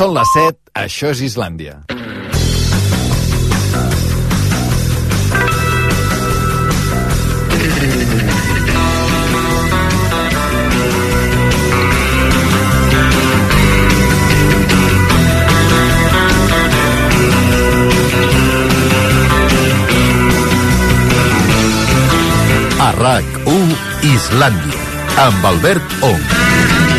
Són 0.00 0.14
les 0.16 0.30
7, 0.32 0.70
això 0.80 1.10
és 1.12 1.20
Islàndia. 1.26 1.74
A 22.80 22.90
RAC1 22.96 23.76
Islàndia, 24.16 24.80
amb 25.28 25.50
Albert 25.52 26.00
Ong. 26.08 26.89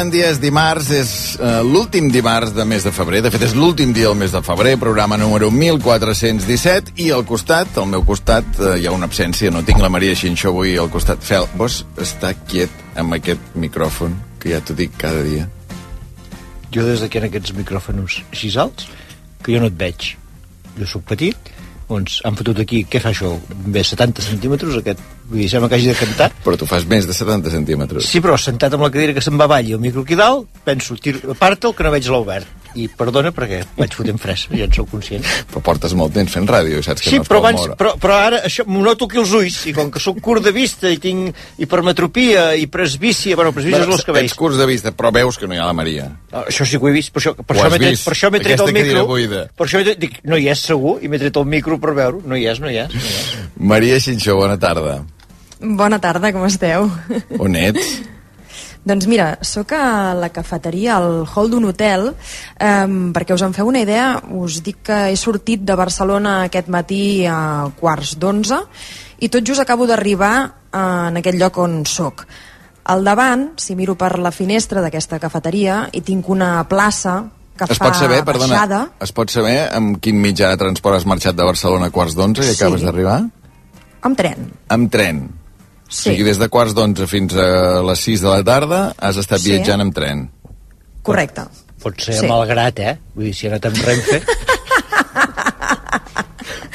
Avui 0.00 0.08
a 0.08 0.12
Islàndia 0.14 0.28
és 0.32 0.38
dimarts, 0.40 0.86
és 0.96 1.10
uh, 1.36 1.58
l'últim 1.60 2.06
dimarts 2.08 2.54
de 2.56 2.64
mes 2.64 2.80
de 2.86 2.90
febrer. 2.90 3.18
De 3.20 3.28
fet, 3.28 3.42
és 3.44 3.52
l'últim 3.52 3.90
dia 3.92 4.08
del 4.08 4.16
mes 4.16 4.32
de 4.32 4.40
febrer, 4.40 4.78
programa 4.80 5.18
número 5.20 5.50
1417, 5.52 6.94
i 7.04 7.10
al 7.12 7.26
costat, 7.28 7.76
al 7.76 7.84
meu 7.90 8.00
costat, 8.08 8.48
uh, 8.62 8.78
hi 8.80 8.88
ha 8.88 8.94
una 8.96 9.04
absència. 9.10 9.52
No 9.52 9.60
tinc 9.60 9.82
la 9.84 9.90
Maria 9.92 10.16
Xinxó 10.16 10.54
avui 10.54 10.72
al 10.80 10.88
costat. 10.88 11.20
Fel, 11.20 11.44
vols 11.52 11.82
estar 12.00 12.32
quiet 12.48 12.72
amb 12.96 13.18
aquest 13.18 13.52
micròfon, 13.60 14.16
que 14.40 14.54
ja 14.54 14.62
t'ho 14.64 14.78
dic 14.78 14.96
cada 14.96 15.20
dia? 15.26 15.44
Jo 16.72 16.86
des 16.88 17.04
d'aquí 17.04 17.20
en 17.20 17.28
aquests 17.28 17.52
micròfons 17.60 18.22
així 18.30 18.54
alts, 18.56 18.88
que 19.44 19.52
jo 19.52 19.60
no 19.60 19.68
et 19.68 19.76
veig. 19.84 20.14
Jo 20.80 20.88
sóc 20.88 21.04
petit, 21.12 21.52
doncs 21.90 22.20
han 22.26 22.38
fotut 22.38 22.62
aquí, 22.62 22.84
què 22.88 23.02
fa 23.02 23.10
això? 23.14 23.32
Bé, 23.66 23.82
70 23.86 24.24
centímetres, 24.24 24.78
aquest, 24.80 25.02
vull 25.28 25.42
dir, 25.42 25.48
sembla 25.52 25.70
que 25.70 25.80
hagi 25.80 25.90
de 25.90 25.98
cantar. 25.98 26.30
Però 26.44 26.58
tu 26.60 26.68
fas 26.70 26.86
més 26.90 27.08
de 27.08 27.16
70 27.16 27.52
centímetres. 27.52 28.06
Sí, 28.06 28.22
però 28.24 28.38
sentat 28.38 28.76
amb 28.76 28.86
la 28.86 28.92
cadira 28.94 29.16
que 29.16 29.24
se'n 29.24 29.38
va 29.40 29.48
avall 29.50 29.72
i 29.72 29.76
el 29.76 29.82
micro 29.82 30.06
aquí 30.06 30.18
dalt, 30.18 30.48
penso, 30.66 30.96
tiro, 31.02 31.34
aparta'l 31.34 31.74
que 31.76 31.86
no 31.86 31.94
veig 31.94 32.10
l'Albert. 32.10 32.59
I 32.78 32.86
perdona 32.88 33.32
perquè 33.34 33.64
vaig 33.76 33.94
fotent 33.98 34.18
fres, 34.22 34.44
ja 34.54 34.64
en 34.68 34.72
sóc 34.72 34.90
conscient. 34.92 35.24
Però 35.50 35.62
portes 35.66 35.94
molt 35.98 36.12
temps 36.14 36.30
fent 36.32 36.46
ràdio 36.46 36.78
i 36.78 36.82
saps 36.86 37.02
que 37.02 37.10
Sí, 37.10 37.16
no 37.16 37.22
es 37.24 37.28
però, 37.28 37.38
abans, 37.42 37.58
moure. 37.58 37.74
però, 37.80 37.94
però 37.98 38.18
ara 38.28 38.42
això, 38.46 38.62
m'ho 38.66 38.82
noto 38.84 39.06
aquí 39.08 39.18
els 39.18 39.32
ulls, 39.34 39.58
i 39.66 39.72
com 39.74 39.90
que 39.90 39.98
sóc 40.02 40.20
curt 40.22 40.44
de 40.44 40.52
vista 40.54 40.88
i 40.90 40.98
tinc 41.02 41.34
hipermetropia 41.58 42.54
i 42.54 42.66
presbícia, 42.70 43.34
bueno, 43.36 43.52
presbícia 43.52 43.82
és 43.82 43.88
els 43.90 44.04
cabells. 44.06 44.30
Ets 44.30 44.38
curts 44.38 44.58
de 44.60 44.66
vista, 44.70 44.92
però 44.96 45.10
veus 45.12 45.38
que 45.38 45.48
no 45.50 45.54
hi 45.54 45.58
ha 45.58 45.66
la 45.66 45.72
Maria. 45.74 46.06
Ah, 46.32 46.44
Això 46.46 46.64
sí 46.66 46.78
que 46.78 46.84
ho 46.84 46.88
he 46.88 46.92
vist, 46.94 47.12
per 47.12 47.22
això, 47.22 47.34
per 47.34 47.56
Ho 47.56 47.60
això 47.60 47.70
m'he 47.70 47.78
tret, 47.82 48.04
per 48.04 48.14
això 48.14 48.30
m'he 48.30 48.40
tret 48.44 48.60
el 48.60 48.72
micro. 48.72 49.06
buida. 49.06 49.46
Per 49.56 49.66
això 49.66 49.82
tret, 49.82 49.98
dic, 49.98 50.20
no 50.24 50.36
hi 50.38 50.48
és 50.48 50.60
segur, 50.70 50.98
i 51.02 51.08
m'he 51.08 51.18
tret 51.18 51.36
el 51.36 51.46
micro 51.46 51.78
per 51.80 51.94
veure. 51.94 52.22
No 52.24 52.36
hi 52.36 52.46
és, 52.46 52.60
no 52.60 52.70
hi 52.70 52.78
és. 52.84 52.94
No 52.94 53.00
hi 53.00 53.14
és. 53.18 53.34
Maria 53.56 53.98
Xinxó, 54.00 54.36
bona 54.36 54.58
tarda. 54.58 55.00
Bona 55.60 55.98
tarda, 56.00 56.32
com 56.32 56.46
esteu? 56.46 56.86
On 57.38 57.56
ets? 57.56 58.00
Doncs 58.84 59.06
mira, 59.06 59.38
sóc 59.44 59.72
a 59.76 60.14
la 60.16 60.30
cafeteria, 60.32 60.96
al 60.96 61.26
hall 61.28 61.50
d'un 61.52 61.64
hotel, 61.68 62.14
eh, 62.58 62.86
perquè 63.14 63.34
us 63.36 63.42
en 63.42 63.52
feu 63.54 63.68
una 63.68 63.82
idea, 63.84 64.20
us 64.32 64.62
dic 64.64 64.78
que 64.88 65.10
he 65.12 65.16
sortit 65.20 65.60
de 65.64 65.76
Barcelona 65.76 66.44
aquest 66.46 66.68
matí 66.72 67.26
a 67.28 67.68
quarts 67.80 68.16
d'onze 68.18 68.62
i 69.20 69.28
tot 69.28 69.44
just 69.44 69.60
acabo 69.60 69.86
d'arribar 69.86 70.34
eh, 70.72 70.78
en 71.10 71.16
aquest 71.20 71.36
lloc 71.38 71.58
on 71.58 71.84
sóc. 71.86 72.24
Al 72.90 73.04
davant, 73.04 73.50
si 73.60 73.76
miro 73.76 73.94
per 73.94 74.18
la 74.18 74.32
finestra 74.32 74.80
d'aquesta 74.80 75.18
cafeteria, 75.20 75.88
hi 75.92 76.00
tinc 76.00 76.28
una 76.32 76.64
plaça 76.66 77.20
que 77.60 77.66
Es 77.68 77.76
fa 77.78 77.90
pot 77.90 77.94
saber, 78.00 78.22
perdona, 78.24 78.54
baixada. 78.54 78.78
es 79.04 79.12
pot 79.12 79.28
saber 79.30 79.68
amb 79.76 79.98
quin 80.00 80.16
mitjà 80.16 80.48
de 80.48 80.56
transport 80.56 80.96
has 80.96 81.04
marxat 81.06 81.36
de 81.36 81.44
Barcelona 81.44 81.90
a 81.90 81.90
quarts 81.92 82.16
d'onze 82.16 82.40
i 82.40 82.54
Sí. 82.54 82.56
acabes 82.56 82.80
d'arribar? 82.80 83.18
Amb 84.00 84.16
tren. 84.16 84.48
Amb 84.68 84.90
tren. 84.90 85.28
O 85.90 85.92
Sí, 85.92 86.10
sigui, 86.12 86.22
des 86.22 86.38
de 86.38 86.46
quarts 86.48 86.70
d'onze 86.72 87.06
fins 87.10 87.34
a 87.34 87.80
les 87.82 87.98
6 88.06 88.20
de 88.22 88.28
la 88.30 88.44
tarda 88.46 88.94
has 88.96 89.16
estat 89.18 89.40
Sí. 89.42 89.50
viatjant 89.50 89.80
amb 89.82 89.94
tren. 89.94 90.28
correcte. 91.02 91.42
Pot 91.82 91.98
ser 92.00 92.14
Sí. 92.14 92.26
malgrat, 92.28 92.78
eh? 92.78 92.98
Vull 93.16 93.24
dir, 93.24 93.34
si 93.34 93.46
ha 93.46 93.50
anat 93.50 93.66
amb 93.66 93.76
Renfe... 93.76 94.22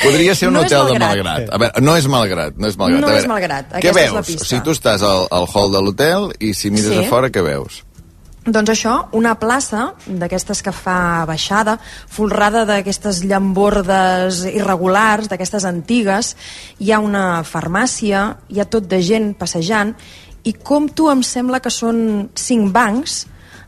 Podria 0.03 0.35
ser 0.35 0.47
un 0.49 0.53
No 0.53 0.61
és 0.61 0.71
hotel 0.71 0.93
de 0.93 0.99
Malgrat. 0.99 1.25
Malgrat. 1.25 1.49
A 1.55 1.57
veure, 1.61 1.81
no 1.81 1.95
és 1.97 2.07
Malgrat, 2.11 2.57
no 2.57 2.67
és 2.67 2.75
Malgrat. 2.77 3.01
No 3.01 3.07
a 3.07 3.11
és 3.11 3.15
veure, 3.23 3.27
Malgrat, 3.31 3.69
Què 3.71 3.77
aquesta 3.79 3.89
és 4.01 4.05
veus? 4.05 4.13
la 4.15 4.21
pista. 4.27 4.41
O 4.43 4.45
sigui, 4.49 4.63
tu 4.67 4.71
estàs 4.75 5.01
al, 5.05 5.27
al 5.31 5.47
hall 5.53 5.71
de 5.73 5.81
l'hotel 5.81 6.27
i 6.39 6.53
si 6.53 6.69
mires 6.73 6.91
Sí. 6.91 6.97
a 7.05 7.09
fora, 7.09 7.29
què 7.33 7.41
veus? 7.43 7.79
Doncs 8.45 8.69
això, 8.69 8.91
una 9.17 9.31
plaça 9.41 9.95
d'aquestes 10.05 10.59
que 10.61 10.69
fa 10.69 11.25
baixada, 11.25 11.79
folrada 11.81 12.61
d'aquestes 12.69 13.23
llambordes 13.25 14.43
irregulars, 14.51 15.25
d'aquestes 15.31 15.65
antigues, 15.65 16.35
hi 16.77 16.91
ha 16.93 16.99
una 17.01 17.41
farmàcia, 17.41 18.35
hi 18.53 18.61
ha 18.61 18.67
tot 18.69 18.85
de 18.85 19.01
gent 19.01 19.31
passejant, 19.39 19.95
i 20.45 20.53
com 20.53 20.85
tu 20.93 21.09
em 21.09 21.25
sembla 21.25 21.57
que 21.57 21.73
són 21.73 22.29
cinc 22.37 22.69
bancs, 22.69 23.23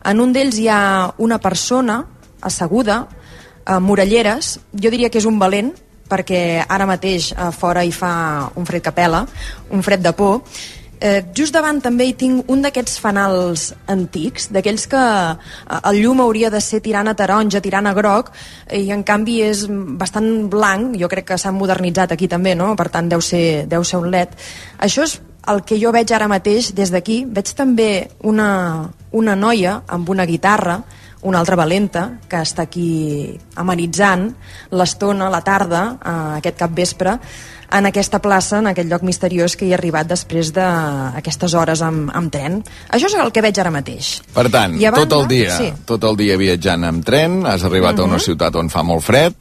en 0.06 0.22
un 0.22 0.30
d'ells 0.30 0.62
hi 0.62 0.68
ha 0.70 0.80
una 1.18 1.40
persona 1.42 2.04
asseguda, 2.38 3.00
amb 3.66 3.90
orelleres, 3.90 4.60
jo 4.70 4.94
diria 4.94 5.10
que 5.10 5.18
és 5.18 5.26
un 5.26 5.42
valent, 5.42 5.74
perquè 6.08 6.62
ara 6.62 6.86
mateix 6.86 7.32
a 7.36 7.50
fora 7.50 7.82
hi 7.84 7.90
fa 7.92 8.12
un 8.54 8.64
fred 8.64 8.86
que 8.86 8.94
pela, 8.94 9.26
un 9.74 9.82
fred 9.82 10.06
de 10.06 10.14
por, 10.14 10.44
Eh, 11.00 11.22
just 11.36 11.54
davant 11.54 11.78
també 11.82 12.08
hi 12.08 12.14
tinc 12.18 12.48
un 12.50 12.62
d'aquests 12.64 12.98
fanals 12.98 13.68
antics, 13.86 14.48
d'aquells 14.54 14.88
que 14.90 15.02
eh, 15.02 15.78
el 15.90 16.00
llum 16.02 16.22
hauria 16.24 16.50
de 16.50 16.60
ser 16.64 16.80
tirant 16.82 17.06
a 17.06 17.14
taronja, 17.14 17.62
tirant 17.62 17.86
a 17.86 17.94
groc, 17.94 18.32
i 18.74 18.90
en 18.94 19.04
canvi 19.06 19.38
és 19.46 19.66
bastant 19.70 20.48
blanc, 20.50 20.96
jo 20.98 21.10
crec 21.10 21.30
que 21.30 21.38
s'han 21.38 21.58
modernitzat 21.58 22.16
aquí 22.16 22.28
també, 22.28 22.56
no? 22.58 22.74
per 22.76 22.88
tant 22.90 23.10
deu 23.10 23.22
ser, 23.22 23.66
deu 23.70 23.86
ser 23.86 24.02
un 24.02 24.10
led. 24.10 24.34
Això 24.82 25.06
és 25.06 25.20
el 25.48 25.62
que 25.64 25.78
jo 25.80 25.92
veig 25.94 26.10
ara 26.12 26.28
mateix 26.28 26.72
des 26.76 26.90
d'aquí. 26.92 27.22
Veig 27.24 27.52
també 27.56 28.08
una, 28.26 28.88
una 29.12 29.36
noia 29.36 29.82
amb 29.86 30.10
una 30.10 30.26
guitarra, 30.28 30.80
una 31.22 31.40
altra 31.40 31.56
valenta, 31.58 32.04
que 32.30 32.42
està 32.42 32.66
aquí 32.68 33.38
amenitzant 33.58 34.28
l'estona, 34.70 35.30
la 35.30 35.42
tarda, 35.46 35.84
eh, 35.98 36.18
aquest 36.38 36.58
cap 36.58 36.74
vespre, 36.74 37.16
en 37.72 37.86
aquesta 37.86 38.18
plaça, 38.24 38.58
en 38.62 38.66
aquest 38.70 38.88
lloc 38.88 39.02
misteriós 39.04 39.56
que 39.56 39.66
hi 39.66 39.72
he 39.72 39.76
arribat 39.76 40.08
després 40.08 40.52
d'aquestes 40.56 41.54
hores 41.54 41.82
amb, 41.84 42.08
amb 42.14 42.32
tren. 42.32 42.62
Això 42.90 43.10
és 43.10 43.14
el 43.20 43.30
que 43.32 43.42
veig 43.44 43.58
ara 43.60 43.70
mateix. 43.74 44.18
Per 44.34 44.46
tant, 44.50 44.78
I 44.80 44.86
a 44.88 44.92
tot 44.92 45.04
el 45.12 45.24
banda- 45.26 45.28
dia, 45.34 45.56
sí. 45.56 45.70
tot 45.86 46.04
el 46.04 46.16
dia 46.16 46.36
viatjant 46.40 46.84
amb 46.88 47.04
tren, 47.04 47.44
has 47.46 47.64
arribat 47.64 47.98
a 47.98 48.04
una 48.08 48.18
ciutat 48.18 48.56
on 48.56 48.68
fa 48.72 48.82
molt 48.82 49.04
fred, 49.04 49.34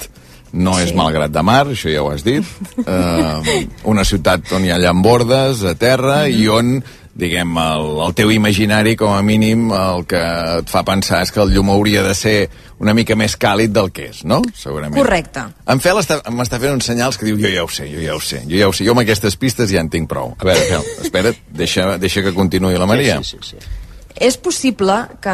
no 0.54 0.78
és 0.80 0.90
Sí. 0.90 0.96
Malgrat 0.96 1.32
de 1.32 1.42
Mar, 1.44 1.66
això 1.68 1.92
ja 1.92 2.02
ho 2.02 2.10
has 2.12 2.24
dit, 2.24 2.44
uh, 2.80 3.44
una 3.92 4.04
ciutat 4.08 4.52
on 4.56 4.64
hi 4.66 4.72
ha 4.72 4.78
llambordes 4.80 5.64
a 5.64 5.76
terra 5.76 6.28
i 6.28 6.48
on 6.48 6.84
diguem, 7.18 7.56
el, 7.58 7.88
el 8.06 8.14
teu 8.18 8.32
imaginari, 8.32 8.96
com 9.00 9.12
a 9.16 9.22
mínim, 9.26 9.72
el 9.74 10.06
que 10.10 10.20
et 10.60 10.70
fa 10.70 10.84
pensar 10.86 11.24
és 11.26 11.32
que 11.34 11.42
el 11.42 11.54
llum 11.56 11.72
hauria 11.74 12.04
de 12.06 12.14
ser 12.18 12.36
una 12.80 12.94
mica 12.94 13.16
més 13.18 13.34
càlid 13.42 13.74
del 13.74 13.90
que 13.92 14.12
és, 14.12 14.24
no? 14.24 14.42
Segurament. 14.56 14.96
Correcte. 15.02 15.48
En 15.68 15.82
Fel 15.82 15.98
està- 15.98 16.20
m'està 16.30 16.60
fent 16.62 16.76
uns 16.78 16.86
senyals 16.86 17.18
que 17.18 17.26
diu 17.26 17.40
jo 17.42 17.50
ja 17.50 17.64
ho 17.66 17.72
sé, 17.74 17.88
jo 17.90 18.04
ja 18.04 18.14
ho 18.16 18.22
sé, 18.22 18.44
jo 18.46 18.58
ja 18.60 18.70
ho 18.70 18.74
sé. 18.74 18.86
Jo 18.86 18.94
amb 18.94 19.02
aquestes 19.02 19.36
pistes 19.36 19.72
ja 19.74 19.82
en 19.82 19.90
tinc 19.90 20.10
prou. 20.10 20.36
A 20.38 20.46
veure, 20.46 20.62
Fel, 20.70 20.86
espera't, 21.08 21.42
deixa, 21.50 21.98
deixa 21.98 22.22
que 22.22 22.36
continuï 22.38 22.78
la 22.78 22.86
Maria. 22.90 23.18
Sí, 23.24 23.38
sí, 23.42 23.56
sí. 23.56 23.74
És 24.18 24.38
possible 24.38 24.94
que 25.22 25.34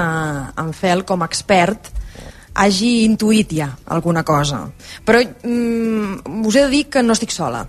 en 0.64 0.74
Fel, 0.76 1.04
com 1.08 1.22
a 1.24 1.28
expert, 1.28 1.92
hagi 2.54 3.04
intuït 3.04 3.54
ja 3.58 3.70
alguna 3.92 4.24
cosa. 4.24 4.64
Però 5.06 5.20
mm, 5.20 6.44
us 6.48 6.56
he 6.56 6.66
de 6.66 6.70
dir 6.70 6.84
que 6.92 7.04
no 7.04 7.16
estic 7.16 7.32
sola. 7.32 7.64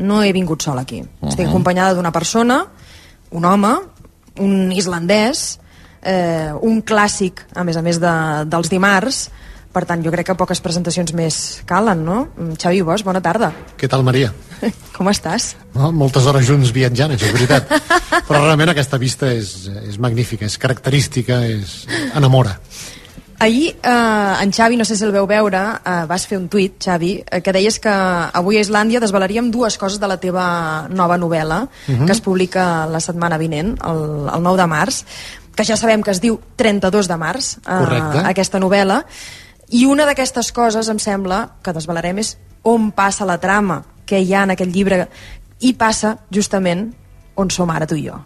No 0.00 0.22
he 0.22 0.32
vingut 0.32 0.62
sola 0.62 0.82
aquí. 0.82 1.00
Uh 1.02 1.08
-huh. 1.20 1.28
Estic 1.28 1.48
acompanyada 1.48 1.94
d'una 1.94 2.12
persona, 2.12 2.66
un 3.30 3.46
home, 3.46 3.74
un 4.40 4.72
islandès, 4.72 5.58
eh, 6.02 6.52
un 6.62 6.80
clàssic, 6.82 7.44
a 7.54 7.64
més 7.64 7.76
a 7.76 7.84
més 7.84 8.00
de, 8.02 8.14
dels 8.50 8.70
dimarts, 8.72 9.28
per 9.70 9.84
tant, 9.86 10.00
jo 10.02 10.10
crec 10.10 10.26
que 10.26 10.34
poques 10.34 10.58
presentacions 10.62 11.12
més 11.14 11.36
calen, 11.68 12.00
no? 12.02 12.24
Mm, 12.34 12.56
Xavi 12.58 12.80
Bosch, 12.82 13.06
bona 13.06 13.20
tarda. 13.22 13.52
Què 13.78 13.86
tal, 13.90 14.02
Maria? 14.02 14.32
Com 14.96 15.06
estàs? 15.12 15.52
No? 15.76 15.92
Moltes 15.94 16.26
hores 16.26 16.48
junts 16.48 16.72
viatjant, 16.74 17.14
això 17.14 17.28
és 17.28 17.36
veritat. 17.36 17.70
Però 18.26 18.40
realment 18.42 18.72
aquesta 18.72 18.98
vista 18.98 19.30
és, 19.30 19.68
és 19.86 20.00
magnífica, 20.02 20.48
és 20.50 20.58
característica, 20.58 21.38
és... 21.46 21.84
enamora. 22.18 22.56
Ahir, 23.40 23.74
eh, 23.82 24.42
en 24.42 24.52
Xavi, 24.52 24.76
no 24.76 24.84
sé 24.84 24.96
si 24.96 25.04
el 25.06 25.14
veu 25.16 25.24
veure, 25.26 25.60
eh, 25.80 26.04
vas 26.04 26.26
fer 26.28 26.36
un 26.36 26.50
tuit, 26.52 26.74
Xavi, 26.76 27.24
eh, 27.24 27.40
que 27.40 27.54
deies 27.56 27.78
que 27.80 27.88
avui 27.88 28.58
a 28.58 28.60
Islàndia 28.60 29.00
desvelaríem 29.00 29.48
dues 29.50 29.78
coses 29.80 29.96
de 29.98 30.06
la 30.06 30.18
teva 30.20 30.88
nova 30.90 31.16
novel·la, 31.16 31.62
uh 31.62 31.68
-huh. 31.88 32.04
que 32.04 32.12
es 32.12 32.20
publica 32.20 32.84
la 32.86 33.00
setmana 33.00 33.38
vinent, 33.38 33.78
el, 33.82 34.28
el 34.28 34.42
9 34.42 34.60
de 34.60 34.66
març, 34.66 35.04
que 35.56 35.64
ja 35.64 35.76
sabem 35.76 36.02
que 36.02 36.10
es 36.10 36.20
diu 36.20 36.38
32 36.56 37.08
de 37.08 37.16
març, 37.16 37.56
Correcte. 37.64 38.18
eh, 38.18 38.26
aquesta 38.26 38.58
novel·la, 38.60 39.04
i 39.70 39.86
una 39.86 40.04
d'aquestes 40.04 40.52
coses, 40.52 40.88
em 40.88 40.98
sembla, 40.98 41.48
que 41.62 41.72
desvelarem 41.72 42.18
és 42.18 42.36
on 42.62 42.92
passa 42.92 43.24
la 43.24 43.38
trama 43.38 43.84
que 44.04 44.20
hi 44.20 44.34
ha 44.34 44.42
en 44.42 44.50
aquest 44.50 44.70
llibre, 44.70 45.08
i 45.60 45.72
passa 45.72 46.18
justament 46.30 46.92
on 47.36 47.50
som 47.50 47.70
ara 47.70 47.86
tu 47.86 47.94
i 47.94 48.06
jo. 48.06 48.20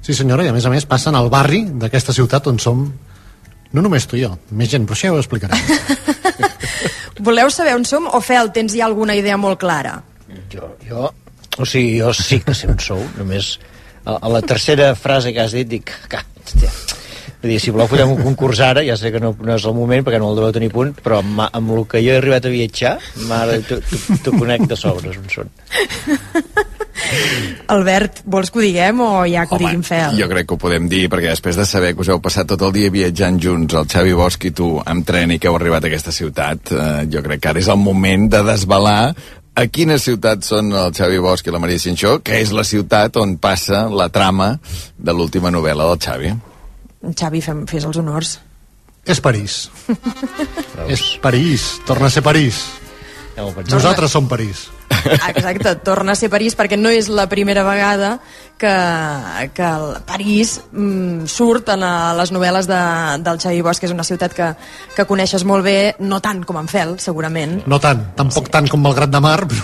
Sí, 0.00 0.14
senyora, 0.14 0.42
i 0.42 0.48
a 0.48 0.52
més 0.52 0.64
a 0.64 0.70
més 0.70 0.86
passen 0.86 1.14
al 1.14 1.28
barri 1.28 1.64
d'aquesta 1.64 2.12
ciutat 2.12 2.46
on 2.46 2.58
som 2.58 2.92
no 3.74 3.84
només 3.84 4.06
tu 4.08 4.18
i 4.18 4.24
jo, 4.24 4.32
més 4.54 4.70
gent, 4.72 4.86
però 4.86 4.96
això 4.96 5.10
ja 5.10 5.16
ho 5.16 5.20
explicarem. 5.20 5.58
Voleu 7.26 7.50
saber 7.50 7.74
on 7.76 7.84
som 7.88 8.08
o 8.10 8.20
Fel, 8.24 8.50
tens 8.54 8.74
ja 8.74 8.86
alguna 8.88 9.16
idea 9.18 9.36
molt 9.40 9.60
clara? 9.60 10.00
Jo, 10.52 10.72
jo 10.88 11.10
O 11.62 11.66
sigui, 11.66 12.00
jo 12.00 12.10
sí 12.18 12.40
que 12.42 12.54
sé 12.54 12.66
on 12.66 12.80
sou, 12.82 12.98
només 13.14 13.52
a, 14.02 14.16
a 14.16 14.30
la 14.32 14.40
tercera 14.42 14.88
frase 14.98 15.30
que 15.30 15.44
has 15.44 15.54
dit 15.54 15.68
dic, 15.70 15.92
que, 16.10 16.18
hòstia, 16.42 16.72
Vull 17.44 17.52
dir, 17.52 17.58
si 17.60 17.72
voleu 17.74 17.88
podem 17.90 18.08
un 18.08 18.22
concurs 18.24 18.60
ara, 18.64 18.80
ja 18.86 18.94
sé 18.96 19.10
que 19.12 19.20
no, 19.20 19.34
no 19.44 19.52
és 19.58 19.64
el 19.68 19.74
moment 19.76 20.00
perquè 20.00 20.16
no 20.16 20.30
el 20.32 20.38
deveu 20.38 20.52
tenir 20.56 20.70
punt, 20.72 20.94
però 21.04 21.18
amb, 21.20 21.42
amb 21.44 21.74
el 21.76 21.82
que 21.92 22.00
jo 22.00 22.14
he 22.14 22.16
arribat 22.16 22.48
a 22.48 22.52
viatjar, 22.54 22.94
mare, 23.28 23.58
t'ho 23.68 24.32
conec 24.32 24.64
de 24.70 24.78
sobres 24.80 25.18
on 25.20 25.28
són. 25.28 25.52
Albert, 27.74 28.22
vols 28.30 28.50
que 28.52 28.60
ho 28.60 28.64
diguem 28.64 29.00
o 29.00 29.10
ja 29.30 29.46
que 29.48 29.56
ho 29.56 29.60
diguin 29.60 29.84
fel? 29.86 30.18
jo 30.18 30.28
crec 30.30 30.48
que 30.48 30.56
ho 30.56 30.60
podem 30.60 30.88
dir, 30.90 31.06
perquè 31.12 31.30
després 31.32 31.56
de 31.60 31.66
saber 31.68 31.94
que 31.94 32.04
us 32.04 32.10
heu 32.12 32.20
passat 32.24 32.48
tot 32.50 32.62
el 32.66 32.74
dia 32.76 32.92
viatjant 32.92 33.40
junts, 33.40 33.74
el 33.74 33.88
Xavi 33.90 34.12
Bosch 34.18 34.48
i 34.48 34.52
tu, 34.56 34.74
amb 34.84 35.06
tren 35.06 35.34
i 35.34 35.38
que 35.38 35.48
heu 35.50 35.56
arribat 35.58 35.84
a 35.84 35.90
aquesta 35.92 36.12
ciutat, 36.12 36.72
eh, 36.72 37.06
jo 37.12 37.24
crec 37.24 37.42
que 37.42 37.54
ara 37.54 37.62
és 37.62 37.70
el 37.72 37.80
moment 37.80 38.28
de 38.32 38.42
desvelar 38.46 39.14
a 39.54 39.66
quina 39.70 39.98
ciutat 40.02 40.42
són 40.46 40.72
el 40.74 40.94
Xavi 40.94 41.20
Bosch 41.22 41.46
i 41.46 41.54
la 41.54 41.60
Maria 41.62 41.78
Cinxó, 41.78 42.18
que 42.26 42.40
és 42.42 42.50
la 42.54 42.64
ciutat 42.66 43.16
on 43.22 43.36
passa 43.38 43.86
la 43.88 44.08
trama 44.10 44.56
de 44.98 45.14
l'última 45.14 45.52
novel·la 45.54 45.86
del 45.92 46.00
Xavi. 46.02 46.32
Xavi, 47.14 47.42
fem, 47.44 47.62
fes 47.70 47.86
els 47.86 48.00
honors. 48.00 48.38
És 49.06 49.20
París. 49.20 49.68
és 50.94 51.04
París. 51.22 51.68
Torna 51.86 52.08
a 52.08 52.14
ser 52.14 52.24
París. 52.24 52.64
Nosaltres 53.36 54.14
som 54.14 54.26
París. 54.30 54.68
Exacte, 55.04 55.74
torna 55.84 56.12
a 56.12 56.18
ser 56.18 56.30
París 56.32 56.56
perquè 56.56 56.78
no 56.80 56.90
és 56.92 57.08
la 57.12 57.26
primera 57.30 57.64
vegada 57.66 58.18
que, 58.58 58.72
que 59.54 59.66
el 59.66 60.02
París 60.06 60.60
mm, 60.72 61.26
surt 61.30 61.68
en 61.74 61.84
a 61.84 62.14
les 62.18 62.32
novel·les 62.34 62.68
de, 62.70 62.80
del 63.26 63.40
Xavi 63.42 63.62
Bosch, 63.66 63.82
que 63.82 63.88
és 63.90 63.94
una 63.94 64.06
ciutat 64.06 64.34
que, 64.36 64.50
que 64.96 65.06
coneixes 65.08 65.44
molt 65.48 65.66
bé, 65.66 65.94
no 66.00 66.20
tant 66.24 66.44
com 66.46 66.58
en 66.60 66.70
Fel, 66.70 66.96
segurament. 67.02 67.60
No 67.70 67.80
tant, 67.82 68.02
tampoc 68.16 68.48
sí. 68.48 68.54
tant 68.54 68.70
com 68.70 68.82
Malgrat 68.84 69.12
de 69.12 69.20
Mar. 69.24 69.40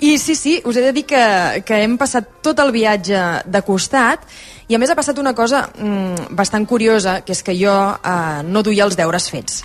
I 0.00 0.16
sí, 0.18 0.34
sí, 0.34 0.60
us 0.64 0.76
he 0.76 0.82
de 0.82 0.92
dir 0.96 1.04
que, 1.06 1.62
que 1.66 1.82
hem 1.84 1.98
passat 2.00 2.40
tot 2.42 2.58
el 2.62 2.72
viatge 2.74 3.20
de 3.46 3.60
costat 3.66 4.24
i 4.70 4.76
a 4.76 4.78
més 4.80 4.90
ha 4.90 4.96
passat 4.98 5.18
una 5.18 5.34
cosa 5.36 5.64
mm, 5.68 6.30
bastant 6.38 6.66
curiosa, 6.66 7.20
que 7.26 7.34
és 7.34 7.42
que 7.44 7.56
jo 7.58 7.74
eh, 7.74 8.40
no 8.46 8.62
duia 8.66 8.86
els 8.86 8.96
deures 8.98 9.28
fets. 9.30 9.64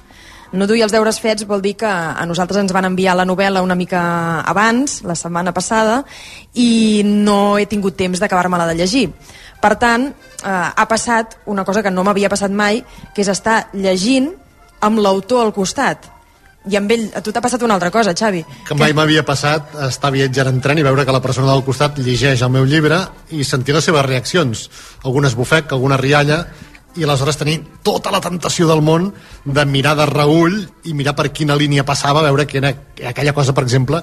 No 0.55 0.67
duia 0.67 0.85
els 0.87 0.93
deures 0.93 1.19
fets 1.19 1.45
vol 1.47 1.61
dir 1.61 1.75
que 1.79 1.89
a 1.89 2.25
nosaltres 2.27 2.61
ens 2.63 2.73
van 2.75 2.87
enviar 2.87 3.15
la 3.17 3.25
novel·la 3.27 3.63
una 3.63 3.75
mica 3.75 4.01
abans, 4.47 5.01
la 5.03 5.15
setmana 5.19 5.53
passada, 5.53 6.03
i 6.53 7.03
no 7.05 7.57
he 7.59 7.67
tingut 7.67 7.97
temps 7.99 8.21
d'acabar-me-la 8.21 8.69
de 8.71 8.79
llegir. 8.79 9.09
Per 9.61 9.73
tant, 9.81 10.07
eh, 10.09 10.49
ha 10.49 10.87
passat 10.87 11.39
una 11.45 11.65
cosa 11.65 11.83
que 11.83 11.91
no 11.91 12.03
m'havia 12.03 12.29
passat 12.29 12.51
mai, 12.51 12.83
que 13.13 13.23
és 13.23 13.31
estar 13.31 13.67
llegint 13.73 14.31
amb 14.81 14.99
l'autor 14.99 15.45
al 15.45 15.53
costat 15.53 16.15
i 16.65 16.77
amb 16.79 16.91
ell, 16.91 17.05
a 17.13 17.21
tu 17.21 17.29
t'ha 17.33 17.43
passat 17.43 17.61
una 17.65 17.75
altra 17.77 17.91
cosa, 17.93 18.13
Xavi. 18.17 18.41
Que 18.65 18.77
mai 18.77 18.93
m'havia 18.97 19.21
passat 19.25 19.75
estar 19.85 20.09
viatjant 20.13 20.49
en 20.49 20.61
tren 20.63 20.79
i 20.81 20.85
veure 20.85 21.05
que 21.05 21.13
la 21.13 21.21
persona 21.21 21.51
del 21.51 21.61
costat 21.65 21.99
llegeix 22.01 22.41
el 22.41 22.53
meu 22.53 22.65
llibre 22.65 22.97
i 23.37 23.45
sentir 23.45 23.75
les 23.75 23.85
seves 23.85 24.05
reaccions. 24.05 24.69
Algunes 25.05 25.35
bufec, 25.37 25.69
alguna 25.71 25.99
rialla, 26.01 26.41
i 26.95 27.03
aleshores 27.03 27.37
tenir 27.37 27.59
tota 27.83 28.11
la 28.13 28.21
tentació 28.23 28.67
del 28.69 28.81
món 28.85 29.09
de 29.45 29.65
mirar 29.65 29.95
de 29.99 30.05
reull 30.09 30.61
i 30.85 30.93
mirar 30.93 31.15
per 31.15 31.31
quina 31.35 31.57
línia 31.59 31.85
passava, 31.85 32.23
veure 32.23 32.47
que 32.47 32.59
era 32.61 32.73
aquella 33.09 33.33
cosa, 33.33 33.53
per 33.53 33.65
exemple, 33.65 34.01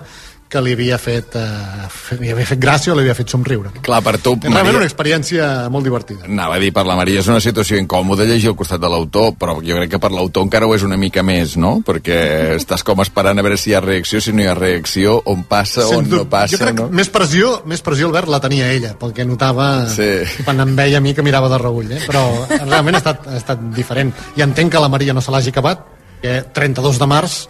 que 0.52 0.60
li 0.60 0.74
havia 0.76 0.98
fet, 1.00 1.34
eh, 1.40 2.16
li 2.20 2.30
havia 2.32 2.44
fet 2.48 2.60
gràcia 2.60 2.92
o 2.92 2.96
li 2.96 3.06
havia 3.06 3.16
fet 3.16 3.32
somriure. 3.32 3.72
Clar, 3.84 4.02
per 4.04 4.18
tu, 4.20 4.34
realment 4.44 4.82
una 4.82 4.88
experiència 4.88 5.46
molt 5.72 5.86
divertida. 5.88 6.26
Anava 6.28 6.58
a 6.58 6.60
dir, 6.60 6.72
per 6.76 6.84
la 6.88 6.96
Maria 6.98 7.22
és 7.22 7.30
una 7.32 7.40
situació 7.40 7.78
incòmoda 7.80 8.26
llegir 8.28 8.50
al 8.52 8.56
costat 8.58 8.82
de 8.82 8.90
l'autor, 8.92 9.32
però 9.40 9.56
jo 9.64 9.78
crec 9.78 9.94
que 9.94 10.00
per 10.02 10.12
l'autor 10.12 10.44
encara 10.44 10.68
ho 10.68 10.74
és 10.76 10.84
una 10.84 10.98
mica 11.00 11.24
més, 11.24 11.56
no? 11.56 11.78
Perquè 11.86 12.18
estàs 12.60 12.84
com 12.84 13.00
esperant 13.04 13.40
a 13.40 13.46
veure 13.46 13.56
si 13.60 13.72
hi 13.72 13.76
ha 13.78 13.80
reacció, 13.84 14.20
si 14.20 14.34
no 14.36 14.44
hi 14.44 14.50
ha 14.50 14.56
reacció, 14.58 15.16
on 15.32 15.46
passa, 15.48 15.86
on 15.96 16.10
no 16.12 16.26
passa, 16.28 16.56
jo 16.56 16.62
crec 16.62 16.76
no? 16.76 16.90
que 16.90 17.00
més 17.00 17.08
pressió, 17.12 17.54
més 17.66 17.80
pressió, 17.84 18.10
Albert, 18.12 18.28
la 18.32 18.42
tenia 18.44 18.68
ella, 18.72 18.92
pel 19.00 19.16
que 19.16 19.24
notava 19.28 19.70
Sí. 19.92 20.10
quan 20.44 20.60
em 20.60 20.76
veia 20.76 21.00
a 21.00 21.04
mi 21.04 21.14
que 21.16 21.24
mirava 21.24 21.48
de 21.48 21.58
reull, 21.62 21.90
eh? 21.96 22.02
però 22.04 22.26
realment 22.50 22.98
ha 22.98 23.02
estat, 23.02 23.26
ha 23.26 23.40
estat 23.40 23.64
diferent. 23.72 24.12
I 24.36 24.44
entenc 24.44 24.72
que 24.72 24.80
la 24.82 24.92
Maria 24.92 25.16
no 25.16 25.24
se 25.24 25.32
l'hagi 25.32 25.52
acabat, 25.54 25.86
que 26.22 26.38
32 26.54 27.00
de 27.00 27.06
març 27.10 27.40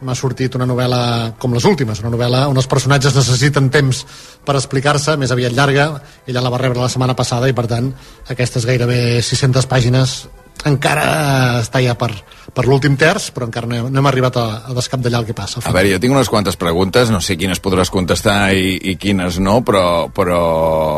m'ha 0.00 0.14
sortit 0.14 0.54
una 0.54 0.66
novel·la 0.68 1.00
com 1.42 1.54
les 1.56 1.64
últimes, 1.66 2.00
una 2.04 2.12
novel·la 2.14 2.44
on 2.50 2.58
els 2.60 2.68
personatges 2.70 3.16
necessiten 3.18 3.70
temps 3.74 4.04
per 4.46 4.54
explicar-se, 4.58 5.16
més 5.18 5.32
aviat 5.34 5.56
llarga, 5.56 5.88
ella 6.26 6.42
la 6.44 6.52
va 6.54 6.60
rebre 6.62 6.82
la 6.82 6.90
setmana 6.92 7.16
passada 7.18 7.48
i 7.50 7.56
per 7.56 7.66
tant 7.70 7.90
aquestes 8.30 8.66
gairebé 8.68 9.18
600 9.22 9.66
pàgines 9.70 10.20
encara 10.66 11.60
està 11.60 11.80
ja 11.82 11.94
per, 11.98 12.10
per 12.54 12.64
l'últim 12.66 12.96
terç, 12.98 13.28
però 13.34 13.46
encara 13.46 13.68
no 13.70 13.76
hem, 13.76 13.90
no 13.92 14.00
hem 14.00 14.08
arribat 14.10 14.38
a, 14.40 14.46
a 14.66 14.74
descapdallar 14.74 15.22
el 15.22 15.28
que 15.28 15.36
passa. 15.36 15.62
A 15.62 15.74
veure, 15.74 15.92
jo 15.92 16.00
tinc 16.02 16.14
unes 16.14 16.30
quantes 16.30 16.58
preguntes, 16.58 17.12
no 17.14 17.20
sé 17.22 17.36
quines 17.38 17.62
podràs 17.62 17.92
contestar 17.94 18.50
i, 18.56 18.74
i 18.90 18.96
quines 18.98 19.38
no, 19.42 19.60
però, 19.66 20.08
però 20.14 20.40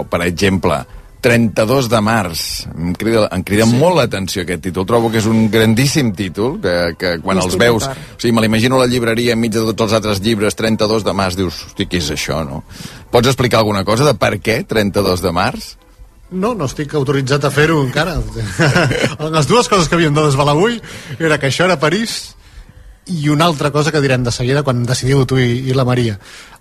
per 0.08 0.22
exemple, 0.24 0.80
32 1.20 1.88
de 1.92 2.00
març. 2.04 2.44
Em 2.72 2.94
crida, 2.96 3.26
em 3.34 3.42
crida 3.46 3.66
sí. 3.68 3.76
molt 3.80 3.98
l'atenció 4.00 4.44
aquest 4.44 4.64
títol. 4.64 4.86
Trobo 4.88 5.10
que 5.12 5.20
és 5.20 5.28
un 5.30 5.48
grandíssim 5.52 6.14
títol, 6.16 6.56
que, 6.62 6.76
que 7.00 7.12
quan 7.24 7.38
No 7.38 7.44
els 7.44 7.54
estic 7.54 7.64
veus... 7.64 7.86
O 7.86 8.16
sigui, 8.16 8.34
me 8.36 8.44
l'imagino 8.44 8.78
a 8.78 8.84
la 8.84 8.88
llibreria 8.90 9.36
enmig 9.36 9.52
de 9.54 9.66
tots 9.72 9.88
els 9.88 9.98
altres 10.00 10.22
llibres, 10.24 10.56
32 10.58 11.04
de 11.06 11.14
març, 11.16 11.38
dius, 11.38 11.60
hosti, 11.68 11.86
què 11.90 12.00
és 12.00 12.10
això, 12.16 12.40
no? 12.46 12.62
Pots 13.12 13.32
explicar 13.32 13.60
alguna 13.60 13.84
cosa 13.84 14.08
de 14.08 14.16
per 14.18 14.36
què 14.40 14.62
32 14.68 15.22
de 15.24 15.34
març? 15.36 15.70
No, 16.30 16.52
no 16.54 16.68
estic 16.70 16.92
autoritzat 16.94 17.44
a 17.44 17.50
fer-ho 17.50 17.80
encara. 17.82 18.18
Les 19.36 19.48
dues 19.50 19.68
coses 19.68 19.88
que 19.90 19.98
havíem 19.98 20.14
de 20.14 20.28
desvelar 20.28 20.54
avui 20.54 20.78
era 21.18 21.40
que 21.42 21.50
això 21.50 21.66
era 21.66 21.80
París 21.82 22.36
i 23.10 23.28
una 23.28 23.48
altra 23.50 23.72
cosa 23.74 23.90
que 23.90 24.00
direm 24.00 24.22
de 24.22 24.30
seguida 24.30 24.62
quan 24.62 24.84
decidiu 24.86 25.24
tu 25.26 25.40
i, 25.40 25.66
i 25.66 25.74
la 25.74 25.84
Maria. 25.88 26.18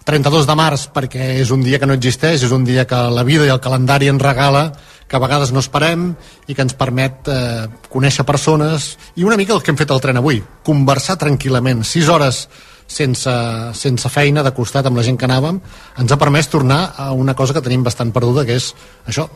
32 0.10 0.48
de 0.50 0.56
març 0.58 0.88
perquè 0.90 1.36
és 1.38 1.52
un 1.54 1.62
dia 1.62 1.78
que 1.78 1.86
no 1.86 1.94
existeix, 1.94 2.42
és 2.42 2.54
un 2.56 2.64
dia 2.66 2.88
que 2.90 2.98
la 3.14 3.22
vida 3.28 3.46
i 3.46 3.52
el 3.54 3.62
calendari 3.62 4.10
ens 4.10 4.24
regala, 4.24 4.72
que 5.06 5.18
a 5.18 5.22
vegades 5.22 5.52
no 5.54 5.62
esperem 5.62 6.16
i 6.50 6.56
que 6.58 6.66
ens 6.66 6.74
permet 6.78 7.30
eh, 7.30 7.68
conèixer 7.94 8.26
persones 8.26 8.96
i 9.18 9.26
una 9.26 9.38
mica 9.38 9.54
el 9.54 9.62
que 9.62 9.70
hem 9.70 9.78
fet 9.78 9.94
al 9.94 10.02
tren 10.02 10.18
avui, 10.18 10.42
conversar 10.66 11.18
tranquil·lament, 11.22 11.86
6 11.86 12.10
hores 12.14 12.42
sense, 12.90 13.36
sense 13.78 14.10
feina 14.10 14.42
de 14.46 14.54
costat 14.58 14.90
amb 14.90 14.98
la 14.98 15.06
gent 15.06 15.18
que 15.18 15.30
anàvem, 15.30 15.62
ens 16.02 16.12
ha 16.14 16.18
permès 16.22 16.50
tornar 16.50 16.82
a 16.98 17.12
una 17.14 17.38
cosa 17.38 17.54
que 17.54 17.66
tenim 17.66 17.86
bastant 17.86 18.14
perduda, 18.16 18.48
que 18.50 18.58
és 18.58 18.72
això, 19.06 19.28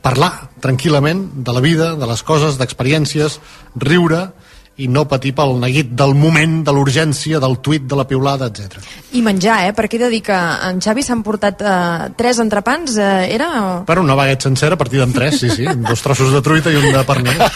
parlar 0.00 0.32
tranquil·lament 0.64 1.26
de 1.44 1.52
la 1.52 1.60
vida, 1.64 1.92
de 2.00 2.08
les 2.08 2.24
coses, 2.24 2.56
d'experiències, 2.56 3.36
riure 3.76 4.30
i 4.80 4.88
no 4.88 5.06
patir 5.08 5.32
pel 5.36 5.56
neguit 5.60 5.92
del 5.96 6.14
moment, 6.18 6.60
de 6.66 6.74
l'urgència, 6.74 7.40
del 7.42 7.58
tuit, 7.64 7.84
de 7.88 7.98
la 7.98 8.06
piulada, 8.08 8.50
etc. 8.50 8.80
I 9.16 9.22
menjar, 9.26 9.60
eh? 9.68 9.74
Perquè 9.76 9.98
he 9.98 10.04
de 10.04 10.10
dir 10.12 10.22
que 10.26 10.36
en 10.68 10.80
Xavi 10.82 11.04
s'han 11.04 11.24
portat 11.26 11.62
eh, 11.62 12.10
tres 12.18 12.40
entrepans, 12.42 12.96
eh, 12.96 13.28
era... 13.34 13.50
Però 13.88 14.04
una 14.04 14.16
baguet 14.18 14.48
sencera 14.48 14.78
partida 14.80 15.04
en 15.04 15.12
tres, 15.16 15.40
sí, 15.42 15.50
sí, 15.52 15.68
dos 15.84 16.04
trossos 16.04 16.32
de 16.32 16.42
truita 16.44 16.72
i 16.72 16.80
un 16.80 16.88
de 16.92 17.04
pernil. 17.08 17.44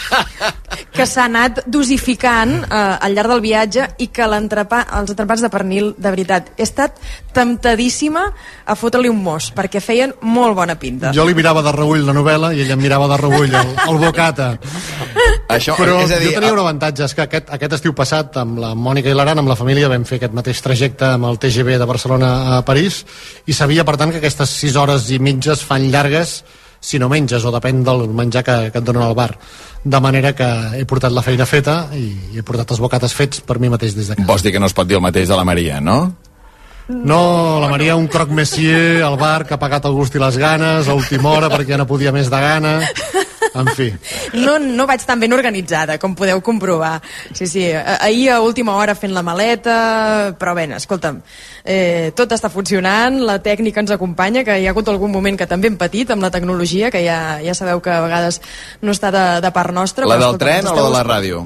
que 0.95 1.05
s'ha 1.07 1.25
anat 1.27 1.63
dosificant 1.71 2.53
eh, 2.63 2.79
al 3.05 3.15
llarg 3.15 3.33
del 3.33 3.43
viatge 3.43 3.87
i 4.03 4.07
que 4.15 4.27
l'entrepà, 4.29 4.81
els 4.99 5.11
entrepans 5.11 5.43
de 5.43 5.51
pernil, 5.51 5.91
de 5.97 6.11
veritat, 6.13 6.51
he 6.55 6.63
estat 6.65 6.99
temptadíssima 7.35 8.23
a 8.65 8.77
fotre-li 8.79 9.11
un 9.11 9.19
mos, 9.23 9.51
perquè 9.55 9.81
feien 9.83 10.15
molt 10.23 10.55
bona 10.57 10.77
pinta. 10.79 11.11
Jo 11.15 11.25
li 11.27 11.35
mirava 11.37 11.63
de 11.65 11.73
reull 11.75 12.05
la 12.07 12.15
novel·la 12.15 12.53
i 12.55 12.63
ella 12.63 12.77
em 12.77 12.83
mirava 12.83 13.09
de 13.11 13.19
reull 13.21 13.59
el, 13.61 13.73
el 13.89 13.99
bocata. 14.01 14.53
Això, 15.51 15.75
Però 15.77 15.99
és 16.03 16.15
a 16.15 16.19
dir, 16.21 16.31
jo 16.31 16.39
tenia 16.39 16.55
un 16.55 16.63
avantatge, 16.63 17.05
és 17.15 17.21
que 17.21 17.25
aquest, 17.29 17.51
aquest 17.55 17.77
estiu 17.77 17.93
passat 17.95 18.35
amb 18.41 18.59
la 18.59 18.73
Mònica 18.75 19.07
i 19.07 19.15
l'Aran, 19.15 19.39
amb 19.39 19.47
la 19.47 19.55
família, 19.55 19.87
vam 19.87 20.03
fer 20.07 20.19
aquest 20.19 20.35
mateix 20.35 20.59
trajecte 20.61 21.07
amb 21.13 21.29
el 21.29 21.39
TGV 21.39 21.77
de 21.79 21.87
Barcelona 21.87 22.57
a 22.57 22.61
París 22.67 23.05
i 23.47 23.55
sabia, 23.55 23.85
per 23.87 23.95
tant, 23.95 24.11
que 24.11 24.19
aquestes 24.19 24.51
6 24.59 24.75
hores 24.81 25.07
i 25.15 25.19
mitges 25.23 25.63
fan 25.63 25.87
llargues 25.93 26.41
si 26.85 26.99
no 26.99 27.07
menges, 27.09 27.41
o 27.47 27.53
depèn 27.55 27.79
del 27.87 28.03
menjar 28.13 28.43
que, 28.45 28.55
que 28.69 28.77
et 28.77 28.85
donen 28.85 29.01
al 29.01 29.15
bar. 29.17 29.31
De 29.81 29.99
manera 30.03 30.35
que 30.37 30.45
he 30.77 30.83
portat 30.85 31.15
la 31.15 31.23
feina 31.25 31.47
feta 31.49 31.87
i 31.97 32.35
he 32.37 32.43
portat 32.45 32.75
els 32.75 32.83
bocates 32.83 33.15
fets 33.15 33.41
per 33.41 33.57
mi 33.63 33.71
mateix 33.71 33.95
des 33.95 34.11
de 34.11 34.19
casa. 34.19 34.27
Vols 34.27 34.43
dir 34.45 34.53
que 34.53 34.61
no 34.61 34.69
es 34.69 34.75
pot 34.75 34.85
dir 34.85 34.99
el 34.99 35.05
mateix 35.05 35.31
de 35.31 35.39
la 35.39 35.47
Maria, 35.47 35.79
no? 35.81 35.97
No, 36.85 37.57
la 37.63 37.71
Maria 37.71 37.95
un 37.97 38.05
croc 38.11 38.29
messier 38.29 39.01
al 39.01 39.15
bar 39.17 39.47
que 39.47 39.55
ha 39.55 39.61
pagat 39.61 39.87
el 39.89 39.95
gust 39.97 40.13
i 40.13 40.21
les 40.21 40.37
ganes 40.37 40.85
a 40.91 40.93
última 40.93 41.31
hora 41.31 41.49
perquè 41.49 41.73
ja 41.73 41.79
no 41.81 41.87
podia 41.89 42.13
més 42.13 42.29
de 42.29 42.41
gana 42.43 42.75
en 43.55 43.71
fi 43.75 43.87
No, 44.35 44.57
no 44.59 44.85
vaig 44.89 45.03
tan 45.07 45.19
ben 45.19 45.33
organitzada, 45.33 45.97
com 46.01 46.15
podeu 46.17 46.41
comprovar. 46.43 46.99
Sí, 47.33 47.47
sí, 47.47 47.65
ahir 47.71 48.29
a 48.33 48.39
última 48.43 48.75
hora 48.75 48.95
fent 48.95 49.13
la 49.15 49.23
maleta, 49.25 50.35
però 50.39 50.55
bé, 50.57 50.67
escolta'm, 50.75 51.21
eh, 51.63 52.11
tot 52.17 52.33
està 52.35 52.51
funcionant, 52.51 53.19
la 53.25 53.39
tècnica 53.43 53.81
ens 53.83 53.93
acompanya, 53.95 54.43
que 54.43 54.59
hi 54.59 54.67
ha 54.67 54.73
hagut 54.75 54.89
algun 54.91 55.13
moment 55.13 55.37
que 55.39 55.49
també 55.49 55.71
hem 55.71 55.77
patit 55.79 56.11
amb 56.11 56.25
la 56.25 56.31
tecnologia, 56.33 56.91
que 56.91 57.03
ja, 57.05 57.39
ja 57.43 57.57
sabeu 57.57 57.81
que 57.81 57.93
a 57.93 58.01
vegades 58.05 58.41
no 58.81 58.95
està 58.95 59.11
de, 59.15 59.25
de 59.45 59.53
part 59.55 59.73
nostra. 59.73 60.05
La 60.05 60.17
però, 60.17 60.31
del 60.31 60.35
escolta'm, 60.35 60.65
tren 60.65 60.73
o 60.73 60.75
la 60.75 60.89
de 60.89 60.97
la 60.97 61.05
ràdio? 61.05 61.45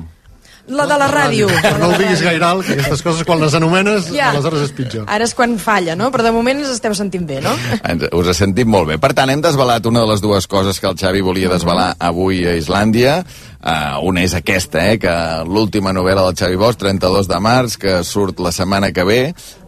La 0.70 0.86
de 0.86 0.98
la 1.02 1.08
ràdio. 1.10 1.48
no 1.82 1.88
ho 1.90 1.98
diguis 1.98 2.22
gaire 2.22 2.46
alt 2.46 2.66
que 2.68 2.76
aquestes 2.78 3.02
coses 3.06 3.26
quan 3.26 3.40
les 3.42 3.56
anomenes 3.58 4.12
Ja. 4.14 4.30
aleshores 4.36 4.68
és 4.68 4.74
pitjor 4.78 5.08
Ara 5.10 5.26
és 5.26 5.34
quan 5.34 5.58
falla, 5.62 5.96
no? 5.98 6.12
Però 6.14 6.22
de 6.26 6.32
moment 6.36 6.60
ens 6.62 6.70
esteu 6.76 6.94
sentint 6.98 7.26
bé, 7.28 7.40
no? 7.42 7.56
Ens, 7.84 8.06
us 8.14 8.28
ha 8.30 8.36
sentit 8.38 8.70
molt 8.70 8.88
bé. 8.92 9.00
Per 9.02 9.12
tant, 9.18 9.32
hem 9.34 9.42
desvelat 9.42 9.86
una 9.90 10.04
de 10.06 10.12
les 10.12 10.22
dues 10.22 10.46
coses 10.48 10.80
que 10.80 10.88
el 10.88 10.98
Xavi 11.00 11.22
volia 11.26 11.50
desvelar 11.50 11.96
avui 12.00 12.44
a 12.48 12.54
Islàndia. 12.60 13.24
Uh, 13.60 13.98
una 14.08 14.22
és 14.24 14.34
aquesta, 14.38 14.86
eh, 14.92 15.00
que 15.02 15.16
l'última 15.50 15.92
novel·la 15.92 16.24
del 16.30 16.38
Xavi 16.38 16.56
Bosch, 16.62 16.78
32 16.80 17.28
de 17.28 17.40
març, 17.44 17.76
que 17.82 17.98
surt 18.08 18.40
la 18.40 18.54
setmana 18.56 18.94
que 18.94 19.04
ve. 19.04 19.22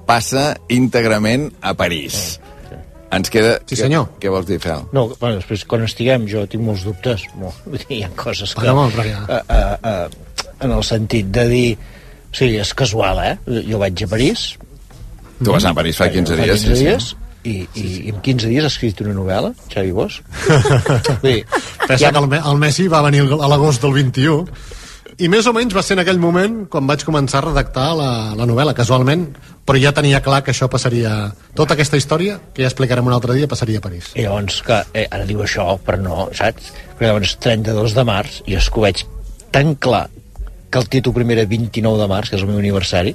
passa 0.07 0.57
íntegrament 0.67 1.51
a 1.61 1.73
París. 1.73 2.39
Ens 3.11 3.29
queda... 3.31 3.57
Sí, 3.67 3.75
senyor. 3.75 4.05
Què, 4.15 4.25
què 4.25 4.31
vols 4.31 4.45
dir, 4.47 4.57
Fel? 4.63 4.85
No, 4.95 5.05
bueno, 5.19 5.37
després, 5.41 5.65
quan 5.67 5.83
estiguem, 5.83 6.25
jo 6.31 6.45
tinc 6.47 6.63
molts 6.63 6.83
dubtes. 6.87 7.25
Molt, 7.39 7.57
dir, 7.67 7.85
hi 7.89 8.01
ha 8.03 8.09
coses 8.15 8.53
que... 8.55 8.61
Bueno, 8.63 8.75
molt, 8.81 8.95
però 8.95 9.03
ja. 9.07 9.21
Uh, 9.27 9.39
uh, 9.51 10.07
uh, 10.07 10.30
en 10.61 10.75
el 10.75 10.85
sentit 10.87 11.31
de 11.33 11.47
dir... 11.49 11.69
O 12.31 12.35
sigui, 12.37 12.61
és 12.63 12.69
casual, 12.77 13.17
eh? 13.27 13.61
Jo 13.67 13.81
vaig 13.81 14.05
a 14.05 14.07
París... 14.07 14.53
Tu 15.41 15.49
vas 15.49 15.63
anar 15.65 15.73
a 15.73 15.79
París 15.81 15.97
fa 15.97 16.05
15 16.13 16.37
fa 16.37 16.45
dies, 16.45 16.63
15 16.63 16.77
sí, 16.77 16.85
dies 16.85 17.05
sí. 17.09 17.15
i, 17.49 17.53
i, 17.81 17.85
i 18.05 18.11
en 18.13 18.19
15 18.21 18.51
dies 18.51 18.67
has 18.67 18.75
escrit 18.75 18.99
una 19.01 19.15
novel·la, 19.17 19.49
Xavi 19.73 19.91
Bosch? 19.97 20.21
Vull 21.23 21.25
dir, 21.25 21.39
Pensa 21.87 22.11
que 22.13 22.21
el, 22.21 22.27
el 22.37 22.61
Messi 22.61 22.85
va 22.91 23.01
venir 23.07 23.25
a 23.25 23.49
l'agost 23.49 23.81
del 23.81 23.97
21 23.97 24.45
i 25.21 25.27
més 25.29 25.45
o 25.45 25.51
menys 25.53 25.73
va 25.75 25.83
ser 25.85 25.97
en 25.97 26.01
aquell 26.01 26.21
moment 26.21 26.61
quan 26.71 26.87
vaig 26.89 27.03
començar 27.05 27.41
a 27.41 27.45
redactar 27.49 27.89
la, 27.97 28.11
la 28.37 28.45
novel·la, 28.49 28.73
casualment, 28.77 29.27
però 29.67 29.81
ja 29.81 29.91
tenia 29.93 30.21
clar 30.23 30.39
que 30.45 30.53
això 30.53 30.69
passaria... 30.71 31.11
Tota 31.57 31.75
aquesta 31.75 31.99
història, 31.99 32.39
que 32.55 32.63
ja 32.63 32.69
explicarem 32.71 33.05
un 33.05 33.13
altre 33.13 33.35
dia, 33.37 33.49
passaria 33.51 33.81
a 33.81 33.85
París. 33.85 34.13
I 34.15 34.25
llavors, 34.25 34.61
que, 34.65 34.79
eh, 34.97 35.05
ara 35.11 35.27
diu 35.29 35.43
això, 35.43 35.67
però 35.85 35.99
no, 36.01 36.23
saps? 36.37 36.71
Perquè 36.95 37.11
llavors 37.11 37.35
32 37.43 37.97
de 37.97 38.07
març, 38.07 38.39
i 38.49 38.57
és 38.57 38.69
que 38.71 38.81
ho 38.81 38.87
veig 38.87 39.03
tan 39.53 39.75
clar 39.83 40.07
que 40.71 40.79
el 40.79 40.89
títol 40.89 41.13
primer 41.13 41.37
era 41.37 41.47
29 41.49 41.99
de 41.99 42.07
març, 42.09 42.31
que 42.31 42.39
és 42.39 42.43
el 42.45 42.49
meu 42.49 42.61
aniversari, 42.61 43.13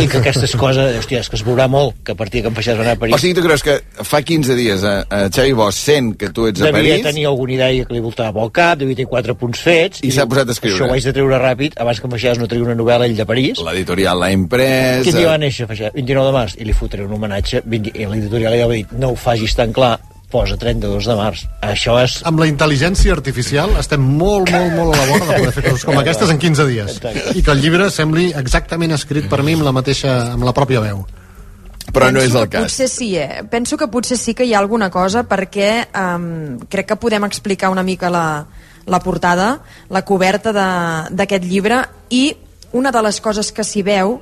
i 0.00 0.06
que 0.10 0.18
aquestes 0.18 0.56
coses, 0.58 0.96
hòstia, 0.98 1.20
és 1.22 1.28
que 1.30 1.38
es 1.38 1.44
veurà 1.46 1.68
molt 1.70 2.00
que 2.04 2.14
a 2.14 2.18
partir 2.18 2.42
que 2.42 2.50
em 2.50 2.56
faixés 2.56 2.80
anar 2.80 2.96
a 2.96 3.00
París 3.00 3.14
O 3.14 3.20
sigui, 3.22 3.36
tu 3.36 3.44
creus 3.44 3.62
que 3.62 3.76
fa 4.08 4.20
15 4.26 4.56
dies 4.58 4.82
a, 4.86 4.94
a 5.06 5.20
Xavi 5.28 5.54
Bosch 5.56 5.78
sent 5.78 6.14
que 6.18 6.32
tu 6.34 6.48
ets 6.50 6.64
a 6.64 6.70
devia 6.70 6.96
París 6.96 7.06
tenir 7.06 7.26
alguna 7.30 7.54
idea 7.58 7.86
que 7.86 7.94
li 7.94 8.02
voltava 8.02 8.34
pel 8.40 8.50
cap, 8.56 8.80
devia 8.80 8.98
tenir 8.98 9.10
quatre 9.12 9.36
punts 9.38 9.62
fets... 9.62 10.02
I 10.06 10.10
s'ha 10.14 10.26
posat 10.30 10.50
a 10.50 10.56
escriure. 10.56 10.80
Això 10.80 10.90
ho 10.90 10.96
haig 10.96 11.06
de 11.06 11.14
treure 11.20 11.40
ràpid, 11.44 11.78
abans 11.84 12.02
que 12.02 12.10
em 12.10 12.16
faixés 12.16 12.42
no 12.42 12.50
treure 12.50 12.72
una 12.72 12.78
novel·la 12.80 13.08
ell 13.08 13.16
de 13.20 13.28
París. 13.28 13.62
l'editorial 13.62 14.20
l'ha 14.24 14.32
imprès... 14.34 15.06
Quin 15.06 15.20
dia 15.20 15.30
va 15.30 15.38
eh, 15.38 15.44
néixer, 15.46 15.68
Feixet? 15.70 15.94
29 15.94 16.32
de 16.32 16.36
març, 16.40 16.58
i 16.58 16.66
li 16.66 16.76
fotré 16.76 17.06
un 17.06 17.16
homenatge, 17.16 17.62
20, 17.64 17.94
i 17.94 18.10
l'editorial 18.10 18.56
li 18.56 18.64
va 18.64 18.74
dir, 18.74 18.84
no 18.98 19.14
ho 19.14 19.20
facis 19.20 19.54
tan 19.58 19.76
clar, 19.76 19.96
posa 20.36 20.58
32 20.60 21.08
de 21.08 21.16
març. 21.16 21.46
Això 21.64 21.96
és... 22.04 22.18
Amb 22.28 22.40
la 22.44 22.46
intel·ligència 22.52 23.16
artificial 23.16 23.72
estem 23.80 24.02
molt, 24.04 24.52
molt, 24.52 24.72
molt 24.76 24.92
a 24.94 25.00
la 25.00 25.06
vora 25.10 25.26
de 25.32 25.38
poder 25.40 25.52
fer 25.56 25.64
coses 25.70 25.84
com 25.88 25.96
aquestes 26.04 26.32
en 26.32 26.38
15 26.42 26.66
dies. 26.68 26.98
I 27.34 27.42
que 27.42 27.54
el 27.56 27.62
llibre 27.64 27.88
sembli 27.94 28.28
exactament 28.36 28.92
escrit 28.96 29.30
per 29.32 29.40
mi 29.46 29.56
amb 29.56 29.64
la 29.66 29.72
mateixa, 29.76 30.18
amb 30.36 30.44
la 30.44 30.52
pròpia 30.56 30.84
veu. 30.84 31.06
Però 31.86 32.08
no 32.10 32.18
Penso 32.20 32.26
és 32.26 32.34
el 32.42 32.48
cas. 32.50 32.64
Potser 32.66 32.88
sí, 32.90 33.08
eh? 33.16 33.44
Penso 33.48 33.76
que 33.78 33.86
potser 33.88 34.16
sí 34.18 34.34
que 34.34 34.44
hi 34.44 34.52
ha 34.52 34.58
alguna 34.60 34.88
cosa 34.90 35.22
perquè 35.28 35.68
um, 35.94 36.56
crec 36.68 36.88
que 36.92 36.96
podem 37.00 37.24
explicar 37.24 37.70
una 37.72 37.84
mica 37.86 38.10
la, 38.12 38.24
la 38.90 39.00
portada, 39.00 39.52
la 39.88 40.02
coberta 40.04 40.52
de- 40.52 41.14
d'aquest 41.16 41.46
llibre 41.46 41.78
i 42.10 42.24
una 42.76 42.90
de 42.92 43.02
les 43.06 43.20
coses 43.22 43.52
que 43.54 43.64
s'hi 43.64 43.86
veu 43.86 44.18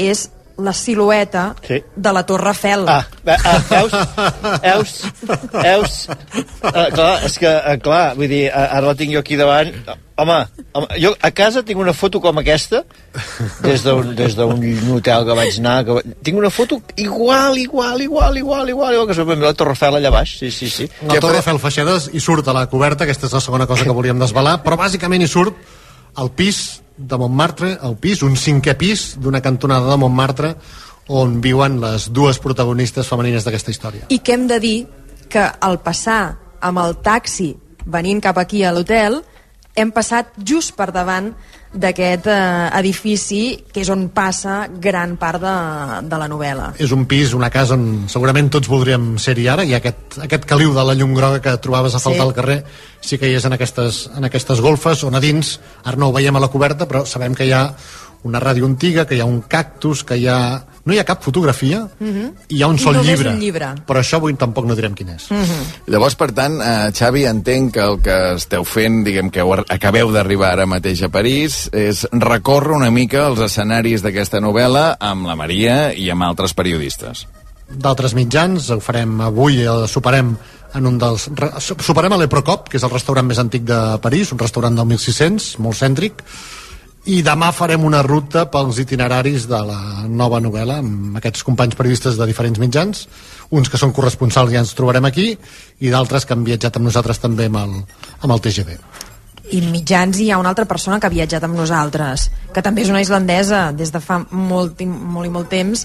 és 0.00 0.24
la 0.58 0.72
silueta 0.72 1.54
Sí. 1.66 1.82
de 1.96 2.12
la 2.12 2.24
Torre 2.26 2.50
Eiffel. 2.50 2.84
Ah, 2.88 3.06
ah, 3.26 3.36
ah 3.44 3.58
veus? 3.70 3.92
Veus? 4.62 4.92
Veus? 5.52 6.08
Ah, 6.62 6.88
clar, 6.92 7.24
és 7.26 7.38
que, 7.38 7.48
ah, 7.48 7.76
clar, 7.80 8.14
vull 8.16 8.28
dir, 8.30 8.46
ara 8.52 8.86
la 8.86 8.94
tinc 8.98 9.12
jo 9.14 9.20
aquí 9.22 9.36
davant. 9.36 9.72
Home, 10.22 10.36
home, 10.76 10.86
jo 11.00 11.14
a 11.24 11.30
casa 11.32 11.62
tinc 11.66 11.80
una 11.80 11.94
foto 11.96 12.20
com 12.20 12.38
aquesta, 12.38 12.82
des 13.64 13.82
d'un 13.82 14.12
des 14.14 14.36
d'un 14.36 14.60
hotel 14.92 15.24
que 15.26 15.36
vaig 15.38 15.58
anar, 15.58 15.78
que... 15.88 16.02
tinc 16.22 16.38
una 16.38 16.50
foto 16.50 16.80
igual, 16.96 17.56
igual, 17.58 18.02
igual, 18.02 18.36
igual, 18.36 18.68
igual, 18.68 18.94
igual 18.94 19.08
que 19.08 19.16
és 19.16 19.40
la 19.40 19.54
Torre 19.54 19.72
Eiffel 19.72 19.98
allà 19.98 20.12
baix, 20.12 20.36
sí, 20.38 20.50
sí, 20.50 20.68
sí. 20.70 20.88
La 21.08 21.18
Torre 21.18 21.40
Eiffel 21.40 21.58
Feixedes 21.58 22.10
hi 22.12 22.20
surt 22.20 22.48
a 22.48 22.56
la 22.56 22.66
coberta, 22.68 23.04
aquesta 23.04 23.26
és 23.26 23.38
la 23.38 23.40
segona 23.40 23.66
cosa 23.66 23.88
que 23.88 23.96
volíem 23.96 24.20
desvelar, 24.20 24.60
però 24.62 24.76
bàsicament 24.78 25.24
hi 25.24 25.30
surt 25.32 25.56
el 26.20 26.30
pis 26.36 26.81
de 26.96 27.18
Montmartre, 27.18 27.76
el 27.82 27.96
pis, 28.00 28.22
un 28.22 28.36
cinquè 28.36 28.76
pis 28.78 29.12
d'una 29.20 29.42
cantonada 29.42 29.90
de 29.90 29.98
Montmartre 30.00 30.54
on 31.12 31.40
viuen 31.42 31.80
les 31.82 32.08
dues 32.14 32.38
protagonistes 32.38 33.08
femenines 33.08 33.44
d'aquesta 33.44 33.72
història. 33.74 34.06
I 34.08 34.20
que 34.22 34.36
hem 34.36 34.46
de 34.48 34.58
dir 34.62 34.76
que 35.32 35.42
al 35.42 35.80
passar 35.82 36.36
amb 36.62 36.78
el 36.82 36.98
taxi 37.02 37.52
venint 37.84 38.20
cap 38.22 38.38
aquí 38.38 38.62
a 38.62 38.72
l'hotel 38.72 39.22
hem 39.74 39.90
passat 39.94 40.34
just 40.44 40.74
per 40.76 40.90
davant 40.92 41.32
d'aquest 41.72 42.26
eh, 42.28 42.68
edifici 42.76 43.64
que 43.72 43.80
és 43.80 43.88
on 43.88 44.10
passa 44.12 44.66
gran 44.68 45.14
part 45.16 45.40
de, 45.40 45.52
de 46.04 46.18
la 46.20 46.26
novel·la. 46.28 46.66
És 46.84 46.92
un 46.92 47.06
pis, 47.08 47.32
una 47.32 47.48
casa 47.48 47.78
on 47.78 48.04
segurament 48.12 48.50
tots 48.52 48.68
voldríem 48.68 49.14
ser-hi 49.16 49.46
ara, 49.48 49.64
i 49.64 49.72
aquest, 49.78 50.18
aquest 50.26 50.44
caliu 50.44 50.74
de 50.76 50.84
la 50.84 50.92
llum 50.98 51.14
groga 51.16 51.40
que 51.40 51.56
trobaves 51.64 51.96
a 51.96 52.02
faltar 52.04 52.26
Sí. 52.26 52.28
al 52.28 52.34
carrer 52.36 52.58
sí 53.00 53.16
que 53.18 53.30
hi 53.30 53.38
és 53.38 53.44
en 53.48 53.56
aquestes, 53.56 54.02
en 54.14 54.28
aquestes 54.28 54.60
golfes, 54.60 55.02
on 55.08 55.16
a 55.16 55.20
dins, 55.24 55.58
ara 55.82 55.96
no 55.96 56.10
ho 56.10 56.12
veiem 56.12 56.36
a 56.36 56.44
la 56.44 56.52
coberta, 56.52 56.86
però 56.86 57.06
sabem 57.08 57.32
que 57.34 57.48
hi 57.48 57.52
ha 57.56 57.64
una 58.24 58.40
ràdio 58.40 58.66
antiga, 58.66 59.04
que 59.06 59.16
hi 59.16 59.20
ha 59.20 59.26
un 59.26 59.40
cactus, 59.48 60.04
que 60.04 60.16
hi 60.20 60.28
ha... 60.28 60.38
No 60.84 60.90
hi 60.94 60.98
ha 60.98 61.04
cap 61.06 61.20
fotografia, 61.22 61.84
i 62.02 62.56
hi 62.56 62.62
ha 62.62 62.66
un 62.66 62.78
sol 62.78 62.96
llibre. 63.06 63.30
un 63.30 63.38
llibre. 63.38 63.68
Però 63.86 64.00
això 64.00 64.16
avui 64.18 64.34
tampoc 64.34 64.66
no 64.66 64.74
direm 64.74 64.96
quin 64.98 65.12
és. 65.14 65.28
Llavors, 65.86 66.16
per 66.18 66.32
tant, 66.34 66.56
eh, 66.58 66.88
Xavi, 66.90 67.22
entenc 67.30 67.70
que 67.76 67.84
el 67.84 68.00
que 68.02 68.16
esteu 68.34 68.64
fent, 68.66 69.04
diguem 69.06 69.30
que 69.30 69.44
acabeu 69.70 70.10
d'arribar 70.10 70.50
ara 70.56 70.66
mateix 70.66 71.04
a 71.06 71.08
París, 71.08 71.68
és 71.72 72.02
recórrer 72.10 72.74
una 72.74 72.90
mica 72.90 73.28
els 73.28 73.38
escenaris 73.46 74.02
d'aquesta 74.02 74.40
novel·la 74.42 74.96
amb 74.98 75.30
la 75.30 75.36
Maria 75.38 75.92
i 75.94 76.10
amb 76.10 76.26
altres 76.26 76.52
periodistes. 76.54 77.28
d'altres 77.72 78.12
mitjans, 78.18 78.66
ho 78.74 78.80
farem 78.84 79.20
avui, 79.24 79.62
eh, 79.62 79.86
soparem 79.88 80.34
en 80.74 80.86
un 80.86 80.98
dels... 80.98 81.28
re- 81.36 81.52
Soparem 81.62 82.12
a 82.12 82.18
l'Eprocop, 82.20 82.66
que 82.68 82.76
és 82.76 82.82
el 82.84 82.90
restaurant 82.90 83.24
més 83.30 83.38
antic 83.38 83.62
de 83.64 83.78
París, 84.02 84.32
un 84.32 84.38
restaurant 84.42 84.74
del 84.76 84.84
1600, 84.90 85.58
molt 85.62 85.78
cèntric, 85.78 86.20
i 87.10 87.18
demà 87.26 87.48
farem 87.50 87.82
una 87.82 88.02
ruta 88.06 88.44
pels 88.50 88.78
itineraris 88.78 89.48
de 89.50 89.58
la 89.66 89.78
nova 90.06 90.38
novel·la 90.40 90.76
amb 90.78 91.16
aquests 91.18 91.42
companys 91.42 91.74
periodistes 91.74 92.14
de 92.18 92.28
diferents 92.30 92.60
mitjans 92.62 93.06
uns 93.50 93.68
que 93.68 93.80
són 93.80 93.90
corresponsals 93.92 94.52
ja 94.54 94.62
ens 94.62 94.74
trobarem 94.78 95.04
aquí 95.08 95.32
i 95.82 95.90
d'altres 95.90 96.24
que 96.24 96.36
han 96.36 96.44
viatjat 96.46 96.78
amb 96.78 96.86
nosaltres 96.86 97.18
també 97.18 97.48
amb 97.50 97.58
el, 97.64 97.74
amb 98.22 98.36
el 98.36 98.40
TGV 98.44 98.76
I 99.52 99.58
mitjans 99.66 100.20
hi 100.22 100.30
ha 100.30 100.38
una 100.38 100.52
altra 100.52 100.64
persona 100.70 101.00
que 101.02 101.08
ha 101.08 101.12
viatjat 101.12 101.42
amb 101.44 101.56
nosaltres, 101.58 102.28
que 102.54 102.62
també 102.62 102.84
és 102.86 102.88
una 102.92 103.00
islandesa 103.02 103.72
des 103.74 103.90
de 103.92 104.00
fa 104.00 104.20
molt, 104.30 104.80
i- 104.80 104.86
molt 104.86 105.26
i 105.26 105.32
molt 105.34 105.50
temps 105.50 105.82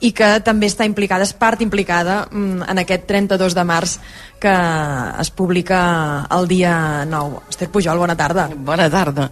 i 0.00 0.12
que 0.16 0.28
també 0.46 0.68
està 0.70 0.86
implicada, 0.86 1.26
és 1.26 1.34
part 1.36 1.60
implicada 1.60 2.28
mm, 2.30 2.62
en 2.70 2.78
aquest 2.84 3.04
32 3.10 3.56
de 3.58 3.64
març 3.68 3.98
que 4.40 4.54
es 5.20 5.30
publica 5.36 5.80
el 6.38 6.46
dia 6.48 7.04
9. 7.04 7.42
Esther 7.50 7.68
Pujol, 7.74 7.98
bona 7.98 8.16
tarda. 8.16 8.46
Bona 8.54 8.86
tarda. 8.88 9.26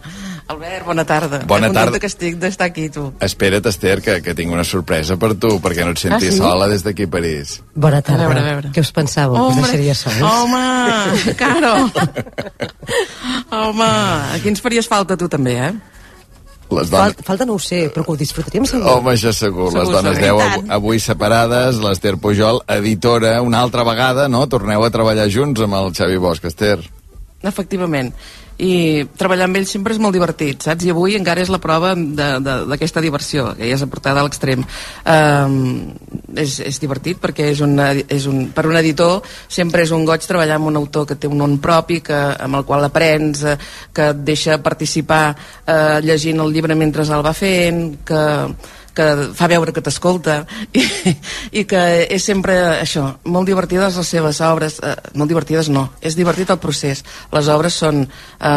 Albert, 0.49 0.87
bona 0.87 1.05
tarda. 1.05 1.43
Bona 1.47 1.69
Que 1.69 1.75
tarda. 1.75 1.99
que 2.01 2.07
estic 2.09 2.37
d'estar 2.41 2.67
aquí, 2.71 2.89
tu. 2.89 3.13
Espera't, 3.21 3.67
Esther, 3.69 4.01
que, 4.01 4.23
que 4.25 4.35
tinc 4.35 4.51
una 4.53 4.65
sorpresa 4.65 5.19
per 5.21 5.35
tu, 5.37 5.59
perquè 5.61 5.85
no 5.85 5.93
et 5.93 6.01
sentis 6.01 6.31
Ah, 6.31 6.33
sí? 6.33 6.39
sola 6.39 6.69
des 6.73 6.83
d'aquí 6.87 7.05
a 7.05 7.11
París. 7.13 7.59
Bona 7.75 8.01
tarda. 8.01 8.25
A 8.25 8.29
veure, 8.29 8.41
a 8.41 8.47
veure. 8.55 8.71
Què 8.73 8.81
us 8.81 8.93
pensàveu? 8.97 9.37
Que 9.37 9.53
us 9.53 9.61
deixaria 9.67 9.95
sols? 9.95 10.23
Home, 10.25 11.35
Caro! 11.37 11.75
Home, 13.59 13.91
aquí 14.35 14.49
ens 14.49 14.61
faries 14.65 14.89
falta 14.89 15.17
tu 15.21 15.29
també, 15.29 15.55
eh? 15.69 15.73
Les 16.71 16.91
Fal 16.93 17.13
dones... 17.13 17.25
falta 17.25 17.47
no 17.49 17.55
ho 17.57 17.61
sé, 17.65 17.87
però 17.93 18.05
que 18.05 18.13
ho 18.13 18.17
disfrutaríem 18.21 18.67
segur. 18.69 18.89
Home, 18.93 19.15
això 19.15 19.33
segur. 19.33 19.71
Segur, 19.73 19.85
Les 19.85 19.93
dones 19.95 20.17
segur. 20.17 20.27
deu 20.27 20.41
I 20.41 20.43
av 20.45 20.57
tant. 20.59 20.71
avui 20.77 21.01
separades. 21.01 21.79
L'Esther 21.81 22.17
Pujol, 22.21 22.61
editora, 22.69 23.39
una 23.45 23.61
altra 23.65 23.85
vegada, 23.89 24.29
no? 24.29 24.47
Torneu 24.49 24.85
a 24.85 24.91
treballar 24.93 25.29
junts 25.33 25.61
amb 25.65 25.75
el 25.81 25.93
Xavi 25.97 26.17
Bosch, 26.21 26.45
Esther. 26.45 26.79
Efectivament. 27.43 28.13
I 28.59 29.05
treballar 29.19 29.47
amb 29.47 29.59
ells 29.61 29.71
sempre 29.71 29.95
és 29.95 30.01
molt 30.03 30.17
divertit, 30.17 30.65
saps? 30.67 30.83
I 30.83 30.91
avui 30.91 31.15
encara 31.15 31.45
és 31.45 31.51
la 31.53 31.61
prova 31.63 31.93
d'aquesta 31.95 33.03
diversió, 33.05 33.53
que 33.55 33.69
ja 33.69 33.77
és 33.77 33.85
aportada 33.85 34.19
a 34.19 34.27
l'extrem. 34.27 34.65
Um, 35.07 35.93
és, 36.35 36.59
és 36.67 36.81
divertit 36.83 37.21
perquè 37.23 37.47
és 37.53 37.63
una, 37.65 37.93
és 37.95 38.27
un, 38.31 38.49
per 38.55 38.67
un 38.67 38.79
editor 38.81 39.23
sempre 39.47 39.85
és 39.87 39.93
un 39.95 40.05
goig 40.09 40.27
treballar 40.27 40.59
amb 40.59 40.73
un 40.73 40.81
autor 40.81 41.07
que 41.07 41.19
té 41.21 41.31
un 41.31 41.39
nom 41.39 41.55
propi, 41.63 42.01
que, 42.05 42.19
amb 42.19 42.59
el 42.59 42.67
qual 42.67 42.89
aprens, 42.89 43.45
eh, 43.47 43.57
que 43.95 44.11
et 44.13 44.25
deixa 44.27 44.59
participar 44.65 45.23
eh, 45.33 46.01
llegint 46.03 46.43
el 46.43 46.53
llibre 46.53 46.75
mentre 46.79 47.07
el 47.07 47.25
va 47.25 47.35
fent, 47.37 48.03
que 48.05 48.23
que 48.99 49.07
fa 49.39 49.47
veure 49.51 49.71
que 49.73 49.83
t'escolta 49.85 50.41
i, 50.75 50.83
i 51.61 51.65
que 51.71 51.83
és 52.11 52.25
sempre 52.27 52.57
això, 52.81 53.05
molt 53.31 53.47
divertides 53.49 53.97
les 54.01 54.11
seves 54.17 54.41
obres 54.43 54.81
eh, 54.83 54.97
molt 55.15 55.31
divertides 55.31 55.71
no, 55.71 55.87
és 56.03 56.17
divertit 56.19 56.51
el 56.51 56.59
procés. 56.59 57.05
Les 57.33 57.49
obres 57.55 57.79
són 57.79 58.03
eh, 58.03 58.49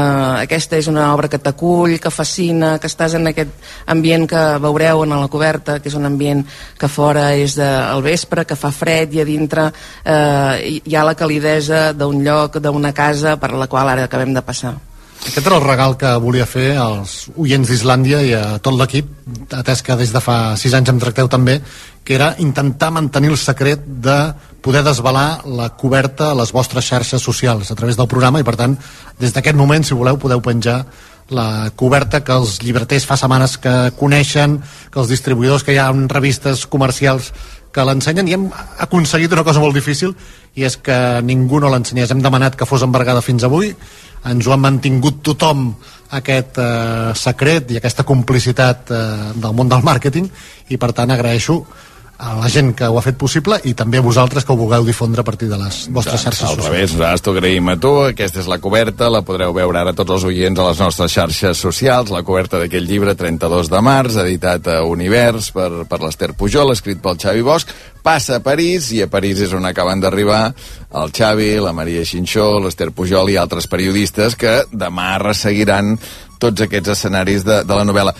aquesta 0.41 0.79
és 0.81 0.89
una 0.89 1.11
obra 1.13 1.29
que 1.31 1.39
t'acull, 1.41 1.95
que 2.01 2.09
fascina 2.11 2.73
que 2.81 2.89
estàs 2.89 3.15
en 3.19 3.29
aquest 3.29 3.53
ambient 3.93 4.27
que 4.31 4.43
veureu 4.63 5.05
en 5.05 5.13
la 5.15 5.29
coberta, 5.31 5.79
que 5.79 5.91
és 5.91 5.95
un 5.99 6.09
ambient 6.09 6.43
que 6.81 6.89
fora 6.91 7.29
és 7.37 7.55
de, 7.59 7.67
al 7.67 8.01
vespre, 8.05 8.45
que 8.49 8.57
fa 8.57 8.73
fred 8.73 9.13
i 9.13 9.21
a 9.21 9.27
dintre 9.27 9.69
eh, 9.69 10.81
hi- 10.81 10.95
ha 10.97 11.05
la 11.07 11.15
calidesa 11.15 11.91
d'un 11.93 12.23
lloc, 12.25 12.57
d'una 12.61 12.93
casa 12.97 13.37
per 13.39 13.53
la 13.53 13.67
qual 13.71 13.89
ara 13.93 14.09
acabem 14.09 14.33
de 14.33 14.41
passar 14.41 14.75
Aquest 15.21 15.45
era 15.45 15.57
el 15.59 15.63
regal 15.63 15.93
que 16.01 16.09
volia 16.17 16.47
fer 16.49 16.73
als 16.81 17.29
oients 17.37 17.69
d'Islàndia 17.69 18.23
i 18.25 18.31
a 18.33 18.57
tot 18.63 18.73
l'equip, 18.73 19.07
atès 19.53 19.83
que 19.85 19.95
des 19.99 20.09
de 20.11 20.21
fa 20.23 20.55
sis 20.57 20.73
anys 20.73 20.89
em 20.89 20.99
tracteu 20.99 21.29
també, 21.29 21.59
que 22.03 22.15
era 22.17 22.33
intentar 22.41 22.89
mantenir 22.91 23.29
el 23.29 23.37
secret 23.37 23.85
de 23.85 24.17
poder 24.65 24.81
desvelar 24.83 25.45
la 25.45 25.69
coberta 25.77 26.31
a 26.31 26.37
les 26.37 26.51
vostres 26.51 26.89
xarxes 26.89 27.21
socials 27.21 27.69
a 27.69 27.77
través 27.77 27.97
del 27.97 28.09
programa 28.09 28.41
i 28.41 28.47
per 28.47 28.57
tant, 28.57 28.75
des 29.21 29.33
d'aquest 29.33 29.57
moment, 29.57 29.85
si 29.85 29.93
voleu, 29.93 30.17
podeu 30.17 30.41
penjar 30.41 30.81
la 31.31 31.71
coberta 31.75 32.23
que 32.25 32.35
els 32.35 32.57
llibreters 32.61 33.05
fa 33.07 33.15
setmanes 33.15 33.55
que 33.61 33.73
coneixen, 33.97 34.59
que 34.91 34.99
els 34.99 35.09
distribuïdors 35.13 35.63
que 35.63 35.77
hi 35.77 35.79
ha 35.79 35.89
en 35.93 36.09
revistes 36.09 36.65
comercials 36.65 37.31
que 37.71 37.85
l'ensenyen 37.87 38.27
i 38.27 38.35
hem 38.35 38.49
aconseguit 38.83 39.31
una 39.31 39.45
cosa 39.47 39.61
molt 39.63 39.77
difícil 39.77 40.11
i 40.55 40.65
és 40.67 40.77
que 40.83 40.95
ningú 41.23 41.61
no 41.61 41.71
l'ensenyés. 41.71 42.11
Hem 42.11 42.23
demanat 42.23 42.57
que 42.59 42.67
fos 42.67 42.83
embargada 42.83 43.23
fins 43.23 43.45
avui, 43.47 43.71
ens 44.27 44.47
ho 44.47 44.53
han 44.53 44.63
mantingut 44.63 45.21
tothom 45.25 45.71
aquest 46.17 46.59
eh, 46.59 47.13
secret 47.17 47.71
i 47.71 47.79
aquesta 47.79 48.05
complicitat 48.07 48.91
eh, 48.91 49.03
del 49.35 49.55
món 49.57 49.71
del 49.71 49.85
màrqueting 49.85 50.27
i 50.69 50.77
per 50.77 50.91
tant 50.97 51.13
agraeixo 51.13 51.61
a 52.21 52.35
la 52.37 52.49
gent 52.53 52.75
que 52.77 52.85
ho 52.85 52.99
ha 52.99 53.01
fet 53.01 53.17
possible 53.17 53.57
i 53.65 53.73
també 53.73 53.97
a 53.97 54.03
vosaltres 54.05 54.45
que 54.45 54.53
ho 54.53 54.57
vulgueu 54.59 54.85
difondre 54.85 55.23
a 55.23 55.25
partir 55.25 55.47
de 55.49 55.57
les 55.57 55.87
vostres 55.89 56.21
xarxes 56.21 56.45
Al 56.45 56.53
socials. 56.55 56.67
revés, 56.69 56.93
nosaltres 56.93 57.23
t'ho 57.25 57.33
agraïm 57.33 57.71
a 57.73 57.75
tu. 57.81 57.93
Aquesta 58.11 58.43
és 58.43 58.49
la 58.51 58.59
coberta, 58.61 59.09
la 59.09 59.23
podreu 59.25 59.55
veure 59.57 59.81
ara 59.81 59.93
tots 59.97 60.13
els 60.13 60.27
oients 60.29 60.59
a 60.61 60.67
les 60.69 60.83
nostres 60.83 61.15
xarxes 61.15 61.57
socials, 61.65 62.13
la 62.13 62.21
coberta 62.21 62.61
d'aquest 62.61 62.85
llibre 62.85 63.15
32 63.17 63.71
de 63.73 63.81
març, 63.81 64.19
editat 64.21 64.69
a 64.69 64.77
Univers 64.85 65.49
per, 65.55 65.69
per 65.89 66.01
l'Ester 66.05 66.33
Pujol, 66.37 66.75
escrit 66.75 67.01
pel 67.01 67.17
Xavi 67.17 67.41
Bosch. 67.41 67.73
Passa 68.05 68.37
a 68.37 68.45
París, 68.45 68.91
i 68.93 69.01
a 69.01 69.09
París 69.09 69.41
és 69.41 69.53
on 69.53 69.65
acaben 69.65 69.99
d'arribar 70.01 70.43
el 71.01 71.11
Xavi, 71.13 71.55
la 71.61 71.73
Maria 71.73 72.05
Xinxó, 72.05 72.59
l'Ester 72.61 72.91
Pujol 72.93 73.33
i 73.33 73.37
altres 73.37 73.65
periodistes 73.69 74.37
que 74.37 74.61
demà 74.71 75.15
resseguiran 75.21 75.97
tots 76.41 76.65
aquests 76.65 76.95
escenaris 76.95 77.45
de, 77.45 77.59
de 77.65 77.75
la 77.77 77.85
novel·la 77.85 78.13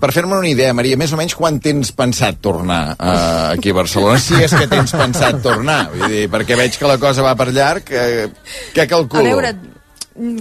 per 0.00 0.12
fer-me 0.14 0.36
una 0.38 0.48
idea, 0.50 0.74
Maria, 0.76 0.98
més 1.00 1.12
o 1.14 1.20
menys 1.20 1.36
quan 1.38 1.60
tens 1.62 1.92
pensat 1.96 2.40
tornar 2.44 2.82
uh, 2.94 3.52
aquí 3.52 3.72
a 3.72 3.78
Barcelona? 3.78 4.18
Si 4.22 4.36
és 4.40 4.54
que 4.54 4.66
tens 4.70 4.94
pensat 4.96 5.40
tornar, 5.44 5.86
vull 5.94 6.12
dir, 6.12 6.26
perquè 6.32 6.58
veig 6.58 6.76
que 6.78 6.90
la 6.90 6.98
cosa 7.02 7.24
va 7.26 7.36
per 7.38 7.50
llarg, 7.54 7.92
eh, 7.92 8.28
què 8.76 8.86
calculo? 8.90 9.22
A 9.22 9.30
veure, 9.30 9.54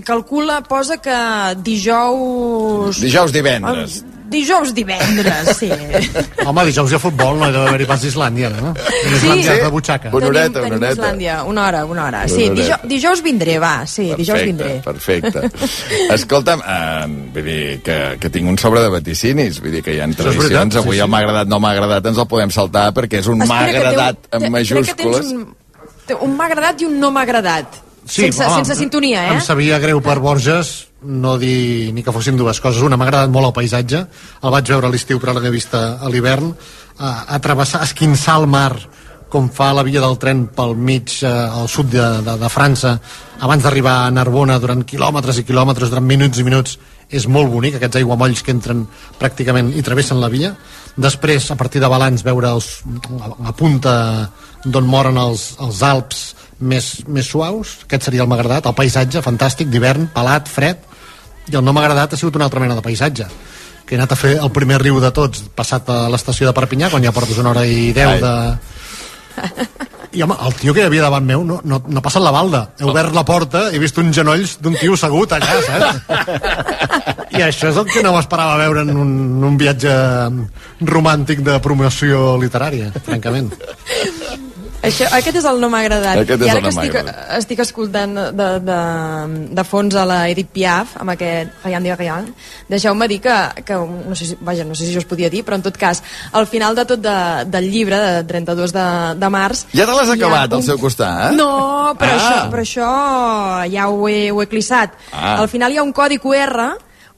calcula, 0.08 0.62
posa 0.68 0.98
que 1.04 1.20
dijous... 1.66 3.02
Dijous, 3.04 3.36
divendres. 3.36 4.02
Dijous, 4.36 4.74
divendres, 4.76 5.52
sí. 5.58 5.70
Home, 6.48 6.66
dijous 6.68 6.92
hi 6.92 6.98
ha 6.98 7.00
futbol, 7.00 7.38
no 7.40 7.48
hi 7.48 7.54
deu 7.56 7.64
haver-hi 7.70 7.88
pas 7.90 8.02
d'Islàndia, 8.04 8.50
no? 8.52 8.74
En 8.76 9.14
Islàndia 9.16 9.54
Sí. 9.56 9.62
de 9.64 9.70
butxaca. 9.72 10.12
Una 10.12 10.28
horeta, 10.28 10.60
tenim, 10.60 10.60
una 10.60 10.66
tenim 10.66 10.84
horeta. 10.84 10.96
Islàndia, 11.00 11.36
una 11.48 11.64
hora, 11.70 11.84
una 11.86 12.04
hora. 12.10 12.24
Una 12.26 12.34
Sí, 12.36 12.50
dijous, 12.52 12.84
dijous 12.92 13.22
vindré, 13.24 13.58
va, 13.64 13.74
sí, 13.88 14.10
dijous 14.18 14.44
vindré. 14.44 14.74
Perfecte. 14.84 15.46
Escolta'm, 16.18 16.62
eh, 16.62 17.06
vull 17.36 17.48
dir 17.48 17.80
que, 17.86 17.98
que 18.20 18.30
tinc 18.34 18.50
un 18.52 18.58
sobre 18.62 18.84
de 18.84 18.90
vaticinis, 18.94 19.62
vull 19.64 19.72
dir 19.78 19.84
que 19.86 19.96
hi 19.96 20.02
ha 20.04 20.10
tradicions, 20.12 20.44
veritat, 20.52 20.74
sí, 20.76 20.84
avui 20.84 21.00
sí. 21.00 21.08
m'ha 21.10 21.22
agradat, 21.24 21.48
no 21.52 21.60
m'ha 21.64 21.72
agradat, 21.78 22.12
ens 22.12 22.20
el 22.22 22.28
podem 22.32 22.52
saltar 22.54 22.90
perquè 22.98 23.22
és 23.24 23.30
un 23.32 23.40
m'ha 23.46 23.62
agradat 23.70 24.20
un- 24.28 24.40
tens 24.40 24.52
majúscules. 24.60 25.32
Un, 25.32 25.48
un 26.22 26.36
m'ha 26.38 26.46
agradat 26.52 26.82
i 26.84 26.90
un 26.92 27.00
no 27.00 27.12
m'ha 27.16 27.24
agradat. 27.26 27.82
sense, 28.06 28.44
home, 28.46 28.60
sense 28.62 28.76
sintonia, 28.78 29.24
eh? 29.32 29.34
Em 29.34 29.42
sabia 29.42 29.80
greu 29.82 29.98
per 30.06 30.20
Borges 30.22 30.76
no 31.06 31.38
dir 31.38 31.94
ni 31.94 32.04
que 32.04 32.14
fossin 32.16 32.38
dues 32.38 32.60
coses. 32.62 32.84
Una, 32.86 32.98
m'ha 32.98 33.08
agradat 33.08 33.32
molt 33.34 33.52
el 33.52 33.56
paisatge, 33.56 34.04
el 34.42 34.54
vaig 34.54 34.70
veure 34.74 34.90
a 34.90 34.94
l'estiu 34.94 35.22
però 35.22 35.36
l'he 35.38 35.54
vist 35.54 35.74
a, 35.78 36.10
l'hivern, 36.12 36.52
a, 36.98 37.16
a 37.36 37.42
travessar, 37.44 37.82
a 37.82 37.90
esquinçar 37.90 38.40
el 38.42 38.48
mar 38.52 38.74
com 39.36 39.50
fa 39.52 39.72
la 39.76 39.84
via 39.84 40.00
del 40.00 40.16
tren 40.22 40.46
pel 40.56 40.76
mig, 40.78 41.18
eh, 41.26 41.28
al 41.28 41.68
sud 41.68 41.90
de, 41.92 42.04
de, 42.24 42.36
de 42.40 42.50
França, 42.52 42.94
abans 43.44 43.66
d'arribar 43.66 43.96
a 44.06 44.12
Narbona 44.14 44.60
durant 44.64 44.86
quilòmetres 44.88 45.42
i 45.42 45.46
quilòmetres, 45.48 45.92
durant 45.92 46.06
minuts 46.08 46.40
i 46.40 46.46
minuts, 46.48 46.78
és 47.10 47.28
molt 47.28 47.52
bonic, 47.52 47.76
aquests 47.78 48.00
aiguamolls 48.00 48.42
que 48.46 48.54
entren 48.56 48.86
pràcticament 49.20 49.74
i 49.76 49.84
travessen 49.86 50.22
la 50.22 50.32
via. 50.32 50.54
Després, 50.96 51.50
a 51.52 51.58
partir 51.60 51.82
de 51.84 51.90
Balans, 51.92 52.24
veure 52.26 52.54
els, 52.56 52.70
la, 53.20 53.52
punta 53.58 53.96
d'on 54.64 54.88
moren 54.88 55.20
els, 55.20 55.52
els 55.62 55.84
Alps 55.86 56.24
més, 56.60 57.04
més 57.12 57.28
suaus, 57.28 57.82
aquest 57.86 58.08
seria 58.08 58.24
el 58.24 58.32
m'ha 58.32 58.40
agradat, 58.40 58.70
el 58.70 58.78
paisatge, 58.78 59.22
fantàstic, 59.26 59.70
d'hivern, 59.70 60.08
pelat, 60.16 60.48
fred, 60.50 60.80
i 61.52 61.56
el 61.56 61.64
no 61.66 61.74
m'ha 61.74 61.86
agradat 61.86 62.14
ha 62.14 62.20
sigut 62.20 62.36
una 62.40 62.48
altra 62.50 62.64
mena 62.64 62.78
de 62.78 62.86
paisatge 62.86 63.28
que 63.86 63.96
he 63.96 64.00
anat 64.00 64.12
a 64.16 64.18
fer 64.18 64.36
el 64.42 64.52
primer 64.52 64.80
riu 64.82 65.00
de 65.02 65.12
tots 65.14 65.46
passat 65.56 65.90
a 65.94 66.06
l'estació 66.10 66.50
de 66.50 66.56
Perpinyà 66.58 66.90
quan 66.90 67.04
ja 67.06 67.14
portes 67.14 67.38
una 67.42 67.54
hora 67.54 67.66
i 67.70 67.92
deu 67.94 68.16
Ai. 68.16 68.22
de... 68.24 68.34
I 70.16 70.22
home, 70.24 70.36
el 70.48 70.54
tio 70.56 70.74
que 70.74 70.80
hi 70.80 70.88
havia 70.88 71.04
davant 71.04 71.26
meu 71.28 71.44
no, 71.44 71.58
no, 71.68 71.82
no 71.84 72.00
ha 72.00 72.04
passat 72.04 72.24
la 72.24 72.32
balda. 72.32 72.62
He 72.80 72.86
obert 72.88 73.12
la 73.14 73.26
porta 73.28 73.66
i 73.68 73.76
he 73.76 73.82
vist 73.84 73.98
uns 74.00 74.16
genolls 74.16 74.54
d'un 74.64 74.78
tio 74.80 74.96
assegut 74.96 75.34
allà, 75.36 75.58
saps? 75.66 75.98
I 77.36 77.44
això 77.44 77.68
és 77.74 77.80
el 77.82 77.90
que 77.90 78.04
no 78.06 78.14
m'esperava 78.16 78.56
veure 78.62 78.86
en 78.88 78.96
un, 78.96 79.12
un 79.44 79.58
viatge 79.60 79.92
romàntic 80.88 81.44
de 81.44 81.58
promoció 81.60 82.38
literària, 82.40 82.94
francament. 83.04 83.52
Això, 84.86 85.08
aquest 85.18 85.40
és 85.42 85.46
el 85.50 85.60
no 85.62 85.70
m'ha 85.74 85.82
agradat. 85.86 86.22
Aquest 86.22 86.44
I 86.46 86.50
ara 86.54 86.62
no 86.62 86.70
que 86.70 86.74
estic, 86.76 86.96
estic 87.40 87.64
escoltant 87.66 88.14
de, 88.38 88.48
de, 88.68 88.80
de 89.58 89.66
fons 89.68 89.96
a 89.98 90.06
la 90.08 90.20
Edith 90.32 90.52
Piaf, 90.56 90.96
amb 91.02 91.14
aquest 91.16 91.66
Rien 91.66 91.84
de 91.84 91.96
Rien, 92.00 92.30
deixeu-me 92.70 93.08
dir 93.12 93.20
que, 93.26 93.36
que 93.66 93.78
no, 93.80 94.16
sé 94.16 94.32
si, 94.32 94.38
vaja, 94.42 94.66
no 94.68 94.76
sé 94.78 94.88
si 94.88 94.94
jo 94.96 95.04
us 95.04 95.10
podia 95.10 95.30
dir, 95.34 95.44
però 95.48 95.60
en 95.60 95.66
tot 95.66 95.78
cas, 95.82 96.04
al 96.32 96.48
final 96.48 96.76
de 96.78 96.86
tot 96.86 97.02
de, 97.04 97.18
del 97.52 97.70
llibre, 97.72 98.00
de 98.00 98.24
32 98.30 98.74
de, 98.76 98.88
de 99.22 99.30
març... 99.34 99.66
Ja 99.76 99.86
te 99.86 99.98
l'has 99.98 100.14
acabat, 100.16 100.54
al 100.54 100.64
seu 100.66 100.80
costat? 100.82 101.34
No, 101.36 101.52
però, 102.00 102.16
Ah. 102.16 102.18
això, 102.18 102.50
però 102.52 102.64
això 102.64 102.90
ja 103.74 103.90
ho 103.90 104.08
he, 104.10 104.32
ho 104.32 104.42
he 104.42 104.48
clissat. 104.48 104.94
Ah. 105.12 105.38
Al 105.42 105.50
final 105.52 105.74
hi 105.74 105.78
ha 105.82 105.84
un 105.84 105.94
codi 105.94 106.18
QR 106.22 106.72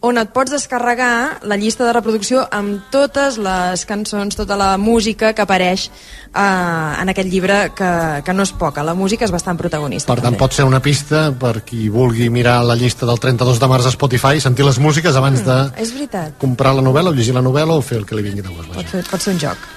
on 0.05 0.17
et 0.21 0.29
pots 0.29 0.51
descarregar 0.53 1.39
la 1.49 1.57
llista 1.57 1.85
de 1.87 1.93
reproducció 1.95 2.43
amb 2.53 2.85
totes 2.93 3.39
les 3.41 3.83
cançons, 3.89 4.35
tota 4.37 4.57
la 4.59 4.75
música 4.77 5.31
que 5.33 5.41
apareix 5.41 5.87
eh, 5.87 7.01
en 7.01 7.09
aquest 7.09 7.31
llibre, 7.31 7.57
que, 7.77 7.89
que 8.25 8.35
no 8.35 8.45
és 8.45 8.53
poca. 8.53 8.85
La 8.85 8.93
música 8.97 9.25
és 9.25 9.33
bastant 9.33 9.57
protagonista. 9.57 10.11
Per 10.11 10.19
tant, 10.19 10.29
també. 10.29 10.41
pot 10.43 10.53
ser 10.53 10.67
una 10.69 10.81
pista 10.83 11.31
per 11.39 11.63
qui 11.65 11.89
vulgui 11.93 12.29
mirar 12.33 12.59
la 12.65 12.77
llista 12.77 13.09
del 13.09 13.19
32 13.23 13.61
de 13.63 13.71
març 13.71 13.89
a 13.89 13.95
Spotify, 13.95 14.43
sentir 14.43 14.67
les 14.67 14.77
músiques 14.79 15.17
abans 15.17 15.41
de 15.45 15.57
És 15.81 15.95
veritat, 15.95 16.37
comprar 16.41 16.75
la 16.77 16.85
novel·la 16.85 17.11
o 17.11 17.17
llegir 17.17 17.35
la 17.35 17.45
novel·la 17.45 17.79
o 17.79 17.81
fer 17.81 18.03
el 18.03 18.05
que 18.05 18.17
li 18.17 18.29
vingui 18.29 18.45
de 18.45 18.53
gust. 18.53 18.73
pot, 18.77 18.93
fer, 18.93 19.03
pot 19.09 19.21
ser 19.21 19.33
un 19.33 19.43
joc. 19.47 19.67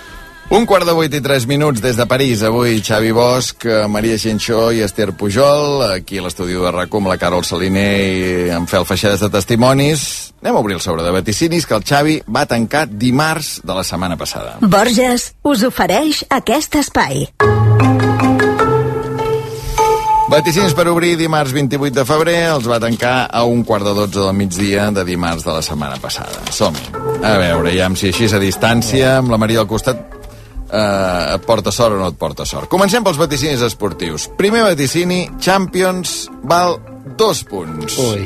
Un 0.51 0.65
quart 0.67 0.83
de 0.83 0.91
vuit 0.99 1.13
i 1.15 1.21
tres 1.23 1.45
minuts 1.47 1.79
des 1.79 1.95
de 1.95 2.05
París. 2.11 2.41
Avui 2.43 2.81
Xavi 2.83 3.13
Bosch, 3.15 3.63
eh, 3.71 3.87
Maria 3.87 4.17
Xinxó 4.19 4.73
i 4.75 4.81
Esther 4.83 5.13
Pujol. 5.13 5.85
Aquí 5.93 6.19
a 6.19 6.23
l'estudi 6.23 6.55
de 6.55 6.73
amb 6.99 7.07
la 7.07 7.17
Carol 7.19 7.45
Saliner 7.45 8.49
i 8.49 8.51
en 8.51 8.67
Fel 8.67 8.85
Feixedes 8.85 9.21
de 9.21 9.31
Testimonis. 9.31 10.35
Anem 10.43 10.57
a 10.57 10.59
obrir 10.59 10.75
el 10.75 10.81
sobre 10.81 11.05
de 11.05 11.13
vaticinis 11.13 11.67
que 11.67 11.75
el 11.77 11.85
Xavi 11.85 12.23
va 12.27 12.47
tancar 12.47 12.89
dimarts 12.91 13.61
de 13.63 13.75
la 13.75 13.85
setmana 13.85 14.17
passada. 14.17 14.59
Borges 14.61 15.35
us 15.45 15.63
ofereix 15.63 16.25
aquest 16.29 16.75
espai. 16.75 17.29
Vaticins 20.31 20.75
per 20.75 20.89
obrir 20.89 21.17
dimarts 21.17 21.53
28 21.53 21.95
de 21.95 22.05
febrer 22.05 22.39
els 22.51 22.67
va 22.67 22.81
tancar 22.81 23.29
a 23.31 23.45
un 23.45 23.63
quart 23.63 23.85
de 23.85 23.95
12 23.95 24.19
del 24.19 24.35
migdia 24.35 24.91
de 24.91 25.05
dimarts 25.05 25.45
de 25.45 25.53
la 25.53 25.63
setmana 25.63 25.97
passada. 26.03 26.43
som 26.51 26.75
-hi. 26.75 27.25
A 27.25 27.39
veure, 27.39 27.77
ja 27.77 27.89
si 27.95 28.09
així 28.09 28.25
a 28.25 28.39
distància, 28.39 29.19
amb 29.19 29.31
la 29.31 29.39
Maria 29.39 29.61
al 29.61 29.67
costat, 29.67 30.20
eh, 30.73 31.35
et 31.35 31.47
porta 31.47 31.73
sort 31.75 31.97
o 31.97 32.01
no 32.01 32.09
et 32.11 32.19
porta 32.19 32.47
sort. 32.47 32.69
Comencem 32.71 33.05
pels 33.05 33.19
vaticinis 33.21 33.63
esportius. 33.67 34.29
Primer 34.39 34.63
vaticini, 34.69 35.25
Champions, 35.41 36.29
val 36.43 36.79
dos 37.19 37.45
punts. 37.45 37.99
Ui. 37.99 38.25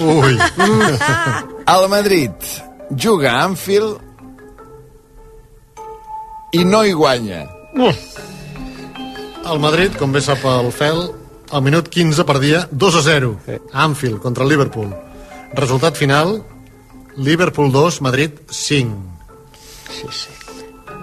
Ui, 0.00 0.38
El 1.76 1.88
Madrid 1.88 2.32
juga 2.90 3.32
a 3.36 3.44
Anfield 3.44 3.98
i 6.52 6.64
no 6.64 6.82
hi 6.84 6.92
guanya. 6.92 7.46
el 9.46 9.60
Madrid, 9.62 9.94
com 9.98 10.10
bé 10.12 10.20
sap 10.24 10.42
el 10.50 10.72
Fel, 10.74 11.04
al 11.54 11.62
minut 11.62 11.88
15 11.92 12.24
perdia 12.26 12.64
2 12.70 12.96
a 12.98 13.02
0 13.02 13.36
a 13.72 13.84
Anfield 13.84 14.18
contra 14.20 14.42
el 14.44 14.50
Liverpool. 14.50 14.90
Resultat 15.54 15.94
final, 15.94 16.42
Liverpool 17.16 17.70
2, 17.72 18.00
Madrid 18.02 18.30
5. 18.50 18.96
Sí, 19.90 20.06
sí. 20.10 20.45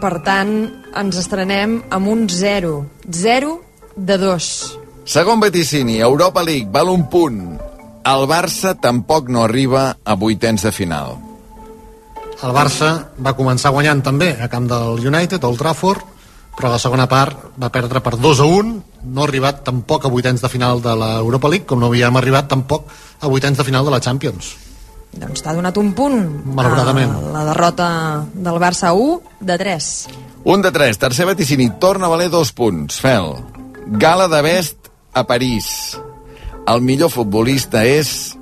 Per 0.04 0.18
tant, 0.20 0.50
ens 1.00 1.16
estrenem 1.16 1.78
amb 1.96 2.10
un 2.12 2.26
0. 2.28 2.72
0 3.08 3.52
de 3.96 4.18
2. 4.20 4.48
Segon 5.08 5.40
vaticini, 5.40 6.02
Europa 6.04 6.44
League, 6.44 6.68
val 6.74 6.92
un 6.92 7.06
punt. 7.08 7.38
El 8.12 8.26
Barça 8.28 8.74
tampoc 8.76 9.32
no 9.32 9.46
arriba 9.46 9.94
a 10.04 10.16
vuitens 10.20 10.66
de 10.68 10.74
final. 10.76 11.16
El 12.36 12.52
Barça 12.52 12.90
va 13.16 13.32
començar 13.38 13.72
guanyant 13.72 14.04
també 14.04 14.34
a 14.36 14.50
camp 14.52 14.68
del 14.68 15.00
United, 15.08 15.40
Old 15.40 15.64
Trafford, 15.64 16.04
però 16.58 16.68
a 16.68 16.74
la 16.76 16.84
segona 16.84 17.08
part 17.08 17.56
va 17.56 17.72
perdre 17.72 18.04
per 18.04 18.18
2 18.20 18.44
a 18.44 18.50
1, 18.60 18.76
no 19.08 19.24
ha 19.24 19.30
arribat 19.30 19.64
tampoc 19.64 20.04
a 20.04 20.12
vuitens 20.12 20.44
de 20.44 20.52
final 20.52 20.84
de 20.84 21.00
l'Europa 21.00 21.48
League, 21.48 21.70
com 21.70 21.80
no 21.80 21.88
havíem 21.88 22.20
arribat 22.20 22.52
tampoc 22.52 22.92
a 23.22 23.32
vuitens 23.32 23.56
de 23.56 23.64
final 23.72 23.88
de 23.88 23.96
la 23.96 24.04
Champions. 24.04 24.52
Doncs 25.14 25.44
t'ha 25.46 25.54
donat 25.54 25.78
un 25.78 25.94
punt. 25.94 26.20
Malauradament. 26.58 27.12
a 27.14 27.34
La 27.36 27.46
derrota 27.46 27.88
del 28.34 28.60
Barça 28.62 28.94
1 28.94 29.22
de 29.40 29.58
3. 29.58 29.90
Un 30.44 30.62
de 30.62 30.72
tres, 30.72 30.98
tercer 31.00 31.26
vaticini, 31.26 31.70
torna 31.80 32.08
a 32.08 32.10
valer 32.10 32.30
dos 32.30 32.52
punts. 32.52 33.00
Fel, 33.00 33.38
gala 33.88 34.28
de 34.28 34.42
best 34.42 34.90
a 35.14 35.24
París. 35.24 35.98
El 36.68 36.82
millor 36.82 37.10
futbolista 37.10 37.86
és 37.86 38.36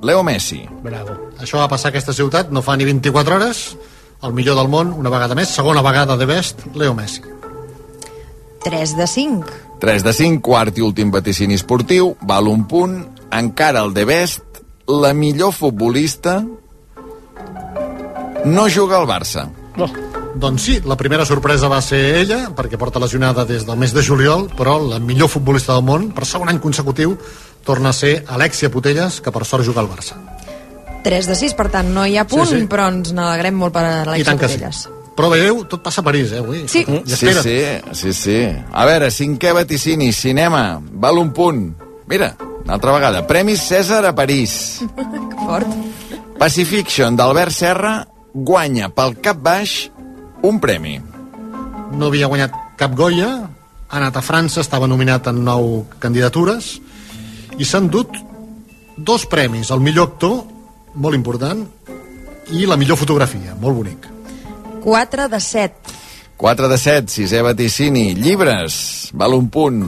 Leo 0.00 0.22
Messi. 0.24 0.62
Bravo. 0.82 1.16
Això 1.40 1.60
va 1.60 1.68
passar 1.68 1.90
a 1.90 1.92
aquesta 1.92 2.14
ciutat, 2.16 2.48
no 2.50 2.62
fa 2.64 2.76
ni 2.76 2.86
24 2.88 3.36
hores, 3.36 3.76
el 4.22 4.32
millor 4.32 4.56
del 4.56 4.68
món, 4.72 4.94
una 4.96 5.12
vegada 5.12 5.36
més, 5.36 5.52
segona 5.52 5.84
vegada 5.84 6.16
de 6.16 6.28
best, 6.28 6.64
Leo 6.74 6.94
Messi. 6.94 7.20
3 8.64 8.96
de 8.96 9.06
5. 9.06 9.60
3 9.80 10.04
de 10.04 10.12
5, 10.12 10.40
quart 10.44 10.76
i 10.76 10.84
últim 10.84 11.12
vaticini 11.12 11.56
esportiu, 11.56 12.14
val 12.28 12.48
un 12.48 12.66
punt, 12.68 12.96
encara 13.32 13.84
el 13.84 13.94
de 13.96 14.04
best, 14.08 14.44
la 14.90 15.12
millor 15.14 15.52
futbolista 15.54 16.40
no 18.44 18.68
juga 18.68 18.98
al 18.98 19.06
Barça. 19.06 19.46
Doncs 20.40 20.62
sí, 20.62 20.80
la 20.86 20.96
primera 20.96 21.24
sorpresa 21.26 21.68
va 21.68 21.80
ser 21.82 22.00
ella, 22.22 22.40
perquè 22.56 22.78
porta 22.78 23.00
lesionada 23.02 23.44
des 23.44 23.64
del 23.66 23.76
mes 23.78 23.92
de 23.92 24.02
juliol, 24.02 24.48
però 24.56 24.78
la 24.82 24.98
millor 25.02 25.28
futbolista 25.28 25.74
del 25.76 25.84
món, 25.84 26.10
per 26.14 26.24
segon 26.26 26.48
any 26.48 26.60
consecutiu, 26.62 27.16
torna 27.66 27.90
a 27.90 27.96
ser 27.96 28.24
Alexia 28.28 28.70
Putelles, 28.70 29.20
que 29.20 29.32
per 29.34 29.44
sort 29.44 29.66
juga 29.66 29.82
al 29.82 29.90
Barça. 29.90 30.16
3 31.04 31.26
de 31.26 31.34
6, 31.34 31.54
per 31.56 31.68
tant, 31.72 31.88
no 31.92 32.04
hi 32.06 32.16
ha 32.20 32.26
punt, 32.28 32.46
Sí, 32.48 32.60
sí. 32.60 32.66
però 32.70 32.88
ens 32.92 33.12
n'alegrem 33.16 33.54
molt 33.56 33.72
per 33.74 33.84
Alexia 33.84 34.36
que 34.36 34.48
sí. 34.48 34.54
Putelles. 34.58 34.88
Però 35.16 35.28
veieu, 35.28 35.64
tot 35.68 35.82
passa 35.82 36.00
a 36.00 36.04
París, 36.04 36.30
eh, 36.32 36.38
avui. 36.38 36.62
Sí. 36.68 36.84
Sí, 36.86 37.32
sí, 37.34 37.56
sí, 37.92 38.12
sí. 38.12 38.38
A 38.72 38.84
veure, 38.86 39.10
cinquè 39.10 39.52
vaticini, 39.52 40.12
cinema, 40.12 40.80
val 40.80 41.18
un 41.18 41.32
punt. 41.36 41.74
Mira, 42.06 42.34
una 42.64 42.74
altra 42.76 42.92
vegada, 42.92 43.26
Premis 43.26 43.62
Cèsar 43.68 44.04
a 44.06 44.14
París. 44.14 44.80
Que 44.96 45.38
fort. 45.46 45.68
Pacifiction 46.40 47.16
d'Albert 47.18 47.52
Serra 47.52 47.94
guanya 48.32 48.88
pel 48.94 49.16
cap 49.20 49.40
baix 49.42 49.90
un 50.46 50.60
premi. 50.60 51.00
no 51.92 52.06
havia 52.06 52.28
guanyat 52.30 52.54
cap 52.78 52.94
Goya, 52.94 53.30
ha 53.90 53.96
anat 53.98 54.16
a 54.16 54.22
França, 54.22 54.62
estava 54.62 54.86
nominat 54.86 55.26
en 55.26 55.42
nou 55.44 55.84
candidatures, 55.98 56.78
i 57.58 57.66
s'han 57.66 57.90
dut 57.90 58.14
dos 58.96 59.26
premis, 59.26 59.72
el 59.74 59.82
millor 59.82 60.12
actor, 60.12 60.44
molt 60.94 61.18
important, 61.18 61.64
i 62.54 62.66
la 62.66 62.78
millor 62.78 62.96
fotografia, 62.96 63.56
molt 63.58 63.76
bonic. 63.76 64.06
4 64.84 65.28
de 65.28 65.40
7. 65.40 65.98
4 66.40 66.68
de 66.70 66.78
7, 66.78 67.12
sisè 67.12 67.42
vaticini. 67.44 68.14
Llibres, 68.16 69.10
val 69.12 69.34
un 69.36 69.50
punt. 69.52 69.82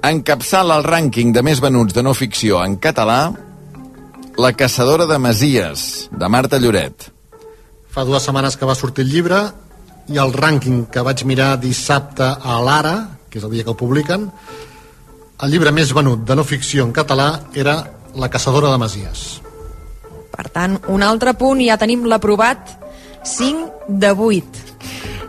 Encapçala 0.00 0.78
el 0.80 0.86
rànquing 0.86 1.34
de 1.36 1.42
més 1.44 1.58
venuts 1.60 1.92
de 1.92 2.00
no 2.00 2.14
ficció 2.16 2.62
en 2.64 2.78
català 2.80 3.34
La 4.40 4.54
caçadora 4.56 5.04
de 5.04 5.18
Masies, 5.20 6.08
de 6.08 6.28
Marta 6.32 6.56
Lloret. 6.56 7.10
Fa 7.92 8.06
dues 8.08 8.24
setmanes 8.24 8.56
que 8.56 8.64
va 8.64 8.78
sortir 8.78 9.04
el 9.04 9.10
llibre, 9.12 9.40
i 10.08 10.16
el 10.18 10.32
rànquing 10.32 10.86
que 10.88 11.04
vaig 11.04 11.26
mirar 11.28 11.58
dissabte 11.60 12.24
a 12.24 12.56
l'Ara, 12.64 12.94
que 13.28 13.38
és 13.38 13.44
el 13.44 13.52
dia 13.52 13.66
que 13.66 13.74
el 13.74 13.76
publiquen, 13.76 14.24
el 15.44 15.52
llibre 15.52 15.72
més 15.76 15.92
venut 15.92 16.24
de 16.24 16.36
no 16.38 16.48
ficció 16.48 16.86
en 16.88 16.96
català 16.96 17.28
era 17.54 17.76
La 18.16 18.30
caçadora 18.32 18.72
de 18.72 18.80
Masies. 18.80 19.20
Per 20.32 20.48
tant, 20.48 20.80
un 20.88 21.04
altre 21.04 21.36
punt 21.38 21.60
i 21.60 21.68
ja 21.68 21.76
tenim 21.78 22.08
l'aprovat 22.08 22.72
5 23.28 23.92
de 24.00 24.10
8. 24.16 24.64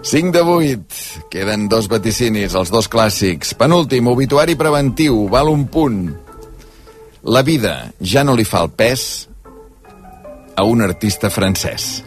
5 0.04 0.32
de 0.32 0.42
8. 0.42 1.30
Queden 1.30 1.68
dos 1.70 1.88
vaticinis, 1.88 2.56
els 2.58 2.72
dos 2.74 2.90
clàssics. 2.90 3.54
Penúltim, 3.58 4.08
obituari 4.10 4.56
preventiu, 4.58 5.28
val 5.30 5.52
un 5.52 5.68
punt. 5.70 6.00
La 7.22 7.44
vida 7.46 7.92
ja 8.02 8.24
no 8.26 8.34
li 8.34 8.46
fa 8.46 8.64
el 8.66 8.72
pes 8.74 9.28
a 10.58 10.66
un 10.66 10.82
artista 10.82 11.30
francès. 11.30 12.02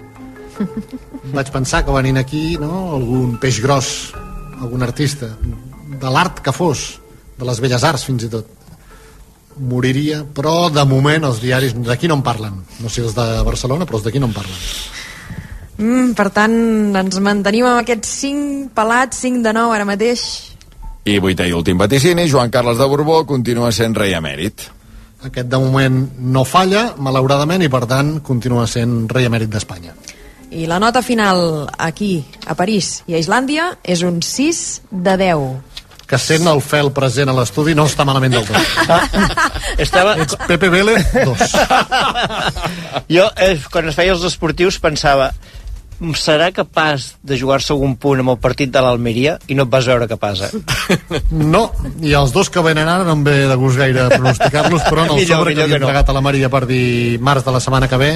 Vaig 1.35 1.53
pensar 1.55 1.85
que 1.87 1.95
venint 1.95 2.19
aquí, 2.19 2.57
no?, 2.59 2.99
algun 2.99 3.39
peix 3.43 3.61
gros, 3.63 3.89
algun 4.59 4.83
artista, 4.83 5.31
de 6.03 6.11
l'art 6.11 6.43
que 6.43 6.53
fos, 6.53 6.99
de 7.39 7.47
les 7.47 7.63
belles 7.63 7.87
arts 7.87 8.05
fins 8.11 8.27
i 8.27 8.31
tot, 8.31 8.51
moriria, 9.59 10.25
però 10.35 10.69
de 10.71 10.83
moment 10.87 11.31
els 11.31 11.41
diaris 11.43 11.79
d'aquí 11.79 12.11
no 12.11 12.19
en 12.19 12.27
parlen. 12.27 12.59
No 12.83 12.91
sé 12.91 13.07
els 13.07 13.15
de 13.15 13.27
Barcelona, 13.47 13.87
però 13.87 14.03
els 14.03 14.07
d'aquí 14.07 14.23
no 14.23 14.31
en 14.31 14.37
parlen. 14.37 14.59
Mm, 15.79 16.13
per 16.15 16.29
tant, 16.31 16.55
ens 16.95 17.19
mantenim 17.23 17.67
amb 17.67 17.81
aquests 17.81 18.13
5 18.21 18.71
pelats, 18.77 19.19
5 19.25 19.43
de 19.43 19.55
9 19.57 19.75
ara 19.75 19.87
mateix. 19.89 20.23
I 21.05 21.19
vuitè 21.21 21.49
i 21.51 21.53
últim 21.53 21.81
vaticini, 21.81 22.29
Joan 22.31 22.53
Carles 22.55 22.79
de 22.79 22.87
Borbó 22.89 23.25
continua 23.27 23.73
sent 23.75 23.97
rei 23.99 24.15
emèrit. 24.15 24.69
Aquest 25.25 25.49
de 25.51 25.59
moment 25.59 25.99
no 26.21 26.45
falla, 26.45 26.93
malauradament, 27.01 27.65
i 27.65 27.71
per 27.73 27.85
tant 27.91 28.19
continua 28.25 28.69
sent 28.71 29.09
rei 29.11 29.27
emèrit 29.27 29.51
d'Espanya. 29.51 29.97
I 30.55 30.69
la 30.71 30.79
nota 30.79 31.03
final 31.03 31.67
aquí, 31.83 32.25
a 32.47 32.55
París 32.55 33.01
i 33.11 33.17
a 33.17 33.21
Islàndia, 33.21 33.73
és 33.83 34.05
un 34.07 34.21
6 34.23 34.61
de 34.93 35.17
10. 35.19 35.47
Que 36.07 36.21
sent 36.21 36.47
el 36.47 36.61
fel 36.63 36.93
present 36.95 37.33
a 37.33 37.35
l'estudi 37.35 37.75
no 37.75 37.89
està 37.89 38.05
malament 38.07 38.37
del 38.37 38.47
tot. 38.47 39.25
Estava... 39.85 40.15
Ets 40.23 40.37
Pepe 40.47 40.71
Vélez, 40.71 41.11
dos. 41.25 41.57
Jo, 43.15 43.27
eh, 43.37 43.59
quan 43.73 43.91
es 43.91 43.97
feia 43.97 44.15
els 44.15 44.25
esportius, 44.25 44.79
pensava 44.81 45.33
serà 46.19 46.51
capaç 46.55 47.15
de 47.23 47.39
jugar-se 47.39 47.73
algun 47.75 47.95
punt 48.01 48.23
amb 48.23 48.35
el 48.35 48.39
partit 48.43 48.73
de 48.73 48.83
l'Almeria 48.83 49.37
i 49.49 49.57
no 49.59 49.67
et 49.67 49.73
vas 49.73 49.87
veure 49.89 50.09
capaç, 50.11 50.47
eh? 50.49 51.21
No, 51.55 51.69
i 52.03 52.15
els 52.19 52.35
dos 52.35 52.51
que 52.51 52.65
venen 52.65 52.89
ara 52.89 53.07
no 53.07 53.15
em 53.19 53.25
ve 53.27 53.37
de 53.51 53.59
gust 53.61 53.79
gaire 53.81 54.09
pronosticar-los, 54.13 54.89
però 54.89 55.05
en 55.05 55.15
el 55.15 55.17
Millor, 55.23 55.39
sobre 55.39 55.55
millor 55.55 55.71
que 55.71 55.79
no. 55.79 55.85
entregat 55.85 56.11
a 56.11 56.17
la 56.17 56.25
Maria 56.25 56.51
per 56.53 56.65
dir 56.71 57.21
març 57.21 57.47
de 57.47 57.55
la 57.55 57.63
setmana 57.63 57.89
que 57.89 58.01
ve, 58.01 58.13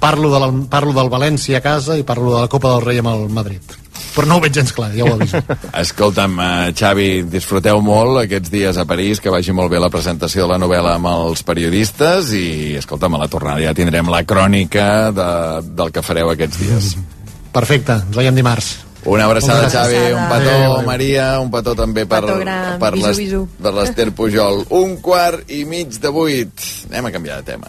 parlo, 0.00 0.32
de 0.32 0.42
la, 0.42 0.50
parlo 0.70 0.92
del 0.96 1.12
València 1.12 1.62
a 1.62 1.64
casa 1.64 1.98
i 1.98 2.06
parlo 2.06 2.34
de 2.34 2.44
la 2.44 2.52
Copa 2.52 2.74
del 2.74 2.84
Rei 2.84 3.02
amb 3.04 3.14
el 3.14 3.28
Madrid. 3.32 3.83
Però 4.14 4.28
no 4.30 4.36
ho 4.38 4.42
veig 4.44 4.54
gens 4.54 4.70
clar, 4.72 4.92
ja 4.94 5.02
ho 5.08 5.14
aviso. 5.16 5.40
Escolta'm, 5.82 6.36
eh, 6.38 6.72
Xavi, 6.78 7.08
disfruteu 7.32 7.80
molt 7.82 8.20
aquests 8.22 8.52
dies 8.52 8.78
a 8.78 8.84
París, 8.86 9.18
que 9.20 9.32
vagi 9.34 9.50
molt 9.52 9.72
bé 9.72 9.80
la 9.82 9.90
presentació 9.90 10.44
de 10.46 10.52
la 10.52 10.58
novel·la 10.62 10.94
amb 11.00 11.10
els 11.10 11.42
periodistes 11.42 12.30
i, 12.38 12.76
escolta'm, 12.78 13.16
a 13.18 13.24
la 13.24 13.28
tornada 13.32 13.60
ja 13.64 13.74
tindrem 13.74 14.06
la 14.12 14.22
crònica 14.22 15.10
de, 15.10 15.28
del 15.74 15.90
que 15.90 16.02
fareu 16.06 16.30
aquests 16.30 16.62
dies. 16.62 16.94
Perfecte, 17.58 18.00
ens 18.06 18.16
veiem 18.18 18.34
dimarts. 18.38 18.72
Una 19.04 19.26
abraçada, 19.26 19.66
Una 19.66 19.68
Xavi, 19.68 19.96
abraçada. 19.98 20.16
un 20.16 20.30
petó, 20.30 20.50
Adéu, 20.54 20.72
adéu. 20.72 20.86
Maria, 20.86 21.24
un 21.42 21.50
petó 21.52 21.74
també 21.76 22.06
per, 22.08 22.22
gran. 22.24 22.78
per 22.80 22.92
Bisu, 22.94 23.06
l'Es- 23.06 23.18
bisu. 23.20 23.42
per 23.62 23.74
l'Ester 23.76 24.06
Pujol. 24.16 24.62
Un 24.78 24.96
quart 25.04 25.50
i 25.52 25.64
mig 25.68 25.98
de 26.00 26.08
vuit. 26.08 26.64
Anem 26.88 27.10
a 27.10 27.12
canviar 27.18 27.42
de 27.42 27.50
tema. 27.52 27.68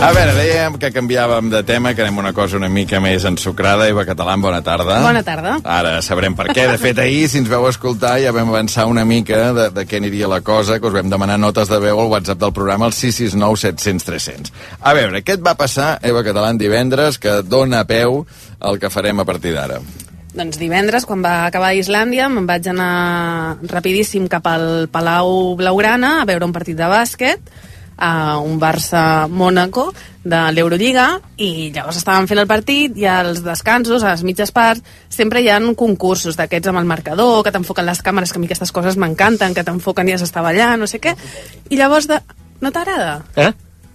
A 0.00 0.14
veure, 0.16 0.32
dèiem 0.32 0.78
que 0.80 0.88
canviàvem 0.94 1.50
de 1.52 1.58
tema, 1.68 1.90
que 1.92 2.00
anem 2.00 2.22
una 2.22 2.30
cosa 2.32 2.56
una 2.56 2.70
mica 2.72 3.02
més 3.04 3.26
ensucrada. 3.28 3.84
Eva 3.92 4.06
Catalán, 4.08 4.40
bona 4.40 4.62
tarda. 4.64 4.96
Bona 5.04 5.20
tarda. 5.20 5.58
Ara 5.60 5.98
sabrem 6.00 6.32
per 6.38 6.46
què. 6.54 6.64
De 6.70 6.78
fet, 6.80 6.96
ahir, 7.04 7.26
si 7.28 7.36
ens 7.42 7.50
veu 7.52 7.66
escoltar, 7.68 8.14
ja 8.22 8.32
vam 8.32 8.48
avançar 8.48 8.86
una 8.88 9.04
mica 9.04 9.50
de, 9.52 9.68
de 9.76 9.84
què 9.84 10.00
aniria 10.00 10.30
la 10.32 10.40
cosa, 10.40 10.78
que 10.80 10.88
us 10.88 10.96
vam 10.96 11.12
demanar 11.12 11.36
notes 11.36 11.68
de 11.68 11.82
veu 11.84 12.00
al 12.00 12.08
WhatsApp 12.14 12.40
del 12.40 12.56
programa, 12.56 12.88
al 12.88 12.96
669 12.96 13.60
700 13.60 14.08
300. 14.08 14.56
A 14.80 14.96
veure, 14.96 15.20
què 15.20 15.36
et 15.36 15.44
va 15.44 15.52
passar, 15.60 15.98
Eva 16.00 16.24
Catalán, 16.24 16.56
divendres, 16.56 17.20
que 17.20 17.42
dona 17.44 17.84
peu 17.84 18.22
al 18.56 18.80
que 18.80 18.88
farem 18.88 19.20
a 19.20 19.28
partir 19.28 19.52
d'ara? 19.52 19.82
Doncs 20.32 20.56
divendres, 20.56 21.04
quan 21.04 21.20
va 21.20 21.42
acabar 21.44 21.74
Islàndia, 21.76 22.32
me'n 22.32 22.48
vaig 22.48 22.72
anar 22.72 23.58
rapidíssim 23.68 24.32
cap 24.32 24.48
al 24.48 24.86
Palau 24.88 25.58
Blaugrana 25.60 26.22
a 26.22 26.28
veure 26.30 26.48
un 26.48 26.56
partit 26.56 26.80
de 26.80 26.88
bàsquet 26.88 27.68
a 28.00 28.38
un 28.40 28.58
Barça-Mónaco 28.60 29.90
de 30.24 30.40
l'Eurolliga 30.52 31.06
i 31.40 31.70
llavors 31.74 32.00
estàvem 32.00 32.26
fent 32.28 32.42
el 32.42 32.48
partit 32.50 32.98
i 32.98 33.06
als 33.08 33.44
descansos, 33.44 34.02
a 34.02 34.12
les 34.14 34.24
mitges 34.26 34.52
parts 34.56 34.82
sempre 35.08 35.40
hi 35.40 35.48
ha 35.48 35.60
concursos 35.76 36.36
d'aquests 36.36 36.72
amb 36.72 36.82
el 36.82 36.88
marcador 36.88 37.44
que 37.44 37.52
t'enfoquen 37.52 37.86
les 37.86 38.02
càmeres, 38.02 38.32
que 38.32 38.40
a 38.40 38.42
mi 38.42 38.50
aquestes 38.50 38.72
coses 38.72 38.96
m'encanten 38.96 39.54
que 39.54 39.64
t'enfoquen 39.64 40.08
i 40.08 40.16
has 40.16 40.24
d'estar 40.24 40.44
ballant, 40.44 40.80
no 40.80 40.88
sé 40.90 41.00
què 41.00 41.16
i 41.70 41.76
llavors 41.76 42.08
de... 42.08 42.20
no 42.60 42.72
t'agrada? 42.72 43.20
Eh? 43.36 43.52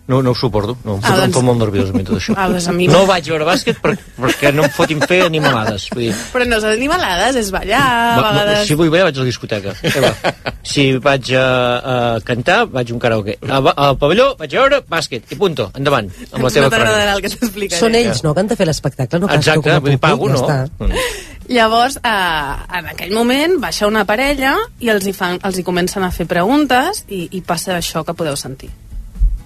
No, 0.08 0.22
no 0.22 0.32
ho 0.32 0.36
suporto. 0.38 0.78
No, 0.86 0.96
em, 0.96 1.00
Ah, 1.02 1.08
fot, 1.08 1.16
em 1.16 1.22
doncs- 1.26 1.38
fa 1.38 1.42
molt 1.42 1.58
nerviós 1.64 1.90
a 1.90 1.94
mi 1.98 2.04
tot 2.06 2.18
això. 2.20 2.34
Ah, 2.38 2.48
doncs 2.48 2.68
a 2.72 2.74
mi- 2.78 2.88
No 2.88 3.06
vaig 3.10 3.26
veure 3.32 3.46
bàsquet 3.48 3.80
per, 3.82 3.96
perquè 4.20 4.52
no 4.54 4.64
em 4.68 4.70
fotin 4.70 5.00
fer 5.02 5.24
animalades. 5.26 5.88
Vull 5.96 6.04
dir, 6.08 6.14
Però 6.34 6.46
no 6.46 6.60
és 6.60 6.64
animalades, 6.70 7.36
és 7.42 7.50
ballar, 7.52 7.82
a 7.82 8.20
va, 8.20 8.22
va, 8.22 8.32
vegades... 8.44 8.68
si 8.68 8.76
vull 8.78 8.92
ballar 8.94 9.08
vaig 9.10 9.18
a 9.18 9.24
la 9.26 9.26
discoteca. 9.32 9.74
Eva. 9.82 10.14
Si 10.66 10.84
vaig 10.98 11.28
a, 11.38 11.42
a 11.86 12.20
cantar, 12.26 12.64
vaig 12.74 12.90
a 12.90 12.94
un 12.96 13.00
karaoke. 13.00 13.36
A, 13.46 13.60
al 13.86 13.98
pavelló 14.02 14.32
vaig 14.40 14.56
a 14.56 14.62
veure 14.64 14.80
bàsquet. 14.90 15.28
I 15.30 15.36
punto, 15.38 15.68
endavant, 15.78 16.08
amb 16.32 16.40
la 16.42 16.48
no 16.48 16.50
teva 16.50 16.70
t'agradarà 16.74 17.14
crònica. 17.14 17.16
el 17.16 17.22
que 17.22 17.30
t'explicaré. 17.36 17.80
Són 17.80 17.94
ells, 18.00 18.24
no?, 18.26 18.34
que 18.34 18.42
han 18.42 18.48
de 18.50 18.56
fer 18.58 18.66
l'espectacle, 18.66 19.20
no 19.22 19.28
tu 19.30 19.36
Exacte, 19.38 19.62
com 19.62 19.76
a 19.76 19.80
vull 19.80 19.92
dir, 19.94 20.00
públic, 20.00 20.02
pago, 20.02 20.30
ja 20.30 20.34
no? 20.34 20.42
està. 20.42 20.58
Mm. 20.82 21.54
Llavors, 21.54 22.00
eh, 22.02 22.78
en 22.80 22.90
aquell 22.96 23.14
moment, 23.14 23.60
baixa 23.62 23.86
una 23.86 24.06
parella 24.10 24.56
i 24.82 24.90
els 24.90 25.06
hi, 25.06 25.14
fan, 25.14 25.38
els 25.46 25.60
hi 25.62 25.64
comencen 25.68 26.02
a 26.04 26.10
fer 26.10 26.26
preguntes 26.26 27.04
i, 27.14 27.28
i 27.38 27.42
passa 27.46 27.78
això 27.78 28.02
que 28.04 28.18
podeu 28.18 28.34
sentir. 28.36 28.72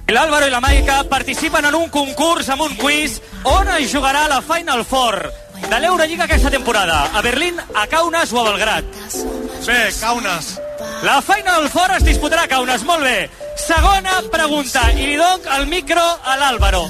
L'Àlvaro 0.09 0.47
i 0.47 0.49
la 0.49 0.59
Maica 0.59 1.03
participen 1.05 1.67
en 1.69 1.75
un 1.77 1.89
concurs 1.93 2.47
amb 2.49 2.63
un 2.65 2.71
quiz 2.79 3.19
on 3.45 3.67
es 3.75 3.91
jugarà 3.91 4.23
la 4.27 4.39
Final 4.41 4.81
Four 4.87 5.15
de 5.69 5.79
l'Eurolliga 5.79 6.23
aquesta 6.25 6.49
temporada. 6.49 7.03
A 7.13 7.21
Berlín, 7.21 7.59
a 7.75 7.85
Kaunas 7.87 8.33
o 8.33 8.39
a 8.39 8.43
Belgrat. 8.47 8.85
Bé, 9.67 9.77
Kaunas. 9.99 10.59
La 11.03 11.21
Final 11.21 11.69
Four 11.69 11.93
es 11.99 12.07
disputarà 12.07 12.47
a 12.47 12.49
Kaunas, 12.49 12.83
molt 12.87 13.05
bé. 13.05 13.29
Segona 13.59 14.17
pregunta, 14.31 14.87
i 14.97 15.11
li 15.11 15.19
doc 15.19 15.45
el 15.59 15.67
micro 15.69 16.01
a 16.01 16.39
l'Àlvaro. 16.41 16.87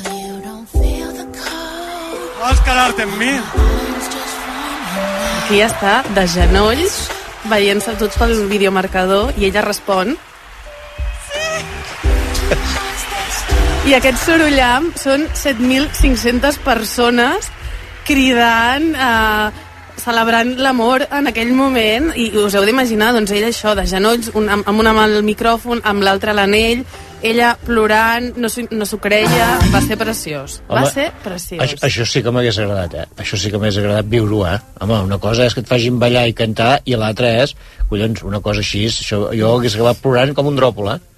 Vols 2.40 2.64
quedar-te 2.64 3.04
amb 3.04 3.20
mi? 3.20 3.34
Aquí 5.44 5.60
està, 5.66 6.00
de 6.16 6.26
genolls, 6.30 7.02
veient-se 7.52 8.00
tot 8.00 8.16
pel 8.16 8.48
videomarcador, 8.48 9.36
i 9.36 9.52
ella 9.52 9.68
respon... 9.68 10.16
I 13.88 13.96
aquest 13.96 14.20
sorollam 14.26 14.90
són 15.00 15.24
7.500 15.40 16.60
persones 16.66 17.48
cridant, 18.08 18.90
eh, 18.92 19.68
celebrant 20.00 20.56
l'amor 20.60 21.06
en 21.08 21.30
aquell 21.32 21.52
moment 21.56 22.10
i 22.20 22.30
us 22.42 22.56
heu 22.56 22.66
d'imaginar, 22.68 23.14
doncs 23.16 23.32
ella 23.36 23.52
això, 23.54 23.76
de 23.78 23.86
genolls, 23.88 24.32
un, 24.36 24.50
amb, 24.52 24.68
amb 24.68 24.84
una 24.84 24.94
mà 24.96 25.06
al 25.08 25.22
micròfon, 25.24 25.84
amb 25.88 26.04
l'altra 26.04 26.36
l'anell, 26.36 26.84
ella 27.22 27.54
plorant, 27.66 28.32
no 28.40 28.48
no 28.72 28.86
s'ho 28.88 29.00
creia, 29.04 29.50
va 29.74 29.82
ser 29.84 29.98
preciós. 30.00 30.62
va 30.70 30.84
Home, 30.84 30.92
ser 30.92 31.10
preciós. 31.24 31.64
Això, 31.64 31.80
això 31.88 32.06
sí 32.08 32.24
que 32.24 32.32
m'hagués 32.32 32.60
agradat, 32.60 32.94
eh? 32.94 33.06
Això 33.18 33.38
sí 33.40 33.52
que 33.52 33.60
m'hagués 33.60 33.80
agradat 33.82 34.08
viure-ho, 34.08 34.46
eh? 34.48 34.58
Home, 34.80 35.02
una 35.12 35.20
cosa 35.20 35.46
és 35.46 35.54
que 35.54 35.64
et 35.66 35.68
facin 35.68 36.00
ballar 36.00 36.28
i 36.28 36.34
cantar 36.34 36.80
i 36.86 36.96
l'altra 36.96 37.32
és, 37.44 37.56
collons, 37.90 38.24
una 38.24 38.40
cosa 38.40 38.64
així, 38.64 38.88
això, 38.88 39.30
jo 39.36 39.56
hagués 39.58 39.76
acabat 39.76 40.04
plorant 40.04 40.36
com 40.36 40.48
un 40.48 40.60
dròpol, 40.60 40.94
eh? 40.96 41.09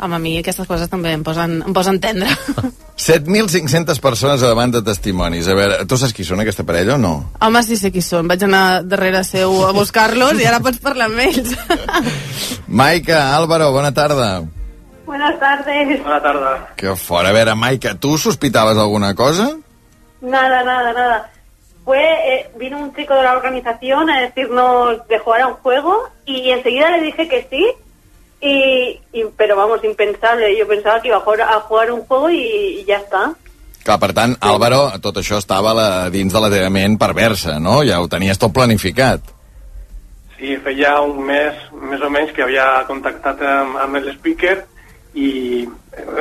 Home, 0.00 0.16
a 0.16 0.18
mi 0.22 0.38
aquestes 0.40 0.66
coses 0.68 0.88
també 0.88 1.12
em 1.12 1.22
posen, 1.24 1.58
em 1.66 1.74
posen 1.76 1.98
tendre. 2.00 2.30
7.500 3.00 4.00
persones 4.00 4.42
a 4.42 4.50
davant 4.50 4.72
de 4.74 4.82
testimonis. 4.84 5.48
A 5.48 5.56
veure, 5.56 5.80
tu 5.88 5.96
saps 5.96 6.12
qui 6.16 6.24
són 6.24 6.42
aquesta 6.42 6.66
parella 6.68 6.96
o 6.96 7.00
no? 7.00 7.14
Home, 7.40 7.62
sí 7.64 7.78
sé 7.80 7.88
qui 7.92 8.02
són. 8.04 8.28
Vaig 8.28 8.44
anar 8.44 8.82
darrere 8.84 9.22
seu 9.24 9.54
a 9.64 9.72
buscar-los 9.76 10.40
i 10.40 10.48
ara 10.48 10.60
pots 10.64 10.80
parlar 10.84 11.08
amb 11.08 11.20
ells. 11.24 11.54
Maica, 12.80 13.22
Álvaro, 13.36 13.70
bona 13.72 13.92
tarda. 13.96 14.42
Buenas 15.06 15.40
tardes. 15.40 15.96
Bona 16.04 16.20
tarda. 16.22 16.52
Que 16.76 16.94
fora. 16.96 17.30
A 17.30 17.36
veure, 17.36 17.56
Maica, 17.56 17.94
tu 17.96 18.16
sospitaves 18.18 18.78
alguna 18.78 19.14
cosa? 19.14 19.50
Nada, 20.20 20.62
nada, 20.62 20.92
nada. 20.92 21.30
Fue, 21.84 21.98
eh, 21.98 22.50
vino 22.58 22.78
un 22.78 22.94
chico 22.94 23.14
de 23.14 23.22
la 23.22 23.32
organización 23.32 24.10
a 24.10 24.20
decirnos 24.20 25.08
de 25.08 25.18
jugar 25.18 25.40
a 25.40 25.46
un 25.48 25.54
juego 25.54 26.08
y 26.26 26.50
enseguida 26.50 26.90
le 26.90 27.02
dije 27.02 27.28
que 27.28 27.46
sí. 27.50 27.64
Y, 28.40 28.98
y- 29.12 29.26
pero 29.36 29.56
vamos, 29.56 29.84
impensable. 29.84 30.56
Yo 30.56 30.66
pensaba 30.66 31.00
que 31.02 31.08
iba 31.08 31.18
a 31.18 31.20
jugar 31.20 31.42
a, 31.42 31.60
jugar 31.60 31.92
un 31.92 32.02
juego 32.02 32.30
y, 32.30 32.80
y 32.80 32.84
ya 32.84 32.96
está. 32.98 33.34
Clar, 33.84 33.98
per 33.98 34.12
tant, 34.12 34.34
Álvaro, 34.44 34.90
tot 35.00 35.16
això 35.16 35.38
estava 35.40 35.72
la, 35.72 36.10
dins 36.12 36.32
de 36.32 36.40
la 36.40 36.50
teva 36.52 36.68
ment 36.72 36.98
perversa, 37.00 37.58
no? 37.60 37.78
Ja 37.84 38.00
ho 38.00 38.08
tenies 38.12 38.38
tot 38.38 38.52
planificat. 38.52 39.20
Sí, 40.36 40.56
feia 40.64 40.98
un 41.04 41.22
mes, 41.24 41.56
més 41.88 42.00
o 42.04 42.10
menys, 42.12 42.32
que 42.36 42.44
havia 42.44 42.66
contactat 42.88 43.40
amb, 43.44 43.76
amb 43.80 43.96
el 44.00 44.10
speaker 44.18 44.58
i 45.16 45.64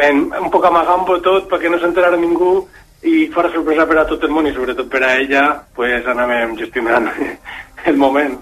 en, 0.03 0.21
un 0.39 0.49
poc 0.51 0.65
amagant-ho 0.65 1.19
tot 1.23 1.49
perquè 1.51 1.69
no 1.71 1.79
s'enterara 1.79 2.17
ningú 2.19 2.65
i 3.03 3.27
fora 3.31 3.51
sorpresa 3.53 3.85
per 3.87 3.99
a 4.01 4.07
tot 4.07 4.23
el 4.27 4.31
món 4.35 4.47
i 4.49 4.51
sobretot 4.55 4.89
per 4.91 5.03
a 5.07 5.13
ella, 5.19 5.43
pues 5.75 6.07
anàvem 6.07 6.55
gestionant 6.59 7.11
el 7.91 7.99
moment. 7.99 8.39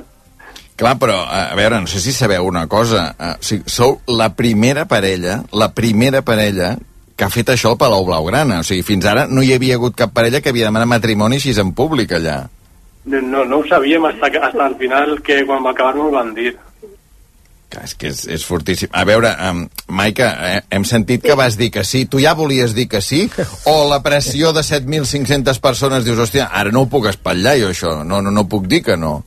Clar, 0.77 0.93
però, 1.01 1.15
a 1.25 1.55
veure, 1.57 1.79
no 1.81 1.89
sé 1.89 1.99
si 1.99 2.11
sabeu 2.13 2.45
una 2.45 2.67
cosa. 2.69 3.15
eh, 3.17 3.31
O 3.39 3.43
sigui, 3.43 3.63
sou 3.65 3.95
la 4.07 4.29
primera 4.35 4.85
parella, 4.85 5.39
la 5.51 5.71
primera 5.73 6.21
parella 6.21 6.75
que 7.17 7.25
ha 7.25 7.31
fet 7.33 7.49
això 7.49 7.71
al 7.71 7.79
Palau 7.81 8.05
Blaugrana. 8.05 8.59
O 8.61 8.63
sigui, 8.67 8.83
fins 8.85 9.05
ara 9.09 9.25
no 9.25 9.41
hi 9.41 9.53
havia 9.55 9.75
hagut 9.79 9.95
cap 9.97 10.13
parella 10.13 10.39
que 10.41 10.49
havia 10.53 10.67
demanat 10.69 10.87
matrimoni 10.91 11.39
així 11.41 11.55
en 11.57 11.73
públic 11.73 12.13
allà. 12.13 12.43
No, 13.07 13.43
no 13.45 13.57
ho 13.57 13.65
sabíem 13.67 14.05
hasta, 14.05 14.27
hasta 14.27 14.65
al 14.67 14.75
final 14.77 15.21
que 15.23 15.43
quan 15.47 15.65
va 15.65 15.71
acabar 15.71 15.95
m'ho 15.95 16.11
van 16.11 16.33
dir. 16.35 16.53
Clar, 17.73 17.83
és 17.83 17.95
que 17.99 18.07
és, 18.13 18.21
és 18.37 18.45
fortíssim. 18.45 18.87
A 18.93 19.03
veure, 19.03 19.33
um, 19.49 19.65
Maica, 19.89 20.29
eh, 20.51 20.61
hem 20.69 20.85
sentit 20.87 21.23
que 21.23 21.33
vas 21.35 21.57
dir 21.57 21.71
que 21.71 21.83
sí. 21.83 22.05
Tu 22.05 22.21
ja 22.21 22.35
volies 22.37 22.75
dir 22.75 22.85
que 22.87 23.01
sí? 23.01 23.25
O 23.65 23.89
la 23.89 24.03
pressió 24.03 24.53
de 24.53 24.61
7.500 24.61 25.59
persones 25.59 26.05
dius, 26.05 26.19
hòstia, 26.19 26.51
ara 26.53 26.71
no 26.71 26.85
ho 26.85 26.87
puc 26.91 27.09
espatllar 27.09 27.57
jo, 27.59 27.73
això. 27.73 28.03
No, 28.05 28.21
no, 28.21 28.31
no 28.31 28.45
puc 28.47 28.67
dir 28.69 28.83
que 28.85 28.95
no. 28.95 29.23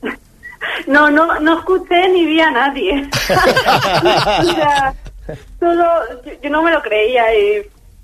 No, 0.87 1.09
no, 1.09 1.39
no 1.39 1.59
escuché 1.59 2.09
ni 2.09 2.25
vi 2.25 2.39
a 2.39 2.51
nadie. 2.51 3.09
o 3.29 4.53
sea, 4.53 4.93
solo, 5.59 5.85
yo, 6.25 6.31
yo 6.43 6.49
no 6.49 6.61
me 6.61 6.71
lo 6.71 6.81
creía 6.81 7.33
y 7.35 7.61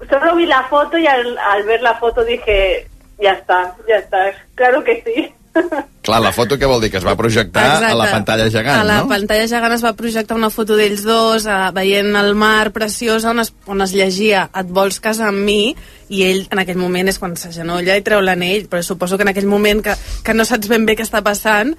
solo 0.10 0.36
vi 0.36 0.46
la 0.46 0.64
foto 0.64 0.98
y 0.98 1.08
al, 1.08 1.38
al 1.38 1.64
ver 1.64 1.82
la 1.82 1.96
foto 1.96 2.24
dije, 2.24 2.88
ya 3.20 3.34
está, 3.34 3.76
ya 3.88 3.98
está, 3.98 4.32
claro 4.56 4.84
que 4.84 5.02
sí. 5.06 5.34
Clar, 6.08 6.22
la 6.22 6.32
foto 6.32 6.56
què 6.56 6.68
vol 6.70 6.80
dir? 6.80 6.90
Que 6.94 7.00
es 7.02 7.06
va 7.06 7.18
projectar 7.20 7.84
a 7.84 7.96
la 7.98 8.08
pantalla 8.12 8.46
gegant, 8.54 8.80
A 8.80 8.86
la 8.88 9.00
no? 9.02 9.10
pantalla 9.10 9.48
gegant 9.50 9.74
es 9.76 9.84
va 9.84 9.92
projectar 9.98 10.38
una 10.38 10.52
foto 10.54 10.78
d'ells 10.78 11.04
dos, 11.04 11.48
eh, 11.50 11.58
veient 11.76 12.16
el 12.16 12.34
mar 12.38 12.72
preciós 12.76 13.26
on 13.28 13.42
es, 13.44 13.52
on 13.68 13.82
es 13.84 13.92
llegia 13.96 14.46
et 14.48 14.70
vols 14.72 15.02
casar 15.04 15.32
amb 15.34 15.44
mi, 15.44 15.76
i 16.08 16.24
ell 16.30 16.46
en 16.54 16.62
aquell 16.64 16.80
moment 16.80 17.12
és 17.12 17.20
quan 17.20 17.36
s'agenolla 17.36 17.98
i 17.98 18.06
treu 18.06 18.22
l'anell, 18.24 18.70
però 18.72 18.84
suposo 18.86 19.18
que 19.18 19.28
en 19.28 19.34
aquell 19.34 19.50
moment 19.50 19.84
que, 19.84 19.98
que 20.24 20.38
no 20.38 20.46
saps 20.48 20.70
ben 20.72 20.88
bé 20.88 20.96
què 20.96 21.04
està 21.04 21.24
passant, 21.26 21.74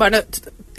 bueno, 0.00 0.24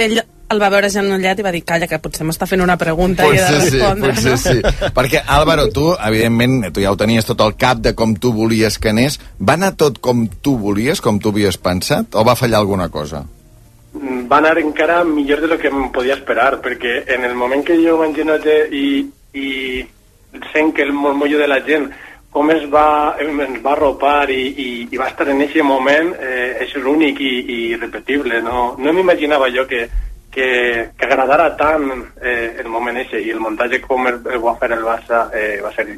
ell 0.02 0.22
el 0.52 0.60
va 0.60 0.70
veure 0.74 0.90
agenollat 0.92 1.40
i 1.40 1.46
va 1.46 1.52
dir, 1.56 1.62
calla, 1.68 1.88
que 1.88 2.00
potser 2.04 2.26
m'està 2.28 2.48
fent 2.50 2.64
una 2.64 2.76
pregunta 2.80 3.28
i 3.30 3.38
he 3.38 3.40
de 3.40 3.52
Potser 3.52 3.62
sí, 3.64 3.78
respondre. 3.78 4.16
potser 4.18 4.38
sí. 4.42 4.90
Perquè, 4.98 5.22
Álvaro, 5.38 5.68
tu, 5.72 5.86
evidentment, 5.96 6.58
tu 6.76 6.84
ja 6.84 6.92
ho 6.92 6.98
tenies 7.00 7.28
tot 7.30 7.44
al 7.46 7.56
cap 7.60 7.80
de 7.86 7.94
com 7.96 8.18
tu 8.20 8.34
volies 8.36 8.76
que 8.82 8.92
anés. 8.92 9.20
Va 9.40 9.56
anar 9.56 9.72
tot 9.80 10.02
com 10.04 10.26
tu 10.44 10.58
volies, 10.60 11.00
com 11.00 11.22
tu 11.24 11.32
havies 11.32 11.56
pensat, 11.62 12.18
o 12.20 12.26
va 12.28 12.36
fallar 12.36 12.60
alguna 12.60 12.90
cosa? 12.92 13.24
Va 13.96 14.42
anar 14.42 14.58
encara 14.60 15.02
millor 15.08 15.42
de 15.44 15.48
lo 15.52 15.58
que 15.60 15.72
em 15.72 15.88
podia 15.96 16.20
esperar, 16.20 16.58
perquè 16.64 17.02
en 17.16 17.24
el 17.28 17.36
moment 17.36 17.64
que 17.68 17.80
jo 17.80 17.98
m'engenolle 18.00 18.60
i, 18.76 18.86
i 19.36 19.48
sent 20.52 20.76
que 20.76 20.84
el 20.84 20.92
murmullo 20.96 21.40
de 21.40 21.48
la 21.48 21.60
gent 21.64 21.92
com 22.32 22.50
es 22.54 22.64
va, 22.72 23.16
ens 23.20 23.58
va 23.64 23.74
arropar 23.76 24.30
i, 24.32 24.42
i, 24.56 24.68
i 24.92 24.98
va 25.00 25.10
estar 25.12 25.28
en 25.30 25.42
aquest 25.44 25.66
moment 25.68 26.14
eh, 26.16 26.64
és 26.64 26.76
únic 26.80 27.20
i, 27.20 27.32
i 27.44 27.58
irrepetible. 27.76 28.40
No, 28.46 28.76
no 28.80 28.94
m'imaginava 28.96 29.50
jo 29.52 29.66
que, 29.68 29.82
que, 30.32 30.48
que 30.96 31.06
agradara 31.10 31.50
tant 31.60 31.90
eh, 32.24 32.56
el 32.64 32.70
moment 32.72 32.98
ese 33.04 33.20
i 33.20 33.34
el 33.36 33.42
muntatge 33.44 33.82
com 33.84 34.08
el, 34.08 34.22
el 34.32 34.40
va 34.44 34.56
fer 34.62 34.72
el 34.78 34.86
Barça 34.88 35.26
eh, 35.36 35.60
va 35.64 35.74
ser 35.76 35.90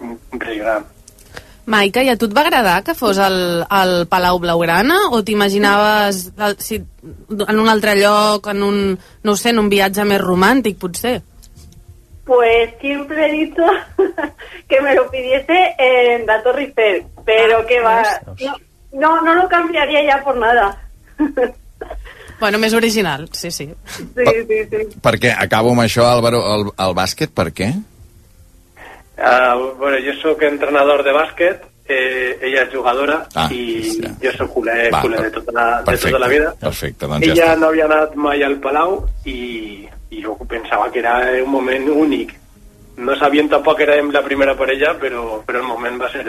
impressionant. 0.00 0.88
Maica, 1.70 2.02
i 2.02 2.08
a 2.10 2.16
tu 2.18 2.26
et 2.26 2.32
va 2.34 2.42
agradar 2.42 2.80
que 2.82 2.96
fos 2.98 3.18
al, 3.22 3.36
al 3.70 4.06
Palau 4.10 4.40
Blaugrana 4.42 4.96
o 5.14 5.20
t'imaginaves 5.22 6.32
el- 6.40 6.56
si, 6.58 6.80
en 6.80 7.58
un 7.62 7.68
altre 7.70 7.94
lloc, 8.00 8.48
en 8.50 8.62
un, 8.66 8.78
no 9.22 9.36
sé, 9.36 9.52
en 9.54 9.60
un 9.62 9.68
viatge 9.70 10.02
més 10.08 10.18
romàntic, 10.24 10.80
potser? 10.82 11.20
Pues 12.30 12.70
siempre 12.80 13.26
he 13.26 13.32
dicho 13.32 13.64
que 14.68 14.80
me 14.80 14.94
lo 14.94 15.10
pidiese 15.10 15.74
en 15.78 16.24
la 16.26 16.40
Torre 16.44 16.66
Eiffel, 16.66 17.02
pero 17.24 17.66
que 17.66 17.80
va, 17.80 18.04
no, 18.38 18.54
no, 18.92 19.20
no 19.22 19.34
lo 19.34 19.48
cambiaría 19.48 20.04
ya 20.04 20.22
por 20.22 20.36
nada. 20.36 20.78
Bueno, 22.40 22.56
més 22.58 22.72
original, 22.72 23.28
sí, 23.32 23.50
sí. 23.50 23.66
Sí, 23.84 24.24
sí, 24.48 24.58
sí. 24.70 24.78
Perquè, 25.04 25.34
acabo 25.36 25.74
amb 25.74 25.82
això, 25.82 26.06
Álvaro, 26.08 26.38
el, 26.54 26.62
el 26.86 26.94
bàsquet, 26.96 27.34
per 27.36 27.50
què? 27.52 27.66
Uh, 29.18 29.74
bueno, 29.76 29.98
jo 30.06 30.14
sóc 30.22 30.40
entrenador 30.48 31.02
de 31.04 31.12
bàsquet, 31.12 31.66
eh, 31.84 32.38
ella 32.40 32.62
és 32.64 32.72
jugadora 32.72 33.18
Ah, 33.36 33.48
i 33.52 33.82
jo 34.22 34.32
sóc 34.38 34.54
culer, 34.54 34.86
Va, 34.94 35.02
culer 35.04 35.20
de, 35.26 35.30
tota 35.34 35.52
la, 35.52 35.66
de 35.82 35.90
Perfecte, 35.90 36.14
tota 36.14 36.22
la 36.24 36.30
vida. 36.32 36.54
perfecte, 36.62 37.10
doncs 37.10 37.26
ja 37.26 37.32
ella 37.34 37.50
està. 37.50 37.58
no 37.60 37.68
havia 37.74 37.88
anat 37.90 38.14
mai 38.16 38.46
al 38.46 38.56
Palau 38.64 38.96
i, 39.28 39.36
i 40.10 40.22
jo 40.22 40.36
pensava 40.48 40.90
que 40.90 41.00
era 41.00 41.16
un 41.44 41.50
moment 41.50 41.88
únic. 41.88 42.34
No 43.00 43.16
sabien 43.16 43.48
tampoc 43.48 43.78
que 43.78 43.86
érem 43.88 44.10
la 44.12 44.24
primera 44.26 44.56
parella, 44.58 44.94
però, 45.00 45.40
però 45.46 45.62
el 45.62 45.68
moment 45.68 46.00
va 46.00 46.10
ser 46.12 46.24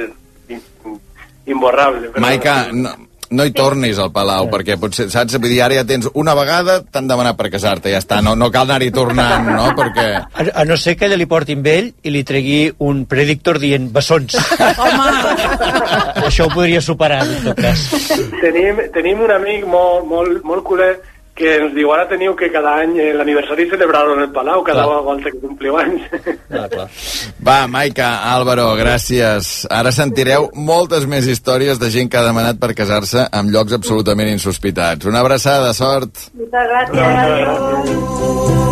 imborrable. 1.46 2.12
Però, 2.13 2.22
Maica, 2.24 2.56
no, 2.72 2.94
no 3.32 3.46
hi 3.48 3.54
tornis 3.56 4.00
al 4.00 4.12
Palau, 4.13 4.48
perquè 4.52 4.76
potser, 4.80 5.08
saps, 5.12 5.38
vull 5.39 5.52
dir, 5.52 5.62
ara 5.63 5.80
ja 5.80 5.86
tens 5.88 6.10
una 6.20 6.36
vegada, 6.38 6.78
t'han 6.84 7.08
demanat 7.10 7.38
per 7.39 7.50
casar-te, 7.54 7.91
ja 7.94 8.02
està, 8.04 8.22
no, 8.24 8.36
no 8.39 8.52
cal 8.54 8.67
anar-hi 8.67 8.91
tornant, 8.96 9.48
no?, 9.48 9.70
perquè... 9.78 10.08
A, 10.22 10.48
a 10.62 10.65
no 10.67 10.78
ser 10.80 10.98
que 11.00 11.08
ella 11.08 11.20
li 11.20 11.28
porti 11.32 11.56
amb 11.58 11.70
ell 11.72 11.91
i 12.04 12.13
li 12.13 12.24
tregui 12.28 12.60
un 12.88 13.06
predictor 13.10 13.60
dient 13.63 13.88
bessons. 13.91 14.36
Això 16.28 16.48
ho 16.48 16.52
podria 16.54 16.84
superar, 16.84 17.24
en 17.26 17.48
tot 17.50 17.63
cas. 17.63 17.88
Tenim, 18.41 18.84
tenim 18.96 19.24
un 19.24 19.36
amic 19.39 19.65
molt, 19.70 20.06
molt, 20.12 20.44
molt 20.48 20.67
culer 20.67 20.94
que 21.36 21.56
ens 21.58 21.74
diu 21.74 21.91
ara 21.94 22.08
teniu 22.10 22.36
que 22.36 22.50
cada 22.52 22.76
any 22.84 22.98
eh, 23.00 23.13
l'aniversari 23.15 23.70
celebrar-lo 23.70 24.13
en 24.17 24.24
el 24.26 24.32
Palau, 24.36 24.63
cada 24.63 24.84
Clar. 24.84 25.02
volta 25.06 25.32
que 25.32 25.39
compliu 25.39 25.78
anys. 25.80 26.02
Ah, 26.52 26.67
clar. 26.70 26.88
Va, 27.48 27.67
Maica, 27.72 28.10
Álvaro, 28.34 28.67
gràcies. 28.76 29.65
Ara 29.72 29.91
sentireu 29.96 30.50
moltes 30.54 31.08
més 31.08 31.26
històries 31.32 31.80
de 31.80 31.89
gent 31.94 32.12
que 32.12 32.20
ha 32.20 32.26
demanat 32.28 32.60
per 32.60 32.74
casar-se 32.78 33.26
en 33.32 33.52
llocs 33.54 33.74
absolutament 33.80 34.30
insospitats. 34.34 35.06
Una 35.08 35.24
abraçada, 35.24 35.74
sort. 35.74 36.28
Muchas 36.36 36.67
gracias. 36.67 37.00
adiós. 37.00 38.72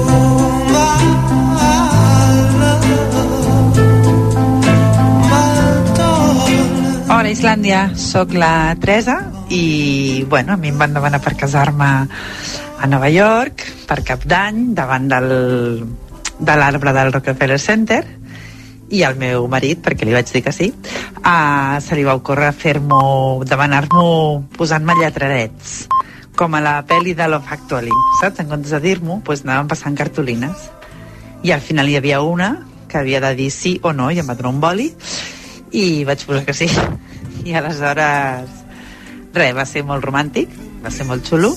Hola, 7.09 7.29
Islàndia. 7.33 7.89
Soc 7.97 8.33
la 8.37 8.75
Teresa 8.79 9.38
i, 9.49 10.25
bueno, 10.29 10.53
a 10.53 10.57
mi 10.57 10.69
em 10.69 10.77
van 10.77 10.93
demanar 10.93 11.21
per 11.21 11.35
casar-me 11.37 11.89
a 12.79 12.87
Nova 12.87 13.09
York 13.09 13.65
per 13.89 14.03
cap 14.07 14.23
d'any 14.29 14.73
davant 14.77 15.09
del, 15.09 15.29
de 16.39 16.55
l'arbre 16.55 16.93
del 16.95 17.11
Rockefeller 17.11 17.59
Center 17.59 18.03
i 18.89 19.03
el 19.05 19.17
meu 19.21 19.45
marit, 19.51 19.81
perquè 19.85 20.05
li 20.05 20.15
vaig 20.15 20.29
dir 20.33 20.41
que 20.45 20.53
sí, 20.53 20.71
uh, 20.71 21.77
se 21.81 21.97
li 21.97 22.05
va 22.07 22.15
ocórrer 22.17 22.49
fer-m'ho, 22.57 23.43
demanar-m'ho 23.45 24.05
posant-me 24.57 24.95
lletradets, 24.97 25.83
com 26.39 26.55
a 26.55 26.63
la 26.63 26.75
pel·li 26.87 27.13
de 27.17 27.27
Love 27.29 27.53
Actually, 27.53 27.93
saps? 28.21 28.41
En 28.41 28.49
comptes 28.49 28.73
de 28.73 28.81
dir-m'ho, 28.81 29.19
doncs 29.25 29.43
anàvem 29.45 29.69
passant 29.69 29.97
cartolines. 29.97 30.69
I 31.45 31.53
al 31.53 31.61
final 31.61 31.89
hi 31.89 31.99
havia 31.99 32.21
una 32.25 32.53
que 32.89 32.97
havia 32.97 33.21
de 33.21 33.35
dir 33.37 33.51
sí 33.53 33.77
o 33.85 33.93
no, 33.93 34.09
i 34.09 34.23
em 34.23 34.29
va 34.29 34.37
donar 34.39 34.55
un 34.55 34.63
boli, 34.63 34.89
i 35.71 36.03
vaig 36.07 36.25
posar 36.25 36.45
que 36.47 36.57
sí. 36.57 36.69
I 37.45 37.53
aleshores, 37.59 38.58
res, 39.35 39.55
va 39.55 39.65
ser 39.65 39.83
molt 39.87 40.05
romàntic, 40.05 40.53
va 40.83 40.91
ser 40.93 41.07
molt 41.09 41.27
xulo, 41.27 41.53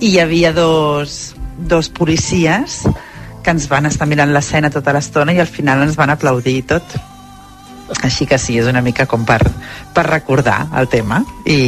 i 0.00 0.14
hi 0.14 0.20
havia 0.20 0.52
dos, 0.52 1.34
dos 1.58 1.88
policies 1.88 2.82
que 3.44 3.52
ens 3.52 3.68
van 3.68 3.86
estar 3.86 4.08
mirant 4.08 4.32
l'escena 4.32 4.72
tota 4.72 4.94
l'estona 4.96 5.34
i 5.36 5.40
al 5.42 5.50
final 5.50 5.84
ens 5.84 5.98
van 6.00 6.10
aplaudir 6.14 6.56
i 6.58 6.64
tot. 6.74 6.96
Així 8.00 8.24
que 8.24 8.38
sí, 8.40 8.56
és 8.56 8.66
una 8.66 8.80
mica 8.80 9.04
com 9.06 9.26
per, 9.28 9.42
per 9.92 10.06
recordar 10.08 10.70
el 10.80 10.88
tema 10.88 11.20
i, 11.44 11.58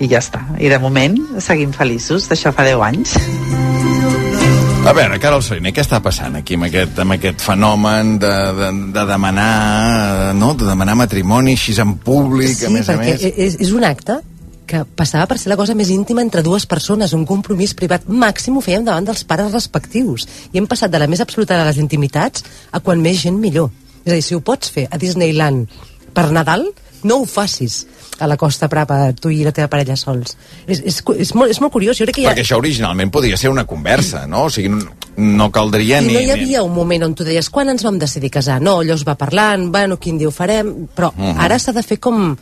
i 0.00 0.08
ja 0.08 0.22
està. 0.22 0.40
I 0.56 0.72
de 0.72 0.80
moment 0.80 1.18
seguim 1.44 1.74
feliços, 1.76 2.30
d'això 2.30 2.54
fa 2.56 2.64
10 2.64 2.86
anys. 2.88 3.18
A 4.82 4.90
veure, 4.96 5.20
Carol 5.22 5.44
Saliner, 5.44 5.70
què 5.76 5.84
està 5.84 6.00
passant 6.02 6.34
aquí 6.40 6.56
amb 6.58 6.66
aquest, 6.66 6.96
amb 7.04 7.14
aquest 7.14 7.44
fenomen 7.44 8.16
de, 8.18 8.32
de, 8.56 8.70
de 8.96 9.04
demanar 9.06 10.32
no? 10.34 10.56
de 10.58 10.66
demanar 10.66 10.96
matrimoni 10.98 11.54
així 11.54 11.76
en 11.78 11.94
públic, 12.02 12.56
sí, 12.56 12.66
a 12.66 12.72
més 12.72 12.90
a 12.90 12.96
més? 12.98 13.22
és, 13.22 13.60
és 13.62 13.70
un 13.76 13.86
acte 13.86 14.18
que 14.72 14.82
passava 14.96 15.28
per 15.28 15.36
ser 15.38 15.52
la 15.52 15.58
cosa 15.60 15.76
més 15.76 15.90
íntima 15.92 16.24
entre 16.24 16.40
dues 16.42 16.64
persones, 16.66 17.12
un 17.12 17.26
compromís 17.28 17.74
privat 17.76 18.06
màxim 18.08 18.56
ho 18.56 18.64
fèiem 18.64 18.86
davant 18.88 19.04
dels 19.10 19.24
pares 19.28 19.52
respectius 19.52 20.24
i 20.52 20.58
hem 20.60 20.66
passat 20.70 20.90
de 20.92 20.98
la 21.02 21.10
més 21.12 21.20
absoluta 21.20 21.58
de 21.60 21.66
les 21.68 21.80
intimitats 21.82 22.44
a 22.72 22.80
quan 22.80 23.02
més 23.04 23.20
gent 23.26 23.36
millor 23.42 23.68
és 24.04 24.12
a 24.12 24.16
dir, 24.16 24.22
si 24.24 24.34
ho 24.34 24.40
pots 24.42 24.72
fer 24.72 24.88
a 24.90 24.98
Disneyland 24.98 25.68
per 26.16 26.30
Nadal, 26.34 26.64
no 27.06 27.20
ho 27.22 27.26
facis 27.26 27.84
a 28.22 28.26
la 28.30 28.36
Costa 28.38 28.68
Brava, 28.70 29.12
tu 29.18 29.30
i 29.32 29.40
la 29.46 29.50
teva 29.54 29.68
parella 29.70 29.94
sols. 29.98 30.36
És, 30.66 30.80
és, 30.86 30.98
és, 31.18 31.30
molt, 31.34 31.50
és 31.50 31.58
molt 31.62 31.72
curiós. 31.74 31.96
Jo 31.98 32.04
crec 32.06 32.16
que 32.18 32.24
ha... 32.26 32.30
Perquè 32.32 32.44
això 32.44 32.58
originalment 32.60 33.10
podria 33.14 33.38
ser 33.40 33.50
una 33.50 33.64
conversa, 33.66 34.24
no? 34.30 34.44
O 34.46 34.50
sigui, 34.52 34.70
no, 34.70 34.92
no 35.16 35.48
caldria 35.54 35.98
I 36.02 36.06
ni... 36.06 36.14
no 36.14 36.20
hi 36.22 36.30
havia 36.34 36.62
un 36.66 36.74
moment 36.74 37.06
on 37.08 37.14
tu 37.18 37.26
deies 37.26 37.48
quan 37.50 37.70
ens 37.72 37.82
vam 37.86 37.98
decidir 37.98 38.30
casar? 38.30 38.60
No, 38.62 38.76
allò 38.82 38.94
es 38.98 39.06
va 39.08 39.16
parlant, 39.18 39.68
bueno, 39.74 39.98
quin 40.02 40.18
dia 40.20 40.30
ho 40.30 40.34
farem, 40.34 40.72
però 40.94 41.10
uh 41.10 41.18
Mhm. 41.18 41.30
-huh. 41.32 41.44
ara 41.46 41.58
s'ha 41.58 41.72
de 41.72 41.82
fer 41.82 41.98
com... 41.98 42.36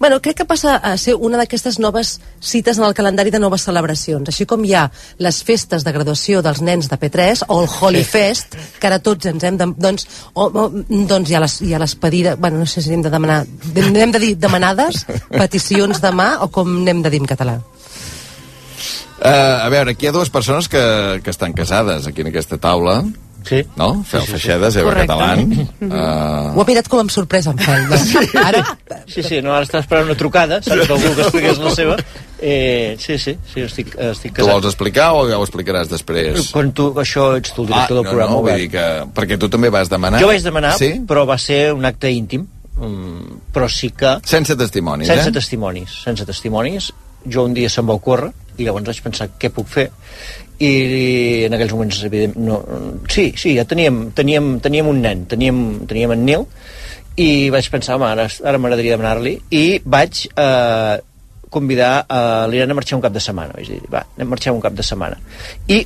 Bueno, 0.00 0.22
crec 0.22 0.38
que 0.38 0.44
passa 0.48 0.78
a 0.80 0.94
ser 0.96 1.12
una 1.12 1.36
d'aquestes 1.36 1.76
noves 1.78 2.14
cites 2.40 2.78
en 2.80 2.86
el 2.86 2.94
calendari 2.96 3.28
de 3.30 3.38
noves 3.38 3.66
celebracions. 3.68 4.30
Així 4.32 4.46
com 4.48 4.64
hi 4.64 4.72
ha 4.72 4.86
les 5.20 5.42
festes 5.44 5.84
de 5.84 5.92
graduació 5.92 6.40
dels 6.40 6.62
nens 6.64 6.88
de 6.88 6.96
P3 6.96 7.44
o 7.48 7.58
el 7.60 7.68
Holy 7.68 8.00
Sí. 8.00 8.08
Fest, 8.14 8.56
que 8.80 8.88
ara 8.88 8.98
tots 9.04 9.28
ens 9.28 9.44
hem 9.44 9.58
de... 9.60 9.68
Doncs, 9.76 10.06
o, 10.32 10.48
o, 10.48 10.64
doncs 10.88 11.28
hi 11.28 11.36
ha 11.36 11.44
les, 11.44 11.60
hi 11.60 11.74
ha 11.76 11.82
les 11.84 11.94
pedides... 12.00 12.40
Bueno, 12.40 12.64
no 12.64 12.66
sé 12.66 12.80
si 12.80 12.94
hem 12.96 13.04
de 13.04 13.12
demanar... 13.12 13.44
Hem 13.76 14.16
de 14.16 14.24
dir 14.24 14.34
demanades, 14.40 15.04
peticions 15.28 16.00
demà, 16.00 16.30
o 16.40 16.48
com 16.48 16.80
n'hem 16.80 17.04
de 17.04 17.12
dir 17.12 17.20
en 17.20 17.28
català? 17.28 17.60
Uh, 19.20 19.28
a 19.60 19.68
veure, 19.68 19.92
aquí 19.92 20.08
hi 20.08 20.08
ha 20.08 20.16
dues 20.16 20.32
persones 20.32 20.72
que, 20.72 21.20
que 21.20 21.28
estan 21.28 21.52
casades 21.52 22.08
aquí 22.08 22.24
en 22.24 22.32
aquesta 22.32 22.56
taula. 22.56 23.02
Sí. 23.46 23.62
No? 23.76 24.02
Fel 24.04 24.20
Sí, 24.20 24.26
sí, 24.26 24.26
sí. 24.26 24.32
Feixedes, 24.36 24.76
Eva. 24.76 24.94
Catalán. 24.94 25.68
Ho 25.80 25.86
Uh, 25.86 26.60
ha 26.60 26.64
mirat 26.68 26.88
com 26.88 27.00
amb 27.00 27.10
sorpresa, 27.10 27.50
en 27.54 27.58
Fel. 27.58 27.86
No? 27.88 28.40
Ara, 28.44 28.64
Sí, 29.10 29.22
sí, 29.26 29.40
no, 29.42 29.50
ara 29.54 29.64
estava 29.66 29.80
esperant 29.82 30.06
una 30.06 30.14
trucada, 30.14 30.60
saps 30.62 30.86
que 30.86 30.92
algú 30.94 31.14
que 31.16 31.22
expliqués 31.24 31.58
la 31.58 31.70
seva. 31.74 31.96
Eh, 32.40 32.94
sí, 33.00 33.16
sí, 33.18 33.34
sí, 33.52 33.60
estic, 33.66 33.90
estic 33.98 34.30
tu 34.32 34.42
casat. 34.42 34.52
vols 34.54 34.68
explicar 34.70 35.08
o 35.18 35.24
ja 35.28 35.36
ho 35.40 35.42
explicaràs 35.44 35.90
després? 35.90 36.46
Quan 36.54 36.70
tu, 36.76 36.86
això 37.02 37.26
ets 37.40 37.52
tu 37.56 37.64
el 37.64 37.72
director 37.72 37.98
ah, 37.98 38.00
del 38.00 38.06
programa. 38.08 38.30
no, 38.30 38.38
no, 38.38 38.44
vull 38.46 38.60
dir 38.62 38.70
que... 38.72 38.84
Perquè 39.16 39.36
tu 39.40 39.48
també 39.52 39.68
vas 39.74 39.90
demanar... 39.92 40.20
Jo 40.22 40.30
vaig 40.30 40.44
demanar, 40.46 40.76
Sí? 40.78 40.92
però 41.08 41.26
va 41.28 41.36
ser 41.42 41.72
un 41.74 41.84
acte 41.90 42.08
íntim, 42.14 42.46
mm, 42.78 43.50
però 43.52 43.68
sí 43.68 43.90
que... 43.90 44.14
Sense 44.24 44.56
testimonis, 44.56 45.10
sense 45.10 45.28
eh? 45.28 45.36
testimonis, 45.40 45.98
sense 46.06 46.24
testimonis. 46.28 46.92
Jo 47.28 47.44
un 47.44 47.52
dia 47.52 47.68
se'm 47.68 47.88
va 47.90 47.98
ocórrer 47.98 48.30
i 48.56 48.64
llavors 48.64 48.86
vaig 48.88 49.02
pensar 49.04 49.26
què 49.40 49.50
puc 49.52 49.68
fer 49.68 49.90
i 50.60 50.70
en 51.46 51.56
aquells 51.56 51.72
moments 51.72 52.02
evident, 52.04 52.36
no, 52.36 52.60
sí, 53.08 53.30
sí, 53.40 53.54
ja 53.56 53.64
teníem, 53.64 54.10
teníem, 54.16 54.58
teníem 54.60 54.88
un 54.90 55.00
nen, 55.00 55.24
teníem, 55.30 55.60
teníem 55.88 56.12
en 56.12 56.26
Nil 56.28 56.44
i 57.20 57.48
vaig 57.52 57.70
pensar, 57.72 57.96
home, 57.96 58.10
ara, 58.10 58.26
ara 58.28 58.60
m'agradaria 58.60 58.96
demanar-li 58.96 59.38
i 59.56 59.64
vaig 59.84 60.26
eh, 60.28 60.98
convidar 61.50 62.04
a 62.08 62.20
l'Irene 62.48 62.76
a 62.76 62.78
marxar 62.78 62.98
un 63.00 63.04
cap 63.04 63.16
de 63.16 63.22
setmana. 63.24 63.56
Vaig 63.56 63.72
dir, 63.72 63.80
va, 63.90 64.04
anem 64.16 64.28
a 64.28 64.34
marxar 64.36 64.54
un 64.54 64.62
cap 64.62 64.76
de 64.76 64.86
setmana. 64.86 65.18
I 65.68 65.80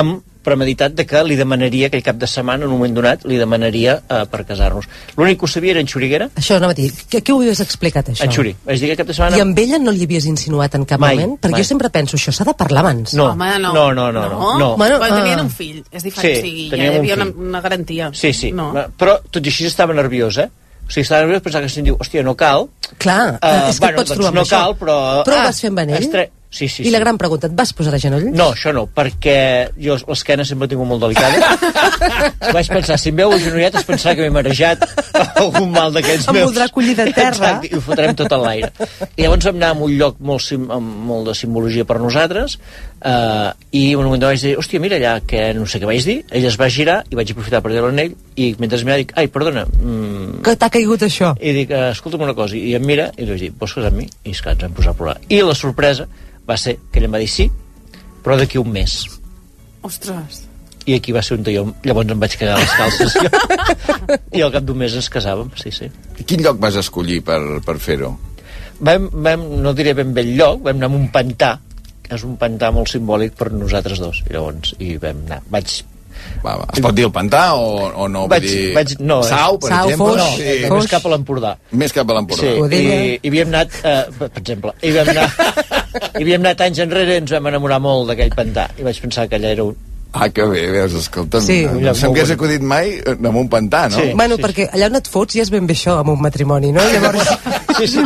amb 0.00 0.39
premeditat 0.42 0.94
de 0.96 1.04
que 1.06 1.20
li 1.24 1.36
demanaria 1.36 1.88
aquell 1.90 2.02
cap 2.02 2.16
de 2.16 2.26
setmana, 2.26 2.64
en 2.64 2.70
un 2.70 2.78
moment 2.78 2.94
donat, 2.96 3.24
li 3.28 3.36
demanaria 3.36 3.98
eh, 4.08 4.22
per 4.30 4.44
casar-nos. 4.48 4.86
L'únic 5.16 5.38
que 5.40 5.44
ho 5.44 5.48
sabia 5.48 5.72
era 5.74 5.80
en 5.80 5.88
Xuriguera, 5.90 6.30
això 6.36 6.56
anava 6.56 6.72
a 6.72 6.78
dir. 6.78 6.90
Què, 7.10 7.20
què 7.22 7.32
ho 7.34 7.40
havies 7.42 7.60
explicat, 7.60 8.08
això? 8.12 8.24
en 8.24 8.32
Xuri. 8.32 8.54
Vaig 8.66 8.80
dir 8.80 8.88
que 8.92 8.96
cap 9.02 9.06
de 9.10 9.14
setmana... 9.14 9.36
I 9.36 9.44
amb 9.44 9.58
ella 9.58 9.78
no 9.82 9.92
li 9.92 10.04
havies 10.08 10.26
insinuat 10.30 10.74
en 10.78 10.84
cap 10.88 11.00
Mai, 11.00 11.16
moment? 11.18 11.36
Perquè 11.42 11.56
mai. 11.58 11.62
jo 11.64 11.68
sempre 11.68 11.90
penso, 11.90 12.16
això 12.16 12.32
s'ha 12.32 12.44
de 12.48 12.54
parlar 12.54 12.80
abans. 12.86 13.14
No, 13.18 13.30
Home, 13.34 13.50
no. 13.58 13.72
no, 13.74 13.86
no, 13.92 14.08
no, 14.12 14.24
no, 14.28 14.54
no. 14.58 14.70
Bueno, 14.76 14.98
Quan 14.98 15.12
ah. 15.12 15.20
tenien 15.22 15.40
un 15.44 15.50
fill, 15.50 15.84
és 15.92 16.02
diferent, 16.08 16.36
Sí, 16.36 16.40
o 16.40 16.46
sigui, 16.48 16.64
ja 16.70 16.76
teníem 16.76 16.92
hi 16.92 16.96
un 16.96 17.00
havia 17.04 17.14
una, 17.20 17.28
fill. 17.30 17.46
una 17.50 17.60
garantia. 17.60 18.10
Sí, 18.14 18.32
sí. 18.32 18.52
No. 18.52 18.72
Però 18.98 19.18
tot 19.30 19.44
i 19.44 19.52
així 19.52 19.66
estava 19.68 19.94
nerviós, 19.94 20.38
eh? 20.38 20.48
O 20.86 20.90
sigui, 20.90 21.04
estava 21.06 21.22
nerviós, 21.22 21.42
pensava 21.44 21.66
que 21.68 21.70
si 21.70 21.78
em 21.84 21.84
diu, 21.90 21.96
hòstia, 22.00 22.24
no 22.26 22.34
cal. 22.34 22.68
Clar, 22.98 23.38
Eh, 23.42 23.68
és 23.70 23.78
que 23.78 23.84
bueno, 23.86 24.00
et 24.00 24.00
pots 24.00 24.08
doncs 24.10 24.16
trobar 24.18 24.28
amb 24.32 24.36
no 24.40 24.42
això. 24.42 24.56
cal, 24.58 24.74
però... 24.80 24.96
Però 25.28 25.36
ho 25.36 25.40
Ah, 25.44 25.44
vas 25.52 25.60
fer 25.60 25.68
amb 25.70 25.78
anell? 25.84 26.02
estre- 26.02 26.30
Sí, 26.50 26.66
sí, 26.66 26.82
I 26.82 26.86
sí. 26.86 26.90
la 26.90 26.98
gran 26.98 27.16
pregunta, 27.16 27.46
et 27.46 27.52
vas 27.54 27.70
posar 27.72 27.92
de 27.94 28.00
genolls? 28.02 28.26
No, 28.34 28.48
això 28.56 28.72
no, 28.74 28.82
perquè 28.90 29.70
jo 29.78 29.94
l'esquena 30.08 30.42
sempre 30.44 30.66
he 30.66 30.72
tingut 30.72 30.88
molt 30.90 31.04
delicada. 31.04 31.52
Vaig 32.56 32.66
pensar, 32.72 32.96
si 32.98 33.12
em 33.12 33.20
veu 33.20 33.30
agenollat 33.36 33.76
es 33.78 33.86
pensarà 33.86 34.16
que 34.18 34.24
m'he 34.26 34.32
marejat 34.34 34.82
algun 35.38 35.70
mal 35.70 35.94
d'aquests 35.94 36.26
Em 36.26 36.34
meus. 36.40 36.48
voldrà 36.50 36.66
collir 36.74 36.96
de 36.98 37.06
terra. 37.14 37.30
Exacte, 37.30 37.70
i 37.70 37.78
ho 37.78 37.82
fotrem 37.86 38.16
tot 38.18 38.34
a 38.34 38.40
l'aire. 38.42 38.72
I 39.14 39.22
llavors 39.28 39.46
vam 39.46 39.60
anar 39.60 39.70
a 39.76 39.78
un 39.86 39.94
lloc 40.00 40.18
molt, 40.18 40.42
sim, 40.42 40.66
amb 40.74 41.06
molt 41.12 41.30
de 41.30 41.36
simbologia 41.38 41.86
per 41.86 42.00
nosaltres 42.02 42.58
eh, 43.00 43.52
i 43.72 43.82
un 43.94 44.04
moment 44.04 44.26
vaig 44.28 44.42
dir, 44.42 44.54
hòstia, 44.58 44.80
mira 44.82 44.98
allà, 44.98 45.14
que 45.26 45.42
no 45.56 45.66
sé 45.68 45.80
què 45.80 45.88
vaig 45.88 46.04
dir. 46.06 46.18
Ella 46.30 46.50
es 46.50 46.58
va 46.60 46.68
girar 46.72 47.00
i 47.10 47.18
vaig 47.18 47.32
aprofitar 47.32 47.62
per 47.64 47.72
dir 47.72 47.84
l'anell 47.84 48.16
i 48.36 48.50
mentre 48.58 48.78
es 48.78 48.84
mirava 48.84 49.00
dic, 49.02 49.14
ai, 49.16 49.30
perdona, 49.32 49.64
mm, 49.66 50.42
Que 50.44 50.56
t'ha 50.56 50.70
caigut 50.70 51.02
això? 51.06 51.34
i 51.40 51.52
dic, 51.56 51.70
eh, 51.70 51.90
escolta'm 51.90 52.22
una 52.26 52.34
cosa, 52.34 52.56
i 52.56 52.74
em 52.74 52.84
mira 52.84 53.10
i 53.16 53.24
li 53.24 53.30
vaig 53.30 53.40
dir, 53.46 53.52
vols 53.58 53.74
casar 53.74 53.90
amb 53.92 54.02
mi? 54.02 54.08
I 54.24 54.30
esclar, 54.30 54.54
ens 54.54 54.62
vam 54.62 54.76
posar 54.76 54.92
a 54.92 54.98
plorar. 54.98 55.16
I 55.28 55.42
la 55.42 55.54
sorpresa 55.54 56.06
va 56.46 56.56
ser 56.56 56.78
que 56.90 57.00
ell 57.00 57.08
em 57.08 57.14
va 57.14 57.22
dir 57.22 57.28
sí, 57.28 57.50
però 58.24 58.36
d'aquí 58.36 58.58
un 58.58 58.70
mes. 58.72 59.04
Ostres. 59.82 60.46
I 60.86 60.94
aquí 60.96 61.12
va 61.12 61.22
ser 61.22 61.36
un 61.36 61.44
talló, 61.44 61.66
llavors 61.84 62.10
em 62.10 62.20
vaig 62.20 62.36
cagar 62.40 62.58
les 62.58 62.72
calces 62.72 63.14
jo. 63.14 63.28
I 64.38 64.42
al 64.42 64.52
cap 64.52 64.64
d'un 64.64 64.76
mes 64.76 64.94
ens 64.96 65.10
casàvem, 65.12 65.52
sí, 65.60 65.70
sí. 65.70 65.90
Quin 66.26 66.42
lloc 66.42 66.58
vas 66.58 66.76
escollir 66.76 67.20
per, 67.22 67.40
per 67.64 67.76
fer-ho? 67.78 68.14
Vam, 68.80 69.10
vam, 69.12 69.42
no 69.60 69.74
diré 69.76 69.92
ben 69.94 70.14
bé 70.16 70.24
el 70.24 70.36
lloc, 70.38 70.62
vam 70.64 70.78
anar 70.80 70.88
a 70.88 70.96
un 70.96 71.10
pantà, 71.12 71.58
que 71.60 71.69
és 72.10 72.24
un 72.26 72.36
pantà 72.40 72.72
molt 72.74 72.90
simbòlic 72.92 73.36
per 73.38 73.50
nosaltres 73.54 74.02
dos, 74.02 74.22
i 74.28 74.34
llavors 74.34 74.74
hi 74.78 74.96
vam 75.00 75.24
anar. 75.28 75.40
Vaig, 75.50 75.80
Va, 76.44 76.52
va. 76.60 76.66
Es 76.74 76.80
pot 76.84 76.94
dir 76.96 77.04
el 77.06 77.12
pantà 77.14 77.42
o, 77.56 77.88
o 78.04 78.06
no? 78.12 78.26
Vaig, 78.28 78.44
dir... 78.44 78.72
vaig, 78.76 78.92
no, 79.00 79.20
Sau, 79.24 79.56
per 79.60 79.70
Sau, 79.72 79.88
exemple? 79.88 80.10
Foix. 80.10 80.20
no, 80.20 80.28
Sí. 80.36 80.72
més 80.74 80.88
cap 80.92 81.06
a 81.06 81.12
l'Empordà. 81.14 81.52
Més 81.82 81.94
cap 81.96 82.10
a 82.12 82.16
l'Empordà. 82.16 82.50
Sí, 82.70 82.76
i, 82.76 83.14
i 83.22 83.30
havíem 83.30 83.48
anat, 83.54 83.78
eh, 83.84 84.02
per 84.18 84.28
exemple, 84.42 84.74
i 84.82 84.92
havíem 84.92 85.12
anat, 85.14 85.62
i 86.20 86.22
havíem 86.24 86.44
anat 86.44 86.64
anys 86.66 86.82
enrere 86.84 87.16
i 87.16 87.22
ens 87.22 87.32
vam 87.36 87.48
enamorar 87.52 87.80
molt 87.84 88.10
d'aquell 88.12 88.34
pantà. 88.36 88.66
I 88.76 88.84
vaig 88.86 89.00
pensar 89.06 89.28
que 89.30 89.40
allà 89.40 89.54
era 89.56 89.64
un... 89.70 89.78
Ah, 90.12 90.26
que 90.34 90.42
bé, 90.50 90.64
veus, 90.74 90.94
escolta'm. 90.98 91.44
Sí. 91.46 91.60
no, 91.70 91.78
no 91.86 91.92
se'm 91.94 92.10
hagués 92.10 92.32
acudit 92.34 92.64
mai 92.66 92.96
eh, 92.98 93.14
amb 93.14 93.36
un 93.44 93.48
pantà, 93.52 93.84
no? 93.92 94.00
Sí. 94.02 94.12
Bueno, 94.18 94.40
perquè 94.42 94.66
allà 94.74 94.88
on 94.90 94.98
et 94.98 95.08
fots 95.08 95.38
ja 95.38 95.44
és 95.46 95.52
ben 95.54 95.68
bé 95.70 95.76
això, 95.78 96.00
amb 96.02 96.10
un 96.16 96.20
matrimoni, 96.24 96.72
no? 96.74 96.82
Llavors... 96.92 97.30
Sí, 97.78 97.86
sí, 97.88 98.02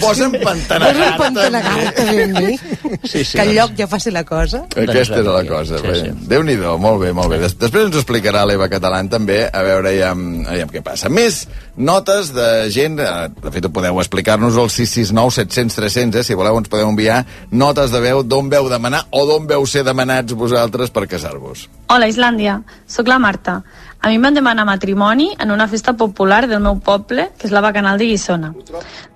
Posa'm 0.00 0.34
pantanagar, 0.42 0.94
Posa'm 0.94 1.18
pantanagar, 1.20 1.92
també, 1.96 2.24
amb 2.24 2.38
mi. 2.38 2.58
Sí, 3.02 3.24
sí, 3.24 3.36
que 3.36 3.44
el 3.44 3.54
lloc 3.56 3.74
ja 3.78 3.88
faci 3.90 4.12
la 4.14 4.24
cosa. 4.28 4.64
Aquesta 4.76 5.20
era 5.20 5.36
la 5.38 5.44
cosa. 5.48 5.78
sí, 5.82 5.88
Sí, 5.88 6.00
sí. 6.04 6.26
Déu-n'hi-do, 6.30 6.76
molt 6.78 7.00
bé, 7.02 7.12
molt 7.16 7.32
bé. 7.32 7.40
Des 7.42 7.56
Després 7.58 7.88
ens 7.88 7.96
ho 7.96 8.02
explicarà 8.02 8.44
l'Eva 8.48 8.68
Catalán 8.70 9.08
també, 9.12 9.40
a 9.48 9.62
veure 9.66 9.92
ja, 9.96 10.12
ja 10.56 10.68
què 10.70 10.82
passa. 10.84 11.10
Més 11.12 11.42
notes 11.76 12.32
de 12.36 12.48
gent, 12.74 12.98
eh, 13.02 13.28
de 13.42 13.52
fet 13.54 13.68
podeu 13.72 13.98
explicar-nos 14.02 14.56
al 14.58 14.70
669 14.70 15.34
700 15.40 15.78
300, 15.80 16.20
eh, 16.20 16.24
si 16.26 16.36
voleu 16.38 16.58
ens 16.60 16.70
podeu 16.70 16.88
enviar 16.90 17.24
notes 17.50 17.92
de 17.94 18.00
veu 18.04 18.22
d'on 18.22 18.48
veu 18.52 18.68
demanar 18.70 19.04
o 19.10 19.24
d'on 19.28 19.46
veu 19.50 19.66
ser 19.66 19.84
demanats 19.86 20.32
vosaltres 20.38 20.90
per 20.94 21.06
casar-vos. 21.10 21.68
Hola, 21.88 22.08
Islàndia. 22.10 22.60
Sóc 22.86 23.08
la 23.08 23.18
Marta. 23.18 23.62
A 24.00 24.08
mi 24.08 24.14
em 24.14 24.22
van 24.22 24.34
demanar 24.34 24.64
matrimoni 24.64 25.32
en 25.40 25.50
una 25.50 25.66
festa 25.66 25.92
popular 25.96 26.46
del 26.46 26.60
meu 26.62 26.76
poble, 26.78 27.32
que 27.36 27.48
és 27.48 27.52
la 27.52 27.60
Bacanal 27.60 27.98
de 27.98 28.06
Guissona, 28.06 28.52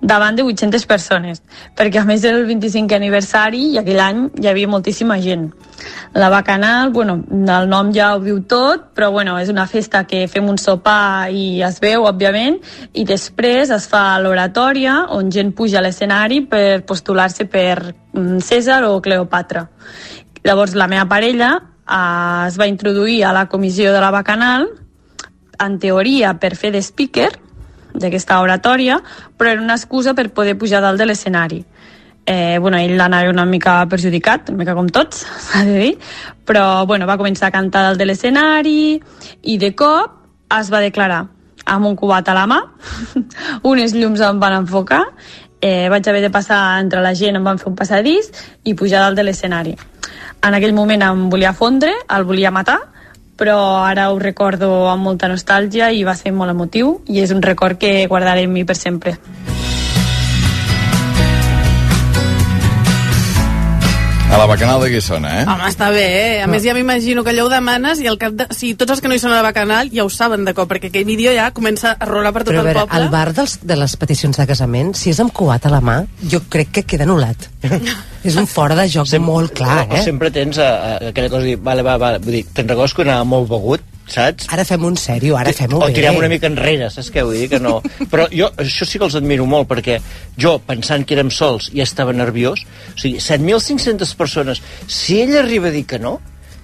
davant 0.01 0.35
de 0.35 0.43
800 0.43 0.85
persones, 0.85 1.39
perquè 1.77 2.01
a 2.01 2.03
més 2.03 2.21
del 2.21 2.43
25è 2.49 2.97
aniversari 2.97 3.61
i 3.71 3.79
aquell 3.79 4.01
any 4.03 4.19
hi 4.41 4.51
havia 4.51 4.67
moltíssima 4.67 5.21
gent. 5.23 5.47
La 6.13 6.27
Bacanal, 6.29 6.91
bueno, 6.91 7.21
el 7.31 7.71
nom 7.71 7.93
ja 7.95 8.11
ho 8.17 8.19
diu 8.19 8.41
tot, 8.43 8.91
però 8.93 9.09
bueno, 9.11 9.37
és 9.39 9.49
una 9.49 9.67
festa 9.71 10.03
que 10.03 10.27
fem 10.27 10.51
un 10.51 10.59
sopar 10.59 11.31
i 11.31 11.63
es 11.63 11.79
veu, 11.79 12.03
òbviament, 12.03 12.59
i 12.93 13.07
després 13.07 13.71
es 13.71 13.87
fa 13.87 14.19
l'oratòria, 14.19 15.05
on 15.15 15.31
gent 15.31 15.55
puja 15.55 15.79
a 15.79 15.87
l'escenari 15.87 16.43
per 16.43 16.83
postular-se 16.83 17.47
per 17.47 17.77
mm, 17.87 18.43
César 18.43 18.83
o 18.91 18.99
Cleopatra. 19.01 19.69
Llavors 20.43 20.75
la 20.75 20.91
meva 20.91 21.07
parella 21.07 21.55
eh, 21.87 22.47
es 22.47 22.59
va 22.59 22.67
introduir 22.67 23.23
a 23.25 23.33
la 23.33 23.47
comissió 23.49 23.93
de 23.93 24.01
la 24.01 24.11
Bacanal 24.11 24.69
en 25.59 25.79
teoria, 25.79 26.33
per 26.39 26.55
fer 26.55 26.71
de 26.73 26.81
speaker 26.81 27.29
d'aquesta 27.93 28.39
oratòria, 28.41 28.97
però 29.37 29.51
era 29.53 29.61
una 29.61 29.75
excusa 29.77 30.13
per 30.17 30.31
poder 30.33 30.57
pujar 30.57 30.81
dalt 30.81 30.99
de 30.99 31.05
l'escenari. 31.05 31.63
Eh, 32.25 32.57
bueno, 32.59 32.77
ell 32.77 32.99
anava 33.03 33.29
una 33.29 33.45
mica 33.45 33.81
perjudicat, 33.91 34.49
una 34.49 34.63
mica 34.63 34.75
com 34.75 34.87
tots, 34.87 35.25
s'ha 35.45 35.63
de 35.67 35.77
dir, 35.77 35.93
però 36.47 36.85
bueno, 36.87 37.07
va 37.07 37.19
començar 37.19 37.49
a 37.49 37.55
cantar 37.55 37.83
dalt 37.89 37.99
de 37.99 38.07
l'escenari 38.07 39.01
i 39.43 39.57
de 39.59 39.73
cop 39.75 40.21
es 40.57 40.71
va 40.71 40.79
declarar 40.79 41.25
amb 41.65 41.87
un 41.87 41.95
cubat 41.95 42.27
a 42.27 42.35
la 42.35 42.45
mà, 42.47 42.59
unes 43.71 43.95
llums 43.95 44.23
em 44.23 44.39
van 44.39 44.55
enfocar, 44.61 45.03
eh, 45.63 45.87
vaig 45.91 46.07
haver 46.07 46.21
de 46.23 46.31
passar 46.31 46.79
entre 46.81 47.01
la 47.03 47.13
gent, 47.15 47.37
em 47.39 47.43
van 47.43 47.59
fer 47.59 47.69
un 47.71 47.75
passadís 47.79 48.31
i 48.63 48.75
pujar 48.75 49.03
dalt 49.03 49.19
de 49.19 49.27
l'escenari. 49.27 49.75
En 50.43 50.55
aquell 50.57 50.73
moment 50.75 51.01
em 51.05 51.29
volia 51.31 51.53
fondre, 51.55 51.93
el 52.11 52.25
volia 52.27 52.51
matar, 52.51 52.81
però 53.39 53.55
ara 53.87 54.09
ho 54.11 54.19
recordo 54.19 54.89
amb 54.91 55.07
molta 55.07 55.31
nostàlgia 55.31 55.93
i 55.95 56.03
va 56.03 56.17
ser 56.19 56.35
molt 56.35 56.51
emotiu 56.51 56.97
i 57.07 57.23
és 57.23 57.31
un 57.31 57.41
record 57.41 57.79
que 57.79 57.95
guardaré 58.11 58.43
en 58.43 58.51
mi 58.51 58.67
per 58.67 58.75
sempre. 58.75 59.15
A 64.33 64.37
la 64.39 64.47
Bacanal 64.49 64.81
de 64.81 64.89
Guissona, 64.89 65.29
eh? 65.41 65.45
Home, 65.45 65.67
està 65.69 65.91
bé, 65.93 66.03
eh? 66.17 66.37
A 66.41 66.47
més, 66.49 66.63
ja 66.65 66.73
m'imagino 66.73 67.21
que 67.23 67.29
allò 67.29 67.43
ho 67.45 67.51
demanes 67.51 67.99
i 68.01 68.07
al 68.09 68.17
cap 68.17 68.33
de... 68.33 68.47
Sí, 68.57 68.71
tots 68.73 68.95
els 68.95 69.03
que 69.03 69.11
no 69.11 69.13
hi 69.13 69.21
són 69.21 69.29
a 69.29 69.35
la 69.37 69.43
Bacanal 69.45 69.91
ja 69.93 70.01
ho 70.07 70.09
saben 70.09 70.41
de 70.47 70.55
cop, 70.57 70.65
perquè 70.71 70.89
aquell 70.89 71.05
vídeo 71.05 71.35
ja 71.35 71.51
comença 71.53 71.91
a 71.93 72.07
rolar 72.09 72.31
per 72.33 72.41
tot 72.41 72.49
Però 72.49 72.63
a 72.63 72.63
el 72.63 72.69
veure, 72.71 72.85
poble. 72.87 72.97
el 73.03 73.11
bar 73.13 73.27
dels, 73.37 73.59
de 73.61 73.77
les 73.77 73.93
peticions 74.01 74.41
de 74.41 74.47
casament, 74.49 74.89
si 74.97 75.13
és 75.13 75.21
amb 75.21 75.29
cubat 75.37 75.69
a 75.69 75.73
la 75.75 75.83
mà, 75.85 75.99
jo 76.33 76.41
crec 76.49 76.73
que 76.79 76.85
queda 76.95 77.05
anul·lat. 77.05 77.45
és 78.27 78.39
un 78.41 78.49
fora 78.49 78.73
de 78.79 78.87
joc 78.89 79.05
Sem 79.11 79.21
molt 79.21 79.53
clar, 79.53 79.83
O 79.85 79.99
eh? 79.99 80.01
sempre 80.01 80.33
tens 80.33 80.57
a, 80.57 80.71
a, 80.73 80.91
aquella 81.13 81.29
cosa 81.29 81.45
de 81.45 81.53
dir, 81.53 81.61
vale, 81.61 81.85
va, 81.85 81.99
va, 82.01 82.15
vull 82.17 82.39
dir, 82.39 82.45
te'n 82.57 82.73
recordes 82.73 82.97
que 82.97 83.05
anava 83.05 83.29
molt 83.35 83.51
begut, 83.53 83.85
saps? 84.07 84.47
Ara 84.53 84.65
fem 84.67 84.83
un 84.85 84.97
sèrio, 84.99 85.37
ara 85.39 85.53
fem-ho 85.53 85.77
o 85.79 85.87
bé. 85.87 85.93
tirem 85.95 86.17
una 86.19 86.27
mica 86.31 86.47
enrere, 86.49 86.89
saps 86.93 87.11
què 87.13 87.23
vull 87.23 87.37
dir? 87.37 87.47
Que 87.49 87.59
no. 87.63 87.79
Però 88.11 88.27
jo 88.33 88.49
això 88.57 88.85
sí 88.89 88.99
que 88.99 89.05
els 89.07 89.15
admiro 89.15 89.45
molt, 89.49 89.67
perquè 89.69 89.99
jo, 90.39 90.57
pensant 90.67 91.05
que 91.05 91.15
érem 91.17 91.31
sols, 91.31 91.71
ja 91.73 91.83
estava 91.87 92.13
nerviós. 92.13 92.65
O 92.95 92.99
sigui, 92.99 93.17
7.500 93.23 94.15
persones, 94.19 94.61
si 94.87 95.21
ell 95.23 95.37
arriba 95.39 95.67
a 95.71 95.75
dir 95.75 95.85
que 95.89 95.99
no, 95.99 96.19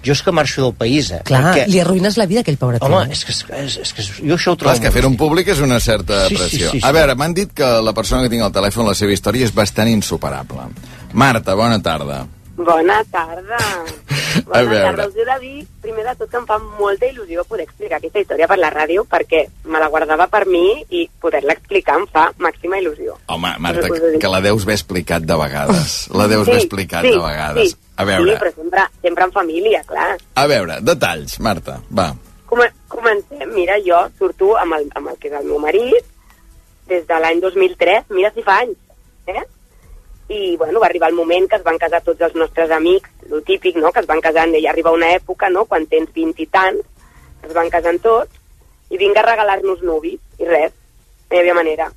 jo 0.05 0.13
és 0.15 0.21
que 0.23 0.31
marxo 0.31 0.61
del 0.63 0.73
país, 0.79 1.09
eh? 1.11 1.21
Clar, 1.27 1.41
perquè, 1.49 1.65
li 1.67 1.79
arruïnes 1.81 2.15
la 2.15 2.25
vida 2.25 2.39
a 2.39 2.45
aquell 2.45 2.55
pobre 2.57 2.79
tio. 2.79 2.87
home, 2.87 3.11
és 3.11 3.23
que, 3.27 3.33
és, 3.59 3.77
és 3.83 3.91
que 3.97 4.05
jo 4.29 4.37
això 4.37 4.53
ho 4.53 4.55
trobo... 4.55 4.69
Clar, 4.69 4.77
és 4.77 4.83
que 4.85 4.91
fer-ho 4.95 5.09
en 5.11 5.17
públic 5.19 5.49
és 5.51 5.59
una 5.59 5.79
certa 5.83 6.21
Sí, 6.29 6.35
sí, 6.35 6.39
pressió. 6.39 6.71
sí, 6.71 6.79
sí. 6.79 6.85
A 6.87 6.91
veure, 6.95 7.15
m'han 7.19 7.33
dit 7.35 7.51
que 7.51 7.67
la 7.83 7.91
persona 7.97 8.23
que 8.23 8.31
tinc 8.31 8.45
al 8.47 8.53
telèfon, 8.55 8.87
la 8.87 8.95
seva 8.95 9.11
història 9.11 9.43
és 9.49 9.51
bastant 9.55 9.91
insuperable. 9.91 10.69
Marta, 11.13 11.55
bona 11.59 11.81
tarda. 11.83 12.21
Bona 12.59 12.99
tarda. 13.11 13.57
A 13.59 14.41
Bona 14.45 14.61
veure. 14.69 14.83
tarda. 14.83 15.07
Us 15.07 15.15
he 15.15 15.25
de 15.25 15.35
dir, 15.41 15.65
primer 15.81 16.03
de 16.05 16.13
tot, 16.19 16.29
que 16.29 16.37
em 16.37 16.45
fa 16.45 16.57
molta 16.59 17.07
il·lusió 17.07 17.43
poder 17.47 17.63
explicar 17.65 17.97
aquesta 17.97 18.19
història 18.21 18.47
per 18.51 18.57
la 18.59 18.69
ràdio, 18.73 19.05
perquè 19.09 19.45
me 19.71 19.79
la 19.81 19.87
guardava 19.89 20.27
per 20.31 20.43
mi 20.47 20.83
i 20.89 21.05
poder-la 21.21 21.55
explicar 21.57 21.95
em 21.99 22.05
fa 22.11 22.27
màxima 22.37 22.77
il·lusió. 22.81 23.15
Home, 23.31 23.53
Marta, 23.63 23.87
dic. 23.87 24.19
que 24.21 24.31
la 24.31 24.41
deus 24.43 24.63
haver 24.67 24.75
explicat 24.77 25.23
de 25.23 25.37
vegades. 25.39 25.97
La 26.13 26.27
deus 26.27 26.47
haver 26.47 26.59
explicat 26.61 27.05
sí, 27.07 27.11
de 27.15 27.21
vegades. 27.23 27.71
Sí, 27.71 27.77
A 27.99 28.05
veure, 28.07 28.31
Sí, 28.31 28.39
però 28.39 28.53
sempre, 28.55 28.83
sempre 29.01 29.23
en 29.25 29.31
família, 29.31 29.83
clar. 29.83 30.17
a 30.35 30.47
veure, 30.47 30.77
detalls, 30.81 31.39
Marta, 31.39 31.81
va. 31.91 32.13
Come 32.45 32.69
comencem. 32.87 33.49
Mira, 33.53 33.75
jo 33.85 33.97
surto 34.17 34.55
amb 34.57 34.73
el, 34.77 34.87
amb 34.95 35.09
el 35.09 35.17
que 35.19 35.27
és 35.27 35.33
el 35.39 35.45
meu 35.45 35.59
marit 35.59 36.05
des 36.87 37.03
de 37.07 37.19
l'any 37.19 37.41
2003, 37.41 38.05
mira 38.15 38.31
si 38.33 38.41
fa 38.41 38.59
anys, 38.63 38.77
eh? 39.27 39.43
I, 40.29 40.55
bueno, 40.57 40.79
va 40.79 40.85
arribar 40.85 41.09
el 41.09 41.15
moment 41.17 41.47
que 41.49 41.57
es 41.57 41.63
van 41.65 41.79
casar 41.81 42.03
tots 42.05 42.21
els 42.21 42.35
nostres 42.37 42.69
amics, 42.71 43.09
lo 43.29 43.41
típic, 43.41 43.77
no?, 43.81 43.91
que 43.91 44.03
es 44.03 44.09
van 44.09 44.21
casant, 44.21 44.53
i 44.53 44.67
arriba 44.69 44.93
una 44.93 45.09
època, 45.15 45.49
no?, 45.49 45.65
quan 45.65 45.87
tens 45.89 46.11
20 46.13 46.43
i 46.43 46.45
tants, 46.53 46.85
es 47.47 47.55
van 47.55 47.71
casant 47.73 47.97
tots, 48.03 48.35
i 48.93 48.97
vinga 49.01 49.23
a 49.23 49.25
regalar-nos 49.25 49.81
nuvis, 49.81 50.19
i 50.37 50.45
res, 50.45 50.75
no 51.29 51.35
hi 51.37 51.41
havia 51.41 51.57
manera. 51.57 51.89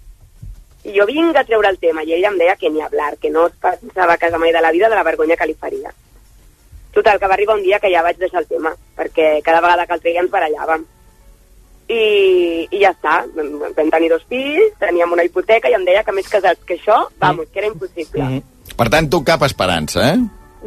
I 0.89 0.97
jo 0.97 1.05
vinc 1.07 1.37
a 1.37 1.45
treure 1.45 1.69
el 1.69 1.79
tema, 1.79 2.03
i 2.03 2.17
ella 2.17 2.33
em 2.33 2.39
deia 2.41 2.57
que 2.57 2.71
ni 2.73 2.81
hablar, 2.81 3.19
que 3.21 3.31
no 3.31 3.47
es 3.51 3.59
pensava 3.61 4.17
casar 4.17 4.41
mai 4.41 4.53
de 4.57 4.65
la 4.65 4.73
vida 4.73 4.89
de 4.89 4.97
la 4.97 5.05
vergonya 5.07 5.37
que 5.37 5.47
li 5.47 5.55
faria. 5.55 5.93
Total, 6.93 7.21
que 7.21 7.29
va 7.29 7.37
arribar 7.37 7.57
un 7.57 7.63
dia 7.63 7.79
que 7.81 7.93
ja 7.93 8.03
vaig 8.05 8.17
deixar 8.21 8.43
el 8.43 8.49
tema, 8.49 8.73
perquè 8.97 9.41
cada 9.45 9.61
vegada 9.61 9.87
que 9.87 9.97
el 9.97 10.03
treia 10.05 10.25
ens 10.25 10.33
barallàvem. 10.33 10.89
I, 11.93 12.69
i 12.73 12.81
ja 12.81 12.93
està, 12.95 13.19
vam 13.37 13.91
tenir 13.93 14.09
dos 14.13 14.23
fills, 14.31 14.73
teníem 14.81 15.13
una 15.13 15.25
hipoteca 15.27 15.69
i 15.69 15.77
em 15.77 15.85
deia 15.85 16.05
que 16.07 16.15
més 16.17 16.31
casats 16.31 16.63
que 16.69 16.79
això, 16.79 17.03
vamos, 17.21 17.51
que 17.53 17.61
era 17.61 17.69
impossible. 17.69 18.23
Mm. 18.23 18.75
Per 18.79 18.89
tant, 18.93 19.11
tu 19.13 19.21
cap 19.27 19.43
esperança, 19.45 20.07
eh? 20.15 20.17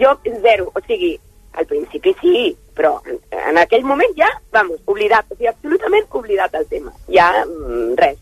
Jo, 0.02 0.12
zero, 0.44 0.70
o 0.76 0.84
sigui, 0.86 1.16
al 1.56 1.66
principi 1.66 2.14
sí, 2.20 2.52
però 2.76 3.00
en, 3.08 3.18
en 3.32 3.58
aquell 3.62 3.88
moment 3.88 4.14
ja, 4.20 4.30
vamos, 4.54 4.82
oblidat, 4.92 5.32
o 5.32 5.38
sigui, 5.38 5.50
absolutament 5.50 6.06
oblidat 6.20 6.56
el 6.60 6.68
tema. 6.70 6.94
Ja, 7.10 7.32
mm, 7.46 7.96
res. 8.02 8.22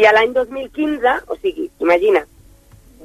I 0.00 0.08
a 0.08 0.14
l'any 0.16 0.32
2015, 0.32 1.18
o 1.28 1.36
sigui, 1.42 1.68
imagina, 1.84 2.24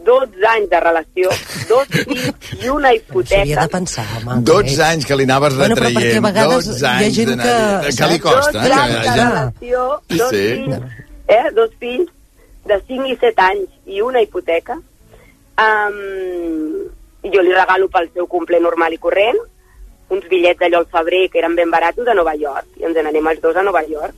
12 0.05 0.45
anys 0.49 0.69
de 0.69 0.79
relació, 0.79 1.29
dos 1.69 1.87
fills 1.91 2.63
i 2.63 2.69
una 2.69 2.89
S'havia 2.89 3.01
hipoteca. 3.01 3.61
de 3.61 3.67
pensar, 3.69 4.05
home. 4.25 4.41
12 4.43 4.83
anys 4.83 5.05
que 5.05 5.15
li 5.15 5.23
anaves 5.23 5.55
Bueno, 5.57 5.75
però 5.75 5.87
perquè 5.89 5.97
a 5.97 6.01
retraient, 6.01 6.23
vegades 6.27 6.65
12 6.67 6.85
hi 6.85 7.05
ha 7.07 7.09
gent 7.17 7.29
d'anar- 7.29 7.81
que- 7.81 7.95
que 7.97 8.07
li 8.13 8.19
costa. 8.19 8.51
Dos 8.51 8.69
eh? 8.69 8.73
anys 8.73 8.93
de 8.93 9.01
Que 9.01 9.15
relació, 9.17 10.01
dos 10.09 10.29
Sí. 10.29 10.43
fills, 10.53 10.77
eh? 11.27 11.43
dos 11.55 11.71
fills 11.79 12.09
de 12.65 12.81
5 12.87 13.05
i 13.07 13.17
7 13.17 13.41
anys 13.41 13.69
i 13.85 14.01
una 14.01 14.21
hipoteca. 14.21 14.77
Um, 15.57 16.87
jo 17.33 17.41
li 17.41 17.51
regalo 17.51 17.87
pel 17.89 18.09
seu 18.13 18.27
cumple 18.29 18.59
normal 18.61 18.93
i 18.93 18.99
corrent 19.01 19.39
uns 20.13 20.27
bitllets 20.29 20.59
d'allò 20.61 20.83
al 20.83 20.85
febrer 20.91 21.29
que 21.31 21.39
eren 21.41 21.55
ben 21.57 21.71
baratos 21.71 22.07
a 22.07 22.13
Nova 22.13 22.35
York 22.37 22.77
i 22.77 22.85
ens 22.85 22.95
n'anem 22.95 23.25
els 23.33 23.41
dos 23.41 23.55
a 23.57 23.63
Nova 23.65 23.81
York 23.83 24.13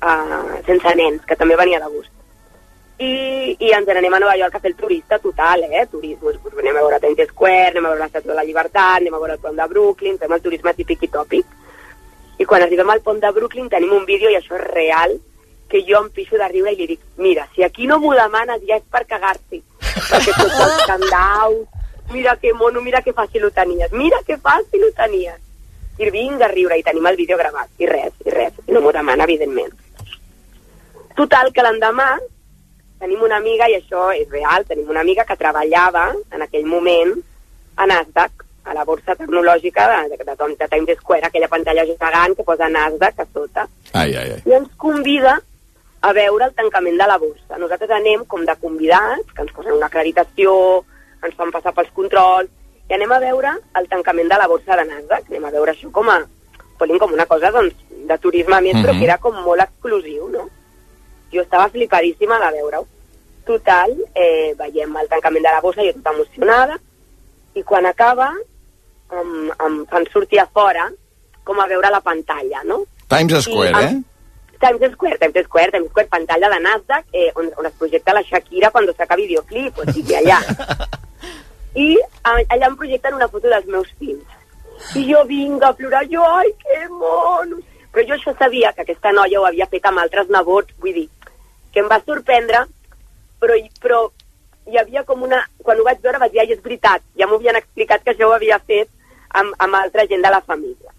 uh, 0.00 0.62
sense 0.64 0.94
nens, 0.96 1.20
que 1.26 1.36
també 1.36 1.56
venia 1.58 1.80
de 1.82 1.90
gust 1.92 2.08
i, 3.00 3.56
i 3.64 3.70
ens 3.72 3.88
n'anem 3.88 4.12
a 4.12 4.20
Nova 4.20 4.36
York 4.36 4.54
a 4.54 4.60
fer 4.60 4.74
el 4.74 4.76
turista 4.76 5.18
total, 5.18 5.64
eh? 5.70 5.86
Turisme, 5.88 6.34
doncs 6.34 6.58
anem 6.60 6.76
a 6.76 6.82
veure 6.84 7.00
Times 7.00 7.30
Square, 7.32 7.70
anem 7.72 7.86
a 7.86 7.92
veure 7.94 8.04
l'Estatua 8.04 8.34
de 8.34 8.36
la 8.36 8.44
Llibertat, 8.44 9.00
anem 9.00 9.16
a 9.16 9.20
veure 9.22 9.36
el 9.38 9.40
pont 9.40 9.56
de 9.56 9.66
Brooklyn, 9.70 10.18
fem 10.20 10.34
el 10.36 10.42
turisme 10.44 10.74
típic 10.76 11.06
i 11.06 11.10
tòpic. 11.14 11.54
I 12.40 12.46
quan 12.48 12.64
arribem 12.64 12.90
al 12.92 13.00
pont 13.04 13.20
de 13.22 13.30
Brooklyn 13.36 13.70
tenim 13.72 13.94
un 13.96 14.04
vídeo, 14.08 14.28
i 14.28 14.36
això 14.36 14.58
és 14.58 14.66
real, 14.66 15.16
que 15.70 15.80
jo 15.86 15.96
em 16.02 16.10
pixo 16.12 16.36
de 16.36 16.48
riure 16.52 16.74
i 16.74 16.76
li 16.76 16.88
dic, 16.92 17.06
mira, 17.16 17.46
si 17.54 17.64
aquí 17.64 17.86
no 17.88 17.96
m'ho 18.02 18.12
demanes 18.18 18.60
ja 18.68 18.76
és 18.76 18.84
per 18.90 19.06
cagar-t'hi. 19.08 19.62
Perquè 19.80 20.34
tots 20.36 20.58
els 20.66 20.82
candaus, 20.90 21.62
mira 22.12 22.34
que 22.42 22.52
mono, 22.52 22.82
mira 22.84 23.00
que 23.06 23.14
fàcil 23.16 23.46
ho 23.46 23.50
tenies, 23.54 23.94
mira 23.96 24.18
que 24.26 24.36
fàcil 24.36 24.84
ho 24.84 24.90
tenies. 24.98 25.38
I 26.00 26.10
vinga 26.10 26.48
a 26.48 26.52
riure 26.52 26.76
i 26.76 26.84
tenim 26.84 27.06
el 27.06 27.16
vídeo 27.16 27.38
gravat, 27.40 27.72
i 27.78 27.88
res, 27.88 28.12
i 28.26 28.34
res, 28.34 28.60
i 28.66 28.76
no 28.76 28.84
m'ho 28.84 28.92
demana, 28.92 29.24
evidentment. 29.24 29.72
Total, 31.16 31.50
que 31.52 31.64
l'endemà 31.64 32.10
tenim 33.00 33.22
una 33.24 33.36
amiga, 33.40 33.66
i 33.68 33.74
això 33.80 34.10
és 34.14 34.28
real, 34.30 34.64
tenim 34.68 34.88
una 34.92 35.00
amiga 35.00 35.24
que 35.24 35.36
treballava 35.40 36.10
en 36.30 36.42
aquell 36.44 36.66
moment 36.68 37.14
a 37.76 37.86
Nasdaq, 37.88 38.44
a 38.68 38.74
la 38.76 38.84
borsa 38.84 39.14
tecnològica 39.16 39.86
de, 39.88 40.16
de, 40.18 40.24
de, 40.24 40.48
de 40.60 40.68
Times 40.68 40.98
Square, 41.00 41.24
aquella 41.26 41.48
pantalla 41.48 41.86
gegant 41.88 42.36
que 42.36 42.44
posa 42.44 42.68
Nasdaq 42.68 43.18
a 43.24 43.26
sota, 43.32 43.66
Ai, 43.94 44.12
ai, 44.14 44.34
ai. 44.36 44.42
i 44.44 44.52
ens 44.52 44.68
convida 44.76 45.38
a 46.02 46.12
veure 46.16 46.44
el 46.46 46.54
tancament 46.54 46.96
de 47.00 47.06
la 47.08 47.16
borsa. 47.18 47.58
Nosaltres 47.58 47.90
anem 47.96 48.24
com 48.28 48.44
de 48.44 48.54
convidats, 48.60 49.32
que 49.34 49.42
ens 49.42 49.52
posen 49.56 49.72
una 49.76 49.88
acreditació, 49.88 50.84
ens 51.24 51.34
fan 51.36 51.50
passar 51.52 51.72
pels 51.76 51.90
controls, 51.96 52.48
i 52.88 52.94
anem 52.94 53.12
a 53.12 53.18
veure 53.22 53.56
el 53.80 53.88
tancament 53.88 54.28
de 54.28 54.38
la 54.40 54.46
borsa 54.48 54.76
de 54.76 54.84
Nasdaq. 54.88 55.26
Anem 55.30 55.44
a 55.44 55.50
veure 55.56 55.72
això 55.72 55.90
com 55.92 56.08
a, 56.10 56.20
com 56.78 57.12
una 57.12 57.26
cosa 57.26 57.50
doncs, 57.52 57.74
de 58.08 58.16
turisme 58.18 58.60
més, 58.60 58.74
però 58.76 58.92
Mhm. 58.92 58.98
que 58.98 59.04
era 59.04 59.18
com 59.18 59.34
molt 59.44 59.60
exclusiu, 59.60 60.28
no? 60.28 60.48
Jo 61.32 61.42
estava 61.42 61.68
flipadíssima 61.70 62.38
de 62.42 62.52
veure-ho. 62.58 62.86
Total, 63.46 63.96
eh, 64.14 64.54
veiem 64.58 64.96
el 64.96 65.08
tancament 65.08 65.46
de 65.46 65.52
la 65.52 65.60
borsa, 65.64 65.84
jo 65.86 65.94
tota 65.96 66.14
emocionada, 66.14 66.78
i 67.54 67.62
quan 67.66 67.86
acaba 67.86 68.30
em, 69.10 69.50
em 69.50 69.80
fan 69.90 70.06
sortir 70.12 70.38
a 70.38 70.46
fora 70.46 70.86
com 71.44 71.60
a 71.60 71.66
veure 71.66 71.90
la 71.90 72.00
pantalla, 72.00 72.62
no? 72.64 72.84
Times 73.08 73.44
Square, 73.44 73.74
I, 73.74 73.84
eh? 73.86 74.10
Times 74.60 74.92
Square, 74.92 75.18
Times 75.18 75.46
Square, 75.46 75.72
Times 75.72 75.90
Square, 75.90 76.08
pantalla 76.08 76.50
de 76.52 76.60
Nasdaq, 76.60 77.06
eh, 77.12 77.30
on, 77.34 77.48
on 77.56 77.66
es 77.66 77.78
projecta 77.78 78.14
la 78.14 78.22
Shakira 78.22 78.70
quan 78.70 78.86
saca 78.94 79.16
videoclip, 79.16 79.78
o 79.78 79.92
sigui, 79.92 80.14
allà. 80.20 80.38
I 81.86 81.96
allà 82.26 82.66
em 82.66 82.76
projecten 82.76 83.16
una 83.16 83.28
foto 83.30 83.48
dels 83.48 83.66
meus 83.66 83.90
fills. 83.98 84.38
I 84.96 85.04
jo 85.08 85.24
vinc 85.28 85.64
a 85.64 85.72
plorar, 85.76 86.04
jo, 86.10 86.22
ai, 86.24 86.52
que 86.60 86.86
mono! 86.88 87.60
Però 87.90 88.04
jo 88.06 88.14
això 88.14 88.34
sabia 88.38 88.70
que 88.72 88.84
aquesta 88.84 89.10
noia 89.12 89.40
ho 89.40 89.46
havia 89.48 89.66
fet 89.70 89.86
amb 89.88 89.98
altres 90.02 90.28
nebots, 90.30 90.76
vull 90.78 90.94
dir, 90.94 91.08
que 91.72 91.82
em 91.82 91.88
va 91.90 92.00
sorprendre, 92.04 92.64
però, 93.40 93.56
però 93.82 94.00
hi 94.70 94.78
havia 94.78 95.04
com 95.08 95.22
una... 95.26 95.40
Quan 95.64 95.80
ho 95.80 95.86
vaig 95.86 96.00
veure 96.04 96.20
vaig 96.22 96.32
dir, 96.34 96.42
ai, 96.42 96.54
és 96.54 96.62
veritat, 96.64 97.04
ja 97.18 97.28
m'ho 97.28 97.38
havien 97.40 97.58
explicat 97.58 98.04
que 98.04 98.14
això 98.14 98.28
ho 98.28 98.36
havia 98.36 98.58
fet 98.58 98.90
amb, 99.40 99.54
amb 99.58 99.78
altra 99.78 100.06
gent 100.10 100.22
de 100.24 100.32
la 100.32 100.42
família. 100.42 100.94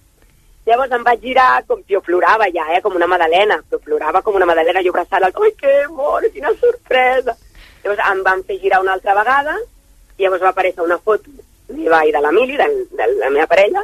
Llavors 0.66 0.94
em 0.94 1.04
vaig 1.04 1.24
girar, 1.26 1.64
com 1.68 1.82
jo 1.90 2.02
plorava 2.06 2.48
ja, 2.54 2.68
eh, 2.76 2.82
com 2.82 2.96
una 2.96 3.10
madalena, 3.10 3.58
però 3.70 3.82
plorava 3.82 4.22
com 4.22 4.36
una 4.38 4.50
madalena, 4.50 4.84
jo 4.86 4.94
abraçant 4.94 5.26
el... 5.26 5.34
Ai, 5.34 5.54
que 5.58 5.78
mono, 5.90 6.30
quina 6.34 6.54
sorpresa! 6.60 7.38
Llavors 7.84 8.04
em 8.12 8.22
van 8.28 8.44
fer 8.46 8.60
girar 8.62 8.82
una 8.84 8.94
altra 8.94 9.16
vegada, 9.18 9.56
i 10.18 10.24
llavors 10.24 10.44
va 10.46 10.52
aparèixer 10.54 10.86
una 10.86 11.00
foto 11.02 11.32
meva 11.72 12.04
i 12.06 12.14
de 12.14 12.22
la 12.22 12.32
Mili, 12.36 12.58
de, 12.60 12.68
de 12.92 13.08
la 13.16 13.32
meva 13.34 13.48
parella, 13.50 13.84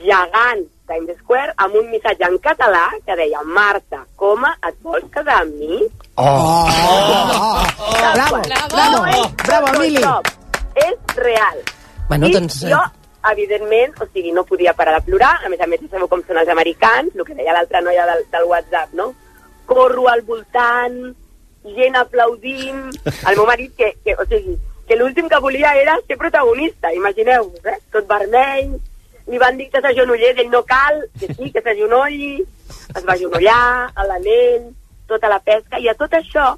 gegant 0.00 0.64
Times 0.90 1.18
Square 1.22 1.54
amb 1.62 1.76
un 1.78 1.90
missatge 1.92 2.26
en 2.26 2.36
català 2.42 2.86
que 3.06 3.16
deia 3.18 3.42
Marta, 3.46 4.02
coma, 4.18 4.50
et 4.66 4.78
vols 4.82 5.06
casar 5.14 5.40
amb 5.44 5.54
mi? 5.60 5.82
Oh! 6.16 6.66
oh! 6.66 7.60
Bravo, 8.14 8.40
bravo, 8.74 9.28
bravo, 9.46 9.74
Emili. 9.76 10.02
És 10.74 11.14
real. 11.16 11.62
Bueno, 12.08 12.26
I 12.26 12.34
doncs, 12.34 12.64
eh, 12.64 12.72
jo, 12.74 12.80
evidentment, 13.30 13.94
o 14.02 14.08
sigui, 14.10 14.32
no 14.34 14.44
podia 14.48 14.74
parar 14.74 14.96
de 14.98 15.06
plorar, 15.06 15.36
a 15.44 15.52
més 15.52 15.60
a 15.60 15.68
més, 15.70 15.82
sabeu 15.90 16.10
com 16.10 16.24
són 16.26 16.40
els 16.42 16.50
americans, 16.50 17.14
el 17.14 17.26
que 17.28 17.38
deia 17.38 17.54
l'altra 17.54 17.82
noia 17.84 18.06
del, 18.10 18.24
del 18.32 18.48
WhatsApp, 18.50 18.94
no? 18.98 19.12
Corro 19.70 20.08
al 20.10 20.24
voltant, 20.26 20.98
gent 21.76 22.00
aplaudint, 22.00 22.88
el 23.06 23.38
meu 23.38 23.46
marit 23.46 23.76
que, 23.78 23.92
que 24.02 24.16
o 24.18 24.26
sigui, 24.26 24.56
que 24.88 24.98
l'últim 24.98 25.28
que 25.30 25.38
volia 25.38 25.76
era 25.78 26.00
ser 26.06 26.18
protagonista, 26.18 26.90
imagineu-vos, 26.96 27.62
eh? 27.62 27.78
Tot 27.94 28.08
vermell, 28.10 28.80
li 29.26 29.38
van 29.38 29.56
dir 29.58 29.68
que 29.70 29.82
s'agenollés, 29.82 30.38
ell 30.38 30.50
no 30.50 30.62
cal, 30.68 31.02
que 31.20 31.28
sí, 31.34 31.50
que 31.52 31.62
s'agenolli, 31.62 32.32
es 32.96 33.04
va 33.06 33.14
agenollar, 33.14 33.90
a 33.94 34.06
l'anell, 34.08 34.70
tota 35.10 35.28
la 35.28 35.40
pesca, 35.44 35.78
i 35.78 35.88
a 35.90 35.96
tot 35.98 36.14
això, 36.16 36.52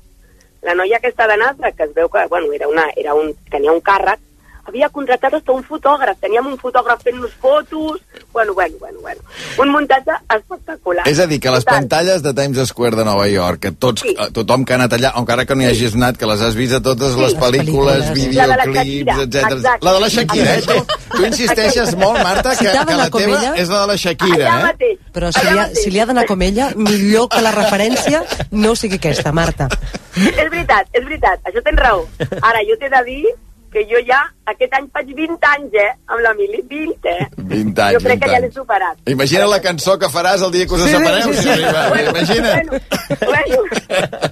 la 0.62 0.74
noia 0.78 0.98
aquesta 1.00 1.26
de 1.26 1.36
Nasra, 1.40 1.72
que 1.72 1.88
es 1.88 1.94
veu 1.94 2.08
que, 2.08 2.26
bueno, 2.30 2.52
era 2.52 2.68
una, 2.68 2.86
era 2.96 3.14
un, 3.18 3.32
tenia 3.50 3.72
un 3.72 3.82
càrrec, 3.82 4.20
havia 4.68 4.88
contractat 4.88 5.34
hasta 5.34 5.52
un 5.52 5.62
fotògraf, 5.66 6.18
teníem 6.22 6.46
un 6.46 6.58
fotògraf 6.58 7.02
fent-nos 7.02 7.32
fotos, 7.40 8.00
bueno, 8.32 8.54
bueno, 8.54 8.76
bueno, 8.78 9.00
bueno, 9.02 9.20
un 9.58 9.72
muntatge 9.74 10.14
espectacular. 10.36 11.06
És 11.08 11.18
a 11.18 11.26
dir, 11.26 11.40
que 11.40 11.50
les 11.50 11.64
Total, 11.64 11.80
pantalles 11.80 12.22
de 12.22 12.32
Times 12.34 12.68
Square 12.68 12.96
de 12.96 13.04
Nova 13.04 13.26
York, 13.28 13.60
que 13.60 13.72
tots, 13.72 14.02
sí. 14.06 14.14
tothom 14.32 14.64
que 14.64 14.74
ha 14.74 14.78
anat 14.80 14.96
allà, 14.98 15.12
encara 15.18 15.44
que 15.46 15.56
no 15.58 15.66
hi 15.66 15.70
hagis 15.72 15.96
anat, 15.98 16.16
que 16.20 16.28
les 16.30 16.40
has 16.40 16.56
vist 16.58 16.76
a 16.78 16.82
totes 16.82 17.12
Sí. 17.12 17.20
les 17.20 17.34
pel·lícules, 17.36 17.98
La 17.98 18.46
de 18.46 18.56
la 18.56 18.64
videoclips, 18.64 18.74
Shakira, 18.74 19.16
etc. 19.22 19.82
La 19.82 19.92
de 19.92 20.00
la 20.00 20.08
Shakira, 20.08 20.54
eh? 20.56 20.62
Tu, 20.62 21.16
tu 21.16 21.24
insisteixes 21.26 21.94
molt, 21.96 22.22
Marta, 22.22 22.56
que, 22.56 22.70
que 22.70 22.96
la 22.96 23.10
teva 23.10 23.42
és 23.56 23.68
la 23.68 23.82
de 23.82 23.86
la 23.92 23.96
Shakira, 23.96 24.56
eh? 24.72 24.96
Però 25.12 25.30
si 25.34 25.44
li, 25.44 25.58
ha, 25.58 25.68
si 25.76 25.90
li 25.90 26.00
ha 26.00 26.06
d'anar 26.08 26.24
com 26.26 26.40
ella, 26.42 26.70
millor 26.76 27.28
que 27.28 27.42
la 27.44 27.52
referència 27.52 28.22
no 28.52 28.74
sigui 28.78 28.96
aquesta, 29.02 29.32
Marta. 29.32 29.68
És 30.16 30.48
veritat, 30.48 30.88
és 30.92 31.04
veritat, 31.04 31.40
això 31.48 31.62
tens 31.64 31.80
raó. 31.80 32.06
Ara, 32.40 32.62
jo 32.68 32.76
t'he 32.80 32.88
de 32.92 33.02
dir 33.08 33.24
que 33.72 33.82
jo 33.88 33.98
ja 34.06 34.20
aquest 34.52 34.74
any 34.76 34.86
faig 34.92 35.08
20 35.16 35.46
anys, 35.48 35.74
eh, 35.80 35.88
amb 36.12 36.20
l'Emili, 36.24 36.60
20, 36.68 37.08
eh? 37.08 37.26
20 37.38 37.80
anys, 37.86 37.94
jo 37.96 38.00
crec 38.04 38.20
20 38.20 38.24
que 38.26 38.30
ja 38.34 38.40
l'he 38.44 38.50
superat. 38.52 38.98
Imagina 39.08 39.46
la 39.48 39.60
cançó 39.64 39.98
que 39.98 40.10
faràs 40.12 40.42
el 40.44 40.52
dia 40.52 40.66
que 40.66 40.74
us 40.74 40.82
separeu. 40.90 41.32
sí, 41.32 41.34
sí. 41.34 41.42
si 41.42 41.48
arriba. 41.50 41.88
Bueno, 41.88 42.10
Imagina. 42.10 42.50
Bueno, 43.26 43.62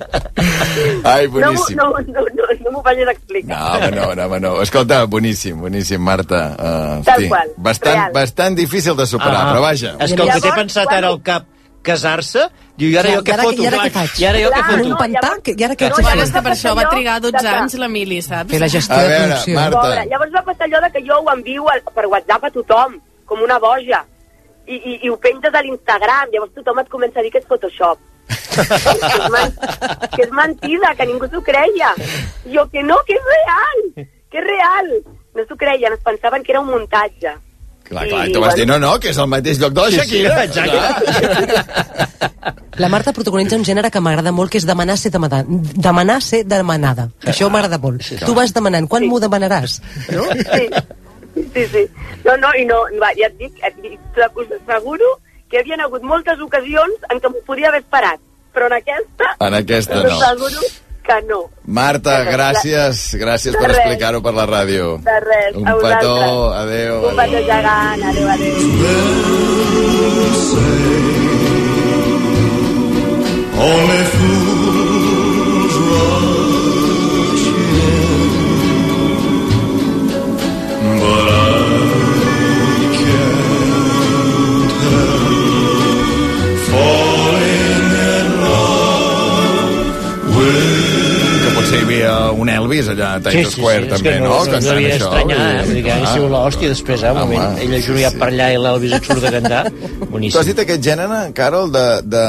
Ai, 1.05 1.27
no, 1.27 1.33
m'ho- 1.33 1.41
boníssim. 1.41 1.77
no, 1.77 1.91
no, 1.91 2.25
no, 2.37 2.47
no 2.65 2.71
m'ho 2.75 2.83
facis 2.83 3.09
explicar. 3.13 3.49
No, 3.51 3.67
home, 3.77 3.91
no, 3.97 4.15
no, 4.15 4.27
home, 4.27 4.41
no. 4.41 4.53
Escolta, 4.63 5.05
boníssim, 5.07 5.61
boníssim, 5.61 6.01
Marta. 6.01 6.43
Uh, 6.59 7.05
Tal 7.05 7.27
qual, 7.29 7.49
bastant, 7.57 7.97
real. 7.97 8.13
bastant 8.15 8.57
difícil 8.57 8.97
de 8.97 9.07
superar, 9.07 9.41
Ah. 9.47 9.51
però 9.53 9.61
vaja. 9.65 9.97
És 10.01 10.13
que 10.15 10.23
el 10.23 10.31
que 10.33 10.41
té 10.41 10.53
pensat 10.57 10.93
ara 10.93 11.09
al 11.09 11.21
cap 11.23 11.45
casar-se, 11.83 12.43
diu, 12.77 12.91
i 12.91 12.97
ara 13.01 13.15
jo 13.17 13.23
què 13.25 13.37
foto? 13.41 13.63
i 13.63 13.67
ara 13.67 13.79
què 13.85 13.91
faig? 13.95 14.19
I 14.21 14.25
ara 14.27 14.41
jo 14.45 14.51
què 14.55 14.63
foto? 14.71 14.89
no, 14.89 14.97
pantà, 15.01 15.31
que- 15.43 15.55
i 15.59 15.65
ara 15.65 15.75
què 15.77 15.87
haig 15.89 15.97
No, 15.97 16.11
de 16.11 16.23
és 16.23 16.31
que 16.33 16.43
per 16.43 16.53
això 16.53 16.75
va 16.77 16.89
trigar 16.91 17.21
12 17.21 17.37
de 17.39 17.43
que- 17.49 17.57
anys 17.57 17.75
l'Emili, 17.75 18.21
saps? 18.23 18.51
Fer 18.51 18.61
la 18.61 18.69
gestió 18.69 18.97
A 18.97 19.03
de 19.03 19.09
veure, 19.09 19.25
producció. 19.27 19.55
Marta. 19.55 20.05
Llavors 20.05 20.33
va 20.35 20.43
passar 20.43 20.67
allò 20.69 20.81
de 20.87 20.91
que 20.93 21.03
jo 21.09 21.19
ho 21.21 21.33
envio 21.33 21.69
al, 21.71 21.83
per 21.95 22.07
WhatsApp 22.07 22.45
a 22.45 22.51
tothom, 22.51 23.01
com 23.25 23.41
una 23.43 23.59
boja, 23.59 24.05
i, 24.67 24.75
i, 24.77 24.99
i 25.03 25.09
ho 25.09 25.17
penges 25.19 25.55
a 25.55 25.63
l'Instagram, 25.63 26.29
llavors 26.33 26.53
tothom 26.55 26.79
et 26.81 26.89
comença 26.89 27.21
a 27.21 27.23
dir 27.23 27.31
que 27.33 27.39
és 27.39 27.47
Photoshop. 27.47 27.99
que, 28.31 28.61
és 28.63 29.31
man, 29.31 29.53
que 30.15 30.23
és 30.23 30.31
mentida, 30.31 30.95
que 30.97 31.07
ningú 31.07 31.27
s'ho 31.31 31.41
creia. 31.43 31.95
Jo, 32.53 32.69
que 32.71 32.83
no, 32.83 32.97
que 33.07 33.15
és 33.15 33.25
real, 33.35 34.07
que 34.31 34.39
és 34.39 34.45
real. 34.45 34.93
No 35.35 35.45
s'ho 35.47 35.57
creien, 35.57 35.93
es 35.93 36.01
pensaven 36.05 36.43
que 36.43 36.53
era 36.53 36.61
un 36.61 36.67
muntatge. 36.71 37.35
Clar, 37.91 38.05
clar, 38.07 38.29
i 38.29 38.33
tu 38.33 38.41
vas 38.41 38.55
dir, 38.55 38.67
no, 38.71 38.77
no, 38.79 38.93
que 39.03 39.11
és 39.11 39.19
el 39.19 39.27
mateix 39.27 39.59
lloc 39.59 39.73
de 39.75 39.81
la 39.83 39.91
Sí, 39.91 39.99
sí, 40.07 40.21
Shakira. 40.23 40.45
exacte. 40.45 40.79
La 42.81 42.89
Marta 42.89 43.13
protagonitza 43.13 43.57
un 43.59 43.65
gènere 43.67 43.91
que 43.91 44.01
m'agrada 44.01 44.31
molt, 44.33 44.51
que 44.53 44.59
és 44.61 44.67
demanar 44.69 44.97
ser 44.97 45.11
demanada. 45.11 45.45
Demanar 45.49 46.21
ser 46.23 46.45
demanada. 46.47 47.09
Això 47.27 47.51
m'agrada 47.51 47.79
molt. 47.83 48.07
Tu 48.25 48.35
vas 48.37 48.55
demanant, 48.55 48.87
quan 48.89 49.05
m'ho 49.11 49.19
demanaràs? 49.21 49.81
No? 50.15 50.25
Sí, 51.35 51.45
sí, 51.55 51.67
sí. 51.73 51.83
No, 52.25 52.37
no, 52.39 52.49
i 52.59 52.65
no, 52.69 52.79
va, 53.03 53.11
ja 53.19 53.27
et 53.29 53.37
dic, 53.43 53.59
et 53.67 53.75
dic 53.83 53.99
us 54.39 54.49
asseguro 54.61 55.11
que 55.51 55.59
hi 55.59 55.61
havia 55.65 55.77
hagut 55.85 56.03
moltes 56.07 56.39
ocasions 56.47 56.95
en 57.11 57.19
què 57.21 57.29
m'ho 57.33 57.43
podia 57.47 57.69
haver 57.69 57.83
esperat, 57.83 58.21
però 58.55 58.67
en 58.71 58.79
aquesta, 58.79 59.35
En 59.41 59.55
aquesta 59.55 59.99
us 61.09 61.25
no. 61.27 61.41
asseguro 61.41 61.49
que 61.51 61.51
no. 61.51 61.51
Marta, 61.65 62.25
gràcies, 62.25 63.15
gràcies 63.15 63.53
De 63.53 63.59
per 63.59 63.71
explicar-ho 63.71 64.21
per 64.23 64.35
la 64.35 64.47
ràdio. 64.47 64.99
De 65.03 65.21
res, 65.21 65.57
Un 65.57 65.69
a 65.69 65.75
vosaltres. 65.75 65.99
petó, 66.01 66.53
adeu. 66.55 67.09
Un 67.09 67.17
petó 67.17 67.39
gegant, 67.39 68.03
adéu, 68.03 68.29
adéu. 68.29 68.55
Only 73.61 74.05
fools 74.05 75.75
rush 75.75 76.30
havia 91.91 92.15
un 92.33 92.49
Elvis 92.53 92.89
allà 92.93 93.09
a 93.17 93.21
Times 93.25 93.53
Square, 93.55 93.85
és 93.87 93.93
també, 93.93 94.13
que 94.15 94.21
no? 94.21 94.29
no, 94.31 94.35
no 94.39 94.45
Cantant 94.51 94.69
devia 94.71 94.95
això. 94.95 95.09
estranyar, 95.11 95.47
eh? 95.67 95.83
que 95.85 95.93
ha 95.93 96.13
sigut 96.15 96.31
l'hòstia 96.33 96.69
després, 96.73 97.03
eh? 97.03 97.11
Un 97.13 97.19
Home, 97.25 97.35
moment, 97.37 97.59
ell 97.65 97.75
ajuniat 97.81 98.19
per 98.21 98.29
allà 98.31 98.49
i 98.55 98.59
l'Elvis 98.63 98.93
et 98.99 99.09
surt 99.11 99.25
a 99.29 99.33
cantar. 99.37 99.63
Tu 99.71 100.03
has 100.05 100.11
Boníssim. 100.11 100.47
dit 100.51 100.63
aquest 100.65 100.85
gènere, 100.87 101.21
Carol, 101.37 101.73
de, 101.75 101.85
de 102.07 102.25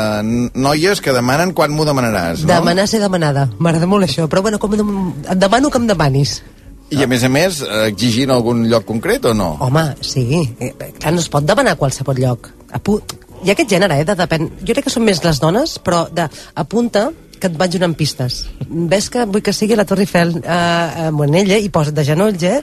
noies 0.68 1.01
que 1.01 1.14
demanen 1.16 1.53
quan 1.57 1.72
m'ho 1.76 1.86
demanaràs, 1.88 2.43
no? 2.43 2.51
Demanar 2.55 2.88
ser 2.89 2.99
demanada. 3.03 3.47
M'agrada 3.59 3.88
molt 3.88 4.07
això. 4.09 4.28
Però 4.32 4.41
bueno, 4.41 4.59
com 4.59 4.72
dem- 4.76 5.14
et 5.30 5.38
demano 5.38 5.70
que 5.70 5.78
em 5.78 5.88
demanis. 5.88 6.41
I 6.91 7.03
a 7.03 7.07
més 7.07 7.24
a 7.24 7.30
més, 7.32 7.62
exigint 7.88 8.32
algun 8.36 8.66
lloc 8.68 8.84
concret 8.86 9.24
o 9.30 9.34
no? 9.34 9.53
Home, 9.64 9.86
sí. 10.03 10.41
Eh, 10.59 10.74
Clar, 10.99 11.14
no 11.14 11.22
es 11.24 11.30
pot 11.32 11.45
demanar 11.47 11.78
a 11.78 11.80
qualsevol 11.80 12.18
lloc. 12.20 12.49
Apu 12.74 12.99
Hi 13.41 13.49
ha 13.49 13.53
aquest 13.55 13.72
gènere, 13.72 13.95
eh, 13.97 14.03
de 14.05 14.14
depèn... 14.14 14.43
Jo 14.62 14.74
crec 14.76 14.84
que 14.86 14.91
són 14.93 15.01
més 15.07 15.18
les 15.24 15.39
dones, 15.41 15.80
però 15.82 16.03
de 16.14 16.28
apunta 16.62 17.07
que 17.41 17.49
et 17.51 17.57
vaig 17.59 17.73
donant 17.75 17.97
pistes. 17.97 18.43
Ves 18.69 19.09
que 19.11 19.25
vull 19.25 19.41
que 19.43 19.53
sigui 19.53 19.75
la 19.75 19.85
Torre 19.89 20.05
Eiffel 20.07 20.37
eh, 20.43 21.07
a 21.07 21.11
Monella 21.11 21.57
i 21.57 21.69
posa't 21.73 21.95
de 21.97 22.05
genolls, 22.07 22.43
eh? 22.47 22.59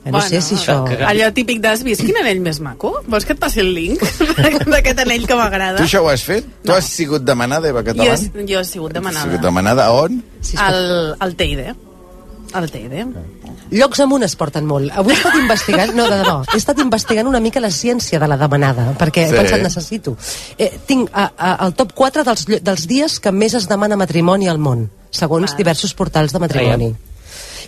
Eh, 0.00 0.08
No 0.14 0.22
sé 0.24 0.40
si 0.40 0.54
això... 0.56 0.78
Allò 1.04 1.26
típic 1.36 1.58
d'has 1.60 1.82
vist 1.84 2.00
quin 2.06 2.16
anell 2.16 2.38
més 2.40 2.56
maco? 2.64 2.94
Vols 3.12 3.26
que 3.28 3.34
et 3.36 3.40
passi 3.42 3.60
el 3.60 3.74
link 3.76 4.00
d'aquest 4.72 5.02
anell 5.04 5.26
que 5.28 5.36
m'agrada? 5.36 5.76
Tu 5.76 5.84
això 5.90 6.00
ho 6.00 6.08
has 6.08 6.24
fet? 6.24 6.46
Tu 6.64 6.72
has 6.72 6.88
sigut 6.88 7.26
demanada, 7.28 7.68
Eva 7.68 7.82
Jo, 7.84 7.90
Català? 7.92 8.16
he- 8.16 8.46
jo 8.48 8.62
he 8.62 8.64
sigut 8.64 8.94
Has 8.94 8.96
demanada. 8.96 9.26
sigut 9.28 9.44
demanada 9.44 9.86
a 9.90 9.92
on? 10.06 10.22
Al, 10.56 10.80
al 11.20 11.36
TID. 12.50 12.56
Al 12.56 12.70
TID. 12.70 12.92
Llocs 13.70 14.00
amunt 14.02 14.24
es 14.26 14.34
porten 14.36 14.66
molt. 14.66 14.90
Avui 14.98 15.14
he 15.14 15.16
estat 15.16 15.36
investigant, 15.38 15.92
no, 15.94 16.06
de 16.10 16.16
debò, 16.22 16.40
he 16.52 16.58
estat 16.58 16.78
investigant 16.82 17.28
una 17.30 17.40
mica 17.40 17.60
la 17.62 17.70
ciència 17.70 18.18
de 18.18 18.28
la 18.28 18.36
demanada, 18.36 18.88
perquè 18.98 19.28
Sí. 19.28 19.34
he 19.34 19.38
pensat, 19.38 19.62
necessito. 19.62 20.16
Eh, 20.58 20.70
tinc 20.86 21.10
a, 21.12 21.30
a, 21.36 21.52
el 21.66 21.74
top 21.74 21.92
4 21.94 22.24
dels, 22.24 22.46
dels 22.62 22.86
dies 22.90 23.20
que 23.20 23.30
més 23.32 23.54
es 23.54 23.68
demana 23.68 23.96
matrimoni 23.96 24.48
al 24.48 24.58
món, 24.58 24.88
segons 25.10 25.56
diversos 25.56 25.94
portals 25.94 26.32
de 26.32 26.38
matrimoni. 26.42 26.94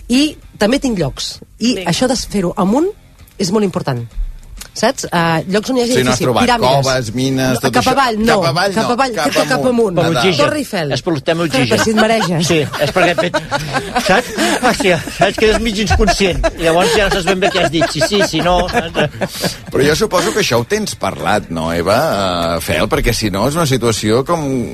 I 0.09 0.37
també 0.59 0.79
tinc 0.83 0.99
llocs. 0.99 1.39
I 1.59 1.75
Vinga. 1.77 1.91
això 1.91 2.09
de 2.11 2.17
fer-ho 2.17 2.53
amunt 2.57 2.89
és 3.39 3.51
molt 3.53 3.65
important. 3.65 4.03
Saps? 4.73 5.05
Uh, 5.13 5.43
llocs 5.53 5.69
on 5.69 5.77
hi 5.77 5.83
hagi 5.83 5.93
Sí, 5.93 6.01
no 6.01 6.13
edifici, 6.15 6.25
trobat 6.25 6.47
piràmides. 6.47 6.77
coves, 6.87 7.09
mines, 7.15 7.59
tot 7.61 7.75
cap 7.75 7.83
això. 7.85 7.93
avall, 7.93 8.17
no. 8.25 8.37
Cap 8.41 8.49
avall, 8.55 8.73
cap 8.73 8.87
no. 8.89 8.95
avall, 8.97 9.13
Cap 9.19 9.35
cap, 9.35 9.49
cap 9.51 9.67
amunt. 9.69 9.69
amunt. 9.69 9.99
Per 10.01 10.07
l'oxigen. 10.15 10.39
Torre 10.47 10.59
Eiffel. 10.63 10.93
És 10.97 11.03
per 11.05 11.15
tema 11.21 11.45
oxigen. 11.45 11.69
per 11.69 11.79
si 11.85 11.91
et 11.91 11.97
mareges. 12.01 12.47
Sí, 12.49 12.61
és 12.87 12.95
perquè... 12.97 13.31
Saps? 14.07 14.31
Hòstia, 14.63 14.97
saps 15.19 15.37
que 15.37 15.49
eres 15.51 15.61
mig 15.61 15.77
inconscient. 15.85 16.41
I 16.57 16.65
llavors 16.65 16.95
ja 16.97 17.09
no 17.11 17.15
saps 17.19 17.29
ben 17.29 17.41
bé 17.45 17.51
què 17.53 17.65
has 17.67 17.71
dit. 17.75 17.85
Si 17.93 18.01
sí, 18.09 18.23
si 18.31 18.41
no... 18.41 18.57
Però 18.73 19.85
jo 19.85 19.95
suposo 19.99 20.33
que 20.33 20.41
això 20.41 20.59
ho 20.63 20.65
tens 20.69 20.97
parlat, 20.97 21.51
no, 21.53 21.69
Eva? 21.77 21.99
Uh, 22.57 22.61
Fel, 22.65 22.89
perquè 22.89 23.13
si 23.17 23.29
no 23.35 23.45
és 23.51 23.59
una 23.61 23.67
situació 23.69 24.23
com 24.25 24.73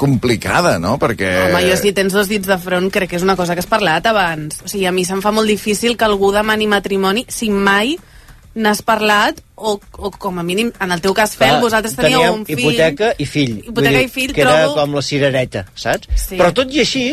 complicada, 0.00 0.78
no? 0.78 0.94
Perquè... 1.02 1.32
Home, 1.50 1.64
jo 1.66 1.74
si 1.76 1.90
tens 1.96 2.14
dos 2.14 2.28
dits 2.30 2.46
de 2.48 2.56
front 2.62 2.86
crec 2.94 3.10
que 3.10 3.18
és 3.18 3.26
una 3.26 3.34
cosa 3.36 3.56
que 3.58 3.60
has 3.64 3.68
parlat 3.68 4.06
abans. 4.08 4.62
O 4.64 4.70
sigui, 4.70 4.86
a 4.88 4.92
mi 4.94 5.02
se'm 5.04 5.20
fa 5.24 5.32
molt 5.34 5.50
difícil 5.50 5.96
que 5.98 6.06
algú 6.06 6.30
demani 6.32 6.70
matrimoni 6.70 7.26
si 7.28 7.50
mai 7.50 7.96
n'has 8.54 8.82
parlat 8.82 9.40
o, 9.56 9.78
o 9.98 10.10
com 10.10 10.38
a 10.38 10.42
mínim, 10.42 10.72
en 10.80 10.90
el 10.92 11.00
teu 11.00 11.14
cas, 11.14 11.36
Fel, 11.36 11.50
Clar, 11.56 11.60
vosaltres 11.62 11.94
teníeu 11.96 12.20
teníem 12.20 12.38
un 12.40 12.46
fill... 12.46 12.58
hipoteca 12.58 13.12
i 13.18 13.26
fill. 13.26 13.58
Hipoteca 13.66 13.98
dir, 13.98 14.06
i 14.06 14.08
fill, 14.08 14.32
que 14.34 14.40
era 14.42 14.56
trobo- 14.64 14.80
com 14.80 14.94
la 14.98 15.02
cirereta, 15.02 15.66
saps? 15.74 16.08
Sí. 16.16 16.36
Però 16.40 16.50
tot 16.52 16.72
i 16.74 16.80
així, 16.80 17.04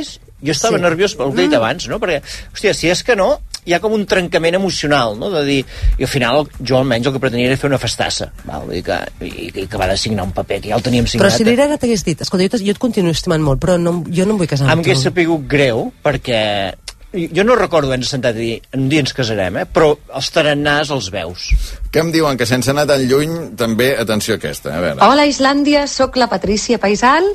jo 0.42 0.52
estava 0.54 0.78
Sí. 0.78 0.84
nerviós 0.84 1.14
pel 1.16 1.34
que 1.34 1.42
he 1.42 1.48
dit 1.48 1.52
Mm. 1.52 1.62
abans, 1.62 1.88
no? 1.90 2.00
Perquè, 2.00 2.22
hòstia, 2.54 2.74
si 2.74 2.90
és 2.90 3.04
que 3.04 3.16
no, 3.16 3.40
hi 3.68 3.74
ha 3.74 3.80
com 3.84 3.92
un 3.92 4.06
trencament 4.08 4.56
emocional, 4.56 5.18
no? 5.20 5.30
De 5.30 5.44
dir, 5.44 5.66
i 6.00 6.04
al 6.04 6.08
final 6.10 6.48
jo 6.64 6.78
almenys 6.78 7.06
el 7.08 7.14
que 7.14 7.20
pretenia 7.20 7.48
era 7.52 7.58
fer 7.58 7.68
una 7.70 7.78
festassa, 7.78 8.32
val? 8.46 8.62
Vull 8.66 8.76
dir 8.80 8.84
que, 8.84 8.98
i, 9.28 9.52
i 9.64 9.68
que 9.68 9.78
va 9.78 9.88
de 9.92 9.98
signar 9.98 10.24
un 10.24 10.32
paper, 10.32 10.62
que 10.62 10.70
ja 10.70 10.76
el 10.80 10.82
teníem 10.86 11.06
signat. 11.06 11.28
Però 11.28 11.36
si 11.38 11.44
l'Irene 11.44 11.78
t'hagués 11.78 12.04
dit, 12.06 12.22
escolta, 12.22 12.48
jo, 12.48 12.64
jo 12.64 12.72
et 12.72 12.80
continuo 12.80 13.12
estimant 13.12 13.44
molt, 13.44 13.60
però 13.60 13.78
no, 13.78 14.04
jo 14.08 14.26
no 14.26 14.32
em 14.34 14.38
vull 14.38 14.48
casar 14.48 14.66
Em 14.70 14.72
amb 14.78 14.84
tu. 14.86 14.90
hagués 14.90 15.04
sapigut 15.04 15.46
greu 15.48 15.92
perquè 16.04 16.74
jo 17.18 17.44
no 17.44 17.56
recordo 17.58 17.92
haver 17.92 18.06
sentat 18.06 18.36
a 18.36 18.40
dir 18.40 18.62
un 18.78 18.88
dia 18.92 19.04
ens 19.04 19.14
casarem, 19.18 19.62
eh? 19.64 19.66
però 19.66 19.94
els 20.16 20.32
tarannars 20.34 20.92
els 20.96 21.10
veus. 21.14 21.50
Que 21.92 22.04
em 22.04 22.12
diuen 22.14 22.38
que 22.38 22.48
sense 22.50 22.72
anar 22.72 22.88
tan 22.90 23.04
lluny, 23.10 23.36
també, 23.60 23.94
atenció 23.98 24.36
a 24.36 24.42
aquesta, 24.42 24.76
a 24.78 24.84
veure. 24.84 25.02
Hola 25.06 25.28
Islàndia, 25.30 25.88
sóc 25.92 26.18
la 26.20 26.30
Patrícia 26.32 26.80
Paisal 26.82 27.30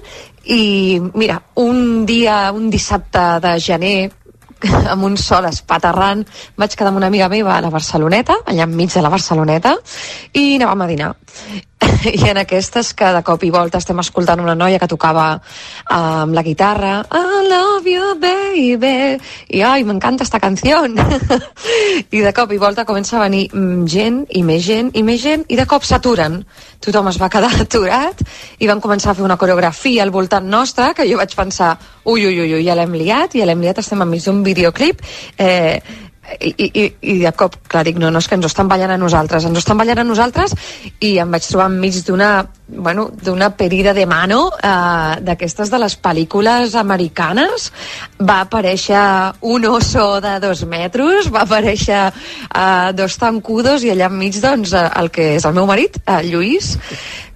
i 0.45 1.01
mira, 1.15 1.41
un 1.63 2.05
dia, 2.07 2.51
un 2.55 2.71
dissabte 2.71 3.25
de 3.43 3.57
gener 3.63 3.97
amb 4.93 5.07
un 5.07 5.17
sol 5.19 5.47
espaterrant 5.49 6.23
vaig 6.59 6.77
quedar 6.77 6.93
amb 6.93 7.01
una 7.01 7.11
amiga 7.11 7.29
meva 7.33 7.57
a 7.57 7.63
la 7.65 7.71
Barceloneta 7.73 8.39
allà 8.47 8.67
enmig 8.69 8.93
de 8.95 9.03
la 9.03 9.11
Barceloneta 9.13 9.75
i 10.39 10.57
anàvem 10.59 10.85
a 10.85 10.91
dinar 10.91 11.11
i 12.13 12.29
en 12.29 12.39
aquestes 12.43 12.93
que 12.95 13.09
de 13.15 13.23
cop 13.27 13.43
i 13.45 13.51
volta 13.53 13.81
estem 13.83 13.99
escoltant 14.03 14.41
una 14.43 14.55
noia 14.59 14.79
que 14.81 14.89
tocava 14.91 15.27
uh, 15.37 15.95
amb 15.95 16.35
la 16.37 16.45
guitarra. 16.47 16.95
I 17.11 17.49
love 17.49 17.91
you 17.91 18.15
baby. 18.21 19.19
I 19.49 19.63
ai, 19.67 19.85
m'encanta 19.85 20.25
esta 20.25 20.41
canció. 20.41 20.83
I 22.17 22.21
de 22.21 22.33
cop 22.37 22.53
i 22.53 22.61
volta 22.61 22.87
comença 22.89 23.19
a 23.19 23.25
venir 23.25 23.49
mm, 23.53 23.87
gent 23.87 24.23
i 24.31 24.45
més 24.47 24.63
gent 24.67 24.93
i 24.99 25.03
més 25.07 25.23
gent 25.23 25.47
i 25.49 25.59
de 25.59 25.67
cop 25.69 25.87
s'aturen. 25.87 26.41
Tothom 26.83 27.11
es 27.13 27.19
va 27.23 27.31
quedar 27.33 27.53
aturat 27.65 28.23
i 28.59 28.71
van 28.71 28.83
començar 28.83 29.13
a 29.13 29.19
fer 29.19 29.27
una 29.27 29.39
coreografia 29.41 30.03
al 30.07 30.15
voltant 30.15 30.49
nostre 30.49 30.93
que 30.97 31.09
jo 31.09 31.19
vaig 31.21 31.35
pensar 31.37 31.75
ui, 32.05 32.25
ui, 32.27 32.39
ui 32.43 32.65
ja 32.67 32.77
l'hem 32.79 32.97
liat, 32.99 33.37
ja 33.39 33.47
l'hem 33.47 33.61
liat, 33.63 33.83
estem 33.83 34.03
enmig 34.03 34.25
d'un 34.27 34.43
videoclip. 34.47 35.03
Eh, 35.39 35.79
i, 36.41 36.71
i, 36.83 36.87
i 37.13 37.19
de 37.23 37.33
cop, 37.37 37.57
clar, 37.69 37.85
dic, 37.87 37.99
no, 38.01 38.11
no, 38.11 38.23
és 38.23 38.29
que 38.29 38.39
ens 38.39 38.49
estan 38.49 38.71
ballant 38.71 38.95
a 38.95 38.99
nosaltres, 39.01 39.47
ens 39.49 39.63
estan 39.63 39.79
ballant 39.81 40.03
a 40.03 40.07
nosaltres 40.07 40.55
i 41.01 41.17
em 41.23 41.31
vaig 41.33 41.47
trobar 41.47 41.71
enmig 41.73 42.03
d'una 42.07 42.33
bueno, 42.73 43.11
d'una 43.23 43.51
perida 43.57 43.93
de 43.93 44.07
mano 44.07 44.51
eh, 44.57 45.17
d'aquestes 45.21 45.71
de 45.71 45.81
les 45.83 45.97
pel·lícules 46.01 46.75
americanes. 46.79 47.71
Va 48.21 48.41
aparèixer 48.47 49.03
un 49.43 49.67
oso 49.69 50.07
de 50.25 50.39
dos 50.41 50.65
metres 50.65 51.29
va 51.33 51.45
aparèixer 51.45 52.07
eh, 52.09 52.93
dos 52.97 53.19
tancudos 53.21 53.85
i 53.85 53.93
allà 53.93 54.09
enmig 54.09 54.41
doncs 54.41 54.73
eh, 54.73 54.87
el 55.03 55.13
que 55.13 55.35
és 55.37 55.45
el 55.45 55.59
meu 55.59 55.69
marit, 55.69 56.01
eh, 56.07 56.23
Lluís. 56.31 56.77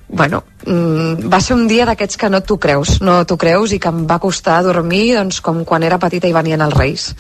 Bueno, 0.08 0.44
mm, 0.64 1.26
va 1.32 1.40
ser 1.42 1.56
un 1.56 1.66
dia 1.66 1.84
d'aquests 1.84 2.16
que 2.16 2.30
no 2.30 2.40
t'ho 2.40 2.56
creus, 2.62 3.00
no 3.02 3.24
t'ho 3.26 3.36
creus 3.36 3.74
i 3.74 3.80
que 3.82 3.90
em 3.90 4.06
va 4.06 4.20
costar 4.22 4.62
dormir 4.62 5.16
doncs, 5.16 5.40
com 5.42 5.64
quan 5.64 5.82
era 5.82 5.98
petita 5.98 6.30
i 6.30 6.36
venien 6.36 6.62
els 6.62 6.78
reis 6.78 7.12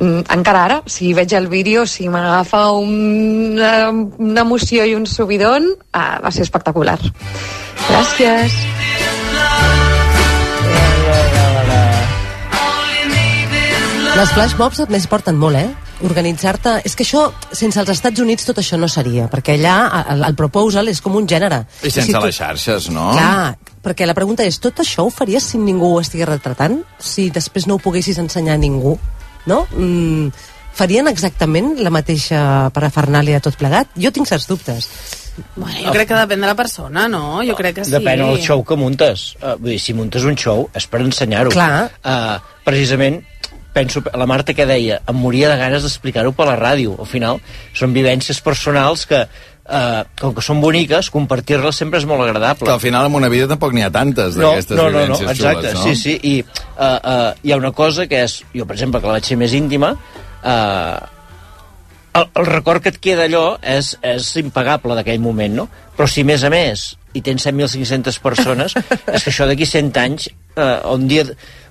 encara 0.00 0.64
ara, 0.64 0.78
si 0.86 1.12
veig 1.14 1.32
el 1.36 1.48
vídeo, 1.52 1.86
si 1.86 2.08
m'agafa 2.08 2.70
una, 2.72 3.90
una 3.92 4.40
emoció 4.46 4.86
i 4.88 4.94
un 4.96 5.06
subidon, 5.06 5.68
ah, 5.92 6.18
va 6.24 6.32
ser 6.32 6.42
espectacular. 6.48 6.98
Gràcies. 7.90 8.54
Les 14.20 14.32
flash 14.34 14.56
mobs 14.58 14.80
a 14.82 14.86
més 14.90 15.06
porten 15.08 15.36
molt, 15.38 15.56
eh? 15.56 15.70
Organitzar-te... 16.04 16.78
És 16.88 16.96
que 16.98 17.04
això, 17.06 17.28
sense 17.56 17.78
els 17.80 17.92
Estats 17.94 18.20
Units, 18.20 18.44
tot 18.48 18.58
això 18.60 18.76
no 18.80 18.88
seria, 18.90 19.28
perquè 19.32 19.54
allà 19.56 19.76
el, 20.12 20.24
el 20.26 20.36
proposal 20.36 20.90
és 20.92 21.00
com 21.04 21.14
un 21.16 21.28
gènere. 21.30 21.62
I 21.86 21.92
sense 21.92 22.08
si 22.10 22.16
tu- 22.16 22.22
les 22.26 22.36
xarxes, 22.36 22.88
no? 22.92 23.10
Clar, 23.14 23.54
perquè 23.84 24.08
la 24.08 24.16
pregunta 24.16 24.44
és, 24.44 24.58
tot 24.60 24.82
això 24.82 25.06
ho 25.06 25.12
faries 25.14 25.46
si 25.52 25.60
ningú 25.62 25.94
ho 25.94 26.00
estigués 26.02 26.28
retratant? 26.28 26.80
Si 26.98 27.28
després 27.32 27.68
no 27.70 27.78
ho 27.78 27.82
poguessis 27.84 28.18
ensenyar 28.20 28.58
a 28.58 28.60
ningú? 28.60 28.96
No? 29.48 29.64
Mm, 29.72 30.28
farien 30.76 31.08
exactament 31.08 31.74
la 31.80 31.92
mateixa 31.94 32.42
parafernàlia 32.74 33.40
tot 33.44 33.56
plegat? 33.60 33.90
Jo 33.96 34.12
tinc 34.12 34.28
certs 34.28 34.48
dubtes. 34.50 34.90
Bueno, 35.54 35.86
jo 35.86 35.92
crec 35.94 36.10
que 36.10 36.18
depèn 36.18 36.42
de 36.42 36.48
la 36.50 36.56
persona, 36.58 37.06
no? 37.08 37.40
Jo 37.46 37.56
crec 37.56 37.80
que 37.80 37.84
sí. 37.86 37.94
Depèn 37.94 38.22
del 38.22 38.40
show 38.44 38.64
que 38.66 38.76
muntes. 38.76 39.34
Uh, 39.40 39.54
vull 39.56 39.74
dir, 39.74 39.80
si 39.82 39.94
muntes 39.96 40.26
un 40.28 40.36
show 40.38 40.66
és 40.76 40.86
per 40.90 41.02
ensenyar-ho. 41.04 41.52
Clar. 41.54 41.88
Uh, 42.04 42.58
precisament, 42.66 43.20
penso, 43.72 44.02
la 44.04 44.26
Marta 44.28 44.54
que 44.56 44.66
deia, 44.68 45.00
em 45.08 45.16
moria 45.16 45.50
de 45.52 45.58
ganes 45.60 45.86
d'explicar-ho 45.86 46.34
per 46.36 46.48
la 46.50 46.58
ràdio. 46.60 46.98
Al 47.00 47.08
final, 47.08 47.40
són 47.76 47.94
vivències 47.96 48.42
personals 48.44 49.06
que, 49.08 49.24
uh, 49.70 50.02
com 50.20 50.34
que 50.36 50.44
són 50.44 50.60
boniques, 50.62 51.10
compartir-les 51.14 51.78
sempre 51.82 52.00
és 52.02 52.06
molt 52.08 52.26
agradable. 52.26 52.66
Que 52.68 52.74
al 52.74 52.82
final 52.82 53.08
en 53.08 53.16
una 53.20 53.30
vida 53.32 53.48
tampoc 53.50 53.74
n'hi 53.76 53.86
ha 53.86 53.92
tantes 53.94 54.36
no, 54.36 54.50
d'aquestes 54.50 54.76
no, 54.76 54.88
no, 54.90 55.06
no, 55.06 55.20
vivències 55.20 55.30
exacte, 55.36 55.70
xules, 55.70 55.78
no? 55.78 55.86
sí, 55.86 55.96
sí, 56.02 56.18
i 56.22 56.34
uh, 56.42 56.82
uh, 56.82 57.30
hi 57.42 57.54
ha 57.54 57.60
una 57.60 57.72
cosa 57.76 58.08
que 58.10 58.24
és, 58.26 58.40
jo 58.56 58.66
per 58.66 58.76
exemple, 58.78 59.00
que 59.00 59.10
la 59.10 59.18
vaig 59.18 59.30
ser 59.30 59.38
més 59.40 59.56
íntima, 59.56 59.94
uh, 59.94 61.20
el, 62.12 62.26
el 62.34 62.46
record 62.46 62.82
que 62.82 62.90
et 62.90 62.98
queda 63.02 63.26
allò 63.28 63.44
és, 63.62 63.94
és 64.02 64.32
impagable 64.42 64.96
d'aquell 64.98 65.22
moment, 65.22 65.62
no? 65.62 65.68
Però 65.96 66.08
si 66.10 66.24
a 66.24 66.28
més 66.28 66.44
a 66.44 66.50
més 66.52 66.90
hi 67.14 67.22
tens 67.26 67.46
7.500 67.46 68.20
persones, 68.22 68.76
és 69.14 69.24
que 69.24 69.32
això 69.32 69.46
d'aquí 69.48 69.66
100 69.66 69.98
anys, 70.02 70.28
eh, 70.56 70.76
un, 70.90 71.06
dia, 71.10 71.26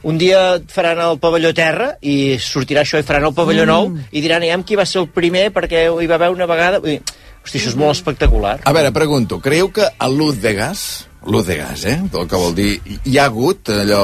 un 0.08 0.20
dia 0.22 0.42
faran 0.72 1.02
el 1.04 1.20
pavelló 1.20 1.52
terra 1.56 1.94
i 2.02 2.38
sortirà 2.44 2.84
això 2.86 3.00
i 3.00 3.08
faran 3.08 3.30
el 3.30 3.36
pavelló 3.36 3.66
Mm. 3.66 3.72
nou 3.72 4.12
i 4.12 4.24
diran, 4.24 4.44
aviam 4.44 4.64
qui 4.64 4.80
va 4.80 4.88
ser 4.88 5.02
el 5.04 5.10
primer 5.12 5.50
perquè 5.56 5.88
hi 5.90 6.08
va 6.08 6.20
haver 6.20 6.32
una 6.36 6.48
vegada... 6.50 6.80
Vull 6.84 6.98
dir, 6.98 7.18
hosti, 7.44 7.58
això 7.60 7.70
és 7.74 7.78
molt 7.80 7.96
espectacular. 7.98 8.60
A 8.66 8.74
veure, 8.76 8.92
pregunto, 8.96 9.40
creieu 9.44 9.72
que 9.74 9.88
a 9.98 10.08
l'ús 10.12 10.42
de 10.42 10.54
gas, 10.58 10.84
l'ús 11.26 11.46
de 11.48 11.58
gas, 11.60 11.86
eh, 11.86 11.98
el 12.00 12.28
que 12.32 12.36
vol 12.40 12.54
dir, 12.56 12.82
hi 13.04 13.18
ha 13.20 13.26
hagut 13.28 13.70
allò, 13.74 14.04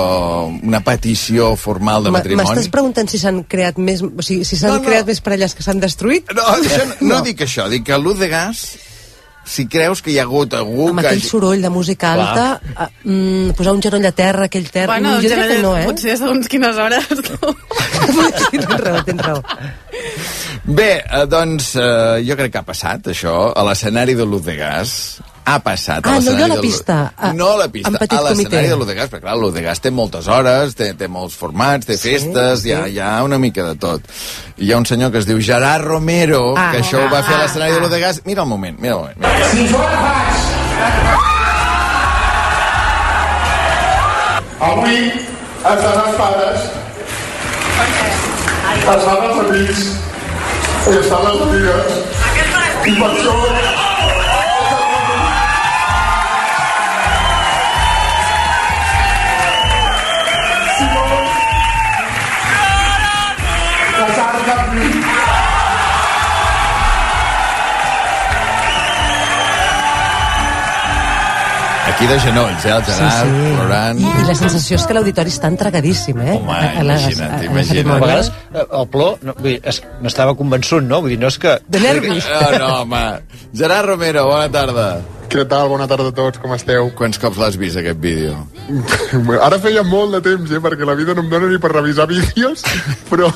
una 0.63 0.81
petició 0.83 1.53
formal 1.55 2.03
de 2.03 2.11
Ma- 2.11 2.19
matrimoni? 2.19 2.47
M'estàs 2.49 2.69
preguntant 2.73 3.07
si 3.11 3.17
s'han 3.21 3.43
creat 3.47 3.77
més... 3.77 4.01
O 4.03 4.21
sigui, 4.25 4.43
si 4.47 4.57
s'han 4.59 4.73
No, 4.75 4.81
no, 4.81 4.87
creat 4.89 5.07
més 5.07 5.21
parelles 5.23 5.55
que 5.55 5.63
s'han 5.63 5.79
destruït? 5.79 6.31
No, 6.35 6.43
això, 6.57 6.83
no, 6.99 7.13
no 7.13 7.21
dic 7.23 7.41
això, 7.47 7.69
dic 7.71 7.85
que 7.87 7.93
a 7.95 8.01
l'ús 8.01 8.19
de 8.19 8.27
gas, 8.31 8.65
si 9.45 9.67
creus 9.69 10.01
que 10.01 10.11
hi 10.11 10.17
ha 10.19 10.25
hagut 10.25 10.55
algú 10.57 10.89
Amb 10.89 11.03
que... 11.03 11.11
aquell 11.11 11.23
soroll 11.23 11.61
de 11.61 11.69
música 11.69 12.13
alta, 12.15 12.45
a, 12.75 12.89
mm, 13.03 13.53
posar 13.57 13.75
un 13.77 13.83
genoll 13.85 14.09
a 14.09 14.11
terra, 14.17 14.49
aquell 14.49 14.67
terra... 14.73 14.95
Bueno, 14.95 15.13
mm, 15.13 15.21
jo 15.21 15.29
diria 15.29 15.47
que 15.51 15.59
no, 15.61 15.75
eh? 15.77 15.85
potser 15.85 16.17
segons 16.17 16.49
quines 16.51 16.81
hores. 16.81 17.05
tens 18.51 18.67
raó, 18.81 19.03
tens 19.05 19.21
raó. 19.21 19.39
Bé, 20.65 20.89
eh, 21.05 21.23
doncs 21.29 21.75
eh, 21.77 22.25
jo 22.25 22.37
crec 22.39 22.55
que 22.55 22.63
ha 22.63 22.67
passat 22.67 23.13
això 23.13 23.37
a 23.53 23.65
l'escenari 23.69 24.17
de 24.17 24.25
l'ús 24.25 24.43
de 24.49 24.57
gas. 24.57 24.97
Ha 25.45 25.59
passat 25.61 26.01
Ah, 26.01 26.09
no, 26.09 26.15
l'escenari 26.17 26.39
jo 26.39 26.45
a 26.45 26.55
la 26.55 26.61
pista, 26.61 27.13
a- 27.15 27.33
no 27.33 27.49
a 27.53 27.57
la 27.59 27.67
pista, 27.69 27.89
a 27.89 28.21
l'escenari 28.25 28.67
de 28.71 28.75
l'ús 28.79 28.87
de 28.89 28.95
gas, 28.97 29.09
perquè 29.11 29.21
clar, 29.27 29.35
l'ús 29.37 29.53
de 29.53 29.61
gas 29.61 29.79
té 29.83 29.91
moltes 29.93 30.27
hores, 30.27 30.73
té, 30.75 30.87
té 30.97 31.07
molts 31.07 31.35
formats, 31.37 31.85
té 31.85 31.97
festes, 32.01 32.63
sí. 32.63 32.69
hi, 32.69 32.73
ha, 32.73 32.87
hi 32.89 32.97
ha 32.99 33.11
una 33.23 33.37
mica 33.37 33.63
de 33.67 33.75
tot. 33.77 34.01
I 34.57 34.65
hi 34.65 34.71
ha 34.73 34.77
un 34.81 34.87
senyor 34.89 35.11
que 35.13 35.19
es 35.21 35.27
diu 35.29 35.37
Gerard 35.41 35.85
Romero, 35.85 36.55
Ah, 36.57 36.71
que 36.73 36.81
això 36.81 36.97
ho 37.03 37.09
va 37.13 37.21
fer 37.21 37.35
a 37.35 37.37
ah, 37.37 37.43
l'escenari 37.43 37.77
de 37.77 37.79
l'ús 37.83 37.93
de 37.93 37.99
gas. 38.01 38.21
Mira 38.25 38.41
el 38.41 38.49
moment, 38.49 38.79
mira 38.81 38.95
el 38.95 38.99
moment. 39.01 39.17
Mira. 39.21 39.49
Si 39.53 39.67
jo 39.69 39.77
ara 39.85 40.01
faig... 40.01 40.33
Avui 44.65 44.97
ens 44.97 45.85
han 45.85 46.01
els 46.07 46.17
pares, 46.19 46.65
els 48.95 49.07
han 49.11 49.23
els 49.29 49.39
amics, 49.45 49.85
i 50.89 50.97
estan 51.01 51.25
les 51.27 51.45
amigues, 51.47 52.03
i 52.85 52.97
per 52.99 53.09
això... 53.11 53.64
Aquí 71.95 72.07
de 72.07 72.19
genolls, 72.19 72.65
eh, 72.65 72.71
el 72.75 72.83
Gerard, 72.83 73.29
plorant. 73.55 73.99
I, 74.03 74.09
la 74.27 74.33
sensació 74.35 74.75
és 74.75 74.83
que 74.85 74.95
l'auditori 74.97 75.31
està 75.31 75.47
entregadíssim, 75.47 76.17
eh? 76.19 76.33
Home, 76.41 76.51
A- 76.51 76.57
a 76.59 76.83
imagina't, 76.83 77.31
a- 77.31 77.37
a 77.39 77.45
imagina't. 77.45 77.61
A 77.61 77.69
cerimònia. 77.69 78.01
vegades 78.03 78.31
eh, 78.53 78.65
el 78.81 78.87
plor 78.91 79.17
no, 79.23 79.33
vull 79.37 79.47
dir, 79.53 79.61
és- 79.63 79.81
n'estava 80.03 80.35
convençut, 80.35 80.83
no? 80.83 80.99
Vull 81.05 81.13
dir, 81.15 81.19
no 81.21 81.27
és 81.31 81.37
que... 81.39 81.53
De 81.71 81.79
nervis. 81.79 82.27
No, 82.27 82.57
no, 82.59 82.71
home. 82.81 83.03
Gerard 83.55 83.87
Romero, 83.87 84.25
bona 84.27 84.49
tarda. 84.51 84.89
Què 85.35 85.43
tal? 85.51 85.67
Bona 85.67 85.83
tarda 85.83 86.13
a 86.13 86.15
tots, 86.15 86.39
com 86.39 86.53
esteu? 86.55 86.87
Quants 86.95 87.17
cops 87.19 87.35
l'has 87.41 87.57
vist, 87.59 87.75
aquest 87.75 87.97
vídeo? 87.99 88.37
Ara 89.45 89.57
feia 89.59 89.81
molt 89.83 90.13
de 90.15 90.21
temps, 90.23 90.47
eh, 90.55 90.61
perquè 90.63 90.85
la 90.87 90.93
vida 90.95 91.11
no 91.17 91.25
em 91.25 91.31
dóna 91.31 91.49
ni 91.51 91.57
per 91.59 91.73
revisar 91.73 92.05
vídeos, 92.07 92.63
però, 93.11 93.27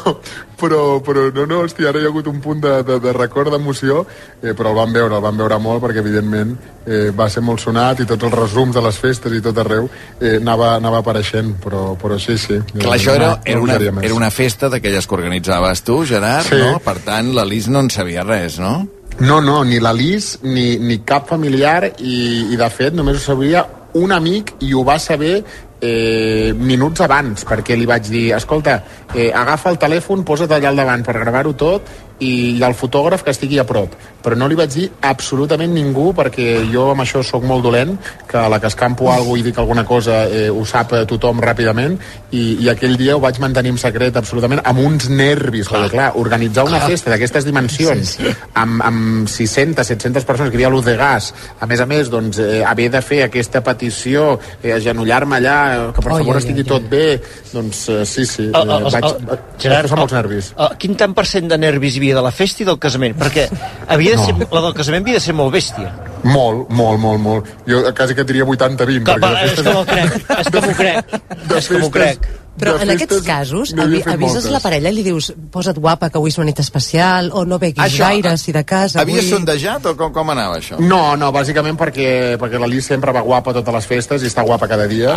però, 0.61 0.79
però 1.03 1.25
no, 1.35 1.43
no, 1.49 1.57
hòstia, 1.65 1.89
ara 1.91 1.99
hi 1.99 2.07
ha 2.07 2.11
hagut 2.13 2.29
un 2.31 2.39
punt 2.39 2.61
de, 2.63 2.71
de, 2.87 3.01
de 3.03 3.13
record 3.17 3.51
d'emoció, 3.51 4.05
eh, 4.39 4.53
però 4.55 4.71
el 4.71 4.77
vam 4.79 4.95
veure, 4.95 5.17
el 5.19 5.25
vam 5.25 5.41
veure 5.43 5.57
molt, 5.59 5.81
perquè 5.83 5.99
evidentment 5.99 6.53
eh, 6.87 7.09
va 7.19 7.27
ser 7.29 7.43
molt 7.43 7.59
sonat 7.65 7.99
i 7.99 8.07
tots 8.07 8.29
els 8.29 8.37
resums 8.37 8.77
de 8.79 8.83
les 8.85 8.99
festes 9.03 9.35
i 9.35 9.41
tot 9.43 9.59
arreu 9.65 9.89
eh, 10.21 10.37
anava, 10.39 10.71
anava 10.79 11.01
apareixent, 11.03 11.51
però, 11.65 11.97
però 11.99 12.15
sí, 12.21 12.37
sí. 12.39 12.61
Clar, 12.77 12.95
això 12.95 13.17
era, 13.19 13.33
No- 13.35 13.43
era, 13.43 13.59
una, 13.65 13.75
era 14.07 14.15
una 14.15 14.31
festa 14.31 14.71
d'aquelles 14.71 15.03
que 15.05 15.19
organitzaves 15.19 15.83
tu, 15.83 15.99
Gerard, 16.07 16.47
Sí. 16.47 16.63
no? 16.63 16.79
Per 16.79 16.95
tant, 17.03 17.33
la 17.35 17.43
Lis 17.43 17.67
no 17.67 17.83
en 17.83 17.91
sabia 17.91 18.23
res, 18.23 18.55
no? 18.63 18.77
No, 19.19 19.41
no, 19.41 19.65
ni 19.65 19.81
la 19.83 19.91
Lis 19.91 20.37
ni, 20.43 20.77
ni 20.79 21.01
cap 21.03 21.27
familiar 21.27 21.89
i, 21.99 22.53
i 22.53 22.59
de 22.59 22.69
fet 22.71 22.95
només 22.95 23.17
ho 23.19 23.23
sabia 23.33 23.65
un 23.99 24.13
amic 24.15 24.53
i 24.63 24.71
ho 24.71 24.83
va 24.87 24.95
saber 25.01 25.41
eh, 25.81 26.53
minuts 26.55 27.03
abans 27.03 27.43
perquè 27.47 27.75
li 27.75 27.87
vaig 27.89 28.07
dir, 28.07 28.29
escolta, 28.37 28.77
eh, 29.13 29.27
agafa 29.35 29.73
el 29.73 29.79
telèfon, 29.81 30.23
posa't 30.23 30.55
allà 30.55 30.71
al 30.71 30.79
davant 30.79 31.03
per 31.03 31.17
gravar-ho 31.19 31.51
tot 31.59 31.91
i, 32.19 32.61
el 32.63 32.73
fotògraf 32.75 33.23
que 33.23 33.31
estigui 33.31 33.59
a 33.59 33.65
prop. 33.67 33.93
Però 34.19 34.35
no 34.35 34.47
li 34.51 34.55
vaig 34.59 34.73
dir 34.73 34.89
absolutament 35.07 35.71
ningú 35.73 36.09
perquè 36.13 36.65
jo 36.73 36.89
amb 36.91 37.01
això 37.05 37.21
sóc 37.23 37.43
molt 37.47 37.63
dolent 37.63 37.93
que 38.27 38.37
a 38.37 38.49
la 38.51 38.59
que 38.59 38.67
escampo 38.67 39.07
alguna 39.11 39.29
cosa 39.29 39.39
i 39.39 39.43
dic 39.45 39.57
alguna 39.59 39.85
cosa 39.87 40.17
eh, 40.27 40.49
ho 40.51 40.65
sap 40.67 40.91
eh, 40.93 41.05
tothom 41.07 41.39
ràpidament 41.39 41.95
i, 42.35 42.57
i 42.65 42.67
aquell 42.69 42.97
dia 42.99 43.15
ho 43.15 43.21
vaig 43.23 43.39
mantenir 43.39 43.71
en 43.71 43.77
secret 43.79 44.17
absolutament 44.19 44.59
amb 44.67 44.79
uns 44.83 45.07
nervis, 45.09 45.69
clar. 45.69 45.85
perquè 45.85 45.95
clar, 45.95 46.09
organitzar 46.19 46.65
una 46.67 46.81
festa 46.83 47.13
d'aquestes 47.13 47.45
dimensions 47.47 48.15
sí, 48.17 48.25
sí. 48.27 48.33
Amb, 48.59 48.83
amb 48.83 49.29
600, 49.31 49.87
700 49.87 50.27
persones 50.27 50.51
que 50.51 50.57
hi 50.59 50.63
havia 50.65 50.73
l'ús 50.73 50.85
de 50.85 50.97
gas, 50.99 51.31
a 51.59 51.65
més 51.69 51.79
a 51.79 51.87
més 51.87 52.09
doncs, 52.11 52.41
eh, 52.43 52.59
haver 52.67 52.89
de 52.91 53.01
fer 53.01 53.21
aquesta 53.23 53.63
petició 53.63 54.33
eh, 54.61 54.73
agenollar-me 54.75 55.39
allà, 55.39 55.57
que 55.95 56.01
per 56.03 56.11
Oi, 56.17 56.21
favor 56.25 56.35
oi, 56.35 56.43
estigui 56.43 56.65
oi, 56.65 56.69
tot 56.73 56.89
bé 56.91 57.05
doncs 57.53 57.85
eh, 57.95 58.03
sí, 58.05 58.25
sí, 58.27 58.49
eh, 58.49 58.51
El- 58.59 58.75
el- 58.77 58.89
vaig, 58.91 59.05
el- 59.13 59.25
vaig, 59.31 59.47
Gerard, 59.57 59.79
vaig 59.79 59.89
posar 59.89 60.01
molts 60.03 60.17
nervis. 60.19 60.51
el- 60.57 60.77
Quin 60.83 60.95
tant 60.99 61.15
per 61.15 61.25
cent 61.25 61.47
de 61.49 61.57
nervis 61.57 61.95
hi 61.95 62.03
havia 62.03 62.08
de 62.15 62.21
la 62.25 62.31
festa 62.31 62.63
i 62.63 62.65
del 62.65 62.79
casament? 62.79 63.15
Perquè 63.19 63.47
havia 63.87 64.11
de 64.11 64.17
No. 64.17 64.25
ser, 64.25 64.47
la 64.51 64.61
del 64.61 64.73
casament 64.73 65.03
havia 65.05 65.19
de 65.19 65.23
ser 65.23 65.33
molt 65.33 65.53
bèstia. 65.53 65.93
Molt, 66.23 66.69
molt, 66.69 66.99
molt, 66.99 67.19
molt. 67.23 67.45
Jo 67.67 67.83
quasi 67.95 68.13
que 68.15 68.21
et 68.21 68.27
diria 68.27 68.43
80-20. 68.45 69.03
Que, 69.05 69.13
perquè 69.13 69.39
de 69.39 69.53
és 69.53 69.61
que 69.61 69.71
m'ho 69.71 69.85
crec, 69.85 70.29
és 70.39 70.49
que 70.51 70.59
m'ho 70.65 70.75
crec, 70.75 71.19
és 71.57 71.67
que 71.69 71.77
m'ho 71.79 71.89
crec. 71.91 72.29
Però 72.59 72.73
en 72.83 72.89
aquests 72.91 73.21
casos, 73.23 73.71
avi 73.71 74.01
avises 74.03 74.43
moltes. 74.43 74.51
la 74.51 74.59
parella 74.59 74.89
i 74.91 74.97
li 74.97 75.03
dius 75.05 75.29
posa't 75.49 75.77
guapa, 75.79 76.09
que 76.09 76.17
avui 76.19 76.27
és 76.27 76.37
una 76.41 76.49
nit 76.49 76.59
especial, 76.59 77.29
o 77.31 77.45
no 77.47 77.55
beguis 77.57 77.85
Això, 77.85 78.03
gaire, 78.09 78.33
si 78.37 78.51
de 78.51 78.65
casa... 78.67 78.99
Havies 78.99 79.21
avui... 79.23 79.29
sondejat 79.31 79.85
o 79.85 79.95
com, 79.95 80.11
com 80.11 80.29
anava 80.35 80.57
això? 80.59 80.75
No, 80.83 81.15
no, 81.15 81.31
bàsicament 81.31 81.79
perquè, 81.79 82.35
perquè 82.41 82.59
la 82.59 82.67
Lis 82.67 82.85
sempre 82.91 83.13
va 83.15 83.21
guapa 83.23 83.51
a 83.51 83.61
totes 83.61 83.73
les 83.73 83.87
festes 83.87 84.23
i 84.23 84.27
està 84.27 84.43
guapa 84.43 84.67
cada 84.67 84.87
dia. 84.91 85.15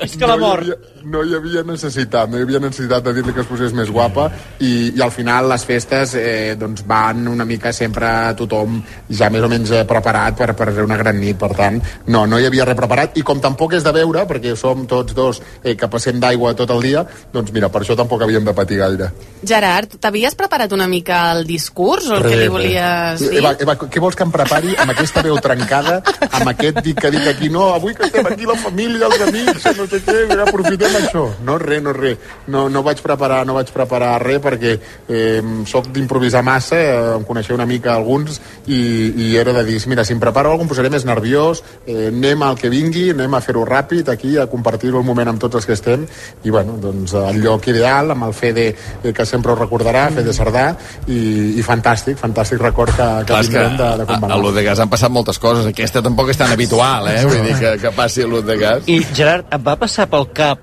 hi, 0.05 0.23
havia, 0.23 0.77
no 1.03 1.23
hi 1.25 1.35
havia 1.35 1.63
necessitat, 1.67 2.29
no 2.29 2.39
hi 2.39 2.45
havia 2.45 2.61
necessitat 2.61 3.05
de 3.05 3.13
dir-li 3.17 3.33
que 3.35 3.43
es 3.43 3.49
posés 3.49 3.73
més 3.77 3.89
guapa 3.93 4.27
i, 4.59 4.91
i 4.95 5.01
al 5.01 5.13
final 5.13 5.49
les 5.51 5.65
festes 5.67 6.15
eh, 6.19 6.55
doncs 6.59 6.85
van 6.87 7.25
una 7.31 7.45
mica 7.47 7.73
sempre 7.75 8.09
tothom 8.37 8.79
ja 9.09 9.31
més 9.33 9.45
o 9.45 9.49
menys 9.51 9.73
eh, 9.75 9.83
preparat 9.89 10.37
per, 10.37 10.51
per 10.57 10.69
fer 10.71 10.85
una 10.85 10.99
gran 10.99 11.19
nit, 11.21 11.39
per 11.41 11.51
tant, 11.57 11.81
no, 12.13 12.25
no 12.29 12.39
hi 12.39 12.47
havia 12.49 12.67
res 12.69 12.79
preparat 12.79 13.17
i 13.17 13.25
com 13.27 13.41
tampoc 13.43 13.75
és 13.77 13.85
de 13.85 13.93
veure, 13.95 14.25
perquè 14.29 14.55
som 14.59 14.85
tots 14.89 15.15
dos 15.17 15.41
eh, 15.63 15.75
que 15.75 15.89
passem 15.91 16.19
d'aigua 16.21 16.53
tot 16.57 16.71
el 16.75 16.85
dia, 16.85 17.05
doncs 17.33 17.53
mira, 17.55 17.71
per 17.73 17.83
això 17.83 17.97
tampoc 17.97 18.23
havíem 18.25 18.45
de 18.47 18.55
patir 18.57 18.81
gaire. 18.81 19.11
Gerard, 19.47 19.97
t'havies 20.01 20.37
preparat 20.37 20.73
una 20.75 20.87
mica 20.91 21.23
el 21.35 21.45
discurs 21.49 22.09
o 22.11 22.19
el 22.19 22.27
que 22.27 22.37
li 22.37 22.49
volies 22.51 23.23
dir? 23.23 23.31
Eva, 23.41 23.53
Eva, 23.63 23.77
què 23.81 24.03
vols 24.03 24.17
que 24.17 24.25
em 24.27 24.33
prepari 24.33 24.75
amb 24.77 24.93
aquesta 24.93 25.23
veu 25.25 25.37
trencada, 25.43 25.99
amb 26.29 26.51
aquest 26.53 26.81
dic 26.85 26.99
que 27.01 27.11
dic 27.13 27.27
aquí, 27.31 27.49
no, 27.53 27.71
avui 27.75 27.95
que 27.97 28.07
estem 28.07 28.27
aquí 28.29 28.47
la 28.49 28.57
família, 28.59 29.07
els 29.09 29.25
amics, 29.31 29.67
no 29.77 29.87
sé 29.89 30.01
què, 30.05 30.17
mira, 30.29 30.45
aprofitem 30.47 30.97
això. 31.01 31.25
No, 31.47 31.57
res, 31.61 31.81
no, 31.83 31.95
res. 31.97 32.31
No, 32.51 32.67
no 32.69 32.83
vaig 32.85 33.01
preparar, 33.03 33.41
no 33.47 33.57
vaig 33.57 33.71
preparar 33.73 34.13
res 34.23 34.39
perquè 34.43 34.77
eh, 35.09 35.41
sóc 35.67 35.89
d'improvisar 35.91 36.43
massa, 36.45 36.79
eh, 36.79 37.15
em 37.17 37.27
coneixeu 37.27 37.57
una 37.57 37.67
mica 37.69 37.93
alguns 37.95 38.39
i, 38.67 38.81
i 39.25 39.31
era 39.39 39.53
de 39.57 39.65
dir, 39.67 39.79
mira, 39.91 40.05
si 40.07 40.15
em 40.15 40.21
preparo 40.21 40.51
alguna 40.51 40.61
em 40.61 40.69
posaré 40.69 40.91
més 40.93 41.05
nerviós, 41.07 41.63
eh, 41.89 42.11
anem 42.11 42.43
al 42.45 42.57
que 42.59 42.69
vingui, 42.69 43.09
anem 43.15 43.33
a 43.33 43.41
fer-ho 43.41 43.63
ràpid 43.67 44.11
aquí, 44.13 44.35
a 44.37 44.47
compartir-ho 44.51 45.01
el 45.01 45.07
moment 45.07 45.33
amb 45.33 45.41
tots 45.41 45.57
els 45.59 45.67
que 45.67 45.73
estem 45.77 46.05
i 46.45 46.53
bueno, 46.53 46.77
doncs 46.81 47.15
el 47.17 47.41
lloc 47.41 47.67
ideal 47.71 48.13
amb 48.13 48.27
el 48.27 48.35
Fede 48.37 48.67
eh, 48.69 49.13
que 49.13 49.25
sempre 49.25 49.53
ho 49.53 49.57
recordarà, 49.57 50.07
Fede 50.13 50.35
Cerdà 50.37 50.67
i, 51.07 51.57
i 51.57 51.65
fantàstic, 51.65 52.19
fantàstic 52.21 52.61
record 52.61 52.93
que, 52.95 53.09
que 53.25 53.31
Clar, 53.31 53.41
és 53.41 53.49
que 53.49 53.57
tindrem 53.57 53.77
de, 53.79 53.89
de 54.03 54.05
a, 54.05 54.11
va 54.11 54.17
a 54.19 54.29
anar. 54.29 54.39
l'U 54.43 54.53
de 54.55 54.65
Gas 54.65 54.83
han 54.83 54.91
passat 54.91 55.13
moltes 55.13 55.39
coses. 55.41 55.67
Aquesta 55.71 56.03
tampoc 56.05 56.31
és 56.33 56.39
tan 56.39 56.51
habitual, 56.53 57.09
eh? 57.11 57.21
Vull 57.27 57.45
dir 57.47 57.57
que, 57.59 57.73
que 57.81 57.93
passi 57.97 58.25
a 58.25 58.29
l'U 58.29 58.41
de 58.45 58.57
Gas. 58.61 58.89
Gerard, 59.21 59.45
et 59.53 59.61
va 59.61 59.75
passar 59.77 60.07
pel 60.09 60.23
cap 60.33 60.61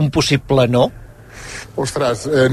un 0.00 0.08
possible 0.10 0.64
no? 0.66 0.88
Ostres, 1.76 2.26
eh, 2.26 2.48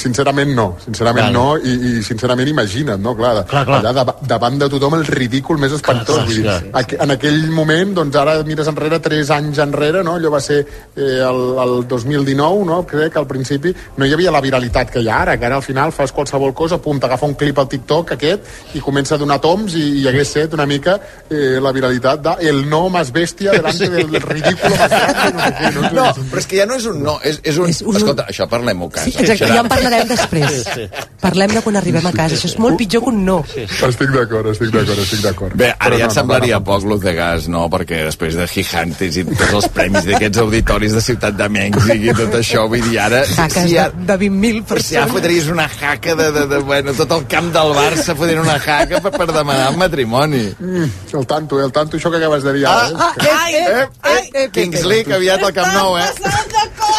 sincerament 0.00 0.50
no, 0.56 0.76
sincerament 0.82 1.26
Vale. 1.28 1.32
no, 1.36 1.56
i, 1.58 1.98
i 1.98 2.02
sincerament 2.02 2.48
imagina't, 2.48 2.98
no? 3.00 3.12
Clar, 3.16 3.44
Clar, 3.46 3.64
clar. 3.68 3.80
allà 3.82 3.92
dav 3.94 4.12
davant 4.26 4.56
de 4.58 4.68
tothom 4.72 4.94
el 4.98 5.04
ridícul 5.06 5.58
més 5.60 5.72
espantós. 5.76 6.16
clar, 6.16 6.26
vull 6.26 6.34
dir, 6.34 6.42
clar. 6.42 6.62
aqu- 6.80 6.98
en 7.04 7.10
aquell 7.14 7.46
moment, 7.54 7.92
doncs 7.94 8.16
ara 8.16 8.38
mires 8.48 8.66
enrere, 8.72 8.98
tres 9.00 9.30
anys 9.30 9.58
enrere, 9.62 10.02
no? 10.02 10.16
Allò 10.16 10.30
va 10.32 10.40
ser 10.40 10.60
eh, 10.96 11.20
el, 11.22 11.40
el 11.62 11.86
2019, 11.88 12.64
no? 12.66 12.80
Crec 12.86 13.12
que 13.12 13.18
al 13.18 13.26
principi 13.26 13.74
no 13.96 14.06
hi 14.08 14.12
havia 14.16 14.32
la 14.34 14.40
viralitat 14.40 14.90
que 14.90 15.00
hi 15.04 15.08
ha 15.08 15.20
ara, 15.22 15.36
que 15.38 15.46
ara 15.46 15.56
al 15.60 15.62
final 15.66 15.92
fas 15.92 16.12
qualsevol 16.12 16.54
cosa, 16.54 16.78
pum, 16.82 16.98
t'agafa 16.98 17.26
un 17.26 17.34
clip 17.36 17.58
al 17.58 17.68
TikTok 17.68 18.12
aquest 18.16 18.74
i 18.74 18.80
comença 18.80 19.14
a 19.14 19.18
donar 19.18 19.38
toms 19.40 19.74
i, 19.76 19.84
i 20.02 20.08
hagués 20.08 20.32
set 20.38 20.54
una 20.54 20.66
mica 20.66 20.98
eh, 21.30 21.58
la 21.62 21.72
viralitat 21.72 22.22
de 22.24 22.48
el 22.48 22.64
no 22.68 22.88
más 22.90 23.12
bestia 23.12 23.52
delante 23.58 23.86
Sí. 23.86 23.92
del, 23.92 24.10
del 24.10 24.22
ridículo 24.22 24.74
más 24.76 24.88
grande, 24.90 25.32
no 25.36 25.40
sé 25.44 25.54
què, 25.60 25.72
no? 25.74 25.90
No, 25.92 26.04
però 26.32 26.38
és 26.40 26.46
que 26.48 26.56
ja 26.62 26.66
no 26.66 26.74
és 26.80 26.86
un 26.88 27.02
no, 27.02 27.18
és, 27.22 27.40
és 27.44 27.58
un... 27.60 27.68
Escolta, 27.70 28.24
això 28.30 28.45
parlem-ho 28.50 28.86
a 28.88 28.90
casa. 28.96 29.10
Sí, 29.10 29.16
exacte, 29.24 29.48
ja 29.52 29.60
en 29.62 29.68
parlarem 29.70 30.08
després. 30.10 30.50
Sí, 30.52 30.62
sí. 30.74 31.06
Parlem 31.20 31.54
de 31.56 31.62
quan 31.64 31.76
arribem 31.80 32.06
a 32.06 32.12
casa. 32.14 32.36
Això 32.36 32.50
és 32.50 32.56
molt 32.62 32.76
pitjor 32.80 33.02
que 33.04 33.10
un 33.12 33.24
no. 33.26 33.38
Estic 33.56 34.10
d'acord, 34.14 34.50
estic 34.52 34.70
d'acord, 34.74 34.98
estic 35.02 35.22
d'acord. 35.24 35.56
Bé, 35.58 35.70
ara 35.72 35.90
Però 35.90 35.98
ja 35.98 36.06
no, 36.06 36.10
et 36.10 36.14
no, 36.14 36.18
semblaria 36.20 36.58
no, 36.58 36.64
no. 36.64 36.66
poc 36.70 36.84
l'ús 36.88 37.00
de 37.04 37.14
gas, 37.16 37.48
no? 37.52 37.64
Perquè 37.72 38.02
després 38.06 38.36
de 38.38 38.46
Gigantes 38.50 39.16
i 39.20 39.24
tots 39.30 39.52
els 39.60 39.68
premis 39.74 40.04
d'aquests 40.08 40.38
auditoris 40.44 40.92
de 40.96 41.02
Ciutat 41.06 41.36
de 41.38 41.48
Mèxic 41.56 42.06
i 42.10 42.14
tot 42.16 42.34
això, 42.40 42.66
vull 42.70 42.84
dir, 42.88 42.98
ara... 43.02 43.22
Jaques 43.26 43.56
si 43.66 43.72
de, 43.72 43.74
ja, 43.74 43.88
de 43.90 44.18
20.000 44.22 44.62
però 44.68 44.80
si 44.82 44.94
ja 44.94 45.02
persones. 45.06 45.12
fotries 45.16 45.48
una 45.54 45.68
jaca 45.68 46.14
de, 46.20 46.30
de, 46.36 46.46
de, 46.52 46.58
bueno, 46.70 46.94
tot 46.98 47.10
el 47.16 47.26
camp 47.30 47.52
del 47.54 47.72
Barça 47.76 48.14
fotent 48.18 48.40
una 48.42 48.58
jaca 48.62 49.00
per, 49.04 49.12
per 49.16 49.26
demanar 49.32 49.70
un 49.72 49.78
matrimoni. 49.80 50.44
Mm, 50.58 50.90
el 51.20 51.26
tanto, 51.26 51.60
eh, 51.60 51.64
el 51.66 51.72
tanto, 51.72 51.96
això 51.96 52.10
que 52.12 52.20
acabes 52.22 52.42
de 52.46 52.52
dir 52.56 52.66
Ah, 52.66 52.86
ara. 52.86 53.10
ah, 53.10 53.50
eh, 53.50 53.64
eh, 53.66 53.86
eh, 54.12 54.30
eh, 54.44 54.48
Kingsley, 54.52 55.04
que 55.04 55.14
aviat 55.14 55.42
al 55.42 55.52
Camp 55.56 55.72
Nou, 55.74 55.96
eh? 55.98 56.04
eh? 56.06 56.12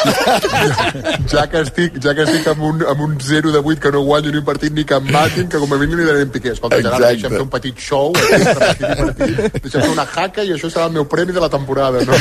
Ja 1.38 1.46
que 1.52 1.62
estic, 1.62 2.00
ja 2.02 2.16
que 2.18 2.26
estic 2.26 2.48
amb 2.50 2.64
un, 2.66 2.84
amb 2.90 3.04
un 3.06 3.16
0 3.22 3.52
de 3.54 3.62
8 3.62 3.82
que 3.84 3.92
no 3.94 4.02
guanyo 4.08 4.32
ni 4.34 4.42
un 4.42 4.48
partit 4.48 4.74
ni 4.74 4.86
que 4.90 4.98
em 4.98 5.12
matin, 5.14 5.48
que 5.52 5.62
com 5.62 5.74
a 5.76 5.78
mínim 5.78 6.00
li 6.00 6.08
daré 6.08 6.26
en 6.26 6.34
piqué. 6.34 6.56
Escolta, 6.56 6.80
Gerard, 6.82 7.04
Exacte. 7.04 7.22
deixa'm 7.22 7.36
fer 7.38 7.44
un 7.46 7.52
petit 7.54 7.84
show, 7.88 8.12
divertit, 8.82 9.62
deixa'm 9.62 9.86
fer 9.86 9.94
una 9.94 10.08
jaca 10.16 10.46
i 10.48 10.56
això 10.58 10.72
serà 10.74 10.88
el 10.90 10.98
meu 10.98 11.06
premi 11.12 11.36
de 11.38 11.44
la 11.44 11.52
temporada, 11.54 12.02
no? 12.08 12.18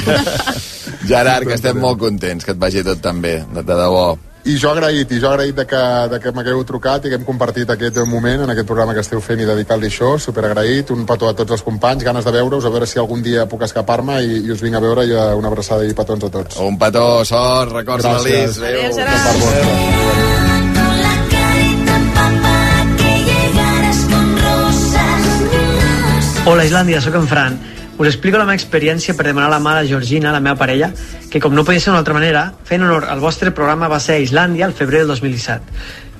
Gerard, 1.09 1.49
que 1.49 1.57
estem 1.57 1.81
molt 1.81 2.01
contents, 2.03 2.45
que 2.45 2.53
et 2.53 2.61
vagi 2.61 2.85
tot 2.85 3.01
tan 3.01 3.25
bé, 3.25 3.39
de, 3.49 3.63
de 3.63 3.81
debò. 3.81 4.09
I 4.47 4.55
jo 4.63 4.71
agraït, 4.71 5.11
i 5.11 5.19
jo 5.19 5.27
agraït 5.33 5.57
de 5.59 5.65
que, 5.67 5.79
de 6.13 6.21
que 6.23 6.31
m'hagueu 6.31 6.61
trucat 6.69 7.03
i 7.03 7.11
que 7.11 7.17
hem 7.19 7.25
compartit 7.27 7.71
aquest 7.73 7.99
moment 8.07 8.45
en 8.45 8.53
aquest 8.53 8.69
programa 8.69 8.95
que 8.95 9.03
esteu 9.03 9.19
fent 9.25 9.43
i 9.43 9.49
dedicar-li 9.49 9.91
això, 9.91 10.13
superagraït, 10.23 10.93
un 10.95 11.03
petó 11.09 11.27
a 11.33 11.35
tots 11.35 11.57
els 11.57 11.65
companys, 11.67 12.05
ganes 12.07 12.25
de 12.25 12.35
veure-us, 12.37 12.65
a 12.65 12.71
veure 12.71 12.87
si 12.87 13.01
algun 13.03 13.25
dia 13.27 13.49
puc 13.51 13.67
escapar-me 13.67 14.21
i, 14.23 14.39
i 14.47 14.55
us 14.55 14.63
vinc 14.63 14.79
a 14.79 14.85
veure 14.87 15.03
i 15.03 15.11
una 15.35 15.51
abraçada 15.51 15.83
i 15.83 15.95
petons 15.99 16.29
a 16.29 16.31
tots. 16.39 16.63
Un 16.63 16.79
petó, 16.79 17.25
sort, 17.27 17.75
records 17.75 18.07
Gràcies. 18.07 18.61
feliç. 18.63 18.99
Adéu. 19.03 19.87
Hola 26.47 26.63
Islàndia, 26.63 27.01
sóc 27.03 27.19
en 27.19 27.27
Fran. 27.27 27.59
Us 27.97 28.09
explico 28.09 28.37
la 28.37 28.45
meva 28.45 28.59
experiència 28.59 29.15
per 29.17 29.25
demanar 29.25 29.49
la 29.49 29.61
mà 29.65 29.79
de 29.79 29.87
Georgina, 29.89 30.29
la 30.33 30.43
meva 30.45 30.59
parella, 30.61 30.91
que 31.33 31.41
com 31.41 31.55
no 31.57 31.63
podia 31.65 31.81
ser 31.81 31.89
d'una 31.89 32.03
altra 32.03 32.17
manera, 32.17 32.43
fent 32.69 32.85
honor 32.85 33.07
al 33.09 33.23
vostre 33.25 33.55
programa 33.57 33.89
va 33.89 34.01
ser 34.05 34.19
a 34.19 34.21
Islàndia 34.21 34.67
al 34.67 34.75
febrer 34.77 35.01
del 35.01 35.15
2017. 35.15 35.79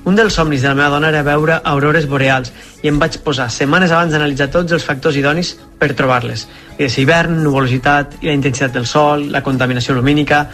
Un 0.09 0.17
dels 0.17 0.33
somnis 0.39 0.63
de 0.63 0.71
la 0.71 0.73
meva 0.73 0.89
dona 0.89 1.11
era 1.11 1.21
veure 1.21 1.59
aurores 1.69 2.07
boreals 2.09 2.49
i 2.81 2.89
em 2.89 2.97
vaig 2.97 3.19
posar 3.21 3.49
setmanes 3.53 3.93
abans 3.93 4.15
d'analitzar 4.15 4.49
tots 4.53 4.73
els 4.73 4.85
factors 4.89 5.19
idonis 5.21 5.53
per 5.77 5.91
trobar-les. 5.93 6.47
És 6.81 6.97
hivern, 6.97 7.43
nuvolositat 7.43 8.17
i 8.23 8.31
la 8.31 8.37
intensitat 8.39 8.73
del 8.73 8.89
sol, 8.89 9.27
la 9.29 9.43
contaminació 9.45 9.93
lumínica... 9.99 10.47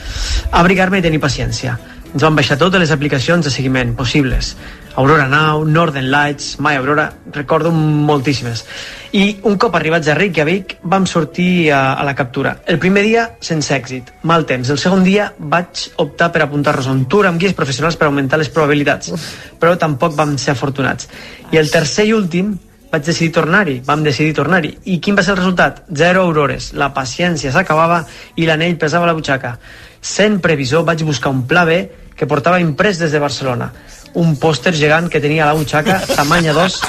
Abrigar-me 0.51 0.99
i 0.99 1.05
tenir 1.05 1.23
paciència. 1.23 1.77
Ens 2.11 2.25
van 2.25 2.35
baixar 2.35 2.59
totes 2.59 2.83
les 2.83 2.91
aplicacions 2.91 3.45
de 3.45 3.53
seguiment 3.53 3.95
possibles. 3.95 4.57
Aurora 4.95 5.27
Now, 5.27 5.63
Northern 5.65 6.11
Lights, 6.11 6.59
My 6.59 6.75
Aurora, 6.75 7.11
recordo 7.31 7.71
moltíssimes. 7.71 8.65
I 9.13 9.39
un 9.49 9.57
cop 9.57 9.73
arribats 9.73 10.07
a 10.07 10.13
Reykjavik 10.13 10.75
vam 10.83 11.07
sortir 11.09 11.71
a, 11.73 11.95
a 11.97 12.03
la 12.05 12.13
captura. 12.13 12.59
El 12.69 12.77
primer 12.77 13.01
dia 13.01 13.23
sense 13.41 13.73
èxit, 13.73 14.11
mal 14.29 14.45
temps. 14.45 14.69
El 14.69 14.77
segon 14.77 15.01
dia 15.05 15.31
vaig 15.37 15.87
optar 16.03 16.29
per 16.33 16.43
apuntar-nos 16.45 16.89
a 16.89 16.93
un 16.93 17.07
tour 17.09 17.25
amb 17.25 17.41
guies 17.41 17.55
professionals 17.57 17.97
per 17.97 18.05
augmentar 18.09 18.37
les 18.37 18.51
probabilitats, 18.53 19.09
però 19.57 19.73
tampoc 19.81 20.13
vam 20.17 20.37
ser 20.37 20.53
afortunats. 20.53 21.09
I 21.49 21.57
el 21.57 21.73
tercer 21.73 22.05
i 22.11 22.13
últim 22.13 22.53
vaig 22.93 23.07
decidir 23.09 23.33
tornar-hi, 23.33 23.79
vam 23.85 24.05
decidir 24.05 24.37
tornar-hi. 24.37 24.75
I 24.93 24.99
quin 25.01 25.17
va 25.17 25.25
ser 25.25 25.33
el 25.33 25.41
resultat? 25.41 25.81
Zero 25.89 26.27
aurores. 26.27 26.69
La 26.77 26.91
paciència 26.93 27.49
s'acabava 27.55 28.03
i 28.37 28.45
l'anell 28.45 28.77
pesava 28.77 29.09
la 29.09 29.17
butxaca. 29.17 29.55
Sent 29.97 30.37
previsor, 30.43 30.85
vaig 30.85 31.01
buscar 31.01 31.33
un 31.33 31.47
pla 31.49 31.65
B 31.65 31.81
que 32.13 32.29
portava 32.29 32.61
imprès 32.61 33.01
des 33.01 33.09
de 33.09 33.21
Barcelona. 33.23 33.71
Un 34.19 34.35
pòster 34.37 34.75
gegant 34.77 35.09
que 35.09 35.21
tenia 35.21 35.43
a 35.43 35.49
la 35.49 35.57
butxaca, 35.57 35.99
tamanya 36.15 36.53
2, 36.53 36.79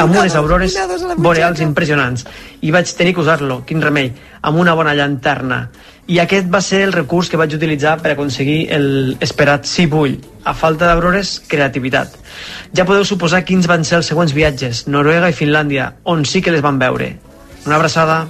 amb 0.00 0.16
unes 0.16 0.34
aurores 0.34 0.76
boreals 1.20 1.60
impressionants. 1.60 2.24
I 2.64 2.72
vaig 2.72 2.92
tenir 2.96 3.12
que 3.14 3.20
usar-lo, 3.20 3.62
quin 3.68 3.82
remei, 3.84 4.12
amb 4.40 4.58
una 4.58 4.74
bona 4.78 4.94
llanterna. 4.96 5.66
I 6.08 6.18
aquest 6.18 6.48
va 6.50 6.60
ser 6.64 6.82
el 6.86 6.92
recurs 6.92 7.28
que 7.30 7.38
vaig 7.38 7.52
utilitzar 7.54 7.98
per 8.02 8.14
aconseguir 8.14 8.66
el 8.74 9.16
esperat 9.20 9.68
sí 9.68 9.86
bull. 9.86 10.16
A 10.44 10.54
falta 10.54 10.88
d'aurores, 10.88 11.36
creativitat. 11.48 12.16
Ja 12.74 12.86
podeu 12.88 13.04
suposar 13.06 13.44
quins 13.46 13.68
van 13.70 13.84
ser 13.84 14.00
els 14.00 14.10
següents 14.10 14.34
viatges, 14.34 14.86
Noruega 14.88 15.30
i 15.30 15.36
Finlàndia, 15.36 15.92
on 16.02 16.24
sí 16.26 16.42
que 16.42 16.50
les 16.54 16.64
van 16.64 16.80
veure. 16.82 17.12
Una 17.66 17.76
abraçada. 17.78 18.26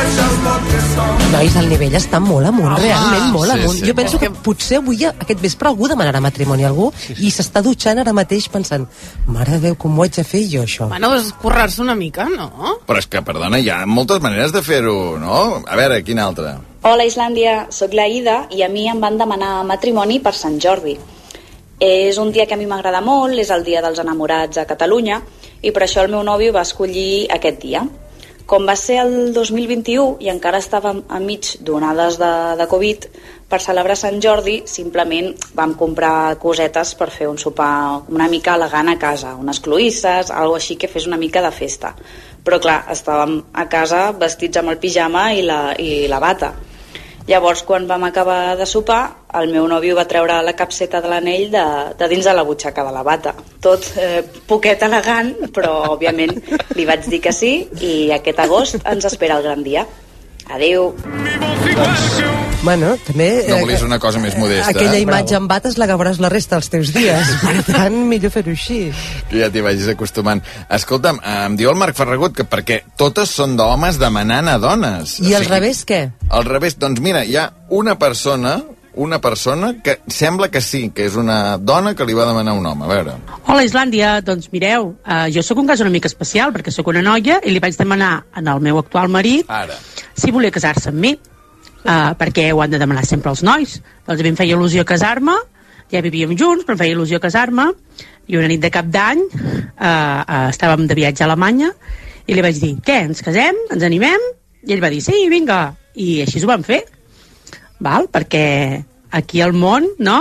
Això 0.00 0.24
és 0.24 0.38
molt 0.46 0.59
Nois, 1.30 1.54
el 1.56 1.68
nivell 1.70 1.94
està 1.94 2.18
molt 2.20 2.48
amunt, 2.48 2.72
Home, 2.72 2.82
realment 2.82 3.28
molt 3.32 3.52
sí, 3.52 3.54
amunt. 3.56 3.76
sí, 3.78 3.86
jo 3.86 3.94
penso 3.94 4.18
que 4.18 4.30
potser 4.44 4.80
avui, 4.80 5.04
aquest 5.06 5.40
vespre, 5.40 5.70
algú 5.70 5.86
demanarà 5.88 6.20
matrimoni 6.20 6.66
a 6.66 6.68
algú 6.68 6.88
i 7.16 7.30
s'està 7.30 7.62
dutxant 7.62 8.00
ara 8.02 8.12
mateix 8.16 8.48
pensant 8.50 8.86
mare 9.30 9.56
de 9.56 9.60
Déu, 9.70 9.76
com 9.78 9.98
ho 9.98 10.02
haig 10.02 10.18
de 10.18 10.24
fer 10.26 10.42
jo, 10.50 10.64
això? 10.66 10.88
Bueno, 10.90 11.12
és 11.16 11.30
currar-se 11.40 11.80
una 11.84 11.94
mica, 11.94 12.26
no? 12.28 12.50
Però 12.88 12.98
és 12.98 13.06
que, 13.06 13.22
perdona, 13.22 13.60
hi 13.62 13.70
ha 13.70 13.84
moltes 13.86 14.20
maneres 14.24 14.52
de 14.52 14.62
fer-ho, 14.66 14.96
no? 15.22 15.62
A 15.66 15.78
veure, 15.78 16.02
quina 16.02 16.26
altra? 16.26 16.56
Hola 16.82 17.06
Islàndia, 17.06 17.66
sóc 17.70 17.94
la 17.94 18.08
Ida 18.08 18.42
i 18.50 18.64
a 18.66 18.68
mi 18.72 18.88
em 18.90 19.00
van 19.00 19.18
demanar 19.20 19.60
matrimoni 19.68 20.18
per 20.20 20.34
Sant 20.34 20.58
Jordi. 20.60 20.96
És 21.80 22.18
un 22.18 22.32
dia 22.32 22.46
que 22.46 22.56
a 22.56 22.60
mi 22.60 22.66
m'agrada 22.68 23.00
molt, 23.00 23.38
és 23.38 23.50
el 23.54 23.64
dia 23.64 23.80
dels 23.84 24.00
enamorats 24.02 24.58
a 24.60 24.66
Catalunya 24.68 25.22
i 25.62 25.72
per 25.72 25.84
això 25.84 26.04
el 26.04 26.10
meu 26.12 26.24
nòvio 26.24 26.52
va 26.56 26.66
escollir 26.66 27.28
aquest 27.32 27.60
dia. 27.62 27.84
Com 28.50 28.64
va 28.66 28.74
ser 28.74 28.96
el 28.98 29.12
2021 29.30 30.16
i 30.24 30.28
encara 30.32 30.58
estàvem 30.58 31.04
enmig 31.14 31.52
d'onades 31.62 32.16
de, 32.18 32.30
de 32.58 32.66
Covid, 32.72 33.04
per 33.50 33.60
celebrar 33.62 33.94
Sant 33.98 34.18
Jordi 34.24 34.56
simplement 34.70 35.28
vam 35.54 35.76
comprar 35.78 36.34
cosetes 36.42 36.96
per 36.98 37.08
fer 37.14 37.28
un 37.30 37.38
sopar 37.38 37.70
una 38.10 38.26
mica 38.32 38.56
elegant 38.58 38.90
a 38.90 38.96
casa, 38.98 39.36
unes 39.38 39.62
cloïsses, 39.62 40.32
algo 40.34 40.58
així 40.58 40.74
que 40.74 40.90
fes 40.90 41.06
una 41.06 41.18
mica 41.20 41.44
de 41.46 41.52
festa. 41.54 41.92
Però 42.42 42.58
clar, 42.58 42.80
estàvem 42.90 43.38
a 43.54 43.68
casa 43.70 44.02
vestits 44.18 44.58
amb 44.58 44.74
el 44.74 44.82
pijama 44.82 45.28
i 45.38 45.46
la, 45.46 45.60
i 45.78 46.08
la 46.10 46.18
bata. 46.18 46.50
Llavors, 47.30 47.62
quan 47.62 47.86
vam 47.86 48.02
acabar 48.08 48.56
de 48.58 48.66
sopar, 48.66 49.02
el 49.38 49.52
meu 49.52 49.68
nòvio 49.70 49.94
va 49.94 50.06
treure 50.10 50.40
la 50.42 50.56
capseta 50.58 50.98
de 51.04 51.12
l'anell 51.12 51.46
de, 51.52 51.62
de 52.00 52.08
dins 52.10 52.26
de 52.26 52.34
la 52.34 52.42
butxaca 52.48 52.82
de 52.82 52.94
la 52.96 53.04
bata. 53.06 53.36
Tot 53.62 53.86
eh, 54.02 54.24
poquet 54.50 54.82
elegant, 54.82 55.30
però 55.54 55.76
òbviament 55.94 56.34
li 56.74 56.88
vaig 56.90 57.06
dir 57.06 57.22
que 57.22 57.34
sí 57.36 57.54
i 57.86 57.94
aquest 58.18 58.42
agost 58.42 58.82
ens 58.82 59.06
espera 59.12 59.38
el 59.38 59.46
gran 59.46 59.62
dia. 59.62 59.86
Adeu. 60.50 60.90
Bueno, 62.62 62.90
també... 63.06 63.46
No 63.48 63.56
eh, 63.56 63.60
volies 63.62 63.82
una 63.86 63.96
cosa 63.98 64.20
més 64.20 64.34
modesta. 64.36 64.68
Aquella 64.74 64.98
eh? 64.98 65.04
imatge 65.06 65.38
en 65.38 65.46
bates 65.48 65.78
la 65.80 65.86
acabaràs 65.88 66.18
la 66.20 66.28
resta 66.28 66.58
dels 66.58 66.68
teus 66.68 66.90
dies. 66.92 67.30
Per 67.44 67.62
tant, 67.64 67.96
millor 68.10 68.32
fer-ho 68.34 68.52
així. 68.52 68.80
Que 69.30 69.40
ja 69.40 69.48
t'hi 69.52 69.62
vagis 69.64 69.88
acostumant. 69.88 70.42
Escolta'm, 70.68 71.22
eh, 71.24 71.36
em 71.46 71.56
diu 71.56 71.70
el 71.72 71.78
Marc 71.80 71.96
Ferragut 71.96 72.36
que 72.36 72.44
perquè 72.44 72.82
totes 73.00 73.32
són 73.32 73.56
d'homes 73.56 73.96
demanant 74.02 74.50
a 74.52 74.58
dones. 74.60 75.16
I 75.24 75.32
al 75.38 75.48
revés, 75.48 75.86
què? 75.88 76.02
Al 76.28 76.44
revés, 76.44 76.76
doncs 76.76 77.00
mira, 77.00 77.24
hi 77.24 77.40
ha 77.40 77.48
una 77.80 77.96
persona 77.98 78.58
una 79.00 79.20
persona 79.20 79.76
que 79.84 80.00
sembla 80.10 80.50
que 80.50 80.60
sí, 80.60 80.90
que 80.90 81.06
és 81.06 81.14
una 81.16 81.56
dona 81.56 81.94
que 81.94 82.04
li 82.04 82.12
va 82.12 82.26
demanar 82.26 82.56
un 82.58 82.66
home. 82.66 82.84
A 82.84 82.88
veure. 82.90 83.14
Hola, 83.46 83.62
Islàndia. 83.64 84.16
Doncs 84.26 84.50
mireu, 84.52 84.90
uh, 85.06 85.24
jo 85.32 85.44
sóc 85.46 85.62
un 85.62 85.70
cas 85.70 85.80
una 85.80 85.94
mica 85.94 86.10
especial 86.10 86.52
perquè 86.52 86.74
sóc 86.74 86.90
una 86.90 87.00
noia 87.06 87.38
i 87.40 87.54
li 87.54 87.62
vaig 87.62 87.78
demanar 87.78 88.12
al 88.34 88.60
meu 88.60 88.82
actual 88.82 89.08
marit 89.08 89.48
Ara. 89.48 89.78
si 90.12 90.34
volia 90.34 90.50
casar-se 90.50 90.90
amb 90.90 91.00
mi, 91.00 91.14
uh, 91.84 92.12
perquè 92.18 92.50
ho 92.52 92.60
han 92.62 92.72
de 92.72 92.80
demanar 92.80 93.06
sempre 93.08 93.32
els 93.32 93.44
nois. 93.46 93.78
Doncs 94.06 94.20
a 94.20 94.26
mi 94.26 94.32
em 94.32 94.38
feia 94.38 94.56
il·lusió 94.56 94.84
casar-me, 94.88 95.36
ja 95.90 96.02
vivíem 96.04 96.36
junts, 96.38 96.64
però 96.66 96.76
em 96.76 96.82
feia 96.84 96.96
il·lusió 96.96 97.20
casar-me, 97.22 97.70
i 98.30 98.38
una 98.38 98.50
nit 98.50 98.62
de 98.62 98.70
cap 98.72 98.86
d'any 98.86 99.24
uh, 99.26 99.64
uh, 99.80 100.46
estàvem 100.50 100.86
de 100.86 100.96
viatge 100.98 101.24
a 101.24 101.28
Alemanya 101.28 101.72
i 102.30 102.36
li 102.36 102.44
vaig 102.44 102.60
dir, 102.62 102.76
què, 102.86 103.00
ens 103.08 103.24
casem? 103.26 103.56
Ens 103.74 103.82
animem? 103.86 104.22
I 104.66 104.76
ell 104.76 104.82
va 104.82 104.90
dir, 104.92 105.00
sí, 105.02 105.24
vinga. 105.32 105.72
I 105.98 106.20
així 106.22 106.42
ho 106.44 106.50
vam 106.50 106.62
fer, 106.62 106.84
val? 107.82 108.06
perquè 108.12 108.44
aquí 109.18 109.40
al 109.42 109.56
món, 109.56 109.88
no? 109.98 110.20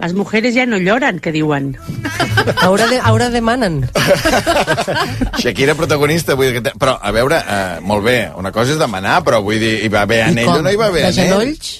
Les 0.00 0.14
mujeres 0.16 0.54
ja 0.56 0.64
no 0.66 0.78
lloren, 0.80 1.18
que 1.20 1.32
diuen. 1.32 1.74
Ahora, 2.62 2.86
de, 2.88 2.98
ahora 3.04 3.28
demanen. 3.28 3.82
Shakira 5.38 5.74
protagonista, 5.76 6.34
vull 6.38 6.46
dir 6.50 6.54
que... 6.58 6.62
te- 6.70 6.76
Però, 6.80 6.94
a 7.00 7.12
veure, 7.12 7.36
eh, 7.44 7.80
molt 7.84 8.04
bé, 8.06 8.16
una 8.40 8.52
cosa 8.52 8.72
és 8.74 8.80
demanar, 8.80 9.18
però 9.26 9.42
vull 9.44 9.60
dir, 9.60 9.74
hi 9.84 9.90
va 9.92 10.06
haver 10.06 10.22
anell 10.30 10.48
o 10.54 10.62
no 10.64 10.72
hi 10.72 10.78
va 10.80 10.88
haver 10.88 11.02
de 11.04 11.12
anell? 11.12 11.28
genolls? 11.28 11.72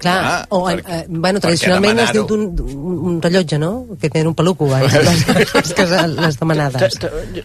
Clar, 0.00 0.16
Ah, 0.24 0.46
o, 0.48 0.62
per- 0.64 0.80
eh, 0.88 1.04
bueno, 1.08 1.40
tradicionalment 1.44 1.98
es 2.00 2.12
diu 2.14 2.24
demanar-ho? 2.24 2.54
d'un 2.56 2.76
un, 2.88 2.98
un 3.10 3.16
rellotge, 3.20 3.58
no? 3.60 3.84
Que 4.00 4.08
tenen 4.08 4.30
un 4.30 4.34
peluco, 4.34 4.64
les, 4.72 4.94
les, 4.94 5.26
les, 5.76 6.14
les 6.16 6.38
demanades. 6.40 6.96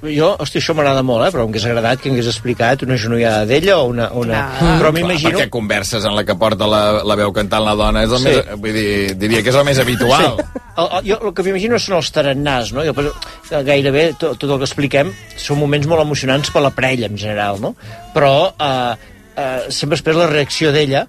Jo, 0.02 0.30
hosti, 0.40 0.62
això 0.62 0.76
m'agrada 0.78 1.02
molt, 1.04 1.26
eh? 1.28 1.32
però 1.36 1.44
em 1.44 1.52
hagués 1.52 1.66
agradat 1.68 2.00
que 2.00 2.14
hagués 2.14 2.30
explicat 2.32 2.86
una 2.88 2.96
genollada 3.02 3.44
d'ella 3.50 3.76
o 3.82 3.90
una... 3.92 4.08
una... 4.16 4.46
Mm. 4.62 4.78
Però 4.80 4.92
m'imagino... 4.96 5.34
Perquè 5.36 5.50
converses 5.52 6.06
en 6.08 6.16
la 6.16 6.24
que 6.24 6.36
porta 6.40 6.68
la, 6.72 6.82
la 7.04 7.18
veu 7.20 7.34
cantant 7.36 7.66
la 7.66 7.76
dona, 7.76 8.06
és 8.08 8.14
el 8.16 8.24
Sí. 8.24 8.30
més, 8.32 8.54
vull 8.64 8.74
dir, 8.80 8.94
diria 9.20 9.44
que 9.44 9.52
és 9.52 9.60
el 9.60 9.68
més 9.68 9.80
habitual. 9.84 10.40
Sí. 10.40 10.62
El, 10.76 10.88
el, 10.88 11.04
jo 11.12 11.20
el 11.28 11.34
que 11.36 11.44
m'imagino 11.50 11.78
són 11.80 11.98
els 12.00 12.14
tarannars, 12.16 12.72
no? 12.76 12.84
Jo, 12.88 12.96
que 12.96 13.62
gairebé 13.68 14.06
tot, 14.20 14.40
tot 14.40 14.50
el 14.56 14.58
que 14.64 14.68
expliquem 14.70 15.12
són 15.40 15.60
moments 15.60 15.88
molt 15.92 16.02
emocionants 16.08 16.50
per 16.56 16.64
la 16.64 16.72
parella, 16.76 17.12
en 17.12 17.20
general, 17.20 17.60
no? 17.64 17.76
Però 18.16 18.34
eh, 18.56 18.96
eh, 19.36 19.68
sempre 19.76 20.00
espero 20.00 20.20
la 20.24 20.32
reacció 20.32 20.72
d'ella 20.76 21.04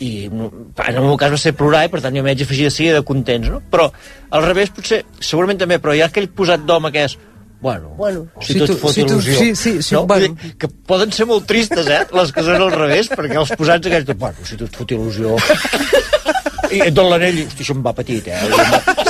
i 0.00 0.26
en 0.26 0.96
el 0.96 1.02
meu 1.04 1.16
cas 1.20 1.30
va 1.34 1.38
ser 1.40 1.52
plorar 1.52 1.84
i 1.84 1.90
per 1.92 2.00
tant 2.00 2.14
jo 2.16 2.22
m'haig 2.24 2.40
afegir 2.42 2.64
de 2.64 2.70
seguida 2.72 3.02
contents, 3.06 3.50
no? 3.52 3.60
Però 3.70 3.90
al 4.30 4.46
revés 4.46 4.70
potser, 4.72 5.02
segurament 5.20 5.60
també, 5.60 5.76
però 5.78 5.92
hi 5.96 6.00
ha 6.00 6.06
aquell 6.08 6.28
posat 6.32 6.64
d'home 6.66 6.92
que 6.94 7.04
és 7.08 7.18
Bueno, 7.60 7.90
bueno 7.98 8.22
si, 8.40 8.54
si 8.54 8.58
tot 8.62 8.70
tu- 8.70 8.76
fot 8.80 8.94
si 8.94 9.02
tu- 9.04 9.18
il·lusió. 9.18 9.34
sí, 9.36 9.54
sí, 9.54 9.82
sí, 9.84 9.94
no? 9.94 10.06
bueno. 10.06 10.34
Dir 10.40 10.54
Que 10.56 10.68
poden 10.68 11.12
ser 11.12 11.26
molt 11.28 11.44
tristes, 11.44 11.86
eh? 11.92 12.06
Les 12.16 12.32
que 12.32 12.42
són 12.46 12.56
al 12.56 12.72
revés, 12.72 13.10
perquè 13.12 13.36
els 13.36 13.52
posats 13.52 13.86
aquests... 13.90 14.16
Bueno, 14.16 14.46
si 14.48 14.56
tot 14.56 14.72
fot 14.80 14.90
il·lusió... 14.96 15.36
I 16.70 16.80
et 16.86 16.94
don 16.94 17.08
l'anell 17.10 17.40
i, 17.40 17.44
hosti, 17.48 17.64
això 17.64 17.74
em 17.76 17.82
va 17.84 17.92
petit, 17.96 18.28
eh? 18.30 18.38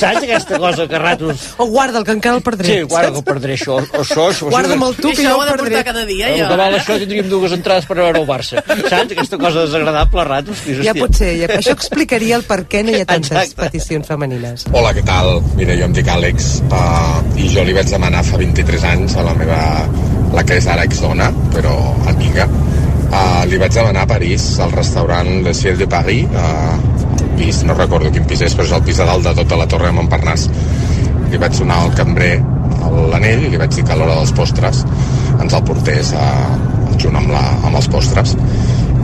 Saps 0.01 0.23
aquesta 0.25 0.59
cosa 0.61 0.87
que 0.89 0.97
a 0.97 1.01
ratos... 1.03 1.47
O 1.61 1.67
guarda'l, 1.69 2.05
que 2.09 2.15
encara 2.17 2.39
el 2.39 2.45
perdré. 2.45 2.69
Sí, 2.71 2.87
guarda 2.89 3.11
que 3.13 3.21
el 3.21 3.27
perdré, 3.27 3.57
això. 3.59 3.77
O 3.81 4.01
això, 4.05 4.29
això 4.31 4.49
Guarda'm 4.53 4.85
el 4.87 4.97
tu, 4.97 5.13
que 5.13 5.27
jo 5.27 5.37
el 5.45 5.53
perdré. 5.53 5.83
cada 5.85 6.05
dia, 6.09 6.31
jo. 6.37 6.49
això 6.71 6.97
tindríem 7.03 7.29
dues 7.29 7.53
entrades 7.57 7.89
per 7.89 7.99
veure 8.01 8.23
el 8.23 8.29
Barça. 8.29 8.63
Saps? 8.65 9.13
Aquesta 9.13 9.39
cosa 9.41 9.67
desagradable 9.67 10.23
a 10.23 10.27
ratos. 10.29 10.65
Dius, 10.67 10.85
Ja 10.87 10.95
pot 10.97 11.15
ser, 11.17 11.35
ja, 11.43 11.51
això 11.59 11.75
explicaria 11.77 12.39
el 12.41 12.47
per 12.49 12.63
què 12.71 12.83
no 12.87 12.95
hi 12.95 13.03
ha 13.03 13.09
tantes 13.09 13.31
Exacte. 13.33 13.61
peticions 13.67 14.09
femenines. 14.09 14.67
Hola, 14.73 14.95
què 14.97 15.05
tal? 15.07 15.41
Mira, 15.59 15.77
jo 15.79 15.89
em 15.91 15.97
dic 15.97 16.09
Àlex 16.11 16.51
uh, 16.71 17.21
i 17.37 17.51
jo 17.53 17.65
li 17.67 17.77
vaig 17.77 17.91
demanar 17.93 18.25
fa 18.27 18.41
23 18.41 18.89
anys 18.95 19.17
a 19.21 19.27
la 19.27 19.35
meva, 19.39 19.61
la 20.35 20.45
que 20.47 20.61
és 20.61 20.69
ara 20.71 20.87
exdona, 20.89 21.31
però 21.55 21.75
amiga, 22.11 22.47
uh, 23.11 23.43
li 23.51 23.61
vaig 23.61 23.75
demanar 23.77 24.07
a 24.07 24.11
París, 24.15 24.47
al 24.63 24.73
restaurant 24.77 25.31
Le 25.45 25.55
Ciel 25.57 25.79
de 25.81 25.89
Paris, 25.91 26.25
uh, 26.33 27.00
pis, 27.41 27.63
no 27.65 27.77
recordo 27.77 28.13
quin 28.13 28.27
pis 28.29 28.43
és, 28.45 28.55
però 28.57 28.69
és 28.69 28.75
el 28.77 28.83
pis 28.85 29.01
de 29.01 29.07
dalt 29.09 29.25
de 29.25 29.33
tota 29.41 29.57
la 29.57 29.67
torre 29.71 29.89
de 29.89 29.97
Montparnasse. 29.97 30.53
Li 31.31 31.41
vaig 31.41 31.57
donar 31.57 31.79
al 31.85 31.95
cambrer 31.97 32.35
l'anell 33.11 33.47
i 33.47 33.53
li 33.53 33.61
vaig 33.61 33.73
dir 33.77 33.85
que 33.87 33.95
a 33.95 33.99
l'hora 33.99 34.19
dels 34.19 34.33
postres 34.37 34.83
ens 35.41 35.57
el 35.57 35.65
portés 35.65 36.13
a, 36.19 36.27
junt 37.01 37.17
amb, 37.17 37.33
la, 37.33 37.43
amb 37.69 37.79
els 37.79 37.89
postres. 37.93 38.37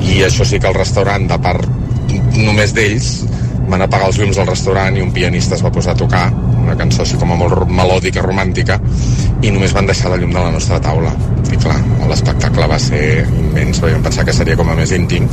I 0.05 0.20
això 0.26 0.45
sí 0.45 0.61
que 0.61 0.68
el 0.68 0.76
restaurant, 0.76 1.24
de 1.30 1.39
part 1.43 1.64
només 2.37 2.74
d'ells, 2.76 3.11
van 3.71 3.83
apagar 3.83 4.11
els 4.11 4.19
llums 4.21 4.39
del 4.39 4.49
restaurant 4.49 4.97
i 4.97 5.03
un 5.03 5.12
pianista 5.14 5.57
es 5.57 5.64
va 5.64 5.73
posar 5.75 5.95
a 5.95 6.01
tocar 6.03 6.27
una 6.62 6.77
cançó 6.79 7.03
així 7.03 7.19
com 7.21 7.33
a 7.33 7.39
molt 7.39 7.67
melòdica, 7.71 8.25
romàntica 8.25 8.79
i 9.43 9.53
només 9.55 9.75
van 9.77 9.87
deixar 9.91 10.11
la 10.12 10.21
llum 10.21 10.33
de 10.35 10.41
la 10.41 10.53
nostra 10.55 10.81
taula. 10.83 11.12
I 11.53 11.59
clar, 11.62 11.77
l'espectacle 12.11 12.67
va 12.71 12.79
ser 12.83 13.03
immens, 13.27 13.83
vam 13.83 14.03
pensar 14.07 14.25
que 14.27 14.35
seria 14.35 14.59
com 14.59 14.71
a 14.71 14.79
més 14.79 14.95
íntim 14.97 15.29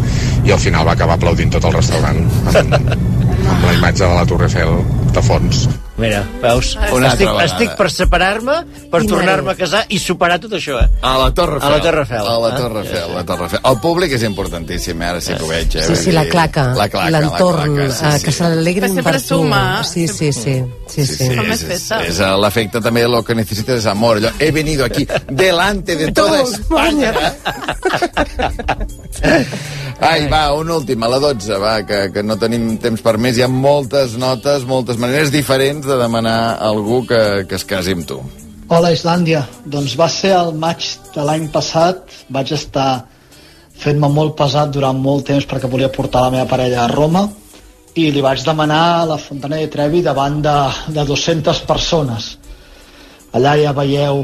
i 0.46 0.54
al 0.54 0.62
final 0.62 0.86
va 0.88 0.98
acabar 0.98 1.18
aplaudint 1.18 1.54
tot 1.56 1.70
el 1.70 1.78
restaurant 1.80 2.22
amb, 2.54 2.78
amb 2.78 3.66
la 3.66 3.74
imatge 3.80 4.06
de 4.06 4.14
la 4.14 4.28
Torre 4.30 4.50
Eiffel 4.50 4.78
de 5.14 5.26
fons 5.26 5.68
Mira, 5.96 6.24
veus? 6.42 6.72
Una 6.90 7.12
estic, 7.12 7.30
estic 7.44 7.76
per 7.78 7.86
separar-me, 7.94 8.56
per 8.90 9.04
tornar-me 9.06 9.52
a 9.54 9.58
casar 9.58 9.84
i 9.94 10.00
superar 10.02 10.40
tot 10.42 10.56
això, 10.58 10.80
eh? 10.82 10.88
A 11.06 11.12
la 11.22 11.28
Torre 11.38 11.60
Eiffel. 11.60 11.70
A 11.70 11.76
la 11.76 11.84
Torre 11.86 12.02
Eiffel. 12.02 12.30
A 12.32 12.38
la 12.42 12.50
eh? 12.50 12.58
Torre 12.58 12.82
Eiffel, 12.82 13.14
la 13.14 13.24
Torre 13.30 13.46
Eiffel. 13.46 13.62
El 13.70 13.78
públic 13.84 14.16
és 14.18 14.26
importantíssim, 14.26 15.04
eh? 15.04 15.12
ara 15.12 15.22
sí 15.22 15.36
que 15.38 15.46
ho 15.46 15.52
veig. 15.52 15.78
Eh? 15.78 15.86
Sí, 15.86 15.96
sí, 16.00 16.16
la 16.16 16.26
claca, 16.32 16.66
la 16.74 16.88
claca, 16.90 17.12
l'entorn, 17.14 17.78
eh, 17.86 17.92
sí, 17.94 18.14
que 18.26 18.34
sí. 18.34 18.38
s'alegrin 18.40 18.98
Que 18.98 19.06
per 19.06 19.20
sempre 19.20 19.22
tu. 19.22 19.28
suma. 19.28 19.62
Sí, 19.86 20.08
sí, 20.08 20.32
sí. 20.34 20.56
sí, 20.90 21.06
sí. 21.06 21.30
Fa 21.30 21.46
més 21.46 21.62
és, 21.62 21.86
és 22.10 22.24
eh, 22.26 22.32
l'efecte 22.42 22.82
també 22.82 23.06
lo 23.06 23.22
que 23.24 23.38
necesitas 23.38 23.84
es 23.84 23.90
amor. 23.92 24.18
Allò, 24.18 24.34
he 24.40 24.50
venido 24.52 24.86
aquí 24.86 25.06
delante 25.30 25.96
de 25.96 26.12
toda 26.12 26.42
España. 26.42 27.14
Ai, 30.04 30.26
va, 30.28 30.52
un 30.58 30.70
últim, 30.74 31.04
a 31.06 31.08
la 31.08 31.20
12, 31.22 31.58
va, 31.62 31.76
que, 31.88 32.00
que 32.12 32.24
no 32.26 32.36
tenim 32.42 32.74
temps 32.82 33.02
per 33.06 33.16
més. 33.22 33.38
Hi 33.38 33.46
ha 33.46 33.48
moltes 33.52 34.18
notes, 34.20 34.66
moltes 34.68 34.98
maneres 35.00 35.32
diferents 35.32 35.83
de 35.88 35.98
demanar 36.00 36.56
a 36.56 36.70
algú 36.70 37.04
que, 37.08 37.46
que 37.50 37.56
es 37.60 37.66
casi 37.68 37.96
amb 37.98 38.08
tu. 38.08 38.20
Hola, 38.74 38.94
Islàndia. 38.96 39.44
Doncs 39.66 39.98
va 40.00 40.08
ser 40.10 40.34
el 40.38 40.54
maig 40.58 40.86
de 41.14 41.26
l'any 41.28 41.50
passat. 41.54 42.08
Vaig 42.34 42.54
estar 42.56 43.04
fent-me 43.84 44.10
molt 44.10 44.38
pesat 44.40 44.72
durant 44.74 44.98
molt 44.98 45.28
temps 45.28 45.46
perquè 45.50 45.70
volia 45.70 45.92
portar 45.92 46.26
la 46.26 46.34
meva 46.38 46.48
parella 46.50 46.84
a 46.84 46.92
Roma 46.92 47.28
i 48.00 48.08
li 48.12 48.22
vaig 48.26 48.42
demanar 48.46 48.84
a 49.02 49.06
la 49.12 49.20
Fontana 49.22 49.60
de 49.62 49.68
Trevi 49.70 50.02
davant 50.02 50.40
de, 50.42 50.56
de 50.96 51.04
200 51.06 51.62
persones. 51.70 52.32
Allà 53.34 53.54
ja 53.60 53.74
veieu 53.78 54.24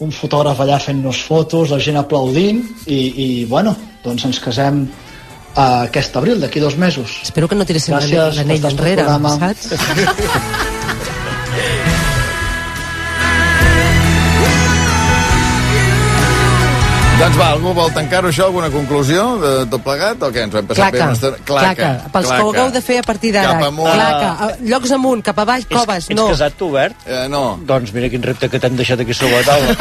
un 0.00 0.12
fotògraf 0.16 0.62
allà 0.62 0.78
fent-nos 0.80 1.20
fotos, 1.26 1.72
la 1.72 1.80
gent 1.82 1.98
aplaudint 2.00 2.62
i, 2.86 3.00
i 3.24 3.28
bueno, 3.48 3.74
doncs 4.04 4.24
ens 4.30 4.40
casem 4.40 4.86
uh, 5.56 5.84
aquest 5.86 6.16
abril, 6.16 6.40
d'aquí 6.40 6.60
dos 6.60 6.76
mesos. 6.76 7.20
Espero 7.22 7.48
que 7.48 7.58
no 7.58 7.66
tiressin 7.68 7.96
Gràcies 7.96 8.16
per 8.16 8.34
l'anell 8.40 8.70
enrere, 8.72 9.04
programa. 9.04 9.38
saps? 9.38 10.80
Doncs 17.20 17.36
va, 17.36 17.50
algú 17.52 17.74
vol 17.76 17.90
tancar-ho 17.92 18.30
això, 18.30 18.46
alguna 18.48 18.70
conclusió 18.72 19.24
de 19.42 19.50
tot 19.68 19.82
plegat, 19.84 20.22
o 20.24 20.30
què? 20.32 20.46
Ens 20.46 20.54
ho 20.54 20.60
hem 20.62 20.68
passat 20.70 20.94
Claca, 20.94 21.08
bé? 21.10 21.30
Claca, 21.44 21.74
claca. 21.74 21.88
Pels 22.14 22.30
que 22.30 22.38
ho 22.40 22.48
hagueu 22.48 22.70
de 22.72 22.80
fer 22.86 22.96
a 22.96 23.02
partir 23.04 23.32
d'ara. 23.34 23.50
Cap 23.58 23.66
amunt. 23.66 23.90
Claca. 23.92 24.48
Llocs 24.70 24.94
amunt, 24.96 25.24
cap 25.26 25.42
avall, 25.44 25.66
coves, 25.68 26.06
ets 26.08 26.16
no. 26.16 26.30
casat 26.32 26.56
tu, 26.56 26.70
Bert? 26.72 27.04
Eh, 27.04 27.26
no. 27.28 27.42
Doncs 27.68 27.92
mira 27.92 28.08
quin 28.08 28.24
repte 28.24 28.48
que 28.48 28.62
t'hem 28.62 28.78
deixat 28.78 29.04
aquí 29.04 29.12
sobre 29.12 29.36
la 29.36 29.44
taula. 29.50 29.76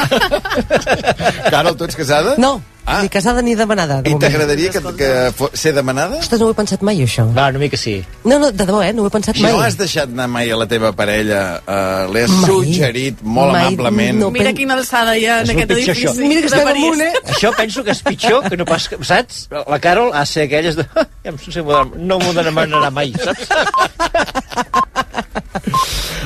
Carol, 1.54 1.80
tu 1.80 1.88
ets 1.88 1.96
casada? 2.02 2.36
No, 2.44 2.58
ah. 2.86 3.02
ni 3.04 3.10
casada 3.10 3.42
ni 3.42 3.56
demanada. 3.56 4.02
de 4.02 4.10
I 4.12 4.16
t'agradaria 4.20 4.70
que, 4.72 4.80
que 4.98 5.10
fo- 5.38 5.50
ser 5.54 5.74
demanada? 5.74 6.18
Ostres, 6.20 6.40
no 6.42 6.48
ho 6.48 6.52
he 6.52 6.58
pensat 6.58 6.82
mai, 6.82 6.98
això. 7.06 7.26
Va, 7.36 7.48
una 7.50 7.60
mica 7.60 7.78
sí. 7.78 8.04
No, 8.24 8.40
no, 8.40 8.52
de 8.52 8.66
debò, 8.66 8.82
eh? 8.84 8.94
No 8.94 9.04
ho 9.04 9.08
he 9.08 9.14
pensat 9.14 9.38
mai. 9.40 9.52
No 9.52 9.62
has 9.62 9.78
deixat 9.78 10.10
anar 10.10 10.28
mai 10.28 10.50
a 10.52 10.58
la 10.58 10.68
teva 10.68 10.92
parella, 10.94 11.62
uh, 11.66 12.12
l'he 12.14 12.26
Mai. 12.28 12.46
suggerit 12.46 13.22
molt 13.24 13.52
Mai. 13.54 13.68
amablement. 13.68 14.20
No 14.20 14.32
Mira 14.32 14.54
quina 14.54 14.76
alçada 14.80 15.18
hi 15.18 15.26
ha 15.28 15.40
en 15.42 15.50
És 15.50 15.56
aquest 15.56 15.70
pitjor, 15.74 15.96
edifici. 15.96 16.08
això. 16.08 16.28
Mira 16.28 16.42
que 16.42 16.48
de 16.50 16.56
estem 16.56 16.68
París. 16.68 16.84
amunt, 16.86 17.02
eh? 17.02 17.14
Això 17.36 17.54
penso 17.56 17.84
que 17.84 17.92
és 17.92 18.02
pitjor 18.04 18.50
que 18.50 18.58
no 18.58 18.66
pas... 18.66 18.88
que- 18.90 19.04
Saps? 19.04 19.48
La 19.68 19.80
Carol 19.80 20.12
ha 20.14 20.20
de 20.22 20.26
ser 20.26 20.44
aquelles 20.50 20.76
de... 20.76 20.86
Ja 21.24 21.32
no 21.32 21.38
sé, 21.38 21.62
no 21.64 22.20
m'ho 22.20 22.34
demanarà 22.34 22.90
mai, 22.92 23.14
saps? 23.14 23.48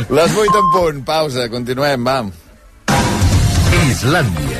Les 0.10 0.32
8 0.36 0.58
en 0.60 0.72
punt, 0.74 1.04
pausa, 1.06 1.48
continuem, 1.50 2.04
va. 2.06 2.18
Islàndia, 3.90 4.60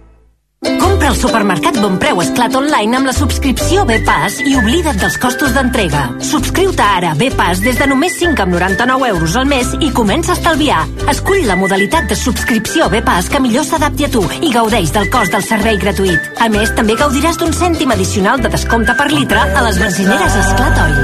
Compra 0.61 1.09
al 1.09 1.15
supermercat 1.17 1.77
Bon 1.81 1.95
Preu 1.97 2.19
Esclat 2.21 2.53
Online 2.53 2.99
amb 2.99 3.07
la 3.09 3.13
subscripció 3.17 3.81
B-Pass 3.89 4.43
i 4.45 4.51
oblida't 4.59 4.99
dels 5.01 5.15
costos 5.17 5.55
d'entrega. 5.55 6.03
Subscriu-te 6.21 6.85
ara 6.85 7.15
a 7.15 7.17
B-Pass 7.17 7.63
des 7.65 7.79
de 7.81 7.87
només 7.89 8.13
5 8.19 8.43
amb 8.45 8.53
99 8.53 9.09
euros 9.09 9.37
al 9.41 9.49
mes 9.49 9.71
i 9.81 9.89
comença 9.97 10.35
a 10.35 10.37
estalviar. 10.37 10.83
Escull 11.09 11.47
la 11.49 11.57
modalitat 11.57 12.05
de 12.11 12.19
subscripció 12.19 12.91
B-Pass 12.93 13.31
que 13.33 13.41
millor 13.41 13.65
s'adapti 13.65 14.05
a 14.05 14.11
tu 14.13 14.21
i 14.37 14.53
gaudeix 14.53 14.93
del 14.93 15.09
cost 15.09 15.33
del 15.33 15.47
servei 15.49 15.81
gratuït. 15.81 16.29
A 16.37 16.51
més, 16.53 16.75
també 16.77 16.99
gaudiràs 16.99 17.41
d'un 17.41 17.57
cèntim 17.57 17.97
addicional 17.97 18.45
de 18.45 18.53
descompte 18.53 18.93
per 18.93 19.09
litre 19.09 19.41
a 19.41 19.65
les 19.65 19.81
benzineres 19.81 20.39
Esclat 20.45 20.85
Oil. 20.85 21.03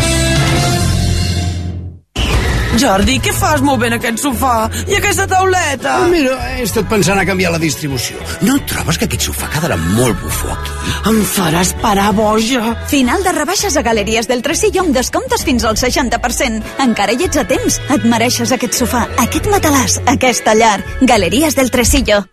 Jordi, 2.79 3.17
què 3.19 3.33
fas 3.35 3.61
movent 3.65 3.97
aquest 3.97 4.21
sofà? 4.23 4.69
I 4.87 4.95
aquesta 4.95 5.25
tauleta? 5.29 5.97
Ah, 6.05 6.07
mira, 6.11 6.37
he 6.55 6.63
estat 6.63 6.87
pensant 6.89 7.19
a 7.19 7.25
canviar 7.27 7.51
la 7.51 7.59
distribució. 7.61 8.19
No 8.47 8.55
et 8.59 8.67
trobes 8.69 8.97
que 8.97 9.09
aquest 9.09 9.27
sofà 9.27 9.49
quedarà 9.51 9.77
molt 9.81 10.17
bufó 10.23 10.53
aquí? 10.55 10.75
Em 11.11 11.21
faràs 11.33 11.73
parar 11.83 12.09
boja. 12.15 12.75
Final 12.91 13.25
de 13.27 13.35
rebaixes 13.35 13.75
a 13.75 13.83
Galeries 13.85 14.31
del 14.31 14.43
Tresillo 14.45 14.85
amb 14.85 14.95
descomptes 14.95 15.43
fins 15.47 15.67
al 15.67 15.79
60%. 15.79 16.75
Encara 16.87 17.15
hi 17.15 17.27
ets 17.27 17.41
a 17.43 17.47
temps. 17.47 17.81
Et 17.91 18.05
mereixes 18.07 18.55
aquest 18.55 18.79
sofà, 18.79 19.07
aquest 19.27 19.51
matalàs, 19.51 19.99
aquesta 20.15 20.55
llar. 20.55 20.77
Galeries 21.01 21.59
del 21.59 21.71
Tresillo. 21.75 22.23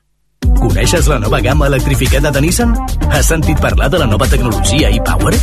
Coneixes 0.59 1.07
la 1.07 1.19
nova 1.19 1.41
gamma 1.41 1.67
electrificada 1.67 2.31
de 2.31 2.41
Nissan? 2.41 2.75
Has 3.11 3.29
sentit 3.31 3.61
parlar 3.61 3.89
de 3.91 3.99
la 3.99 4.07
nova 4.07 4.27
tecnologia 4.27 4.91
e-Power? 4.91 5.35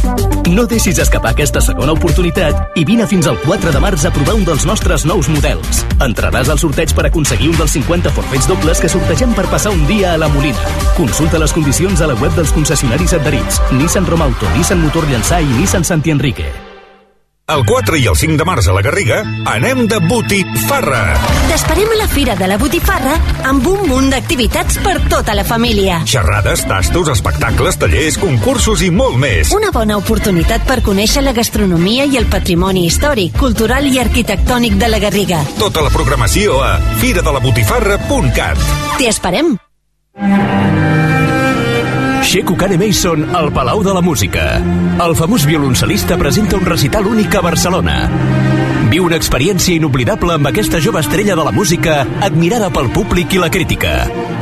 No 0.52 0.66
deixis 0.68 1.00
escapar 1.00 1.32
aquesta 1.32 1.62
segona 1.64 1.96
oportunitat 1.96 2.76
i 2.76 2.84
vine 2.86 3.08
fins 3.08 3.30
al 3.32 3.40
4 3.46 3.72
de 3.72 3.82
març 3.84 4.06
a 4.06 4.12
provar 4.12 4.36
un 4.36 4.44
dels 4.46 4.68
nostres 4.68 5.08
nous 5.08 5.32
models. 5.32 5.86
Entraràs 6.04 6.52
al 6.52 6.60
sorteig 6.60 6.94
per 6.94 7.08
aconseguir 7.08 7.54
un 7.54 7.58
dels 7.62 7.78
50 7.80 8.14
forfets 8.20 8.52
dobles 8.52 8.84
que 8.84 8.92
sortegem 8.92 9.34
per 9.34 9.48
passar 9.48 9.72
un 9.72 9.88
dia 9.88 10.14
a 10.14 10.20
la 10.20 10.30
Molina. 10.30 10.70
Consulta 11.00 11.40
les 11.40 11.56
condicions 11.56 12.04
a 12.04 12.12
la 12.12 12.20
web 12.20 12.36
dels 12.36 12.52
concessionaris 12.52 13.16
adherits. 13.16 13.64
Nissan 13.72 14.06
Romauto, 14.06 14.52
Nissan 14.60 14.84
Motor 14.84 15.08
Llançà 15.10 15.42
i 15.42 15.52
Nissan 15.58 15.88
Santi 15.88 16.12
Enrique. 16.12 16.75
El 17.48 17.64
4 17.64 17.98
i 18.02 18.08
el 18.10 18.16
5 18.18 18.40
de 18.42 18.46
març 18.50 18.66
a 18.72 18.74
la 18.74 18.82
Garriga 18.82 19.20
anem 19.46 19.84
de 19.86 20.00
botifarra. 20.10 21.02
T'esperem 21.46 21.92
a 21.94 22.00
la 22.00 22.08
Fira 22.10 22.34
de 22.40 22.48
la 22.50 22.58
Botifarra 22.58 23.20
amb 23.46 23.68
un 23.70 23.84
munt 23.86 24.08
d'activitats 24.10 24.80
per 24.82 24.96
tota 25.12 25.36
la 25.38 25.44
família. 25.46 26.00
Xerrades, 26.10 26.64
tastos, 26.66 27.12
espectacles, 27.14 27.78
tallers, 27.78 28.18
concursos 28.18 28.82
i 28.82 28.90
molt 28.90 29.22
més. 29.22 29.54
Una 29.54 29.70
bona 29.70 30.00
oportunitat 30.02 30.66
per 30.66 30.80
conèixer 30.82 31.22
la 31.22 31.36
gastronomia 31.38 32.10
i 32.10 32.18
el 32.18 32.26
patrimoni 32.34 32.88
històric, 32.90 33.38
cultural 33.38 33.86
i 33.94 34.02
arquitectònic 34.02 34.82
de 34.82 34.90
la 34.90 35.04
Garriga. 35.06 35.46
Tota 35.62 35.86
la 35.86 35.94
programació 35.94 36.64
a 36.66 36.80
firadelabotifarra.cat. 36.98 38.70
T'hi 38.98 39.14
esperem! 39.14 39.54
Sheku 42.26 42.58
Kane 42.58 42.78
Mason 42.78 43.36
al 43.36 43.52
Palau 43.54 43.84
de 43.84 43.94
la 43.94 44.02
Música. 44.02 44.58
El 44.98 45.14
famós 45.14 45.44
violoncel·lista 45.46 46.18
presenta 46.18 46.58
un 46.58 46.66
recital 46.66 47.06
únic 47.06 47.36
a 47.38 47.42
Barcelona. 47.46 48.10
Viu 48.90 49.06
una 49.06 49.20
experiència 49.20 49.78
inoblidable 49.78 50.34
amb 50.34 50.50
aquesta 50.50 50.82
jove 50.82 51.04
estrella 51.04 51.36
de 51.38 51.46
la 51.46 51.54
música 51.54 52.00
admirada 52.26 52.72
pel 52.74 52.90
públic 52.96 53.38
i 53.38 53.44
la 53.44 53.52
crítica. 53.54 53.94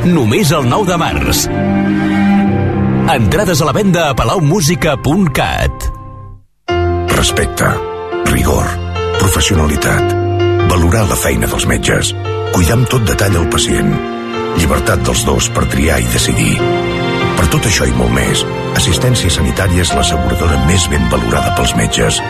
Només 0.08 0.54
el 0.56 0.64
9 0.70 0.88
de 0.88 0.98
març. 1.02 1.44
Entrades 3.18 3.60
a 3.60 3.68
la 3.68 3.76
venda 3.76 4.08
a 4.08 4.16
palaumusica.cat. 4.16 5.86
Respecte, 7.12 7.68
rigor, 8.32 8.72
professionalitat, 9.20 10.16
valorar 10.72 11.04
la 11.12 11.20
feina 11.20 11.52
dels 11.52 11.68
metges, 11.68 12.16
cuidar 12.56 12.80
amb 12.80 12.88
tot 12.88 13.04
detall 13.12 13.42
el 13.44 13.48
pacient, 13.52 13.94
llibertat 14.56 15.04
dels 15.04 15.28
dos 15.28 15.52
per 15.52 15.68
triar 15.68 16.00
i 16.00 16.12
decidir. 16.16 16.93
Per 17.38 17.46
tot 17.52 17.66
això 17.68 17.86
i 17.90 17.94
molt 17.98 18.14
més, 18.14 18.44
Assistència 18.78 19.30
Sanitària 19.32 19.84
és 19.84 19.92
l'asseguradora 19.96 20.60
més 20.68 20.86
ben 20.92 21.06
valorada 21.12 21.54
pels 21.58 21.74
metges. 21.78 22.20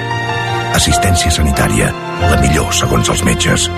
Assistència 0.75 1.31
Sanitària, 1.31 1.93
la 2.25 2.39
millor 2.43 2.73
segons 2.75 3.13
els 3.13 3.25
metges. 3.27 3.69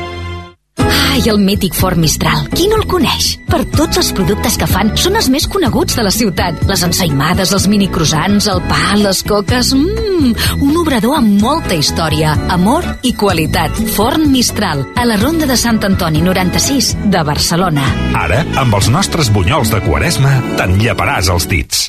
Ai, 1.27 1.33
el 1.33 1.41
mític 1.43 1.75
Ford 1.75 1.99
Mistral. 1.99 2.45
Qui 2.53 2.69
no 2.71 2.77
el 2.79 2.85
coneix? 2.87 3.33
Per 3.51 3.59
tots 3.75 3.99
els 3.99 4.13
productes 4.15 4.55
que 4.61 4.69
fan, 4.71 4.93
són 4.95 5.19
els 5.19 5.27
més 5.33 5.49
coneguts 5.51 5.97
de 5.99 6.05
la 6.07 6.13
ciutat. 6.15 6.61
Les 6.69 6.85
ensaïmades, 6.87 7.51
els 7.57 7.67
mini 7.73 7.89
croissants, 7.91 8.47
el 8.53 8.63
pa, 8.71 8.79
les 9.01 9.25
coques... 9.27 9.73
Mmm, 9.75 10.37
un 10.63 10.79
obrador 10.79 11.17
amb 11.19 11.43
molta 11.43 11.75
història, 11.75 12.37
amor 12.55 12.87
i 13.03 13.17
qualitat. 13.19 13.75
Forn 13.97 14.31
Mistral, 14.31 14.85
a 14.95 15.09
la 15.09 15.19
Ronda 15.19 15.51
de 15.51 15.59
Sant 15.59 15.83
Antoni 15.91 16.23
96 16.23 16.95
de 17.11 17.27
Barcelona. 17.27 17.91
Ara, 18.23 18.45
amb 18.63 18.79
els 18.79 18.93
nostres 18.95 19.35
bunyols 19.35 19.75
de 19.75 19.83
quaresma, 19.83 20.39
te'n 20.61 20.79
lleparàs 20.79 21.35
els 21.35 21.51
dits. 21.51 21.89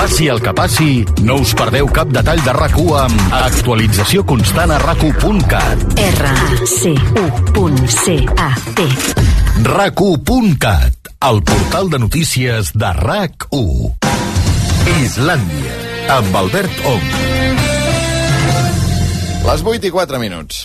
Passi 0.00 0.28
el 0.32 0.38
que 0.40 0.54
passi, 0.56 1.04
no 1.28 1.34
us 1.42 1.50
perdeu 1.52 1.84
cap 1.92 2.08
detall 2.08 2.40
de 2.40 2.52
rac 2.56 2.72
amb 2.96 3.34
actualització 3.36 4.22
constant 4.24 4.70
a 4.72 4.78
rac 4.80 5.02
R-C-U.C-A-T 6.00 7.26
RAC1.cat, 9.60 11.12
el 11.28 11.42
portal 11.44 11.92
de 11.92 12.00
notícies 12.00 12.72
de 12.72 12.94
RAC1. 12.96 13.92
Islàndia, 15.04 15.76
amb 16.16 16.40
Albert 16.46 16.80
Ong. 16.94 17.04
Les 19.50 19.60
8 19.68 19.84
i 19.84 19.92
4 20.00 20.16
minuts. 20.24 20.64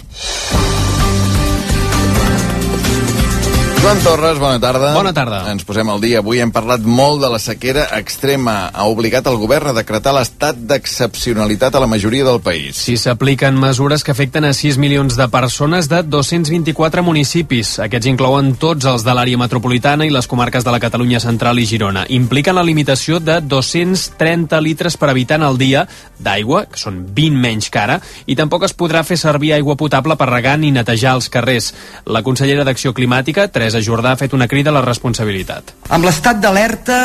Joan 3.85 3.99
Torres, 4.01 4.39
bona 4.39 4.57
tarda. 4.57 4.95
Bona 4.95 5.11
tarda. 5.13 5.43
Ens 5.51 5.61
posem 5.61 5.85
al 5.93 5.99
dia. 6.01 6.17
Avui 6.23 6.39
hem 6.41 6.49
parlat 6.49 6.81
molt 6.89 7.19
de 7.21 7.27
la 7.29 7.37
sequera 7.37 7.83
extrema. 7.99 8.71
Ha 8.73 8.87
obligat 8.89 9.27
el 9.29 9.35
govern 9.37 9.69
a 9.69 9.73
decretar 9.77 10.09
l'estat 10.15 10.57
d'excepcionalitat 10.57 11.75
a 11.77 11.83
la 11.83 11.85
majoria 11.85 12.25
del 12.25 12.39
país. 12.41 12.79
Si 12.81 12.95
s'apliquen 12.97 13.53
mesures 13.61 14.01
que 14.01 14.09
afecten 14.09 14.47
a 14.49 14.55
6 14.57 14.79
milions 14.81 15.13
de 15.19 15.27
persones 15.29 15.85
de 15.85 15.99
224 16.01 17.03
municipis. 17.05 17.75
Aquests 17.85 18.09
inclouen 18.09 18.55
tots 18.57 18.87
els 18.89 19.05
de 19.05 19.13
l'àrea 19.13 19.37
metropolitana 19.37 20.09
i 20.09 20.15
les 20.15 20.25
comarques 20.25 20.65
de 20.65 20.73
la 20.73 20.81
Catalunya 20.81 21.21
Central 21.21 21.61
i 21.61 21.67
Girona. 21.69 22.07
Impliquen 22.09 22.57
la 22.57 22.65
limitació 22.65 23.21
de 23.21 23.37
230 23.37 24.63
litres 24.65 24.97
per 24.97 25.11
habitant 25.13 25.45
al 25.45 25.61
dia 25.61 25.85
d'aigua, 26.17 26.63
que 26.73 26.81
són 26.81 27.03
20 27.13 27.37
menys 27.37 27.69
que 27.69 27.83
ara, 27.83 27.99
i 28.25 28.33
tampoc 28.33 28.65
es 28.65 28.73
podrà 28.73 29.05
fer 29.05 29.21
servir 29.21 29.53
aigua 29.53 29.77
potable 29.77 30.17
per 30.17 30.31
regar 30.33 30.57
ni 30.57 30.73
netejar 30.73 31.13
els 31.19 31.29
carrers. 31.29 31.69
La 32.09 32.25
consellera 32.25 32.65
d'Acció 32.65 32.97
Climàtica, 32.97 33.45
Teresa 33.53 33.74
Jordà, 33.83 34.13
ha 34.13 34.19
fet 34.19 34.33
una 34.33 34.47
crida 34.47 34.71
a 34.71 34.77
la 34.77 34.83
responsabilitat. 34.85 35.75
Amb 35.89 36.05
l'estat 36.07 36.41
d'alerta 36.43 36.99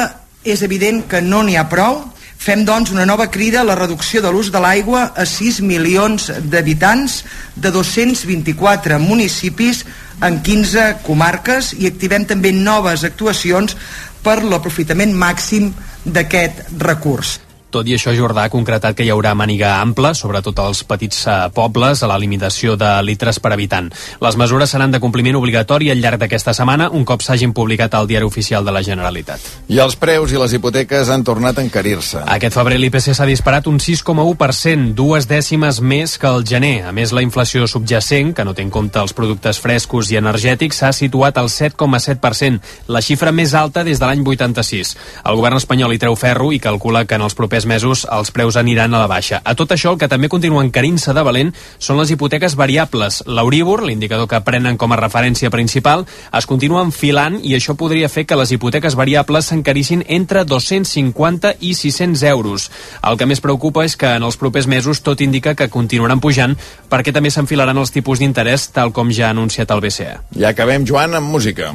és 0.44 0.62
evident 0.62 1.04
que 1.08 1.20
no 1.22 1.42
n'hi 1.44 1.56
ha 1.56 1.68
prou. 1.68 2.02
Fem, 2.40 2.62
doncs, 2.64 2.88
una 2.94 3.04
nova 3.04 3.26
crida 3.28 3.60
a 3.60 3.68
la 3.68 3.76
reducció 3.76 4.22
de 4.24 4.30
l'ús 4.32 4.48
de 4.52 4.60
l'aigua 4.64 5.10
a 5.12 5.26
6 5.28 5.60
milions 5.60 6.30
d'habitants 6.48 7.18
de 7.54 7.72
224 7.74 8.96
municipis 9.02 9.84
en 10.24 10.40
15 10.40 11.02
comarques 11.04 11.74
i 11.76 11.90
activem 11.90 12.24
també 12.24 12.54
noves 12.56 13.04
actuacions 13.04 13.76
per 14.24 14.40
l'aprofitament 14.44 15.12
màxim 15.12 15.70
d'aquest 16.04 16.64
recurs. 16.80 17.38
Tot 17.70 17.86
i 17.86 17.94
això, 17.94 18.10
Jordà 18.16 18.44
ha 18.44 18.50
concretat 18.50 18.96
que 18.98 19.04
hi 19.06 19.12
haurà 19.14 19.30
màniga 19.38 19.76
ampla, 19.78 20.10
sobretot 20.18 20.58
als 20.58 20.82
petits 20.84 21.22
eh, 21.30 21.36
pobles, 21.54 22.02
a 22.02 22.08
la 22.10 22.18
limitació 22.18 22.74
de 22.74 22.88
litres 23.06 23.38
per 23.38 23.52
habitant. 23.54 23.92
Les 24.20 24.38
mesures 24.40 24.74
seran 24.74 24.90
de 24.90 24.98
compliment 24.98 25.38
obligatori 25.38 25.90
al 25.92 26.02
llarg 26.02 26.18
d'aquesta 26.18 26.54
setmana, 26.56 26.88
un 26.90 27.04
cop 27.06 27.22
s'hagin 27.22 27.54
publicat 27.54 27.94
al 27.94 28.08
diari 28.10 28.26
oficial 28.26 28.66
de 28.66 28.74
la 28.74 28.82
Generalitat. 28.82 29.46
I 29.70 29.78
els 29.78 29.94
preus 30.00 30.34
i 30.34 30.40
les 30.40 30.56
hipoteques 30.58 31.12
han 31.14 31.22
tornat 31.22 31.58
a 31.60 31.64
encarir-se. 31.64 32.24
Aquest 32.26 32.58
febrer 32.58 32.80
l'IPC 32.82 33.14
s'ha 33.14 33.28
disparat 33.28 33.70
un 33.70 33.78
6,1%, 33.78 34.90
dues 34.98 35.30
dècimes 35.30 35.80
més 35.80 36.16
que 36.18 36.26
el 36.26 36.44
gener. 36.46 36.82
A 36.90 36.92
més, 36.96 37.14
la 37.14 37.22
inflació 37.22 37.68
subjacent, 37.70 38.34
que 38.34 38.44
no 38.44 38.54
té 38.54 38.66
en 38.66 38.74
compte 38.74 38.98
els 38.98 39.14
productes 39.14 39.62
frescos 39.62 40.10
i 40.10 40.18
energètics, 40.18 40.82
s'ha 40.82 40.90
situat 40.96 41.38
al 41.38 41.52
7,7%, 41.52 42.60
la 42.90 43.04
xifra 43.04 43.30
més 43.30 43.54
alta 43.54 43.86
des 43.86 44.02
de 44.02 44.10
l'any 44.10 44.26
86. 44.26 44.96
El 45.24 45.38
govern 45.38 45.60
espanyol 45.60 45.94
hi 45.94 46.02
treu 46.02 46.18
ferro 46.18 46.50
i 46.52 46.58
calcula 46.58 47.04
que 47.06 47.14
en 47.14 47.26
els 47.26 47.38
propers 47.38 47.59
mesos 47.66 48.06
els 48.10 48.30
preus 48.34 48.56
aniran 48.56 48.94
a 48.94 49.02
la 49.02 49.08
baixa. 49.10 49.40
A 49.44 49.54
tot 49.54 49.72
això, 49.74 49.92
el 49.92 49.98
que 50.00 50.08
també 50.08 50.28
continua 50.28 50.64
encarint-se 50.64 51.14
de 51.16 51.24
valent 51.26 51.52
són 51.78 52.00
les 52.00 52.10
hipoteques 52.10 52.56
variables. 52.56 53.22
L'Euríbor, 53.26 53.84
l'indicador 53.86 54.28
que 54.30 54.40
prenen 54.46 54.78
com 54.80 54.92
a 54.92 54.98
referència 55.00 55.50
principal, 55.50 56.06
es 56.32 56.46
continua 56.46 56.84
enfilant 56.86 57.38
i 57.42 57.54
això 57.58 57.76
podria 57.76 58.08
fer 58.08 58.26
que 58.26 58.38
les 58.38 58.52
hipoteques 58.52 58.96
variables 58.98 59.50
s'encarissin 59.50 60.04
entre 60.08 60.44
250 60.44 61.54
i 61.60 61.74
600 61.74 62.24
euros. 62.32 62.70
El 63.02 63.20
que 63.20 63.28
més 63.28 63.44
preocupa 63.44 63.84
és 63.84 63.96
que 63.96 64.16
en 64.16 64.26
els 64.26 64.40
propers 64.40 64.68
mesos 64.70 65.04
tot 65.06 65.20
indica 65.20 65.54
que 65.54 65.70
continuaran 65.70 66.20
pujant 66.20 66.56
perquè 66.90 67.14
també 67.14 67.30
s'enfilaran 67.30 67.78
els 67.78 67.94
tipus 67.94 68.20
d'interès 68.20 68.70
tal 68.74 68.92
com 68.96 69.12
ja 69.12 69.28
ha 69.28 69.36
anunciat 69.36 69.70
el 69.70 69.84
BCE. 69.84 70.12
I 70.40 70.50
acabem, 70.50 70.86
Joan, 70.86 71.14
amb 71.18 71.30
música. 71.30 71.74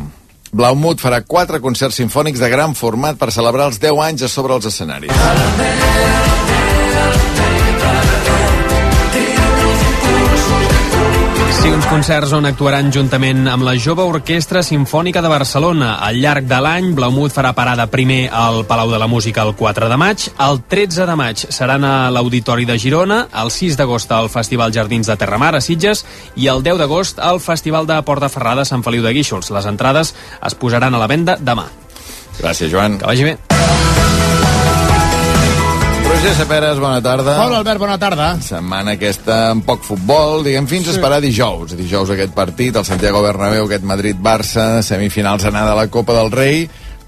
Blaumut 0.55 1.01
farà 1.03 1.17
quatre 1.27 1.59
concerts 1.59 1.97
sinfònics 1.99 2.39
de 2.39 2.47
gran 2.47 2.75
format 2.79 3.17
per 3.19 3.27
celebrar 3.35 3.67
els 3.67 3.81
10 3.83 3.99
anys 4.05 4.23
a 4.23 4.29
sobre 4.31 4.55
els 4.55 4.69
escenaris. 4.69 5.11
Sí, 11.65 11.71
uns 11.73 11.87
concerts 11.89 12.29
on 12.37 12.45
actuaran 12.45 12.91
juntament 12.93 13.47
amb 13.49 13.65
la 13.65 13.71
Jove 13.81 14.03
Orquestra 14.05 14.61
Simfònica 14.61 15.23
de 15.23 15.31
Barcelona. 15.31 15.95
Al 16.05 16.19
llarg 16.21 16.45
de 16.45 16.59
l'any, 16.61 16.91
Blaumut 16.93 17.33
farà 17.33 17.55
parada 17.57 17.87
primer 17.89 18.27
al 18.29 18.67
Palau 18.69 18.91
de 18.93 18.99
la 19.01 19.07
Música 19.09 19.41
el 19.41 19.55
4 19.57 19.89
de 19.89 19.97
maig, 19.97 20.27
el 20.45 20.61
13 20.61 21.07
de 21.09 21.15
maig 21.17 21.41
seran 21.49 21.81
a 21.81 22.11
l'Auditori 22.13 22.69
de 22.69 22.77
Girona, 22.77 23.23
el 23.41 23.49
6 23.49 23.79
d'agost 23.81 24.13
al 24.13 24.29
Festival 24.29 24.77
Jardins 24.77 25.09
de 25.09 25.17
Terramar 25.17 25.55
a 25.55 25.63
Sitges 25.65 26.05
i 26.35 26.45
el 26.53 26.61
10 26.61 26.83
d'agost 26.83 27.17
al 27.17 27.41
Festival 27.41 27.89
de 27.89 27.97
Portaferrada 28.05 28.61
a 28.61 28.69
Sant 28.69 28.85
Feliu 28.85 29.01
de 29.01 29.17
Guíxols. 29.17 29.49
Les 29.49 29.65
entrades 29.65 30.13
es 30.13 30.53
posaran 30.61 30.93
a 30.93 31.01
la 31.01 31.09
venda 31.09 31.39
demà. 31.41 31.65
Gràcies, 32.43 32.69
Joan. 32.69 33.01
Que 33.01 33.09
vagi 33.09 33.31
bé. 33.31 33.94
Roger 36.25 36.41
Saperes, 36.41 36.79
bona 36.79 37.03
tarda. 37.05 37.35
Hola, 37.45 37.59
Albert, 37.59 37.77
bona 37.77 37.95
tarda. 38.01 38.31
Setmana 38.41 38.95
aquesta 38.95 39.51
amb 39.51 39.61
poc 39.61 39.83
futbol, 39.85 40.39
diguem, 40.41 40.65
fins 40.65 40.87
sí. 40.87 40.89
a 40.89 40.95
esperar 40.97 41.19
dijous. 41.21 41.75
Dijous 41.77 42.09
aquest 42.15 42.33
partit, 42.33 42.73
el 42.81 42.87
Santiago 42.87 43.21
Bernabéu, 43.21 43.67
aquest 43.67 43.85
Madrid-Barça, 43.85 44.81
semifinals 44.81 45.45
anada 45.45 45.75
a 45.75 45.77
la 45.83 45.85
Copa 45.93 46.15
del 46.17 46.33
Rei, 46.33 46.63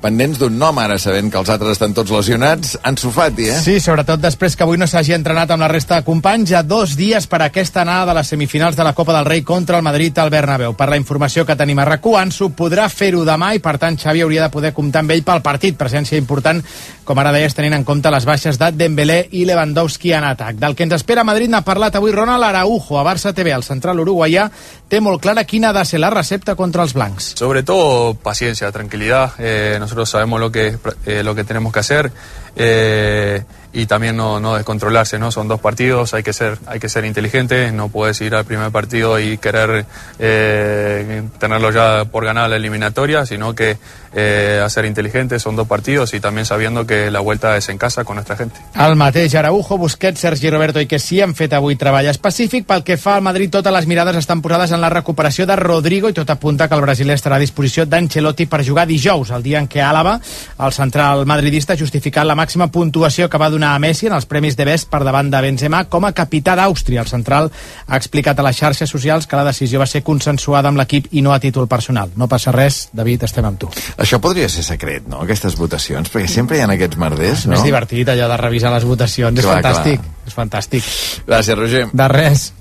pendents 0.07 0.39
d'un 0.39 0.53
nom 0.55 0.77
ara, 0.79 0.95
sabent 1.01 1.27
que 1.31 1.39
els 1.39 1.49
altres 1.51 1.75
estan 1.75 1.93
tots 1.95 2.13
lesionats. 2.13 2.77
Ansu 2.87 3.11
Fati, 3.11 3.49
eh? 3.51 3.57
Sí, 3.59 3.77
sobretot 3.83 4.21
després 4.23 4.55
que 4.55 4.63
avui 4.63 4.79
no 4.79 4.87
s'hagi 4.87 5.15
entrenat 5.17 5.51
amb 5.51 5.65
la 5.65 5.71
resta 5.71 5.97
de 5.99 6.07
companys, 6.07 6.53
ja 6.53 6.61
dos 6.63 6.95
dies 6.95 7.27
per 7.27 7.41
a 7.41 7.49
aquesta 7.51 7.81
anada 7.83 8.11
de 8.11 8.17
les 8.19 8.31
semifinals 8.31 8.77
de 8.77 8.85
la 8.87 8.93
Copa 8.95 9.15
del 9.17 9.27
Rei 9.27 9.43
contra 9.43 9.81
el 9.81 9.83
Madrid 9.83 10.17
al 10.23 10.31
Bernabéu. 10.31 10.77
Per 10.79 10.87
la 10.87 10.99
informació 10.99 11.43
que 11.45 11.57
tenim 11.59 11.79
a 11.83 11.87
rac 11.89 12.07
Ansu 12.07 12.53
podrà 12.55 12.87
fer-ho 12.87 13.25
demà 13.27 13.51
i, 13.57 13.59
per 13.59 13.75
tant, 13.81 13.97
Xavi 13.99 14.21
hauria 14.23 14.45
de 14.45 14.53
poder 14.53 14.71
comptar 14.73 15.01
amb 15.03 15.11
ell 15.11 15.25
pel 15.27 15.43
partit. 15.43 15.75
Presència 15.75 16.17
important, 16.17 16.61
com 17.03 17.19
ara 17.19 17.33
deies, 17.35 17.55
tenint 17.57 17.75
en 17.75 17.83
compte 17.83 18.11
les 18.13 18.25
baixes 18.25 18.57
de 18.61 18.71
Dembélé 18.71 19.19
i 19.35 19.43
Lewandowski 19.49 20.13
en 20.15 20.29
atac. 20.29 20.55
Del 20.61 20.75
que 20.75 20.87
ens 20.87 20.95
espera 20.95 21.25
a 21.25 21.27
Madrid 21.27 21.51
n'ha 21.51 21.65
parlat 21.67 21.99
avui 21.99 22.15
Ronald 22.15 22.47
Araujo 22.47 22.99
a 23.01 23.03
Barça 23.03 23.35
TV. 23.35 23.51
El 23.51 23.67
central 23.67 23.99
uruguaià 23.99 24.47
té 24.87 25.01
molt 25.03 25.19
clara 25.21 25.43
quina 25.43 25.73
ha 25.73 25.75
de 25.75 25.83
ser 25.85 25.99
la 25.99 26.13
recepta 26.13 26.55
contra 26.55 26.87
els 26.87 26.95
blancs. 26.95 27.33
Sobre 27.35 27.63
todo 27.63 28.13
paciencia, 28.15 28.71
tranquilidad. 28.71 29.33
Eh, 29.39 29.75
nosotros 29.79 29.96
sabemos 30.05 30.39
lo 30.39 30.51
que, 30.51 30.77
eh, 31.05 31.23
lo 31.23 31.35
que 31.35 31.43
tenemos 31.43 31.73
que 31.73 31.79
hacer 31.79 32.11
eh, 32.57 33.43
y 33.73 33.85
también 33.85 34.17
no, 34.17 34.39
no, 34.39 34.55
descontrolarse, 34.55 35.19
¿no? 35.19 35.31
Son 35.31 35.47
dos 35.47 35.59
partidos, 35.59 36.15
hay 36.15 36.23
que 36.23 36.33
ser, 36.33 36.57
hay 36.65 36.79
que 36.79 36.89
ser 36.89 37.05
inteligente, 37.05 37.71
no 37.71 37.89
puedes 37.89 38.19
ir 38.21 38.33
al 38.33 38.43
primer 38.43 38.71
partido 38.71 39.19
y 39.19 39.37
querer 39.37 39.85
eh, 40.17 41.21
tenerlo 41.37 41.71
ya 41.71 42.05
por 42.05 42.25
ganar 42.25 42.49
la 42.49 42.55
eliminatoria, 42.55 43.25
sino 43.27 43.53
que 43.53 43.77
eh, 44.15 44.59
a 44.63 44.67
ser 44.69 44.85
inteligente, 44.85 45.37
son 45.37 45.55
dos 45.55 45.67
partidos 45.67 46.15
y 46.15 46.19
también 46.19 46.45
sabiendo 46.45 46.87
que 46.87 47.11
la 47.11 47.19
vuelta 47.19 47.55
es 47.55 47.69
en 47.69 47.77
casa 47.77 48.03
con 48.03 48.15
nuestra 48.15 48.35
gente. 48.35 48.59
El 48.73 48.95
mateix 48.95 49.35
Araujo, 49.35 49.77
Busquets, 49.77 50.19
Sergi 50.19 50.49
Roberto 50.49 50.81
i 50.81 50.87
que 50.87 50.97
sí 50.97 51.21
han 51.21 51.35
fet 51.37 51.53
avui 51.53 51.75
treball 51.77 52.09
específic. 52.09 52.65
Pel 52.65 52.81
que 52.87 52.97
fa 52.97 53.17
al 53.17 53.21
Madrid, 53.21 53.51
totes 53.53 53.73
les 53.73 53.85
mirades 53.85 54.15
estan 54.17 54.41
posades 54.41 54.71
en 54.71 54.81
la 54.81 54.89
recuperació 54.89 55.45
de 55.45 55.55
Rodrigo 55.59 56.09
i 56.09 56.17
tot 56.17 56.33
apunta 56.33 56.65
que 56.67 56.73
el 56.73 56.81
brasiler 56.81 57.13
estarà 57.13 57.37
a 57.37 57.43
disposició 57.45 57.85
d'Ancelotti 57.85 58.47
per 58.49 58.63
jugar 58.65 58.87
dijous, 58.89 59.29
el 59.37 59.45
dia 59.45 59.61
en 59.61 59.69
què 59.69 59.85
Àlava, 59.85 60.17
el 60.57 60.73
central 60.73 61.27
madridista, 61.29 61.77
justificat 61.77 62.25
la 62.25 62.33
màxima 62.33 62.46
puntuació 62.71 63.27
que 63.29 63.37
va 63.37 63.49
donar 63.49 63.73
a 63.75 63.79
Messi 63.79 64.07
en 64.07 64.13
els 64.15 64.25
Premis 64.25 64.55
de 64.55 64.65
Best 64.65 64.89
per 64.89 65.03
davant 65.03 65.29
de 65.31 65.41
Benzema 65.41 65.83
com 65.89 66.05
a 66.05 66.13
capità 66.15 66.55
d'Àustria. 66.55 67.01
El 67.01 67.07
central 67.07 67.51
ha 67.87 67.97
explicat 67.97 68.39
a 68.39 68.45
les 68.47 68.57
xarxes 68.57 68.89
socials 68.89 69.27
que 69.27 69.35
la 69.35 69.45
decisió 69.47 69.79
va 69.79 69.87
ser 69.89 70.03
consensuada 70.03 70.69
amb 70.69 70.79
l'equip 70.79 71.07
i 71.11 71.21
no 71.21 71.33
a 71.33 71.39
títol 71.39 71.67
personal. 71.67 72.11
No 72.15 72.27
passa 72.27 72.51
res, 72.55 72.89
David, 72.93 73.23
estem 73.27 73.45
amb 73.45 73.59
tu. 73.59 73.71
Això 73.97 74.21
podria 74.23 74.49
ser 74.49 74.63
secret, 74.63 75.07
no?, 75.07 75.23
aquestes 75.25 75.57
votacions, 75.57 76.11
perquè 76.13 76.27
sempre 76.31 76.57
hi 76.57 76.61
ha 76.61 76.69
aquests 76.71 76.97
merders, 76.97 77.47
no? 77.47 77.57
És 77.57 77.65
divertit 77.65 78.09
allò 78.13 78.29
de 78.31 78.37
revisar 78.37 78.71
les 78.73 78.85
votacions, 78.87 79.39
Clar, 79.41 79.59
és 79.59 79.65
fantàstic, 79.65 80.05
clar. 80.05 80.27
és 80.27 80.37
fantàstic. 80.37 80.93
Gràcies, 81.27 81.57
Roger. 81.57 81.87
De 81.93 82.07
res. 82.13 82.53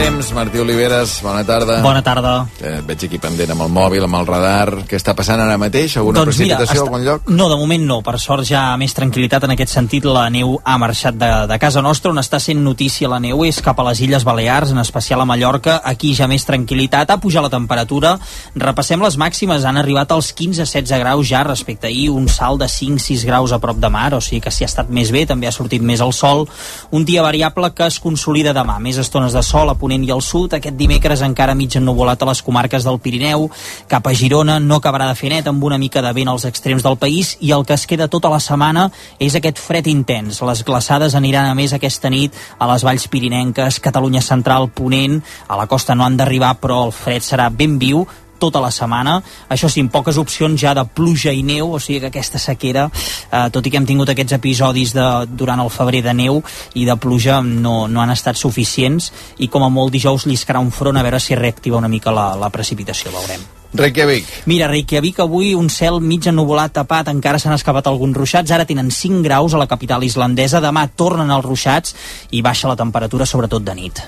Temps, 0.00 0.32
Martí 0.32 0.58
Oliveres, 0.58 1.20
bona 1.22 1.44
tarda. 1.44 1.82
Bona 1.82 2.00
tarda. 2.02 2.46
Eh, 2.60 2.78
et 2.78 2.86
veig 2.88 3.02
aquí 3.04 3.18
pendent 3.20 3.50
amb 3.52 3.66
el 3.66 3.68
mòbil, 3.74 4.04
amb 4.06 4.16
el 4.16 4.26
radar. 4.28 4.70
Què 4.88 4.96
està 4.96 5.12
passant 5.16 5.40
ara 5.42 5.58
mateix? 5.60 5.98
Alguna 6.00 6.22
Doncs 6.22 6.38
mira, 6.40 6.56
precipitació 6.56 6.80
a 6.80 6.84
està- 6.84 6.88
algun 6.88 7.04
lloc? 7.04 7.28
No, 7.28 7.48
de 7.50 7.56
moment 7.60 7.84
no. 7.84 7.98
Per 8.02 8.18
sort 8.18 8.44
ja 8.48 8.62
més 8.80 8.94
tranquil·litat 8.96 9.44
en 9.44 9.50
aquest 9.52 9.72
sentit. 9.74 10.04
La 10.08 10.30
neu 10.30 10.58
ha 10.64 10.78
marxat 10.78 11.18
de, 11.20 11.28
de 11.50 11.58
casa 11.58 11.82
nostra. 11.82 12.10
On 12.14 12.18
està 12.18 12.40
sent 12.40 12.62
notícia 12.64 13.08
la 13.08 13.18
neu 13.20 13.44
és 13.44 13.60
cap 13.60 13.78
a 13.78 13.84
les 13.90 14.00
Illes 14.00 14.24
Balears, 14.24 14.70
en 14.72 14.78
especial 14.78 15.20
a 15.20 15.26
Mallorca. 15.28 15.80
Aquí 15.84 16.14
ja 16.14 16.26
més 16.26 16.46
tranquil·litat. 16.48 17.10
Ha 17.10 17.18
pujat 17.20 17.42
la 17.44 17.50
temperatura. 17.52 18.14
Repassem 18.54 19.02
les 19.04 19.18
màximes. 19.20 19.64
Han 19.68 19.76
arribat 19.76 20.12
als 20.12 20.32
15-16 20.34 20.98
graus 20.98 21.28
ja 21.28 21.42
respecte 21.44 21.86
a 21.86 21.90
ahir. 21.90 22.08
Un 22.10 22.28
salt 22.28 22.60
de 22.62 22.70
5-6 22.72 23.26
graus 23.26 23.52
a 23.52 23.58
prop 23.58 23.76
de 23.76 23.90
mar. 23.92 24.14
O 24.14 24.20
sigui 24.24 24.40
que 24.40 24.50
s'hi 24.50 24.64
ha 24.64 24.70
estat 24.72 24.88
més 24.88 25.12
bé. 25.12 25.26
També 25.26 25.46
ha 25.46 25.52
sortit 25.52 25.82
més 25.82 26.00
el 26.00 26.12
sol. 26.14 26.48
Un 26.90 27.04
dia 27.04 27.20
variable 27.22 27.74
que 27.74 27.84
es 27.86 28.00
consolida 28.00 28.54
demà. 28.56 28.78
Més 28.80 28.96
estones 28.96 29.32
de 29.36 29.42
sol 29.42 29.68
a 29.68 29.74
Ponent 29.74 29.89
ponent 29.90 30.06
i 30.06 30.12
al 30.14 30.22
sud. 30.22 30.54
Aquest 30.54 30.76
dimecres 30.78 31.22
encara 31.26 31.56
mig 31.58 31.74
ennuvolat 31.74 32.22
a 32.22 32.28
les 32.28 32.42
comarques 32.46 32.84
del 32.86 33.00
Pirineu. 33.02 33.48
Cap 33.90 34.06
a 34.06 34.14
Girona 34.14 34.60
no 34.60 34.78
acabarà 34.78 35.08
de 35.08 35.16
fer 35.18 35.32
net 35.32 35.48
amb 35.50 35.64
una 35.64 35.78
mica 35.78 36.02
de 36.02 36.12
vent 36.14 36.30
als 36.30 36.46
extrems 36.46 36.84
del 36.86 36.96
país 36.96 37.36
i 37.40 37.50
el 37.50 37.66
que 37.66 37.74
es 37.74 37.86
queda 37.90 38.08
tota 38.08 38.30
la 38.30 38.38
setmana 38.38 38.90
és 39.18 39.34
aquest 39.34 39.58
fred 39.58 39.90
intens. 39.90 40.40
Les 40.46 40.64
glaçades 40.64 41.16
aniran 41.18 41.50
a 41.50 41.58
més 41.58 41.74
aquesta 41.74 42.10
nit 42.10 42.36
a 42.58 42.70
les 42.70 42.86
valls 42.86 43.08
pirinenques, 43.10 43.80
Catalunya 43.80 44.22
Central, 44.22 44.70
Ponent. 44.70 45.18
A 45.48 45.58
la 45.58 45.66
costa 45.66 45.96
no 45.96 46.06
han 46.06 46.16
d'arribar, 46.16 46.54
però 46.60 46.84
el 46.86 46.94
fred 46.94 47.26
serà 47.26 47.50
ben 47.50 47.78
viu 47.82 48.06
tota 48.40 48.62
la 48.62 48.72
setmana. 48.74 49.20
Això 49.52 49.70
sí, 49.70 49.84
amb 49.84 49.92
poques 49.92 50.18
opcions 50.20 50.58
ja 50.60 50.74
de 50.76 50.84
pluja 50.84 51.34
i 51.36 51.44
neu, 51.46 51.74
o 51.76 51.80
sigui 51.82 52.00
que 52.00 52.10
aquesta 52.10 52.40
sequera, 52.42 52.88
eh, 53.30 53.46
tot 53.52 53.66
i 53.66 53.70
que 53.70 53.80
hem 53.80 53.86
tingut 53.88 54.10
aquests 54.10 54.38
episodis 54.40 54.94
de, 54.96 55.06
durant 55.30 55.60
el 55.60 55.70
febrer 55.70 56.02
de 56.06 56.16
neu 56.16 56.42
i 56.74 56.88
de 56.88 56.96
pluja, 56.96 57.40
no, 57.44 57.86
no 57.88 58.02
han 58.02 58.16
estat 58.16 58.40
suficients 58.40 59.12
i 59.38 59.48
com 59.52 59.64
a 59.66 59.70
molt 59.70 59.92
dijous 59.94 60.26
lliscarà 60.26 60.60
un 60.60 60.72
front 60.74 60.96
a 60.96 61.06
veure 61.06 61.20
si 61.20 61.38
reactiva 61.38 61.78
una 61.78 61.92
mica 61.92 62.14
la, 62.14 62.32
la 62.40 62.50
precipitació, 62.50 63.12
veurem. 63.14 63.48
Reykjavik. 63.74 64.26
Mira, 64.50 64.66
Reykjavik 64.66 65.20
avui 65.22 65.52
un 65.54 65.68
cel 65.70 66.00
mig 66.02 66.26
ennuvolat 66.26 66.74
tapat, 66.74 67.12
encara 67.12 67.38
s'han 67.38 67.54
escapat 67.54 67.86
alguns 67.86 68.16
ruixats, 68.18 68.50
ara 68.50 68.66
tenen 68.66 68.90
5 68.90 69.22
graus 69.22 69.54
a 69.54 69.62
la 69.62 69.68
capital 69.70 70.02
islandesa, 70.02 70.62
demà 70.62 70.88
tornen 70.90 71.30
els 71.30 71.46
ruixats 71.46 71.94
i 72.34 72.42
baixa 72.42 72.70
la 72.70 72.78
temperatura, 72.80 73.26
sobretot 73.26 73.62
de 73.62 73.76
nit. 73.78 74.02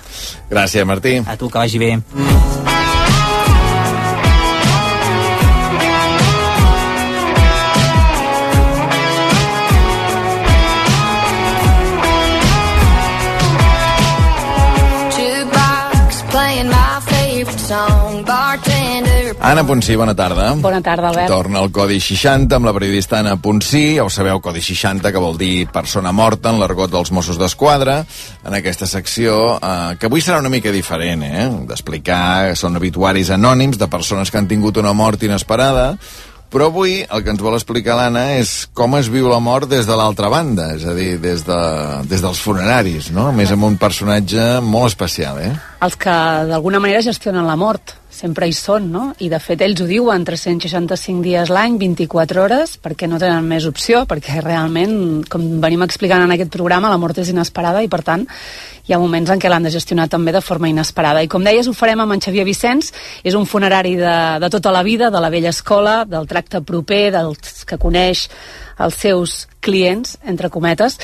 Gràcies, 0.51 0.87
Martí. 0.87 1.21
A 1.23 1.39
tu, 1.39 1.51
que 1.51 1.63
vagi 1.63 1.79
bé. 1.79 1.95
Anna 19.43 19.65
Ponsí, 19.67 19.97
bona 19.99 20.15
tarda. 20.15 20.53
Bona 20.55 20.79
tarda, 20.81 21.09
Albert. 21.09 21.27
Torna 21.27 21.59
al 21.59 21.73
Codi 21.75 21.97
60 21.99 22.61
amb 22.61 22.69
la 22.69 22.73
periodista 22.77 23.19
Anna 23.19 23.35
Ponsí. 23.43 23.97
Ja 23.97 24.05
ho 24.07 24.11
sabeu, 24.11 24.39
Codi 24.41 24.61
60, 24.63 25.11
que 25.11 25.19
vol 25.19 25.35
dir 25.35 25.67
persona 25.67 26.13
morta 26.15 26.53
en 26.53 26.61
l'argot 26.61 26.93
dels 26.93 27.11
Mossos 27.11 27.41
d'Esquadra. 27.41 28.05
En 28.47 28.55
aquesta 28.55 28.87
secció, 28.87 29.57
eh, 29.59 29.97
que 29.99 30.07
avui 30.07 30.23
serà 30.23 30.39
una 30.39 30.53
mica 30.53 30.71
diferent, 30.71 31.25
eh? 31.27 31.49
D'explicar, 31.67 32.55
són 32.55 32.79
obituaris 32.79 33.33
anònims 33.35 33.83
de 33.83 33.89
persones 33.91 34.31
que 34.31 34.39
han 34.39 34.47
tingut 34.47 34.79
una 34.79 34.93
mort 34.95 35.27
inesperada, 35.27 35.97
però 36.53 36.69
avui 36.69 37.01
el 37.03 37.25
que 37.25 37.33
ens 37.33 37.43
vol 37.43 37.57
explicar 37.57 37.97
l'Anna 37.99 38.37
és 38.37 38.69
com 38.77 38.95
es 38.95 39.09
viu 39.11 39.27
la 39.27 39.41
mort 39.41 39.67
des 39.67 39.89
de 39.89 39.97
l'altra 39.97 40.29
banda, 40.29 40.69
és 40.77 40.85
a 40.87 40.95
dir, 40.95 41.17
des, 41.19 41.43
de, 41.49 41.59
des 42.07 42.23
dels 42.23 42.39
funeraris, 42.45 43.11
no? 43.11 43.27
A 43.33 43.35
més 43.35 43.51
amb 43.51 43.67
un 43.67 43.75
personatge 43.81 44.61
molt 44.63 44.93
especial, 44.93 45.43
eh? 45.43 45.51
Els 45.83 45.99
que 45.99 46.15
d'alguna 46.47 46.79
manera 46.79 47.03
gestionen 47.03 47.49
la 47.49 47.57
mort, 47.59 47.97
sempre 48.13 48.47
hi 48.47 48.53
són, 48.55 48.91
no? 48.93 49.05
I 49.25 49.31
de 49.33 49.41
fet 49.43 49.65
ells 49.65 49.81
ho 49.83 49.87
diuen, 49.89 50.25
365 50.29 51.25
dies 51.25 51.51
l'any, 51.53 51.79
24 51.81 52.43
hores, 52.45 52.77
perquè 52.83 53.09
no 53.09 53.21
tenen 53.23 53.49
més 53.49 53.67
opció, 53.69 54.05
perquè 54.09 54.43
realment, 54.45 55.25
com 55.33 55.47
venim 55.63 55.83
explicant 55.87 56.27
en 56.27 56.35
aquest 56.37 56.53
programa, 56.53 56.93
la 56.93 57.01
mort 57.01 57.19
és 57.23 57.33
inesperada 57.33 57.83
i 57.83 57.91
per 57.93 58.03
tant 58.07 58.27
hi 58.83 58.95
ha 58.95 58.99
moments 58.99 59.31
en 59.31 59.41
què 59.41 59.51
l'han 59.51 59.67
de 59.67 59.71
gestionar 59.71 60.09
també 60.11 60.33
de 60.35 60.43
forma 60.43 60.69
inesperada. 60.71 61.23
I 61.23 61.31
com 61.31 61.45
deies, 61.47 61.69
ho 61.71 61.75
farem 61.77 62.03
amb 62.03 62.17
en 62.17 62.23
Xavier 62.23 62.45
Vicenç, 62.47 62.91
és 63.23 63.37
un 63.39 63.47
funerari 63.47 63.95
de, 63.99 64.17
de 64.43 64.51
tota 64.51 64.73
la 64.75 64.83
vida, 64.83 65.11
de 65.11 65.23
la 65.23 65.31
vella 65.31 65.53
escola, 65.55 66.03
del 66.05 66.27
tracte 66.31 66.61
proper, 66.67 67.05
dels 67.15 67.63
que 67.69 67.79
coneix 67.79 68.27
els 68.79 68.95
seus 68.95 69.49
clients, 69.63 70.17
entre 70.27 70.49
cometes. 70.51 70.97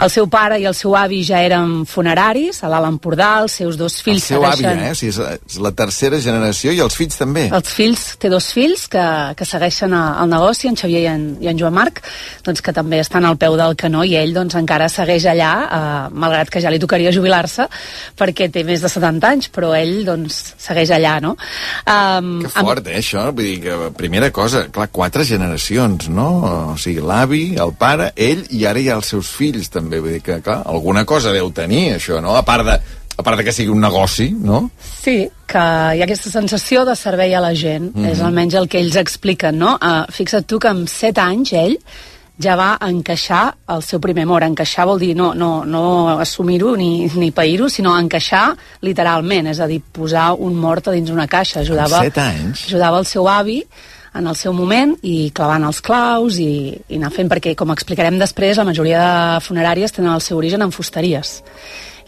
El 0.00 0.08
seu 0.08 0.24
pare 0.32 0.56
i 0.58 0.64
el 0.64 0.72
seu 0.74 0.94
avi 0.96 1.18
ja 1.26 1.42
eren 1.44 1.82
funeraris, 1.84 2.62
a 2.64 2.70
l'Alt 2.72 2.88
Empordà, 2.88 3.42
els 3.42 3.52
seus 3.60 3.76
dos 3.76 3.98
El 3.98 4.04
fills 4.06 4.24
seu 4.24 4.44
avi, 4.48 4.64
eh? 4.64 4.90
O 4.90 4.96
sigui, 4.96 5.10
és, 5.12 5.58
la 5.60 5.72
tercera 5.76 6.16
generació 6.24 6.72
i 6.72 6.80
els 6.80 6.96
fills 6.96 7.18
també. 7.20 7.50
Els 7.52 7.68
fills, 7.76 8.06
té 8.18 8.30
dos 8.32 8.46
fills 8.56 8.86
que, 8.88 9.04
que 9.36 9.44
segueixen 9.44 9.92
a- 9.92 10.22
el 10.22 10.30
negoci, 10.32 10.70
en 10.70 10.78
Xavier 10.80 11.02
i 11.02 11.10
en, 11.10 11.26
i 11.44 11.50
en 11.52 11.58
Joan 11.60 11.74
Marc, 11.76 12.00
doncs 12.46 12.62
que 12.64 12.72
també 12.72 13.02
estan 13.04 13.26
al 13.28 13.36
peu 13.36 13.56
del 13.60 13.76
canó 13.76 14.00
i 14.08 14.16
ell 14.16 14.32
doncs, 14.32 14.56
encara 14.56 14.88
segueix 14.88 15.26
allà, 15.28 15.52
eh, 15.66 16.08
malgrat 16.16 16.48
que 16.48 16.60
ja 16.64 16.72
li 16.72 16.80
tocaria 16.80 17.12
jubilar-se, 17.12 17.68
perquè 18.16 18.48
té 18.52 18.64
més 18.64 18.80
de 18.80 18.88
70 18.88 19.28
anys, 19.28 19.50
però 19.52 19.74
ell 19.76 20.06
doncs, 20.08 20.54
segueix 20.56 20.88
allà, 20.96 21.18
no? 21.20 21.36
Um, 21.84 22.40
Que 22.46 22.48
fort, 22.48 22.86
eh, 22.88 22.96
això? 23.02 23.26
Vull 23.36 23.44
dir 23.44 23.60
que, 23.66 23.76
primera 24.00 24.32
cosa, 24.32 24.64
clar, 24.72 24.88
quatre 24.88 25.24
generacions, 25.28 26.08
no? 26.08 26.72
O 26.72 26.78
sigui, 26.80 27.04
l'avi, 27.16 27.42
el 27.60 27.72
pare, 27.78 28.12
ell, 28.16 28.44
i 28.52 28.64
ara 28.68 28.80
hi 28.80 28.90
ha 28.90 29.00
els 29.00 29.10
seus 29.14 29.32
fills, 29.32 29.70
també. 29.72 30.00
Vull 30.04 30.18
dir 30.18 30.22
que, 30.24 30.40
clar, 30.44 30.62
alguna 30.68 31.04
cosa 31.08 31.34
deu 31.34 31.50
tenir, 31.54 31.96
això, 31.96 32.20
no? 32.22 32.36
A 32.36 32.44
part 32.46 32.66
de, 32.68 32.76
a 33.16 33.24
part 33.24 33.40
de 33.40 33.46
que 33.46 33.54
sigui 33.56 33.72
un 33.72 33.80
negoci, 33.84 34.30
no? 34.36 34.66
Sí, 34.80 35.22
que 35.48 35.62
hi 35.96 36.02
ha 36.02 36.08
aquesta 36.08 36.32
sensació 36.32 36.84
de 36.88 36.96
servei 36.98 37.34
a 37.34 37.40
la 37.40 37.54
gent, 37.54 37.92
mm. 37.94 38.02
-hmm. 38.02 38.12
és 38.12 38.20
almenys 38.20 38.58
el 38.60 38.68
que 38.68 38.80
ells 38.80 38.96
expliquen, 38.96 39.58
no? 39.58 39.78
Uh, 39.80 40.04
fixa't 40.12 40.46
tu 40.46 40.58
que 40.58 40.68
amb 40.68 40.88
7 40.88 41.20
anys 41.20 41.52
ell 41.52 41.78
ja 42.38 42.54
va 42.56 42.76
encaixar 42.84 43.54
el 43.72 43.82
seu 43.82 44.00
primer 44.00 44.24
amor. 44.24 44.42
Encaixar 44.42 44.86
vol 44.86 44.98
dir 45.00 45.14
no, 45.16 45.32
no, 45.34 45.64
no 45.64 46.18
assumir-ho 46.20 46.76
ni, 46.76 47.08
ni 47.14 47.30
pair-ho, 47.30 47.68
sinó 47.68 47.98
encaixar 47.98 48.56
literalment, 48.82 49.46
és 49.46 49.60
a 49.60 49.66
dir, 49.66 49.80
posar 49.80 50.34
un 50.34 50.54
mort 50.54 50.88
a 50.88 50.92
dins 50.92 51.10
una 51.10 51.26
caixa. 51.26 51.60
Ajudava, 51.60 52.02
set 52.02 52.18
anys? 52.18 52.66
Ajudava 52.68 52.98
el 52.98 53.06
seu 53.06 53.28
avi 53.28 53.62
en 54.18 54.26
el 54.26 54.36
seu 54.38 54.54
moment 54.56 54.94
i 55.06 55.30
clavant 55.36 55.66
els 55.68 55.82
claus 55.84 56.38
i, 56.42 56.72
i 56.88 56.98
anar 56.98 57.12
fent, 57.14 57.30
perquè 57.32 57.54
com 57.58 57.72
explicarem 57.74 58.18
després, 58.20 58.58
la 58.58 58.66
majoria 58.68 59.02
de 59.02 59.42
funeràries 59.44 59.94
tenen 59.96 60.14
el 60.14 60.24
seu 60.24 60.38
origen 60.38 60.64
en 60.64 60.74
fusteries. 60.74 61.40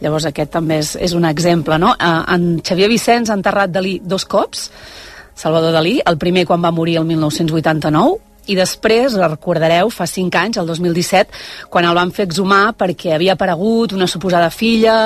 Llavors 0.03 0.29
aquest 0.29 0.53
també 0.55 0.79
és, 0.83 0.95
és 1.01 1.15
un 1.19 1.27
exemple, 1.29 1.79
no? 1.83 1.95
Eh, 1.99 2.15
en 2.35 2.49
Xavier 2.65 2.89
Vicenç 2.91 3.33
ha 3.33 3.39
enterrat 3.39 3.73
Dalí 3.75 3.99
dos 4.05 4.25
cops, 4.31 4.69
Salvador 5.39 5.75
Dalí, 5.75 5.99
el 6.07 6.19
primer 6.19 6.47
quan 6.47 6.63
va 6.65 6.75
morir 6.75 6.99
el 6.99 7.07
1989, 7.07 8.28
i 8.49 8.57
després, 8.57 9.15
recordareu, 9.21 9.91
fa 9.93 10.07
5 10.09 10.41
anys, 10.41 10.59
el 10.61 10.69
2017, 10.69 11.41
quan 11.73 11.87
el 11.89 11.97
van 11.99 12.13
fer 12.17 12.29
exhumar 12.29 12.73
perquè 12.79 13.15
havia 13.15 13.35
aparegut 13.37 13.93
una 13.97 14.09
suposada 14.09 14.51
filla, 14.51 14.99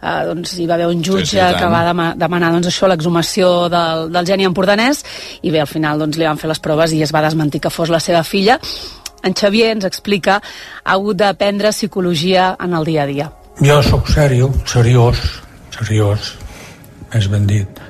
eh, 0.00 0.16
doncs 0.30 0.56
hi 0.58 0.68
va 0.70 0.78
haver 0.78 0.88
un 0.92 1.02
jutge 1.02 1.34
Sí, 1.34 1.38
sí, 1.40 1.58
que 1.58 1.70
va 1.70 1.84
dema 1.88 2.10
demanar 2.18 2.52
doncs, 2.54 2.70
això, 2.70 2.88
l'exhumació 2.90 3.68
del, 3.72 4.10
del 4.14 4.28
geni 4.28 4.46
empordanès, 4.46 5.04
i 5.42 5.50
bé, 5.50 5.62
al 5.64 5.70
final 5.70 5.98
doncs, 5.98 6.18
li 6.18 6.28
van 6.28 6.38
fer 6.40 6.50
les 6.50 6.62
proves 6.62 6.94
i 6.94 7.02
es 7.02 7.14
va 7.14 7.24
desmentir 7.24 7.62
que 7.64 7.72
fos 7.74 7.90
la 7.90 8.00
seva 8.00 8.22
filla. 8.22 8.60
En 9.24 9.34
Xavier 9.34 9.72
ens 9.72 9.86
explica 9.88 10.38
ha 10.38 10.94
hagut 10.94 11.16
d'aprendre 11.16 11.72
psicologia 11.72 12.54
en 12.60 12.74
el 12.76 12.84
dia 12.84 13.02
a 13.02 13.10
dia. 13.10 13.30
Jo 13.62 13.80
sóc 13.86 14.08
sèrio, 14.10 14.50
seriós, 14.66 15.20
seriós, 15.74 16.34
més 17.14 17.30
ben 17.30 17.46
dit. 17.46 17.84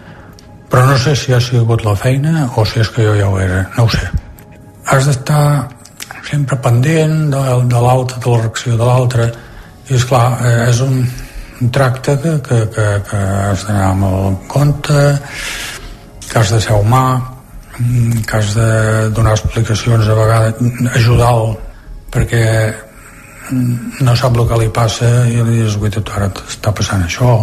Però 0.70 0.84
no 0.88 0.98
sé 0.98 1.14
si 1.16 1.32
ha 1.32 1.40
sigut 1.40 1.84
la 1.86 1.94
feina 1.96 2.48
o 2.56 2.64
si 2.68 2.80
és 2.82 2.90
que 2.92 3.06
jo 3.06 3.16
ja 3.18 3.28
ho 3.30 3.40
era, 3.40 3.64
no 3.76 3.86
ho 3.86 3.90
sé. 3.92 4.08
Has 4.90 5.08
d'estar 5.08 5.44
sempre 6.28 6.58
pendent 6.64 7.30
de, 7.32 7.42
de 7.70 7.82
l'altre, 7.86 8.20
de 8.20 8.32
la 8.32 8.40
reacció 8.42 8.78
de 8.80 8.88
l'altre, 8.88 9.28
i 9.88 9.98
és 9.98 10.06
clar, 10.08 10.24
eh, 10.44 10.68
és 10.68 10.80
un, 10.84 11.02
un 11.60 11.70
tracte 11.74 12.16
que, 12.22 12.38
que, 12.46 12.62
que, 12.74 12.86
que 13.08 13.20
has 13.50 13.66
d'anar 13.68 13.90
amb 13.90 14.08
el 14.08 14.38
compte, 14.48 15.04
que 16.28 16.40
has 16.40 16.54
de 16.54 16.60
ser 16.64 16.78
humà, 16.80 17.04
que 17.74 18.38
has 18.38 18.54
de 18.56 18.70
donar 19.16 19.34
explicacions 19.34 20.08
a 20.08 20.18
vegades, 20.18 20.80
ajudar-lo, 20.94 21.54
perquè 22.14 22.44
no 24.00 24.14
sap 24.16 24.38
el 24.38 24.48
que 24.48 24.60
li 24.62 24.70
passa 24.72 25.10
i 25.28 25.42
li 25.42 25.60
dius, 25.60 25.76
guaita, 25.80 26.00
tu 26.00 26.14
ara 26.16 26.30
t'està 26.32 26.72
passant 26.72 27.02
això 27.04 27.34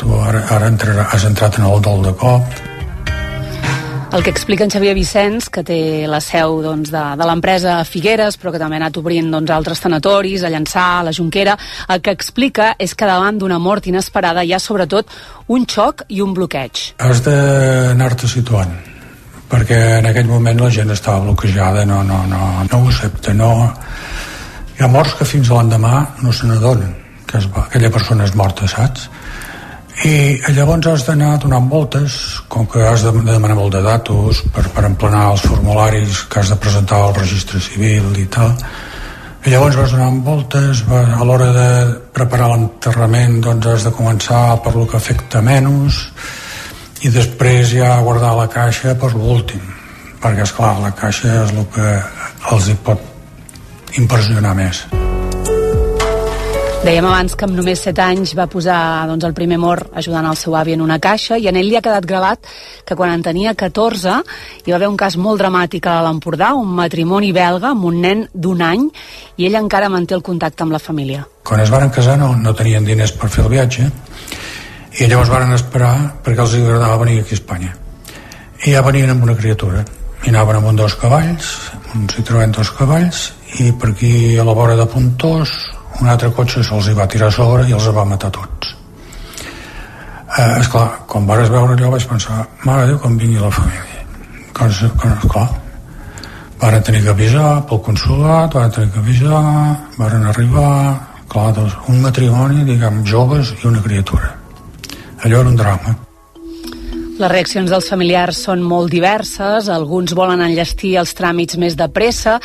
tu 0.00 0.12
ara, 0.16 0.42
ara 0.56 0.68
entrarà, 0.72 1.06
has 1.12 1.24
entrat 1.28 1.58
en 1.60 1.68
el 1.68 1.80
dol 1.84 2.04
de 2.04 2.12
cop 2.20 2.69
El 4.12 4.24
que 4.24 4.30
explica 4.30 4.64
en 4.64 4.72
Xavier 4.74 4.90
Vicenç, 4.98 5.46
que 5.54 5.62
té 5.62 6.06
la 6.10 6.18
seu 6.18 6.56
doncs, 6.64 6.90
de, 6.90 7.02
de 7.14 7.26
l'empresa 7.28 7.76
Figueres, 7.86 8.34
però 8.42 8.50
que 8.50 8.58
també 8.58 8.74
ha 8.74 8.80
anat 8.82 8.96
obrint 8.98 9.28
doncs, 9.30 9.52
altres 9.54 9.78
tanatoris, 9.84 10.42
a 10.42 10.50
Llançà, 10.50 10.86
a 10.98 11.04
la 11.06 11.12
Jonquera, 11.14 11.54
el 11.94 12.02
que 12.02 12.10
explica 12.16 12.72
és 12.74 12.96
que 12.98 13.06
davant 13.06 13.38
d'una 13.38 13.60
mort 13.62 13.86
inesperada 13.86 14.42
hi 14.42 14.50
ha 14.50 14.58
sobretot 14.58 15.14
un 15.54 15.68
xoc 15.70 16.02
i 16.08 16.18
un 16.26 16.34
bloqueig. 16.34 16.82
has 16.98 17.22
d'anar-te 17.22 18.26
situant 18.26 18.74
perquè 19.50 19.78
en 20.00 20.10
aquell 20.10 20.26
moment 20.26 20.58
la 20.58 20.72
gent 20.74 20.90
estava 20.90 21.22
bloquejada 21.28 21.86
no, 21.86 22.02
no, 22.02 22.24
no, 22.26 22.42
no 22.66 22.82
ho 22.82 22.90
accepta 22.90 23.34
no... 23.34 23.52
hi 24.74 24.82
ha 24.82 24.90
morts 24.90 25.14
que 25.20 25.24
fins 25.24 25.54
l'endemà 25.54 25.94
no 26.22 26.34
se 26.34 26.50
n'adonen 26.50 26.96
que 27.30 27.38
es 27.38 27.46
aquella 27.62 27.94
persona 27.94 28.26
és 28.26 28.34
morta, 28.34 28.66
saps? 28.66 29.06
I 30.00 30.40
llavors 30.56 30.86
has 30.88 31.02
d'anar 31.04 31.34
donant 31.42 31.66
voltes 31.68 32.14
com 32.48 32.64
que 32.66 32.80
has 32.88 33.02
de, 33.04 33.10
de 33.12 33.34
demanar 33.34 33.56
molt 33.58 33.74
de 33.74 33.82
datos 33.84 34.40
per, 34.54 34.64
per 34.72 34.86
emplenar 34.88 35.26
els 35.34 35.44
formularis 35.44 36.22
que 36.30 36.40
has 36.40 36.52
de 36.52 36.56
presentar 36.56 37.02
al 37.04 37.12
registre 37.18 37.60
civil 37.60 38.06
i 38.16 38.24
tal 38.32 38.54
i 39.44 39.52
llavors 39.52 39.76
vas 39.76 39.92
donant 39.92 40.22
voltes 40.24 40.82
a 40.88 41.24
l'hora 41.24 41.50
de 41.52 41.68
preparar 42.16 42.48
l'enterrament 42.54 43.42
doncs 43.44 43.68
has 43.74 43.84
de 43.88 43.92
començar 43.96 44.56
per 44.64 44.72
lo 44.78 44.86
que 44.88 44.96
afecta 44.96 45.44
menys 45.44 46.00
i 47.04 47.12
després 47.12 47.76
ja 47.76 47.92
guardar 48.00 48.32
la 48.40 48.48
caixa 48.48 48.96
per 48.96 49.12
l'últim 49.12 49.60
perquè 50.22 50.48
és 50.48 50.56
clar 50.56 50.78
la 50.80 50.96
caixa 50.96 51.42
és 51.44 51.52
el 51.52 51.68
que 51.76 51.92
els 52.56 52.72
hi 52.72 52.80
pot 52.88 53.98
impressionar 54.00 54.56
més 54.56 54.86
Dèiem 56.90 57.06
abans 57.06 57.36
que 57.38 57.46
amb 57.46 57.54
només 57.54 57.78
7 57.86 58.02
anys 58.02 58.32
va 58.34 58.48
posar 58.50 59.06
doncs, 59.06 59.22
el 59.22 59.34
primer 59.36 59.60
mort 59.62 59.92
ajudant 60.00 60.26
el 60.26 60.34
seu 60.34 60.56
avi 60.58 60.72
en 60.74 60.80
una 60.82 60.96
caixa 60.98 61.36
i 61.38 61.44
en 61.46 61.54
ell 61.60 61.68
li 61.70 61.76
ha 61.78 61.82
quedat 61.84 62.02
gravat 62.12 62.48
que 62.88 62.96
quan 62.98 63.12
en 63.14 63.22
tenia 63.22 63.52
14 63.54 64.16
hi 64.64 64.72
va 64.72 64.74
haver 64.80 64.88
un 64.90 64.96
cas 64.98 65.14
molt 65.14 65.38
dramàtic 65.38 65.86
a 65.86 66.00
l'Empordà, 66.02 66.48
un 66.58 66.74
matrimoni 66.80 67.30
belga 67.30 67.70
amb 67.70 67.86
un 67.92 68.02
nen 68.02 68.26
d'un 68.34 68.66
any 68.66 68.88
i 69.38 69.46
ell 69.46 69.60
encara 69.60 69.92
manté 69.94 70.18
el 70.18 70.26
contacte 70.32 70.66
amb 70.66 70.74
la 70.74 70.82
família. 70.82 71.22
Quan 71.46 71.62
es 71.62 71.70
van 71.70 71.94
casar 71.94 72.18
no, 72.18 72.34
no 72.34 72.58
tenien 72.58 72.90
diners 72.90 73.14
per 73.14 73.30
fer 73.30 73.46
el 73.46 73.54
viatge 73.54 73.86
i 73.86 75.06
llavors 75.06 75.30
varen 75.30 75.54
esperar 75.54 75.94
perquè 76.26 76.42
els 76.42 76.58
agradava 76.58 76.98
venir 77.06 77.20
aquí 77.22 77.38
a 77.38 77.38
Espanya. 77.38 77.74
I 78.66 78.74
ja 78.74 78.82
venien 78.90 79.14
amb 79.14 79.30
una 79.30 79.38
criatura 79.38 79.86
i 80.26 80.34
anaven 80.34 80.58
amb 80.58 80.74
un 80.74 80.82
dos 80.82 80.98
cavalls, 80.98 81.54
un 81.94 82.10
Citroën 82.10 82.50
dos 82.58 82.74
cavalls 82.74 83.28
i 83.62 83.70
per 83.70 83.94
aquí 83.94 84.16
a 84.34 84.42
la 84.42 84.58
vora 84.58 84.74
de 84.74 84.90
Puntós 84.90 85.69
un 86.00 86.08
altre 86.08 86.30
cotxe 86.36 86.62
se'ls 86.66 86.90
hi 86.90 86.98
va 86.98 87.08
tirar 87.10 87.28
a 87.32 87.36
sobre 87.38 87.66
i 87.68 87.74
els 87.76 87.88
va 87.96 88.06
matar 88.08 88.30
tots. 88.34 88.76
Eh, 90.38 90.60
esclar, 90.60 90.86
quan 91.10 91.26
vares 91.26 91.50
veure 91.50 91.74
allò 91.74 91.90
vaig 91.96 92.06
pensar, 92.06 92.44
mare 92.64 92.86
Déu, 92.86 93.00
quan 93.02 93.18
vingui 93.18 93.42
la 93.42 93.50
família. 93.50 94.04
Com, 94.54 94.70
com, 95.00 95.18
esclar 95.18 95.48
varen 96.60 96.82
tenir 96.84 97.00
que 97.02 97.14
avisar 97.14 97.62
pel 97.68 97.80
consulat, 97.80 98.52
varen 98.52 98.74
tenir 98.74 98.92
que 98.92 99.00
avisar 99.00 99.40
varen 99.96 100.26
arribar 100.28 100.74
clar, 101.30 101.54
doncs, 101.56 101.76
un 101.88 102.00
matrimoni, 102.02 102.64
diguem, 102.68 103.02
joves 103.06 103.54
i 103.62 103.66
una 103.70 103.82
criatura. 103.82 104.34
Allò 105.24 105.40
era 105.40 105.48
un 105.48 105.56
drama. 105.56 105.96
Les 107.20 107.30
reaccions 107.30 107.70
dels 107.70 107.88
familiars 107.92 108.38
són 108.46 108.62
molt 108.64 108.90
diverses, 108.92 109.68
alguns 109.68 110.14
volen 110.16 110.40
enllestir 110.42 110.94
els 111.00 111.12
tràmits 111.16 111.58
més 111.60 111.76
de 111.76 111.88
pressa 111.92 112.38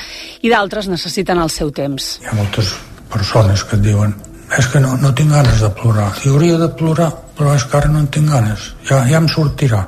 i 0.44 0.52
d'altres 0.52 0.92
necessiten 0.92 1.40
el 1.40 1.50
seu 1.50 1.72
temps. 1.72 2.18
Hi 2.22 2.30
ha 2.32 2.36
moltes 2.38 2.76
persones 3.12 3.64
que 3.64 3.78
et 3.78 3.84
diuen 3.86 4.16
és 4.58 4.68
que 4.72 4.80
no, 4.80 4.94
no 5.02 5.12
tinc 5.18 5.34
ganes 5.34 5.62
de 5.62 5.70
plorar. 5.74 6.12
I 6.24 6.30
hauria 6.32 6.58
de 6.62 6.70
plorar, 6.80 7.10
però 7.38 7.56
és 7.56 7.66
que 7.66 7.78
ara 7.80 7.92
no 7.92 8.04
en 8.04 8.08
tinc 8.14 8.30
ganes. 8.32 8.72
Ja, 8.88 9.02
ja 9.10 9.20
em 9.20 9.28
sortirà. 9.32 9.82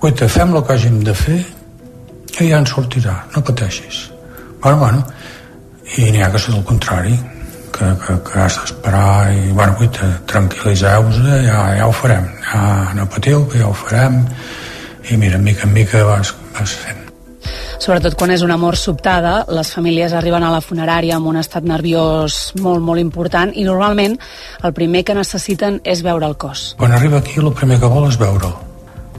Guaita, 0.00 0.28
fem 0.28 0.54
el 0.54 0.64
que 0.64 0.76
hàgim 0.76 1.00
de 1.04 1.14
fer 1.16 1.38
i 2.40 2.48
ja 2.50 2.58
en 2.58 2.66
sortirà, 2.68 3.16
no 3.34 3.42
pateixis. 3.44 4.08
Bueno, 4.62 4.78
bueno, 4.78 5.04
i 5.98 6.10
n'hi 6.10 6.22
ha 6.24 6.30
que 6.32 6.40
ser 6.40 6.54
el 6.56 6.64
contrari 6.64 7.16
que, 7.74 7.90
que, 8.02 8.18
que 8.26 8.40
has 8.40 8.58
d'esperar 8.60 9.32
i, 9.34 9.46
bueno, 9.52 9.76
guaita, 9.78 10.10
tranquil·liseu-vos, 10.30 11.22
ja, 11.46 11.62
ja 11.78 11.88
ho 11.88 11.94
farem, 11.94 12.28
ja 12.50 12.66
no 12.98 13.08
patiu, 13.10 13.46
que 13.50 13.62
ja 13.62 13.70
ho 13.70 13.78
farem, 13.84 14.22
i 15.10 15.20
mira, 15.20 15.38
mica 15.38 15.68
en 15.68 15.74
mica 15.76 16.04
vas, 16.08 16.34
vas 16.58 16.78
fent. 16.84 17.03
Sobretot 17.78 18.16
quan 18.18 18.32
és 18.34 18.44
una 18.46 18.56
mort 18.60 18.78
sobtada, 18.78 19.44
les 19.48 19.70
famílies 19.74 20.14
arriben 20.14 20.44
a 20.44 20.52
la 20.54 20.62
funerària 20.64 21.16
amb 21.18 21.30
un 21.30 21.40
estat 21.40 21.66
nerviós 21.68 22.54
molt, 22.60 22.82
molt 22.82 23.02
important 23.02 23.52
i 23.54 23.66
normalment 23.66 24.18
el 24.62 24.74
primer 24.76 25.04
que 25.04 25.16
necessiten 25.18 25.80
és 25.84 26.02
veure 26.06 26.26
el 26.26 26.36
cos. 26.36 26.74
Quan 26.78 26.92
arriba 26.92 27.18
aquí 27.18 27.40
el 27.40 27.52
primer 27.52 27.80
que 27.82 27.90
vol 27.90 28.08
és 28.08 28.18
veure'l. 28.20 28.54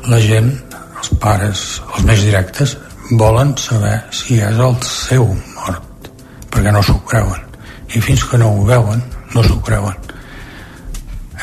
La 0.10 0.19
gent, 0.22 0.52
els 0.99 1.10
pares, 1.22 1.65
els 1.95 2.06
més 2.06 2.22
directes, 2.26 2.77
volen 3.11 3.56
saber 3.57 3.98
si 4.14 4.40
és 4.41 4.61
el 4.61 4.77
seu 4.86 5.27
mort, 5.56 6.11
perquè 6.49 6.72
no 6.73 6.82
s'ho 6.82 6.98
creuen 7.10 7.45
i 7.94 8.02
fins 8.02 8.23
que 8.26 8.38
no 8.38 8.49
ho 8.52 8.65
veuen 8.65 9.02
no 9.36 9.44
s'ho 9.44 9.57
creuen 9.68 9.95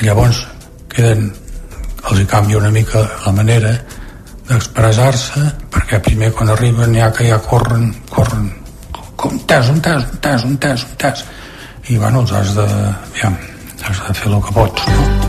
llavors 0.03 0.43
queden 0.93 1.29
els 2.11 2.21
hi 2.21 2.27
canvia 2.29 2.59
una 2.59 2.73
mica 2.75 3.05
la 3.27 3.33
manera 3.37 3.73
d'expressar-se 4.49 5.45
perquè 5.73 6.03
primer 6.03 6.33
quan 6.37 6.53
arriben 6.53 6.95
ja 6.99 7.11
que 7.15 7.29
ja 7.29 7.41
corren 7.47 7.91
corren 8.11 8.51
un 9.23 9.39
tes, 9.47 9.69
un 9.71 9.81
tes, 9.81 10.03
un 10.03 10.19
tes, 10.19 10.45
un 10.45 10.57
tes, 10.59 10.87
un 10.89 10.97
tes 10.99 11.25
i 11.91 11.99
bueno, 11.99 12.23
els 12.23 12.33
has 12.33 12.55
de 12.59 12.69
ja, 13.21 13.35
has 13.87 14.07
de 14.09 14.15
fer 14.15 14.33
el 14.33 14.41
que 14.43 14.57
pots 14.61 14.89
no? 14.91 15.22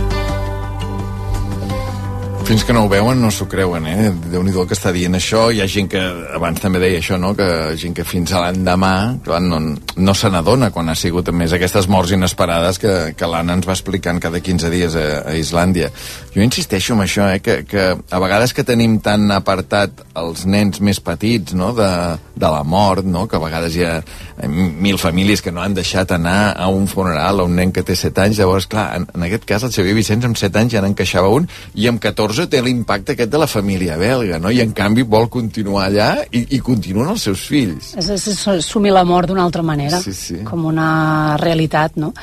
Fins 2.43 2.65
que 2.67 2.73
no 2.75 2.81
ho 2.83 2.89
veuen 2.91 3.21
no 3.23 3.29
s'ho 3.31 3.45
creuen, 3.47 3.85
eh? 3.87 4.09
déu 4.27 4.41
nhi 4.43 4.51
que 4.53 4.75
està 4.75 4.91
dient 4.91 5.15
això. 5.15 5.45
Hi 5.47 5.61
ha 5.63 5.67
gent 5.69 5.87
que, 5.93 6.01
abans 6.35 6.59
també 6.59 6.81
deia 6.81 6.99
això, 6.99 7.15
no? 7.17 7.31
que 7.37 7.45
gent 7.79 7.95
que 7.95 8.03
fins 8.03 8.33
a 8.35 8.41
l'endemà 8.43 9.15
no, 9.39 9.59
no 9.95 10.13
se 10.13 10.29
n'adona 10.29 10.69
quan 10.75 10.91
ha 10.91 10.95
sigut 10.95 11.31
més 11.31 11.55
aquestes 11.55 11.87
morts 11.87 12.11
inesperades 12.11 12.81
que, 12.83 12.93
que 13.15 13.29
l'Anna 13.31 13.55
ens 13.55 13.67
va 13.69 13.77
explicant 13.77 14.19
cada 14.19 14.41
15 14.43 14.71
dies 14.73 14.97
a, 14.99 15.05
a 15.31 15.37
Islàndia. 15.39 15.87
Jo 16.35 16.43
insisteixo 16.43 16.97
en 16.97 17.05
això, 17.05 17.29
eh? 17.31 17.39
que, 17.39 17.61
que 17.63 17.87
a 17.95 18.19
vegades 18.19 18.51
que 18.53 18.67
tenim 18.67 18.99
tan 18.99 19.31
apartat 19.31 20.03
els 20.19 20.43
nens 20.43 20.83
més 20.83 20.99
petits 20.99 21.55
no? 21.55 21.71
de, 21.77 21.89
de 22.35 22.51
la 22.51 22.63
mort, 22.67 23.07
no? 23.07 23.23
que 23.25 23.39
a 23.39 23.43
vegades 23.45 23.79
ha 23.87 24.01
mil 24.47 24.97
famílies 24.97 25.41
que 25.41 25.51
no 25.51 25.61
han 25.61 25.75
deixat 25.77 26.11
anar 26.15 26.53
a 26.57 26.67
un 26.67 26.87
funeral 26.87 27.39
a 27.39 27.47
un 27.47 27.55
nen 27.55 27.71
que 27.71 27.83
té 27.83 27.95
7 27.95 28.25
anys, 28.27 28.41
llavors, 28.41 28.67
clar, 28.67 28.89
en, 28.97 29.07
en 29.13 29.27
aquest 29.29 29.45
cas 29.49 29.63
el 29.63 29.73
Xavier 29.75 29.95
Vicenç 29.97 30.25
amb 30.27 30.39
7 30.39 30.59
anys 30.63 30.77
ja 30.77 30.83
n'encaixava 30.83 31.29
un 31.33 31.47
i 31.75 31.87
amb 31.91 32.01
14 32.01 32.23
14 32.23 32.47
té 32.49 32.61
l'impacte 32.63 33.13
aquest 33.13 33.31
de 33.31 33.39
la 33.41 33.47
família 33.47 33.97
belga, 33.97 34.39
no? 34.39 34.51
I 34.51 34.61
en 34.63 34.73
canvi 34.75 35.03
vol 35.07 35.27
continuar 35.31 35.87
allà 35.87 36.09
i, 36.31 36.43
i 36.55 36.59
continuen 36.63 37.09
els 37.11 37.25
seus 37.27 37.43
fills. 37.49 37.93
És, 37.99 38.09
és, 38.15 38.27
és 38.31 38.41
assumir 38.53 38.93
la 38.95 39.03
mort 39.07 39.29
d'una 39.29 39.43
altra 39.45 39.63
manera, 39.65 39.99
sí, 40.03 40.13
sí. 40.17 40.39
com 40.47 40.65
una 40.69 41.37
realitat, 41.41 41.97
no? 42.01 42.13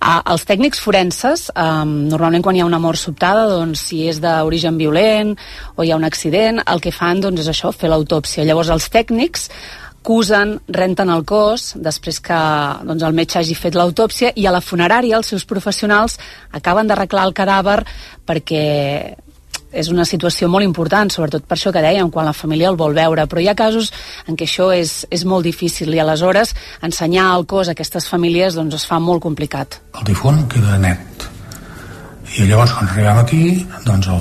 Ah, 0.00 0.20
els 0.34 0.46
tècnics 0.48 0.82
forenses, 0.84 1.48
um, 1.54 1.94
normalment 2.10 2.44
quan 2.44 2.58
hi 2.58 2.64
ha 2.64 2.68
una 2.68 2.82
mort 2.82 3.00
sobtada, 3.00 3.46
doncs 3.50 3.86
si 3.90 4.04
és 4.10 4.20
d'origen 4.22 4.80
violent 4.80 5.34
o 5.76 5.84
hi 5.84 5.92
ha 5.92 6.00
un 6.00 6.08
accident, 6.08 6.62
el 6.66 6.82
que 6.84 6.94
fan 6.94 7.22
doncs, 7.24 7.44
és 7.44 7.52
això, 7.54 7.72
fer 7.72 7.92
l'autòpsia. 7.92 8.46
Llavors 8.48 8.72
els 8.74 8.90
tècnics 8.92 9.48
acusen, 10.04 10.58
renten 10.68 11.08
el 11.08 11.24
cos 11.24 11.72
després 11.80 12.20
que 12.20 12.36
doncs, 12.84 13.02
el 13.02 13.16
metge 13.16 13.38
hagi 13.40 13.56
fet 13.56 13.74
l'autòpsia 13.74 14.34
i 14.36 14.44
a 14.44 14.52
la 14.52 14.60
funerària 14.60 15.16
els 15.16 15.30
seus 15.32 15.46
professionals 15.48 16.18
acaben 16.52 16.90
d'arreglar 16.90 17.24
el 17.24 17.32
cadàver 17.32 17.78
perquè 18.28 18.64
és 19.74 19.88
una 19.88 20.04
situació 20.04 20.46
molt 20.52 20.62
important, 20.62 21.08
sobretot 21.10 21.48
per 21.48 21.56
això 21.56 21.72
que 21.72 21.82
dèiem, 21.82 22.12
quan 22.12 22.28
la 22.28 22.36
família 22.36 22.68
el 22.70 22.76
vol 22.78 22.92
veure, 22.94 23.24
però 23.26 23.40
hi 23.42 23.48
ha 23.48 23.56
casos 23.58 23.90
en 24.28 24.36
què 24.36 24.44
això 24.46 24.68
és, 24.76 25.06
és 25.10 25.24
molt 25.24 25.48
difícil 25.48 25.90
i 25.96 25.98
aleshores 25.98 26.52
ensenyar 26.84 27.32
el 27.38 27.48
cos 27.48 27.72
a 27.72 27.74
aquestes 27.74 28.06
famílies 28.06 28.60
doncs 28.60 28.76
es 28.82 28.86
fa 28.86 29.00
molt 29.00 29.24
complicat. 29.24 29.80
El 29.96 30.04
difunt 30.12 30.44
queda 30.52 30.76
net 30.84 31.28
i 32.36 32.44
llavors 32.44 32.76
quan 32.76 32.92
arribem 32.92 33.24
aquí 33.24 33.44
doncs 33.88 34.12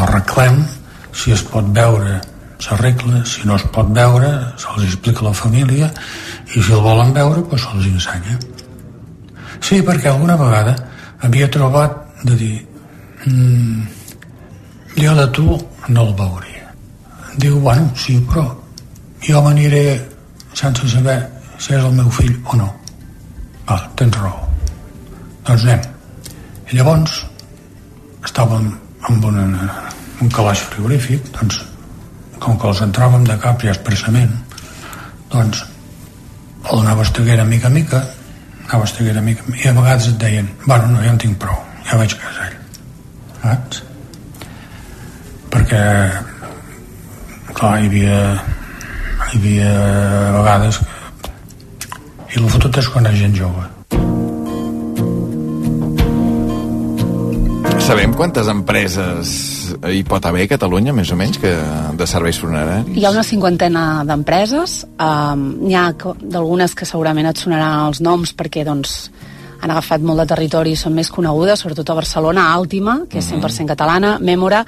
l'arreglem 0.00 0.64
si 1.12 1.36
es 1.36 1.44
pot 1.52 1.68
veure 1.76 2.22
s'arregla, 2.64 3.24
si 3.28 3.46
no 3.48 3.58
es 3.60 3.66
pot 3.74 3.90
veure 3.96 4.30
se'ls 4.60 4.88
explica 4.88 5.24
a 5.24 5.30
la 5.30 5.36
família 5.36 5.90
i 6.54 6.60
si 6.60 6.72
el 6.72 6.84
volen 6.84 7.12
veure 7.16 7.44
doncs 7.44 7.66
se'ls 7.66 7.90
ensenya 7.92 8.38
sí, 9.60 9.80
perquè 9.80 10.10
alguna 10.10 10.36
vegada 10.40 10.76
havia 11.24 11.50
trobat 11.50 12.00
de 12.24 12.36
dir 12.40 12.56
mmm, 13.26 13.84
jo 14.96 15.14
de 15.14 15.26
tu 15.36 15.46
no 15.88 16.02
el 16.06 16.14
veuria. 16.14 16.72
Diu, 17.36 17.58
bueno, 17.60 17.90
sí, 17.96 18.18
però 18.28 18.44
jo 19.26 19.42
m'aniré 19.42 20.00
sense 20.54 20.88
saber 20.88 21.18
si 21.58 21.74
és 21.74 21.82
el 21.82 21.92
meu 21.92 22.10
fill 22.10 22.34
o 22.44 22.58
no. 22.60 22.68
Va, 23.68 23.80
tens 23.98 24.16
raó. 24.20 24.46
Doncs 25.44 25.64
anem. 25.64 25.82
I 26.70 26.78
llavors 26.78 27.18
estàvem 28.24 28.70
amb 29.08 29.24
una, 29.28 29.44
un 30.22 30.30
calaix 30.32 30.62
frigorífic, 30.70 31.26
doncs, 31.34 31.60
com 32.44 32.58
que 32.60 32.68
els 32.70 32.82
entràvem 32.84 33.24
de 33.28 33.38
cap 33.42 33.64
ja 33.64 33.72
expressament, 33.72 34.36
doncs 35.32 35.64
el 36.70 36.84
anava 36.84 37.04
estaguera 37.08 37.48
mica 37.48 37.70
a 37.70 37.74
mica, 37.74 38.04
anava 38.68 38.86
estaguera 38.88 39.24
mica, 39.24 39.48
i 39.56 39.66
a 39.68 39.74
vegades 39.80 40.12
et 40.12 40.20
deien, 40.20 40.52
bueno, 40.66 40.92
no, 40.92 41.02
ja 41.02 41.16
en 41.16 41.18
tinc 41.24 41.40
prou, 41.40 41.58
ja 41.88 41.98
vaig 42.00 42.14
a 42.14 42.22
casa 42.22 42.46
ell. 42.50 42.62
Saps? 43.40 43.82
perquè 45.54 45.84
clar, 47.54 47.78
hi 47.78 47.86
havia 47.88 48.18
hi 49.30 49.38
havia 49.38 49.70
vegades 50.34 50.80
que... 50.82 50.90
i 52.34 52.42
el 52.42 52.50
fotut 52.50 52.80
és 52.82 52.90
quan 52.90 53.06
hi 53.06 53.12
ha 53.12 53.20
gent 53.22 53.38
jove 53.38 53.70
Sabem 57.84 58.14
quantes 58.16 58.48
empreses 58.48 59.30
hi 59.90 60.02
pot 60.08 60.24
haver 60.26 60.46
a 60.46 60.50
Catalunya, 60.54 60.94
més 60.96 61.10
o 61.12 61.16
menys, 61.18 61.38
que 61.42 61.52
de 61.98 62.06
serveis 62.08 62.38
funeraris? 62.40 62.96
Hi 62.96 63.04
ha 63.04 63.12
una 63.14 63.24
cinquantena 63.26 63.84
d'empreses. 64.08 64.80
Um, 64.96 65.46
N'hi 65.64 65.76
ha 65.78 65.86
d'algunes 65.94 66.74
que 66.76 66.88
segurament 66.88 67.28
et 67.30 67.40
sonaran 67.40 67.88
els 67.88 68.00
noms 68.04 68.34
perquè 68.36 68.64
doncs, 68.66 69.08
han 69.64 69.72
agafat 69.72 70.02
molt 70.04 70.20
de 70.20 70.28
territori 70.28 70.74
i 70.74 70.78
són 70.78 70.92
més 70.92 71.08
conegudes, 71.12 71.62
sobretot 71.62 71.88
a 71.88 71.96
Barcelona, 71.96 72.50
Àltima, 72.52 72.98
que 73.08 73.22
és 73.22 73.30
100% 73.32 73.72
catalana, 73.72 74.18
Mèmora, 74.20 74.60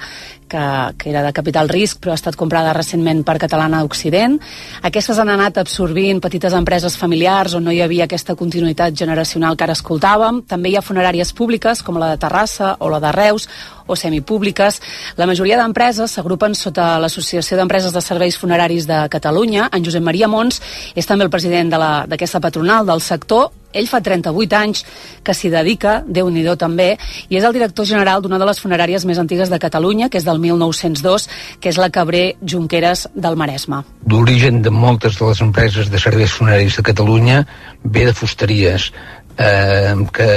que, 0.47 0.63
que 0.97 1.11
era 1.11 1.21
de 1.21 1.33
capital 1.35 1.69
risc 1.69 1.99
però 2.01 2.13
ha 2.13 2.17
estat 2.17 2.37
comprada 2.39 2.73
recentment 2.73 3.21
per 3.27 3.37
Catalana 3.37 3.83
Occident. 3.85 4.39
Aquestes 4.87 5.19
han 5.19 5.29
anat 5.29 5.59
absorbint 5.61 6.21
petites 6.23 6.55
empreses 6.57 6.97
familiars 6.97 7.53
on 7.57 7.67
no 7.67 7.75
hi 7.75 7.83
havia 7.83 8.07
aquesta 8.07 8.35
continuïtat 8.39 8.95
generacional 8.97 9.57
que 9.57 9.67
ara 9.67 9.75
escoltàvem. 9.77 10.41
També 10.47 10.71
hi 10.71 10.77
ha 10.79 10.85
funeràries 10.85 11.33
públiques 11.37 11.83
com 11.83 11.99
la 11.99 12.13
de 12.13 12.21
Terrassa 12.23 12.77
o 12.79 12.89
la 12.89 13.01
de 13.03 13.11
Reus 13.13 13.47
o 13.87 13.95
semipúbliques. 13.95 14.81
La 15.19 15.27
majoria 15.29 15.59
d'empreses 15.59 16.17
s'agrupen 16.17 16.55
sota 16.55 16.95
l'Associació 16.99 17.59
d'Empreses 17.59 17.93
de 17.93 18.01
Serveis 18.01 18.39
Funeraris 18.39 18.87
de 18.87 19.05
Catalunya. 19.11 19.69
En 19.71 19.85
Josep 19.85 20.03
Maria 20.03 20.31
Mons 20.31 20.61
és 20.95 21.05
també 21.05 21.27
el 21.27 21.33
president 21.33 21.71
d'aquesta 22.09 22.41
patronal 22.43 22.87
del 22.87 23.03
sector 23.03 23.51
Ell 23.77 23.89
fa 23.89 24.01
38 24.03 24.57
anys 24.57 24.83
que 25.23 25.35
s'hi 25.37 25.51
dedica, 25.53 26.01
déu 26.07 26.29
nhi 26.33 26.45
també, 26.57 26.95
i 27.29 27.37
és 27.37 27.43
el 27.43 27.53
director 27.53 27.85
general 27.85 28.21
d'una 28.21 28.39
de 28.39 28.47
les 28.49 28.59
funeràries 28.59 29.05
més 29.05 29.19
antigues 29.19 29.49
de 29.49 29.59
Catalunya, 29.59 30.09
que 30.09 30.17
és 30.17 30.25
del 30.25 30.39
1902, 30.39 31.27
que 31.59 31.69
és 31.69 31.77
la 31.77 31.89
Cabré 31.89 32.35
Junqueras 32.41 33.07
del 33.13 33.35
Maresme. 33.35 33.83
L'origen 34.09 34.61
de 34.61 34.71
moltes 34.71 35.19
de 35.19 35.27
les 35.27 35.41
empreses 35.41 35.91
de 35.91 35.99
serveis 35.99 36.31
funeraris 36.31 36.77
de 36.77 36.83
Catalunya 36.83 37.45
ve 37.83 38.05
de 38.05 38.13
fusteries, 38.13 38.91
eh, 39.37 39.95
que 40.13 40.29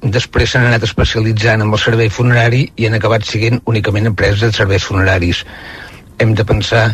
després 0.00 0.50
s'han 0.50 0.66
anat 0.66 0.84
especialitzant 0.86 1.62
en 1.62 1.72
el 1.72 1.78
servei 1.78 2.08
funerari 2.08 2.64
i 2.76 2.86
han 2.86 2.96
acabat 2.96 3.26
siguent 3.28 3.60
únicament 3.68 4.08
empreses 4.08 4.40
de 4.40 4.52
serveis 4.56 4.84
funeraris. 4.84 5.44
Hem 6.18 6.34
de 6.34 6.44
pensar 6.44 6.84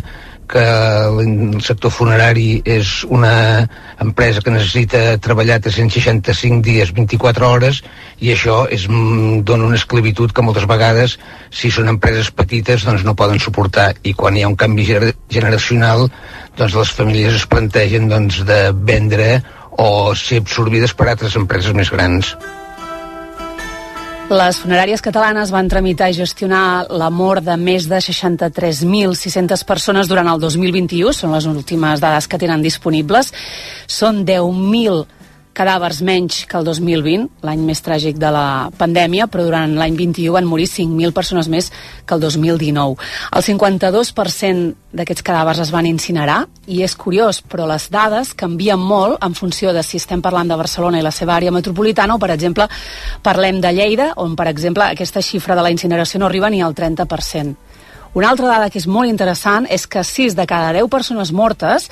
que 0.47 0.63
el 0.63 1.61
sector 1.61 1.91
funerari 1.91 2.61
és 2.65 3.03
una 3.03 3.67
empresa 4.03 4.41
que 4.41 4.53
necessita 4.53 5.17
treballar 5.23 5.59
365 5.65 6.61
dies, 6.65 6.93
24 6.95 7.49
hores, 7.49 7.81
i 8.19 8.31
això 8.33 8.65
és, 8.71 8.87
mm, 8.87 9.43
dona 9.43 9.67
una 9.67 9.75
esclavitud 9.75 10.31
que 10.31 10.41
moltes 10.41 10.67
vegades, 10.67 11.17
si 11.51 11.71
són 11.71 11.89
empreses 11.89 12.31
petites, 12.31 12.85
doncs 12.85 13.03
no 13.03 13.15
poden 13.15 13.39
suportar. 13.39 13.93
I 14.03 14.13
quan 14.13 14.37
hi 14.37 14.43
ha 14.43 14.47
un 14.47 14.55
canvi 14.55 14.85
generacional, 15.29 16.09
doncs 16.57 16.73
les 16.73 16.91
famílies 16.91 17.33
es 17.33 17.45
plantegen 17.45 18.07
doncs, 18.07 18.45
de 18.45 18.71
vendre 18.71 19.43
o 19.77 20.15
ser 20.15 20.41
absorbides 20.41 20.93
per 20.93 21.09
altres 21.09 21.35
empreses 21.35 21.73
més 21.73 21.91
grans. 21.91 22.35
Les 24.27 24.57
funeràries 24.59 24.99
catalanes 24.99 25.53
van 25.55 25.69
tramitar 25.71 26.09
i 26.11 26.15
gestionar 26.17 26.83
la 26.91 27.07
mort 27.07 27.45
de 27.45 27.53
més 27.55 27.85
de 27.87 28.01
63.600 28.03 29.63
persones 29.63 30.09
durant 30.11 30.27
el 30.27 30.41
2021, 30.43 31.13
són 31.15 31.31
les 31.31 31.47
últimes 31.47 32.03
dades 32.03 32.27
que 32.27 32.39
tenen 32.41 32.59
disponibles. 32.59 33.31
Són 33.87 34.25
10.000 34.27 35.05
cadàvers 35.57 36.03
menys 36.05 36.43
que 36.47 36.57
el 36.59 36.65
2020, 36.67 37.27
l'any 37.47 37.63
més 37.65 37.81
tràgic 37.83 38.19
de 38.21 38.29
la 38.33 38.69
pandèmia, 38.77 39.25
però 39.31 39.47
durant 39.47 39.73
l'any 39.79 39.97
21 39.97 40.35
van 40.35 40.45
morir 40.45 40.67
5.000 40.69 41.15
persones 41.15 41.49
més 41.49 41.71
que 42.05 42.15
el 42.15 42.21
2019. 42.21 42.95
El 43.33 43.45
52% 43.47 44.95
d'aquests 44.97 45.25
cadàvers 45.25 45.61
es 45.65 45.73
van 45.73 45.89
incinerar, 45.89 46.43
i 46.67 46.83
és 46.85 46.95
curiós, 46.95 47.41
però 47.41 47.67
les 47.69 47.89
dades 47.93 48.33
canvien 48.37 48.79
molt 48.79 49.23
en 49.25 49.35
funció 49.37 49.73
de 49.73 49.83
si 49.83 49.97
estem 50.01 50.21
parlant 50.21 50.49
de 50.49 50.59
Barcelona 50.59 51.01
i 51.01 51.05
la 51.05 51.13
seva 51.15 51.35
àrea 51.35 51.53
metropolitana 51.53 52.15
o, 52.15 52.21
per 52.21 52.31
exemple, 52.35 52.69
parlem 53.23 53.61
de 53.63 53.73
Lleida, 53.73 54.11
on, 54.21 54.35
per 54.37 54.49
exemple, 54.51 54.85
aquesta 54.85 55.25
xifra 55.25 55.57
de 55.57 55.65
la 55.65 55.73
incineració 55.73 56.21
no 56.21 56.29
arriba 56.29 56.51
ni 56.53 56.61
al 56.61 56.75
30%. 56.75 57.55
Una 58.17 58.29
altra 58.31 58.47
dada 58.47 58.69
que 58.73 58.79
és 58.79 58.87
molt 58.89 59.09
interessant 59.09 59.67
és 59.69 59.83
que 59.85 60.01
6 60.01 60.33
de 60.37 60.45
cada 60.49 60.71
10 60.73 60.87
persones 60.89 61.29
mortes 61.35 61.89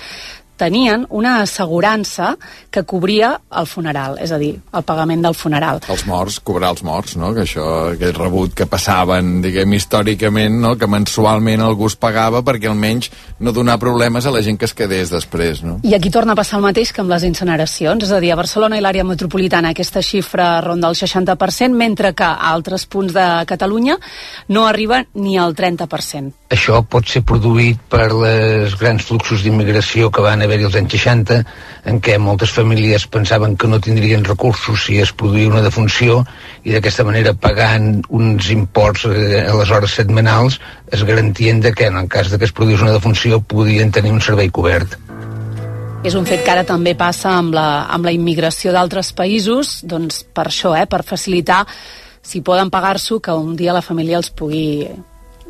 tenien 0.57 1.05
una 1.09 1.41
assegurança 1.41 2.35
que 2.71 2.83
cobria 2.83 3.33
el 3.55 3.67
funeral, 3.67 4.17
és 4.23 4.31
a 4.31 4.39
dir, 4.41 4.53
el 4.55 4.85
pagament 4.87 5.23
del 5.23 5.35
funeral. 5.35 5.81
Els 5.91 6.05
morts, 6.07 6.39
cobrar 6.43 6.71
els 6.75 6.83
morts, 6.83 7.15
no? 7.19 7.33
Que 7.35 7.43
això, 7.45 7.67
aquell 7.93 8.15
rebut 8.15 8.55
que 8.57 8.67
passaven, 8.69 9.39
diguem, 9.43 9.75
històricament, 9.77 10.59
no? 10.61 10.75
Que 10.79 10.89
mensualment 10.91 11.63
algú 11.63 11.89
es 11.91 11.97
pagava 11.99 12.43
perquè 12.45 12.69
almenys 12.71 13.11
no 13.39 13.53
donar 13.55 13.77
problemes 13.81 14.25
a 14.25 14.33
la 14.33 14.43
gent 14.45 14.59
que 14.59 14.67
es 14.69 14.75
quedés 14.75 15.11
després, 15.13 15.63
no? 15.63 15.79
I 15.83 15.95
aquí 15.95 16.11
torna 16.11 16.35
a 16.35 16.39
passar 16.39 16.59
el 16.59 16.67
mateix 16.67 16.91
que 16.95 17.03
amb 17.03 17.11
les 17.11 17.27
incineracions, 17.27 18.07
és 18.07 18.11
a 18.11 18.21
dir, 18.23 18.31
a 18.33 18.39
Barcelona 18.39 18.79
i 18.79 18.83
l'àrea 18.83 19.07
metropolitana 19.07 19.73
aquesta 19.75 20.03
xifra 20.05 20.61
ronda 20.65 20.91
el 20.91 20.99
60%, 20.99 21.75
mentre 21.75 22.13
que 22.15 22.27
a 22.27 22.51
altres 22.51 22.87
punts 22.87 23.15
de 23.15 23.27
Catalunya 23.47 23.97
no 24.49 24.65
arriba 24.67 25.03
ni 25.13 25.37
al 25.37 25.55
30%. 25.55 26.33
Això 26.55 26.81
pot 26.87 27.07
ser 27.09 27.23
produït 27.25 27.79
per 27.89 28.11
les 28.13 28.75
grans 28.79 29.03
fluxos 29.03 29.41
d'immigració 29.43 30.11
que 30.13 30.23
van 30.23 30.44
haver-hi 30.45 30.67
als 30.67 30.77
anys 30.79 30.95
60, 30.95 31.39
en 31.91 31.99
què 32.01 32.17
moltes 32.21 32.53
famílies 32.55 33.07
pensaven 33.11 33.57
que 33.57 33.69
no 33.69 33.81
tindrien 33.83 34.25
recursos 34.25 34.85
si 34.87 34.99
es 35.03 35.11
produïa 35.13 35.51
una 35.51 35.63
defunció 35.65 36.21
i 36.63 36.75
d'aquesta 36.75 37.05
manera 37.07 37.33
pagant 37.33 37.99
uns 38.09 38.49
imports 38.53 39.05
eh, 39.09 39.43
a 39.43 39.55
les 39.57 39.73
hores 39.73 39.97
setmanals 39.99 40.59
es 40.91 41.03
garantien 41.03 41.61
de 41.61 41.73
que 41.73 41.89
en 41.91 41.97
el 41.97 42.07
cas 42.07 42.31
de 42.31 42.39
que 42.39 42.47
es 42.47 42.55
produís 42.55 42.81
una 42.81 42.95
defunció 42.95 43.41
podien 43.41 43.91
tenir 43.91 44.13
un 44.13 44.21
servei 44.21 44.49
cobert. 44.49 44.97
És 46.05 46.13
un 46.13 46.25
fet 46.29 46.43
que 46.45 46.51
ara 46.53 46.63
també 46.63 46.93
passa 46.93 47.31
amb 47.33 47.55
la, 47.57 47.87
amb 47.89 48.05
la 48.05 48.13
immigració 48.13 48.69
d'altres 48.75 49.09
països, 49.17 49.79
doncs 49.89 50.21
per 50.37 50.51
això, 50.51 50.75
eh, 50.77 50.85
per 50.85 51.01
facilitar 51.01 51.63
si 52.25 52.41
poden 52.41 52.71
pagar-s'ho, 52.73 53.19
que 53.21 53.33
un 53.33 53.55
dia 53.57 53.73
la 53.73 53.85
família 53.85 54.17
els 54.17 54.31
pugui 54.33 54.89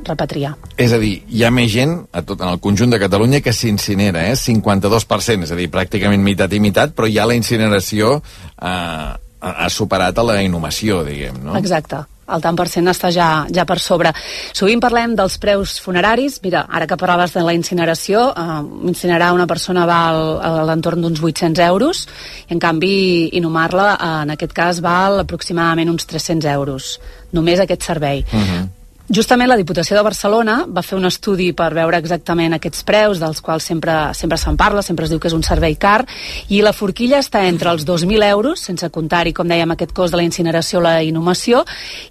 repatriar. 0.04 0.56
És 0.78 0.94
a 0.94 1.00
dir, 1.02 1.20
hi 1.30 1.46
ha 1.46 1.52
més 1.54 1.72
gent 1.72 1.96
a 2.12 2.24
tot, 2.26 2.42
en 2.42 2.52
el 2.52 2.60
conjunt 2.64 2.92
de 2.92 3.00
Catalunya 3.02 3.42
que 3.42 3.54
s'incinera, 3.54 4.28
eh? 4.30 4.36
52%, 4.40 5.48
és 5.48 5.54
a 5.54 5.60
dir, 5.60 5.70
pràcticament 5.74 6.24
meitat 6.24 6.54
i 6.54 6.60
meitat, 6.60 6.96
però 6.98 7.10
ja 7.12 7.28
la 7.30 7.38
incineració 7.38 8.18
eh, 8.20 9.14
ha 9.46 9.70
superat 9.70 10.18
a 10.18 10.28
la 10.28 10.42
inhumació, 10.44 11.04
diguem, 11.08 11.40
no? 11.46 11.56
Exacte 11.60 12.06
el 12.26 12.42
tant 12.42 12.58
per 12.58 12.66
cent 12.72 12.90
està 12.90 13.12
ja, 13.14 13.28
ja 13.54 13.66
per 13.70 13.78
sobre. 13.82 14.12
Sovint 14.56 14.82
parlem 14.82 15.16
dels 15.18 15.38
preus 15.42 15.76
funeraris. 15.84 16.40
Mira, 16.44 16.66
ara 16.66 16.88
que 16.90 16.98
parlaves 16.98 17.36
de 17.36 17.44
la 17.46 17.54
incineració, 17.58 18.28
eh, 18.32 18.62
incinerar 18.92 19.32
una 19.36 19.48
persona 19.48 19.86
val 19.90 20.40
a 20.42 20.54
l'entorn 20.70 21.06
d'uns 21.06 21.22
800 21.22 21.66
euros, 21.68 22.06
i 22.50 22.56
en 22.56 22.62
canvi 22.62 22.96
inhumar-la, 23.38 23.92
eh, 23.94 24.14
en 24.24 24.34
aquest 24.36 24.54
cas, 24.54 24.82
val 24.82 25.20
aproximadament 25.22 25.90
uns 25.90 26.08
300 26.10 26.50
euros. 26.54 27.00
Només 27.32 27.60
aquest 27.60 27.84
servei. 27.84 28.26
Uh 28.32 28.40
-huh. 28.40 28.70
Justament 29.06 29.46
la 29.46 29.58
Diputació 29.60 29.94
de 29.94 30.02
Barcelona 30.02 30.54
va 30.66 30.82
fer 30.82 30.96
un 30.98 31.06
estudi 31.06 31.52
per 31.54 31.68
veure 31.78 32.00
exactament 32.02 32.56
aquests 32.56 32.82
preus, 32.88 33.20
dels 33.22 33.38
quals 33.46 33.68
sempre 33.70 33.94
sempre 34.18 34.40
se'n 34.42 34.58
parla, 34.58 34.82
sempre 34.82 35.06
es 35.06 35.14
diu 35.14 35.20
que 35.22 35.30
és 35.30 35.36
un 35.38 35.46
servei 35.46 35.76
car, 35.78 36.08
i 36.50 36.64
la 36.66 36.74
forquilla 36.74 37.20
està 37.22 37.44
entre 37.46 37.70
els 37.70 37.86
2.000 37.86 38.26
euros, 38.32 38.66
sense 38.66 38.90
comptar-hi, 38.90 39.36
com 39.38 39.46
dèiem, 39.46 39.76
aquest 39.76 39.94
cost 39.94 40.16
de 40.16 40.18
la 40.18 40.26
incineració 40.26 40.82
o 40.82 40.86
la 40.88 40.96
inhumació, 41.06 41.62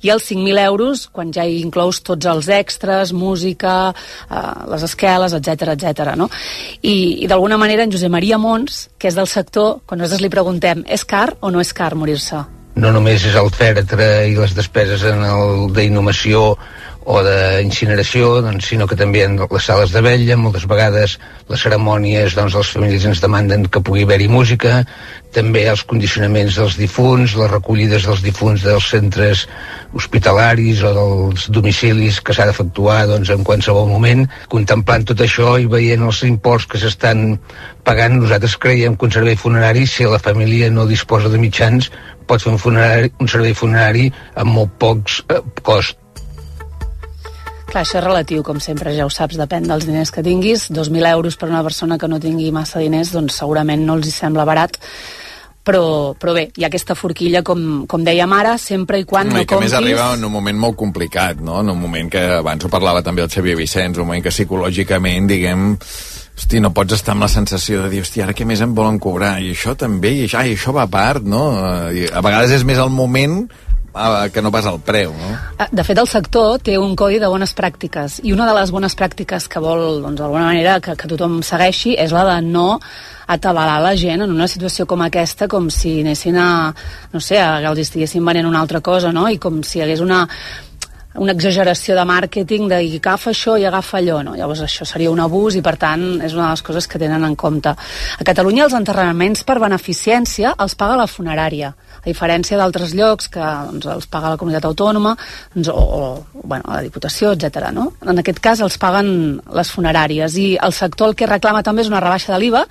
i 0.06 0.14
els 0.14 0.30
5.000 0.30 0.62
euros, 0.68 1.08
quan 1.10 1.34
ja 1.34 1.42
hi 1.42 1.58
inclous 1.66 2.04
tots 2.06 2.30
els 2.30 2.46
extras, 2.62 3.10
música, 3.10 3.90
eh, 4.30 4.48
les 4.70 4.86
esqueles, 4.86 5.34
etc 5.34 5.74
etc. 5.74 6.14
no? 6.14 6.30
I, 6.80 7.24
i 7.24 7.26
d'alguna 7.26 7.58
manera 7.58 7.82
en 7.82 7.90
Josep 7.90 8.14
Maria 8.14 8.38
Mons, 8.38 8.84
que 8.98 9.10
és 9.10 9.18
del 9.18 9.26
sector, 9.26 9.80
quan 9.82 9.98
nosaltres 9.98 10.22
li 10.22 10.30
preguntem, 10.30 10.86
és 10.86 11.02
car 11.02 11.32
o 11.40 11.50
no 11.50 11.58
és 11.58 11.74
car 11.74 11.96
morir-se? 11.98 12.46
No 12.74 12.90
només 12.94 13.22
és 13.28 13.36
el 13.38 13.50
fèretre 13.54 14.06
i 14.26 14.34
les 14.34 14.54
despeses 14.56 15.04
en 15.06 15.22
el 15.22 15.68
d'inhumació 15.74 16.56
o 17.04 17.20
d'incineració, 17.20 18.40
doncs, 18.40 18.70
sinó 18.70 18.86
que 18.88 18.96
també 18.96 19.24
en 19.26 19.36
les 19.36 19.66
sales 19.68 19.92
de 19.92 20.00
vella, 20.00 20.38
moltes 20.40 20.64
vegades 20.66 21.18
les 21.50 21.60
cerimònies, 21.60 22.32
doncs 22.32 22.56
les 22.56 22.70
famílies 22.72 23.04
ens 23.10 23.20
demanden 23.20 23.66
que 23.68 23.82
pugui 23.84 24.06
haver-hi 24.06 24.28
música, 24.32 24.78
també 25.34 25.66
els 25.68 25.82
condicionaments 25.84 26.56
dels 26.56 26.78
difunts, 26.80 27.34
les 27.36 27.50
recollides 27.50 28.06
dels 28.08 28.22
difunts 28.24 28.64
dels 28.64 28.88
centres 28.88 29.44
hospitalaris 29.92 30.80
o 30.86 30.94
dels 30.96 31.48
domicilis 31.52 32.22
que 32.24 32.32
s'ha 32.32 32.46
d'efectuar 32.48 33.02
doncs, 33.10 33.34
en 33.34 33.44
qualsevol 33.44 33.90
moment. 33.90 34.24
Contemplant 34.48 35.04
tot 35.10 35.20
això 35.26 35.58
i 35.60 35.68
veient 35.70 36.06
els 36.08 36.22
imports 36.24 36.66
que 36.70 36.80
s'estan 36.80 37.36
pagant, 37.84 38.16
nosaltres 38.16 38.56
creiem 38.56 38.96
que 38.96 39.10
un 39.10 39.12
servei 39.12 39.36
funerari, 39.36 39.84
si 39.86 40.08
la 40.08 40.22
família 40.22 40.70
no 40.72 40.88
disposa 40.88 41.28
de 41.28 41.42
mitjans, 41.42 41.90
pot 42.26 42.42
fer 42.42 42.52
un, 42.52 42.60
funerari, 42.60 43.12
un 43.20 43.30
servei 43.30 43.54
funerari 43.56 44.08
amb 44.40 44.56
molt 44.56 44.78
pocs 44.80 45.20
eh, 45.28 45.42
cost 45.62 46.00
Clar, 47.74 47.82
això 47.82 47.98
és 47.98 48.04
relatiu, 48.04 48.44
com 48.46 48.60
sempre, 48.62 48.92
ja 48.94 49.02
ho 49.02 49.10
saps, 49.10 49.34
depèn 49.40 49.64
dels 49.66 49.86
diners 49.88 50.12
que 50.14 50.22
tinguis. 50.22 50.68
2.000 50.70 51.08
euros 51.10 51.34
per 51.40 51.48
una 51.48 51.62
persona 51.66 51.96
que 51.98 52.06
no 52.06 52.20
tingui 52.22 52.52
massa 52.54 52.78
diners, 52.78 53.10
doncs 53.10 53.40
segurament 53.40 53.82
no 53.82 53.96
els 53.98 54.06
hi 54.06 54.12
sembla 54.14 54.44
barat, 54.46 54.76
però, 55.64 56.12
però 56.20 56.34
bé, 56.36 56.44
hi 56.54 56.62
ha 56.62 56.68
aquesta 56.68 56.94
forquilla, 56.94 57.42
com, 57.42 57.82
com 57.90 58.04
dèiem 58.06 58.32
ara, 58.36 58.54
sempre 58.60 59.00
i 59.00 59.06
quan 59.08 59.30
no, 59.30 59.38
no 59.38 59.42
i 59.42 59.48
que 59.48 59.56
comptis... 59.56 59.72
més 59.72 59.78
arriba 59.80 60.10
en 60.14 60.22
un 60.28 60.34
moment 60.36 60.60
molt 60.60 60.76
complicat, 60.84 61.40
no? 61.42 61.62
En 61.64 61.72
un 61.72 61.80
moment 61.80 62.12
que 62.12 62.22
abans 62.36 62.62
ho 62.62 62.70
parlava 62.70 63.02
també 63.02 63.24
el 63.24 63.32
Xavier 63.32 63.56
Vicenç, 63.58 63.98
un 63.98 64.06
moment 64.06 64.22
que 64.22 64.34
psicològicament, 64.34 65.26
diguem, 65.32 65.72
hosti, 66.34 66.60
no 66.60 66.72
pots 66.74 66.98
estar 66.98 67.14
amb 67.14 67.26
la 67.26 67.30
sensació 67.32 67.84
de 67.84 67.92
dir, 67.92 68.02
hosti, 68.04 68.22
ara 68.24 68.34
què 68.34 68.46
més 68.46 68.62
em 68.64 68.74
volen 68.74 68.98
cobrar? 69.02 69.36
I 69.42 69.52
això 69.54 69.76
també, 69.78 70.12
i 70.18 70.24
això, 70.26 70.42
i 70.42 70.56
això 70.56 70.74
va 70.74 70.88
a 70.88 70.90
part, 70.90 71.22
no? 71.22 71.44
I 71.94 72.08
a 72.10 72.24
vegades 72.24 72.58
és 72.58 72.66
més 72.66 72.80
el 72.82 72.92
moment 72.94 73.44
Ah, 73.96 74.26
que 74.32 74.42
no 74.42 74.50
pas 74.50 74.66
el 74.66 74.80
preu, 74.82 75.12
no? 75.14 75.28
Ah, 75.56 75.68
de 75.70 75.82
fet, 75.86 75.98
el 76.02 76.08
sector 76.10 76.58
té 76.58 76.74
un 76.82 76.96
codi 76.98 77.20
de 77.22 77.28
bones 77.30 77.52
pràctiques 77.54 78.16
i 78.26 78.32
una 78.34 78.48
de 78.48 78.54
les 78.56 78.72
bones 78.74 78.96
pràctiques 78.98 79.46
que 79.46 79.62
vol, 79.62 80.00
doncs, 80.02 80.18
d'alguna 80.18 80.48
manera, 80.48 80.80
que, 80.82 80.96
que 80.98 81.10
tothom 81.12 81.36
segueixi 81.46 81.94
és 82.02 82.10
la 82.10 82.24
de 82.26 82.40
no 82.42 82.80
atabalar 83.30 83.78
la 83.84 83.94
gent 83.94 84.26
en 84.26 84.34
una 84.34 84.48
situació 84.50 84.88
com 84.90 85.04
aquesta 85.06 85.46
com 85.46 85.70
si 85.70 86.00
anessin 86.02 86.40
a, 86.42 86.48
no 87.14 87.22
sé, 87.22 87.38
a, 87.38 87.60
els 87.70 87.84
estiguessin 87.86 88.26
venent 88.26 88.50
una 88.50 88.64
altra 88.66 88.82
cosa, 88.82 89.14
no? 89.14 89.28
I 89.30 89.38
com 89.38 89.62
si 89.62 89.78
hi 89.78 89.86
hagués 89.86 90.02
una 90.02 90.24
una 91.20 91.32
exageració 91.32 91.94
de 91.94 92.04
màrqueting 92.08 92.66
de 92.70 92.80
agafa 92.98 93.30
això 93.30 93.56
i 93.60 93.66
agafa 93.68 93.98
allò, 94.00 94.20
no? 94.26 94.34
Llavors 94.38 94.64
això 94.66 94.86
seria 94.88 95.12
un 95.12 95.20
abús 95.22 95.54
i 95.54 95.62
per 95.62 95.76
tant 95.80 96.02
és 96.24 96.34
una 96.34 96.48
de 96.48 96.56
les 96.56 96.64
coses 96.66 96.88
que 96.90 96.98
tenen 96.98 97.24
en 97.24 97.36
compte. 97.36 97.70
A 97.70 98.26
Catalunya 98.26 98.64
els 98.66 98.74
enterraments 98.74 99.44
per 99.46 99.60
beneficència 99.62 100.54
els 100.58 100.74
paga 100.74 100.98
la 100.98 101.06
funerària, 101.10 101.70
a 102.00 102.04
diferència 102.06 102.58
d'altres 102.58 102.96
llocs 102.98 103.30
que 103.30 103.44
doncs, 103.70 103.86
els 103.86 104.10
paga 104.10 104.34
la 104.34 104.40
comunitat 104.40 104.66
autònoma 104.70 105.14
doncs, 105.54 105.70
o, 105.70 105.78
o 105.78 106.42
bueno, 106.42 106.66
la 106.66 106.82
Diputació, 106.82 107.32
etc. 107.32 107.70
No? 107.74 107.92
En 108.02 108.18
aquest 108.18 108.42
cas 108.42 108.64
els 108.64 108.78
paguen 108.82 109.40
les 109.54 109.70
funeràries 109.70 110.38
i 110.40 110.50
el 110.60 110.74
sector 110.74 111.12
el 111.12 111.18
que 111.18 111.30
reclama 111.30 111.62
també 111.62 111.84
és 111.84 111.92
una 111.92 112.02
rebaixa 112.02 112.34
de 112.34 112.42
l'IVA 112.42 112.66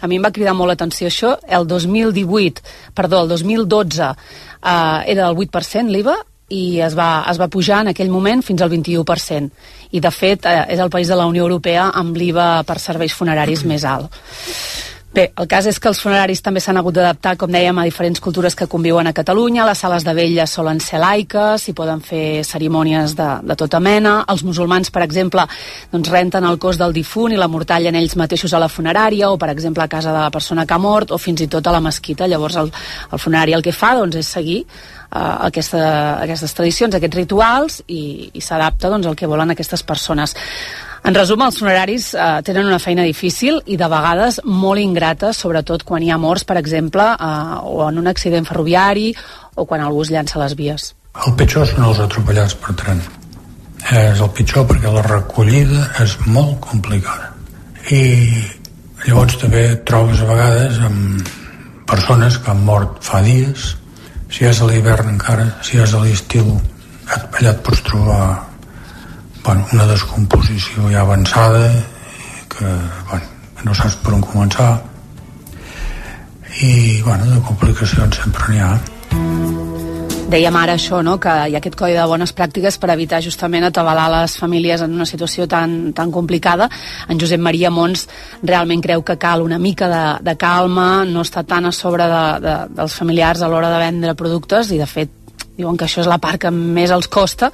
a 0.00 0.06
mi 0.06 0.18
em 0.18 0.22
va 0.22 0.30
cridar 0.30 0.54
molt 0.54 0.70
l'atenció 0.70 1.08
això, 1.10 1.34
el 1.42 1.66
2018, 1.66 2.62
perdó, 2.94 3.24
el 3.24 3.32
2012 3.34 4.02
eh, 4.06 4.14
era 5.10 5.26
del 5.26 5.34
8% 5.34 5.90
l'IVA, 5.90 6.14
i 6.48 6.80
es 6.80 6.96
va, 6.96 7.24
es 7.28 7.38
va 7.40 7.50
pujar 7.52 7.82
en 7.84 7.92
aquell 7.92 8.10
moment 8.12 8.42
fins 8.44 8.62
al 8.64 8.70
21%. 8.72 9.50
I, 9.92 10.00
de 10.00 10.12
fet, 10.12 10.46
eh, 10.48 10.64
és 10.74 10.80
el 10.80 10.90
país 10.90 11.08
de 11.08 11.16
la 11.16 11.26
Unió 11.28 11.44
Europea 11.44 11.90
amb 11.94 12.16
l'IVA 12.16 12.64
per 12.68 12.78
serveis 12.80 13.16
funeraris 13.16 13.64
més 13.68 13.84
alt. 13.88 14.12
Bé, 15.08 15.30
el 15.40 15.46
cas 15.48 15.64
és 15.64 15.78
que 15.80 15.88
els 15.88 16.02
funeraris 16.04 16.42
també 16.44 16.60
s'han 16.60 16.76
hagut 16.76 16.92
d'adaptar, 16.98 17.32
com 17.40 17.48
dèiem, 17.48 17.78
a 17.80 17.84
diferents 17.86 18.20
cultures 18.20 18.52
que 18.54 18.66
conviuen 18.68 19.08
a 19.08 19.14
Catalunya. 19.16 19.64
Les 19.64 19.80
sales 19.80 20.04
de 20.04 20.12
vella 20.12 20.44
solen 20.46 20.82
ser 20.84 21.00
laiques, 21.00 21.64
i 21.70 21.72
poden 21.72 22.02
fer 22.04 22.44
cerimònies 22.44 23.14
de, 23.16 23.28
de 23.48 23.56
tota 23.56 23.80
mena. 23.80 24.18
Els 24.28 24.44
musulmans, 24.44 24.92
per 24.92 25.06
exemple, 25.06 25.46
doncs 25.94 26.10
renten 26.12 26.44
el 26.44 26.58
cos 26.60 26.76
del 26.76 26.92
difunt 26.92 27.32
i 27.32 27.40
la 27.40 27.48
mortalla 27.48 27.88
en 27.88 27.96
ells 27.96 28.18
mateixos 28.20 28.52
a 28.52 28.60
la 28.60 28.68
funerària, 28.68 29.30
o, 29.32 29.38
per 29.40 29.48
exemple, 29.54 29.82
a 29.82 29.88
casa 29.88 30.12
de 30.12 30.20
la 30.20 30.34
persona 30.34 30.66
que 30.68 30.76
ha 30.76 30.78
mort, 30.82 31.16
o 31.16 31.18
fins 31.18 31.40
i 31.40 31.48
tot 31.48 31.66
a 31.66 31.72
la 31.72 31.80
mesquita. 31.80 32.28
Llavors, 32.28 32.58
el, 32.60 32.68
el 33.08 33.22
funerari 33.22 33.56
el 33.56 33.64
que 33.64 33.72
fa 33.72 33.94
doncs, 33.96 34.20
és 34.20 34.34
seguir 34.36 34.58
eh, 34.60 34.68
aquesta, 35.48 35.86
aquestes 36.26 36.52
tradicions, 36.52 37.00
aquests 37.00 37.22
rituals 37.22 37.80
i, 37.88 38.28
i 38.36 38.44
s'adapta 38.44 38.92
doncs, 38.92 39.08
al 39.08 39.16
que 39.16 39.30
volen 39.30 39.56
aquestes 39.56 39.86
persones. 39.88 40.36
En 41.06 41.14
resum, 41.14 41.42
els 41.44 41.58
funeraris 41.60 42.10
eh, 42.14 42.28
tenen 42.46 42.66
una 42.66 42.80
feina 42.82 43.04
difícil 43.06 43.60
i 43.66 43.78
de 43.80 43.88
vegades 43.90 44.40
molt 44.44 44.82
ingrata, 44.82 45.32
sobretot 45.32 45.84
quan 45.86 46.02
hi 46.02 46.10
ha 46.10 46.18
morts, 46.18 46.44
per 46.48 46.58
exemple, 46.60 47.04
eh, 47.14 47.58
o 47.62 47.86
en 47.86 48.00
un 48.02 48.10
accident 48.10 48.48
ferroviari 48.48 49.12
o 49.54 49.64
quan 49.64 49.84
algú 49.84 50.02
es 50.02 50.12
llança 50.14 50.42
les 50.42 50.56
vies. 50.58 50.92
El 51.26 51.34
pitjor 51.38 51.66
són 51.66 51.86
els 51.88 52.02
atropellats 52.02 52.54
per 52.58 52.74
tren. 52.78 53.02
És 53.88 54.20
el 54.20 54.30
pitjor 54.36 54.66
perquè 54.68 54.90
la 54.92 55.02
recollida 55.06 55.88
és 56.02 56.16
molt 56.26 56.58
complicada. 56.66 57.32
I 57.94 58.02
llavors 59.06 59.38
també 59.40 59.64
trobes 59.88 60.20
a 60.20 60.28
vegades 60.28 60.80
amb 60.84 61.30
persones 61.88 62.36
que 62.42 62.50
han 62.52 62.64
mort 62.66 62.98
fa 63.06 63.22
dies 63.24 63.70
si 64.28 64.44
és 64.44 64.60
a 64.60 64.66
l'hivern 64.68 65.08
encara, 65.14 65.46
si 65.64 65.78
és 65.80 65.94
a 65.94 66.02
l'estiu, 66.02 66.58
et 67.08 67.62
pots 67.64 67.80
trobar 67.86 68.47
bueno, 69.44 69.66
una 69.72 69.86
descomposició 69.86 70.90
ja 70.92 71.00
avançada 71.00 71.70
que 72.48 72.64
bueno, 73.10 73.26
no 73.64 73.74
saps 73.74 73.98
per 74.02 74.14
on 74.16 74.22
començar 74.24 74.70
i 76.64 77.02
bueno, 77.02 77.26
de 77.30 77.42
complicacions 77.46 78.22
sempre 78.22 78.52
n'hi 78.52 78.62
ha 78.64 78.76
Dèiem 80.28 80.56
ara 80.60 80.74
això, 80.76 80.98
no? 81.00 81.14
que 81.16 81.32
hi 81.48 81.54
ha 81.56 81.60
aquest 81.60 81.76
codi 81.78 81.94
de 81.96 82.02
bones 82.04 82.34
pràctiques 82.36 82.76
per 82.76 82.90
evitar 82.92 83.22
justament 83.24 83.64
atabalar 83.64 84.10
les 84.12 84.34
famílies 84.36 84.82
en 84.84 84.92
una 84.92 85.06
situació 85.08 85.46
tan, 85.48 85.94
tan 85.96 86.12
complicada. 86.12 86.66
En 87.08 87.16
Josep 87.16 87.40
Maria 87.40 87.70
Mons 87.72 88.04
realment 88.42 88.82
creu 88.84 89.00
que 89.00 89.16
cal 89.16 89.40
una 89.40 89.56
mica 89.58 89.88
de, 89.88 90.02
de 90.28 90.34
calma, 90.36 91.06
no 91.08 91.24
està 91.24 91.46
tan 91.48 91.70
a 91.70 91.72
sobre 91.72 92.04
de, 92.12 92.20
de, 92.44 92.56
dels 92.76 92.98
familiars 93.00 93.40
a 93.40 93.48
l'hora 93.48 93.72
de 93.72 93.80
vendre 93.80 94.14
productes 94.20 94.68
i 94.68 94.82
de 94.82 94.90
fet 94.90 95.16
diuen 95.56 95.80
que 95.80 95.88
això 95.88 96.04
és 96.04 96.12
la 96.12 96.20
part 96.20 96.44
que 96.44 96.52
més 96.52 96.92
els 96.92 97.08
costa 97.08 97.48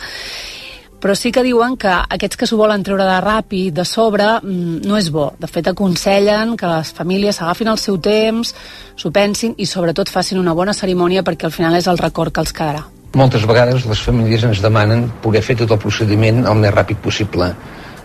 però 1.05 1.13
sí 1.13 1.29
que 1.29 1.43
diuen 1.45 1.75
que 1.77 1.91
aquests 1.93 2.39
que 2.41 2.47
s'ho 2.49 2.57
volen 2.57 2.81
treure 2.81 3.05
de 3.05 3.17
ràpid, 3.21 3.75
de 3.77 3.85
sobre, 3.85 4.25
mm, 4.41 4.87
no 4.89 4.97
és 4.97 5.11
bo. 5.13 5.35
De 5.39 5.47
fet, 5.47 5.67
aconsellen 5.69 6.57
que 6.57 6.67
les 6.67 6.93
famílies 6.97 7.37
s'agafin 7.37 7.69
el 7.69 7.77
seu 7.77 7.99
temps, 7.99 8.55
s'ho 8.97 9.11
pensin 9.13 9.53
i 9.59 9.67
sobretot 9.67 10.09
facin 10.09 10.39
una 10.39 10.55
bona 10.55 10.73
cerimònia 10.73 11.23
perquè 11.23 11.45
al 11.45 11.53
final 11.53 11.77
és 11.77 11.87
el 11.89 11.99
record 11.99 12.33
que 12.33 12.41
els 12.41 12.55
quedarà. 12.55 12.87
Moltes 13.13 13.45
vegades 13.47 13.85
les 13.85 14.01
famílies 14.01 14.45
ens 14.45 14.63
demanen 14.63 15.13
poder 15.21 15.43
fer 15.43 15.57
tot 15.57 15.71
el 15.73 15.79
procediment 15.79 16.47
el 16.47 16.55
més 16.55 16.73
ràpid 16.73 16.97
possible. 16.97 17.55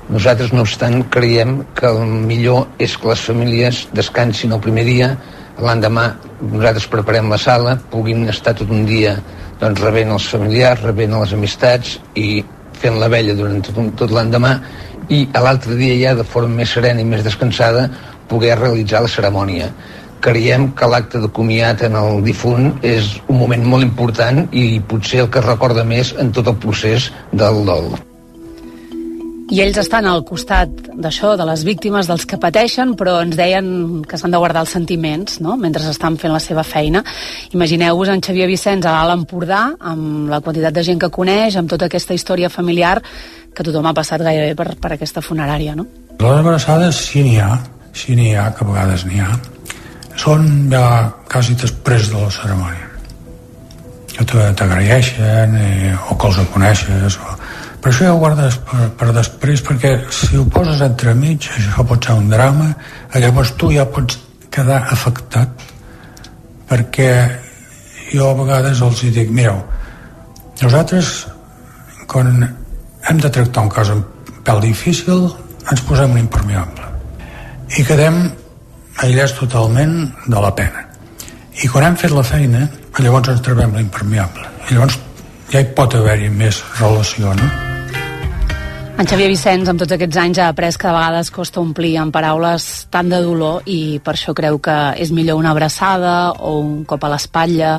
Nosaltres, 0.10 0.52
no 0.52 0.62
obstant, 0.62 1.10
creiem 1.10 1.64
que 1.74 1.88
el 1.88 2.06
millor 2.06 2.68
és 2.80 2.98
que 2.98 3.08
les 3.08 3.22
famílies 3.22 3.88
descansin 3.94 4.52
el 4.52 4.60
primer 4.60 4.84
dia, 4.84 5.18
l'endemà 5.58 6.18
nosaltres 6.42 6.88
preparem 6.88 7.30
la 7.30 7.38
sala, 7.38 7.80
puguin 7.80 8.28
estar 8.28 8.54
tot 8.54 8.70
un 8.70 8.86
dia 8.86 9.22
doncs, 9.60 9.80
rebent 9.80 10.12
els 10.12 10.28
familiars, 10.28 10.84
rebent 10.84 11.16
les 11.20 11.34
amistats 11.34 11.98
i 12.16 12.44
fent 12.80 13.00
la 13.00 13.10
vella 13.12 13.36
durant 13.38 13.62
tot, 13.66 13.80
tot 14.00 14.16
l'endemà 14.16 14.56
i 15.10 15.24
a 15.34 15.44
l'altre 15.44 15.78
dia 15.80 15.96
ja 16.00 16.18
de 16.18 16.26
forma 16.26 16.62
més 16.62 16.76
serena 16.78 17.02
i 17.02 17.08
més 17.08 17.26
descansada 17.26 17.88
poder 18.30 18.58
realitzar 18.60 19.02
la 19.04 19.12
cerimònia. 19.12 19.72
Creiem 20.22 20.70
que 20.76 20.90
l'acte 20.92 21.22
de 21.24 21.32
comiat 21.32 21.86
en 21.88 21.96
el 21.96 22.22
difunt 22.26 22.74
és 22.84 23.16
un 23.28 23.40
moment 23.40 23.66
molt 23.74 23.88
important 23.88 24.46
i 24.52 24.84
potser 24.92 25.24
el 25.24 25.34
que 25.34 25.46
recorda 25.48 25.88
més 25.88 26.14
en 26.20 26.36
tot 26.36 26.52
el 26.52 26.60
procés 26.60 27.10
del 27.32 27.66
dol. 27.66 27.92
I 29.50 29.64
ells 29.64 29.80
estan 29.82 30.06
al 30.06 30.22
costat 30.28 30.70
d'això, 30.94 31.32
de 31.40 31.46
les 31.50 31.64
víctimes, 31.66 32.06
dels 32.06 32.28
que 32.30 32.38
pateixen, 32.38 32.92
però 33.00 33.16
ens 33.24 33.34
deien 33.38 34.04
que 34.06 34.18
s'han 34.22 34.36
de 34.36 34.42
guardar 34.42 34.62
els 34.62 34.74
sentiments, 34.76 35.40
no?, 35.42 35.56
mentre 35.58 35.82
estan 35.90 36.20
fent 36.22 36.36
la 36.36 36.42
seva 36.44 36.62
feina. 36.62 37.02
Imagineu-vos 37.58 38.12
en 38.14 38.22
Xavier 38.22 38.46
Vicenç 38.52 38.86
a 38.86 38.94
l'Alt 38.94 39.24
Empordà, 39.24 39.64
amb 39.80 40.30
la 40.30 40.42
quantitat 40.46 40.76
de 40.76 40.84
gent 40.86 41.02
que 41.02 41.10
coneix, 41.10 41.58
amb 41.58 41.72
tota 41.72 41.90
aquesta 41.90 42.14
història 42.14 42.52
familiar 42.54 43.00
que 43.56 43.66
tothom 43.66 43.90
ha 43.90 43.96
passat 43.98 44.22
gairebé 44.22 44.54
per, 44.54 44.76
per 44.78 44.94
aquesta 44.94 45.26
funerària, 45.26 45.74
no? 45.76 45.88
Les 46.20 46.44
abraçades 46.44 47.02
sí 47.10 47.26
n'hi 47.26 47.40
ha, 47.42 47.56
sí 47.90 48.14
n'hi 48.20 48.36
ha, 48.38 48.52
que 48.54 48.68
a 48.68 48.70
vegades 48.70 49.08
n'hi 49.10 49.24
ha. 49.26 49.34
Són 50.20 50.70
ja 50.70 50.86
quasi 51.32 51.58
després 51.58 52.12
de 52.14 52.22
la 52.22 52.30
cerimònia. 52.38 52.86
Que 54.20 54.26
t'agraeixen, 54.30 55.56
eh, 55.58 55.94
o 56.12 56.18
que 56.20 56.28
els 56.28 56.42
coneixes, 56.54 57.18
o 57.18 57.38
però 57.80 57.94
això 57.94 58.08
ja 58.08 58.14
ho 58.14 58.20
guardes 58.20 58.58
per, 58.68 58.88
per 59.00 59.12
després 59.16 59.64
perquè 59.66 59.94
si 60.14 60.38
ho 60.38 60.46
poses 60.52 60.82
entremig 60.84 61.48
això 61.56 61.86
pot 61.88 62.06
ser 62.06 62.18
un 62.20 62.30
drama 62.32 62.72
llavors 63.16 63.54
tu 63.60 63.72
ja 63.72 63.86
pots 63.88 64.20
quedar 64.52 64.82
afectat 64.92 65.64
perquè 66.70 67.12
jo 68.12 68.30
a 68.30 68.38
vegades 68.42 68.82
els 68.86 69.04
dic 69.16 69.32
mireu 69.32 69.62
nosaltres 70.62 71.14
quan 72.10 72.44
hem 72.44 73.24
de 73.24 73.32
tractar 73.32 73.64
un 73.64 73.72
cas 73.74 73.94
un 73.96 74.04
pèl 74.44 74.62
difícil 74.66 75.30
ens 75.72 75.86
posem 75.88 76.12
un 76.18 76.24
impermeable 76.26 76.92
i 77.78 77.86
quedem 77.88 78.22
aïllats 79.06 79.38
totalment 79.40 79.96
de 80.28 80.44
la 80.44 80.52
pena 80.56 80.84
i 81.64 81.72
quan 81.72 81.88
hem 81.88 81.98
fet 82.00 82.16
la 82.16 82.26
feina 82.28 82.68
llavors 83.00 83.32
ens 83.32 83.46
trobem 83.46 83.78
l'impermeable 83.78 84.52
llavors 84.74 85.00
ja 85.54 85.64
hi 85.64 85.72
pot 85.78 85.96
haver-hi 85.96 86.30
més 86.44 86.64
relació 86.82 87.34
no? 87.40 87.69
En 89.00 89.08
Xavier 89.08 89.30
Vicenç, 89.32 89.70
amb 89.72 89.80
tots 89.80 89.94
aquests 89.96 90.18
anys, 90.20 90.40
ha 90.44 90.50
après 90.52 90.76
que 90.76 90.88
de 90.90 90.92
vegades 90.92 91.30
costa 91.32 91.62
omplir 91.64 91.94
amb 92.02 92.12
paraules 92.12 92.64
tant 92.92 93.08
de 93.08 93.22
dolor 93.24 93.62
i 93.72 93.96
per 94.04 94.18
això 94.18 94.34
creu 94.36 94.58
que 94.60 94.76
és 95.00 95.14
millor 95.16 95.38
una 95.40 95.54
abraçada 95.56 96.34
o 96.44 96.58
un 96.60 96.82
cop 96.84 97.06
a 97.08 97.12
l'espatlla 97.14 97.78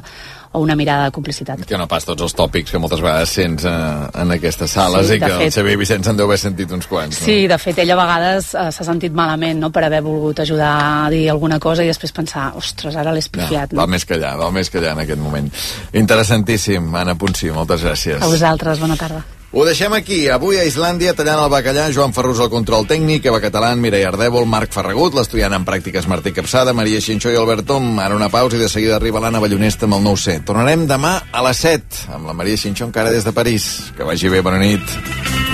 o 0.57 0.63
una 0.65 0.75
mirada 0.75 1.05
de 1.11 1.13
complicitat. 1.15 1.61
Que 1.69 1.77
no 1.79 1.85
pas 1.87 2.07
tots 2.09 2.25
els 2.25 2.33
tòpics 2.35 2.73
que 2.73 2.81
moltes 2.81 3.03
vegades 3.05 3.35
sents 3.37 3.67
eh, 3.69 3.75
en 4.23 4.33
aquestes 4.35 4.73
sales 4.73 5.11
Sí, 5.11 5.19
i 5.19 5.21
que 5.21 5.29
de 5.29 5.35
el 5.37 5.43
fet. 5.45 5.59
Xavier 5.59 5.77
Vicenç 5.79 6.09
en 6.11 6.17
deu 6.19 6.27
haver 6.27 6.39
sentit 6.41 6.73
uns 6.75 6.89
quants. 6.91 7.21
Sí, 7.29 7.37
de 7.53 7.59
fet, 7.61 7.79
ella 7.85 7.95
a 7.95 8.01
vegades 8.01 8.49
eh, 8.57 8.65
s'ha 8.73 8.87
sentit 8.89 9.13
malament 9.15 9.61
no? 9.61 9.71
per 9.71 9.85
haver 9.87 10.01
volgut 10.03 10.41
ajudar 10.41 10.73
a 11.05 11.11
dir 11.13 11.27
alguna 11.31 11.59
cosa 11.61 11.85
i 11.85 11.91
després 11.93 12.17
pensar, 12.17 12.49
ostres, 12.57 12.97
ara 12.97 13.13
l'he 13.13 13.21
No, 13.21 13.27
espifiat. 13.27 13.77
val 13.77 13.93
més 13.93 14.09
que 14.09 14.17
allà, 14.17 14.33
val 14.41 14.57
més 14.57 14.73
que 14.73 14.81
allà 14.81 14.97
en 14.97 15.05
aquest 15.05 15.21
moment. 15.21 15.53
Interessantíssim, 15.93 16.89
Anna 16.97 17.15
Puncí, 17.15 17.53
moltes 17.53 17.85
gràcies. 17.85 18.19
A 18.25 18.33
vosaltres, 18.33 18.81
bona 18.81 18.97
tarda. 18.97 19.21
Ho 19.53 19.65
deixem 19.67 19.93
aquí. 19.93 20.29
Avui 20.31 20.61
a 20.61 20.65
Islàndia, 20.69 21.11
tallant 21.19 21.41
el 21.43 21.51
bacallà, 21.51 21.89
Joan 21.91 22.15
Ferrus 22.15 22.39
al 22.39 22.53
control 22.53 22.87
tècnic, 22.87 23.27
Eva 23.27 23.41
Catalán, 23.43 23.83
Mireia 23.83 24.13
Ardèvol, 24.13 24.47
Marc 24.47 24.71
Ferragut, 24.77 25.17
l'estudiant 25.19 25.57
en 25.59 25.67
pràctiques 25.67 26.07
Martí 26.07 26.31
Capçada, 26.37 26.71
Maria 26.77 27.03
Xinxó 27.03 27.35
i 27.35 27.39
Albert 27.41 27.67
Tom. 27.67 27.91
Ara 27.99 28.15
una 28.15 28.31
pausa 28.31 28.55
i 28.55 28.63
de 28.63 28.71
seguida 28.71 28.95
arriba 29.01 29.19
l'Anna 29.19 29.43
Ballonesta 29.43 29.91
amb 29.91 29.99
el 29.99 30.07
9C. 30.07 30.39
Tornarem 30.47 30.87
demà 30.87 31.17
a 31.33 31.47
les 31.49 31.67
7, 31.67 32.05
amb 32.15 32.31
la 32.31 32.39
Maria 32.39 32.63
Xinxó 32.63 32.87
encara 32.87 33.11
des 33.11 33.27
de 33.27 33.35
París. 33.35 33.73
Que 33.99 34.07
vagi 34.07 34.31
bé, 34.31 34.39
bona 34.39 34.63
nit. 34.63 35.50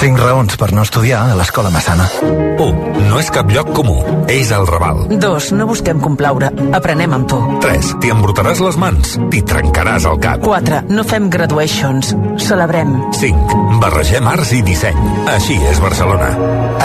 5 0.00 0.16
raons 0.16 0.56
per 0.56 0.70
no 0.72 0.80
estudiar 0.80 1.26
a 1.28 1.34
l'escola 1.36 1.68
Massana. 1.68 2.06
1. 2.24 2.68
No 3.04 3.18
és 3.20 3.28
cap 3.34 3.50
lloc 3.52 3.68
comú. 3.76 3.98
És 4.32 4.48
el 4.56 4.64
Raval. 4.64 5.02
2. 5.12 5.50
No 5.58 5.66
busquem 5.68 6.00
complaure. 6.00 6.48
Aprenem 6.76 7.18
amb 7.18 7.28
tu. 7.28 7.40
3. 7.60 7.90
T'hi 8.00 8.14
embrutaràs 8.14 8.62
les 8.64 8.78
mans. 8.80 9.18
T'hi 9.28 9.42
trencaràs 9.50 10.08
el 10.08 10.16
cap. 10.24 10.40
4. 10.46 10.80
No 10.88 11.04
fem 11.04 11.28
graduations. 11.28 12.14
Celebrem. 12.40 12.96
5. 13.20 13.60
Barregem 13.84 14.32
arts 14.32 14.54
i 14.56 14.62
disseny. 14.64 15.04
Així 15.36 15.60
és 15.68 15.84
Barcelona. 15.84 16.32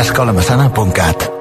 escolamassana.cat 0.04 1.35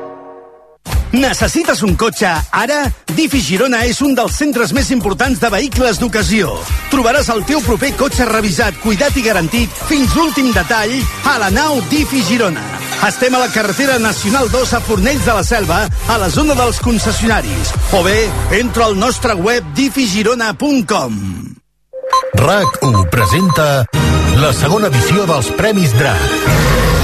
Necessites 1.14 1.78
un 1.86 1.94
cotxe 1.94 2.26
ara? 2.50 2.80
Difi 3.14 3.38
Girona 3.38 3.84
és 3.86 4.00
un 4.02 4.16
dels 4.18 4.34
centres 4.34 4.72
més 4.74 4.88
importants 4.90 5.38
de 5.38 5.50
vehicles 5.52 6.00
d'ocasió. 6.02 6.56
Trobaràs 6.90 7.28
el 7.30 7.44
teu 7.46 7.60
proper 7.62 7.92
cotxe 8.00 8.26
revisat, 8.26 8.80
cuidat 8.82 9.14
i 9.14 9.22
garantit 9.22 9.70
fins 9.86 10.16
l'últim 10.18 10.50
detall 10.56 10.94
a 11.30 11.36
la 11.38 11.52
nau 11.54 11.78
Difi 11.92 12.24
Girona. 12.26 12.64
Estem 13.06 13.36
a 13.36 13.44
la 13.44 13.50
carretera 13.54 14.00
Nacional 14.02 14.50
2 14.50 14.74
a 14.74 14.80
Fornells 14.82 15.28
de 15.28 15.38
la 15.38 15.44
Selva, 15.46 15.84
a 15.86 16.18
la 16.18 16.30
zona 16.34 16.58
dels 16.58 16.82
concessionaris. 16.82 17.70
O 17.94 18.02
bé, 18.02 18.18
entra 18.58 18.88
al 18.88 18.98
nostre 18.98 19.38
web 19.38 19.62
difigirona.com. 19.78 21.20
RAC1 22.42 23.08
presenta 23.14 23.86
la 24.42 24.50
segona 24.52 24.90
edició 24.90 25.30
dels 25.30 25.54
Premis 25.54 25.94
DRAC. 25.94 27.03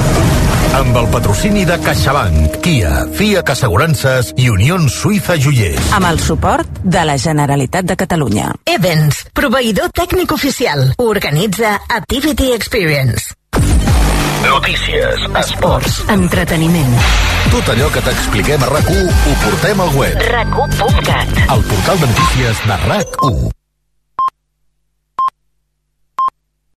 Amb 0.71 0.95
el 0.97 1.07
patrocini 1.11 1.65
de 1.67 1.75
CaixaBank, 1.83 2.55
Kia, 2.63 2.91
FIAC 3.17 3.49
Assegurances 3.53 4.31
i 4.39 4.47
Unió 4.49 4.77
Suïssa 4.89 5.35
Joiers. 5.37 5.91
amb 5.93 6.07
el 6.07 6.19
suport 6.19 6.79
de 6.83 7.03
la 7.05 7.17
Generalitat 7.17 7.85
de 7.85 7.95
Catalunya. 7.99 8.53
Evans, 8.65 9.25
proveïdor 9.33 9.91
tècnic 9.91 10.31
oficial. 10.31 10.93
Organitza 10.97 11.75
Activity 11.89 12.53
Experience. 12.53 13.33
Notícies, 14.41 15.21
esports, 15.37 16.01
Entreteniment. 16.09 16.95
tot 17.51 17.67
allò 17.75 17.91
que 17.93 18.01
t'expliquem 18.01 18.63
a 18.63 18.69
RAC1 18.71 19.07
ho 19.27 19.35
portem 19.43 19.81
al 19.81 19.89
web. 19.95 20.17
RAC1.cat 20.17 21.41
El 21.51 21.63
portal 21.69 21.99
de 21.99 22.07
notícies 22.07 22.63
de 22.65 22.77
RAC1. 22.87 23.51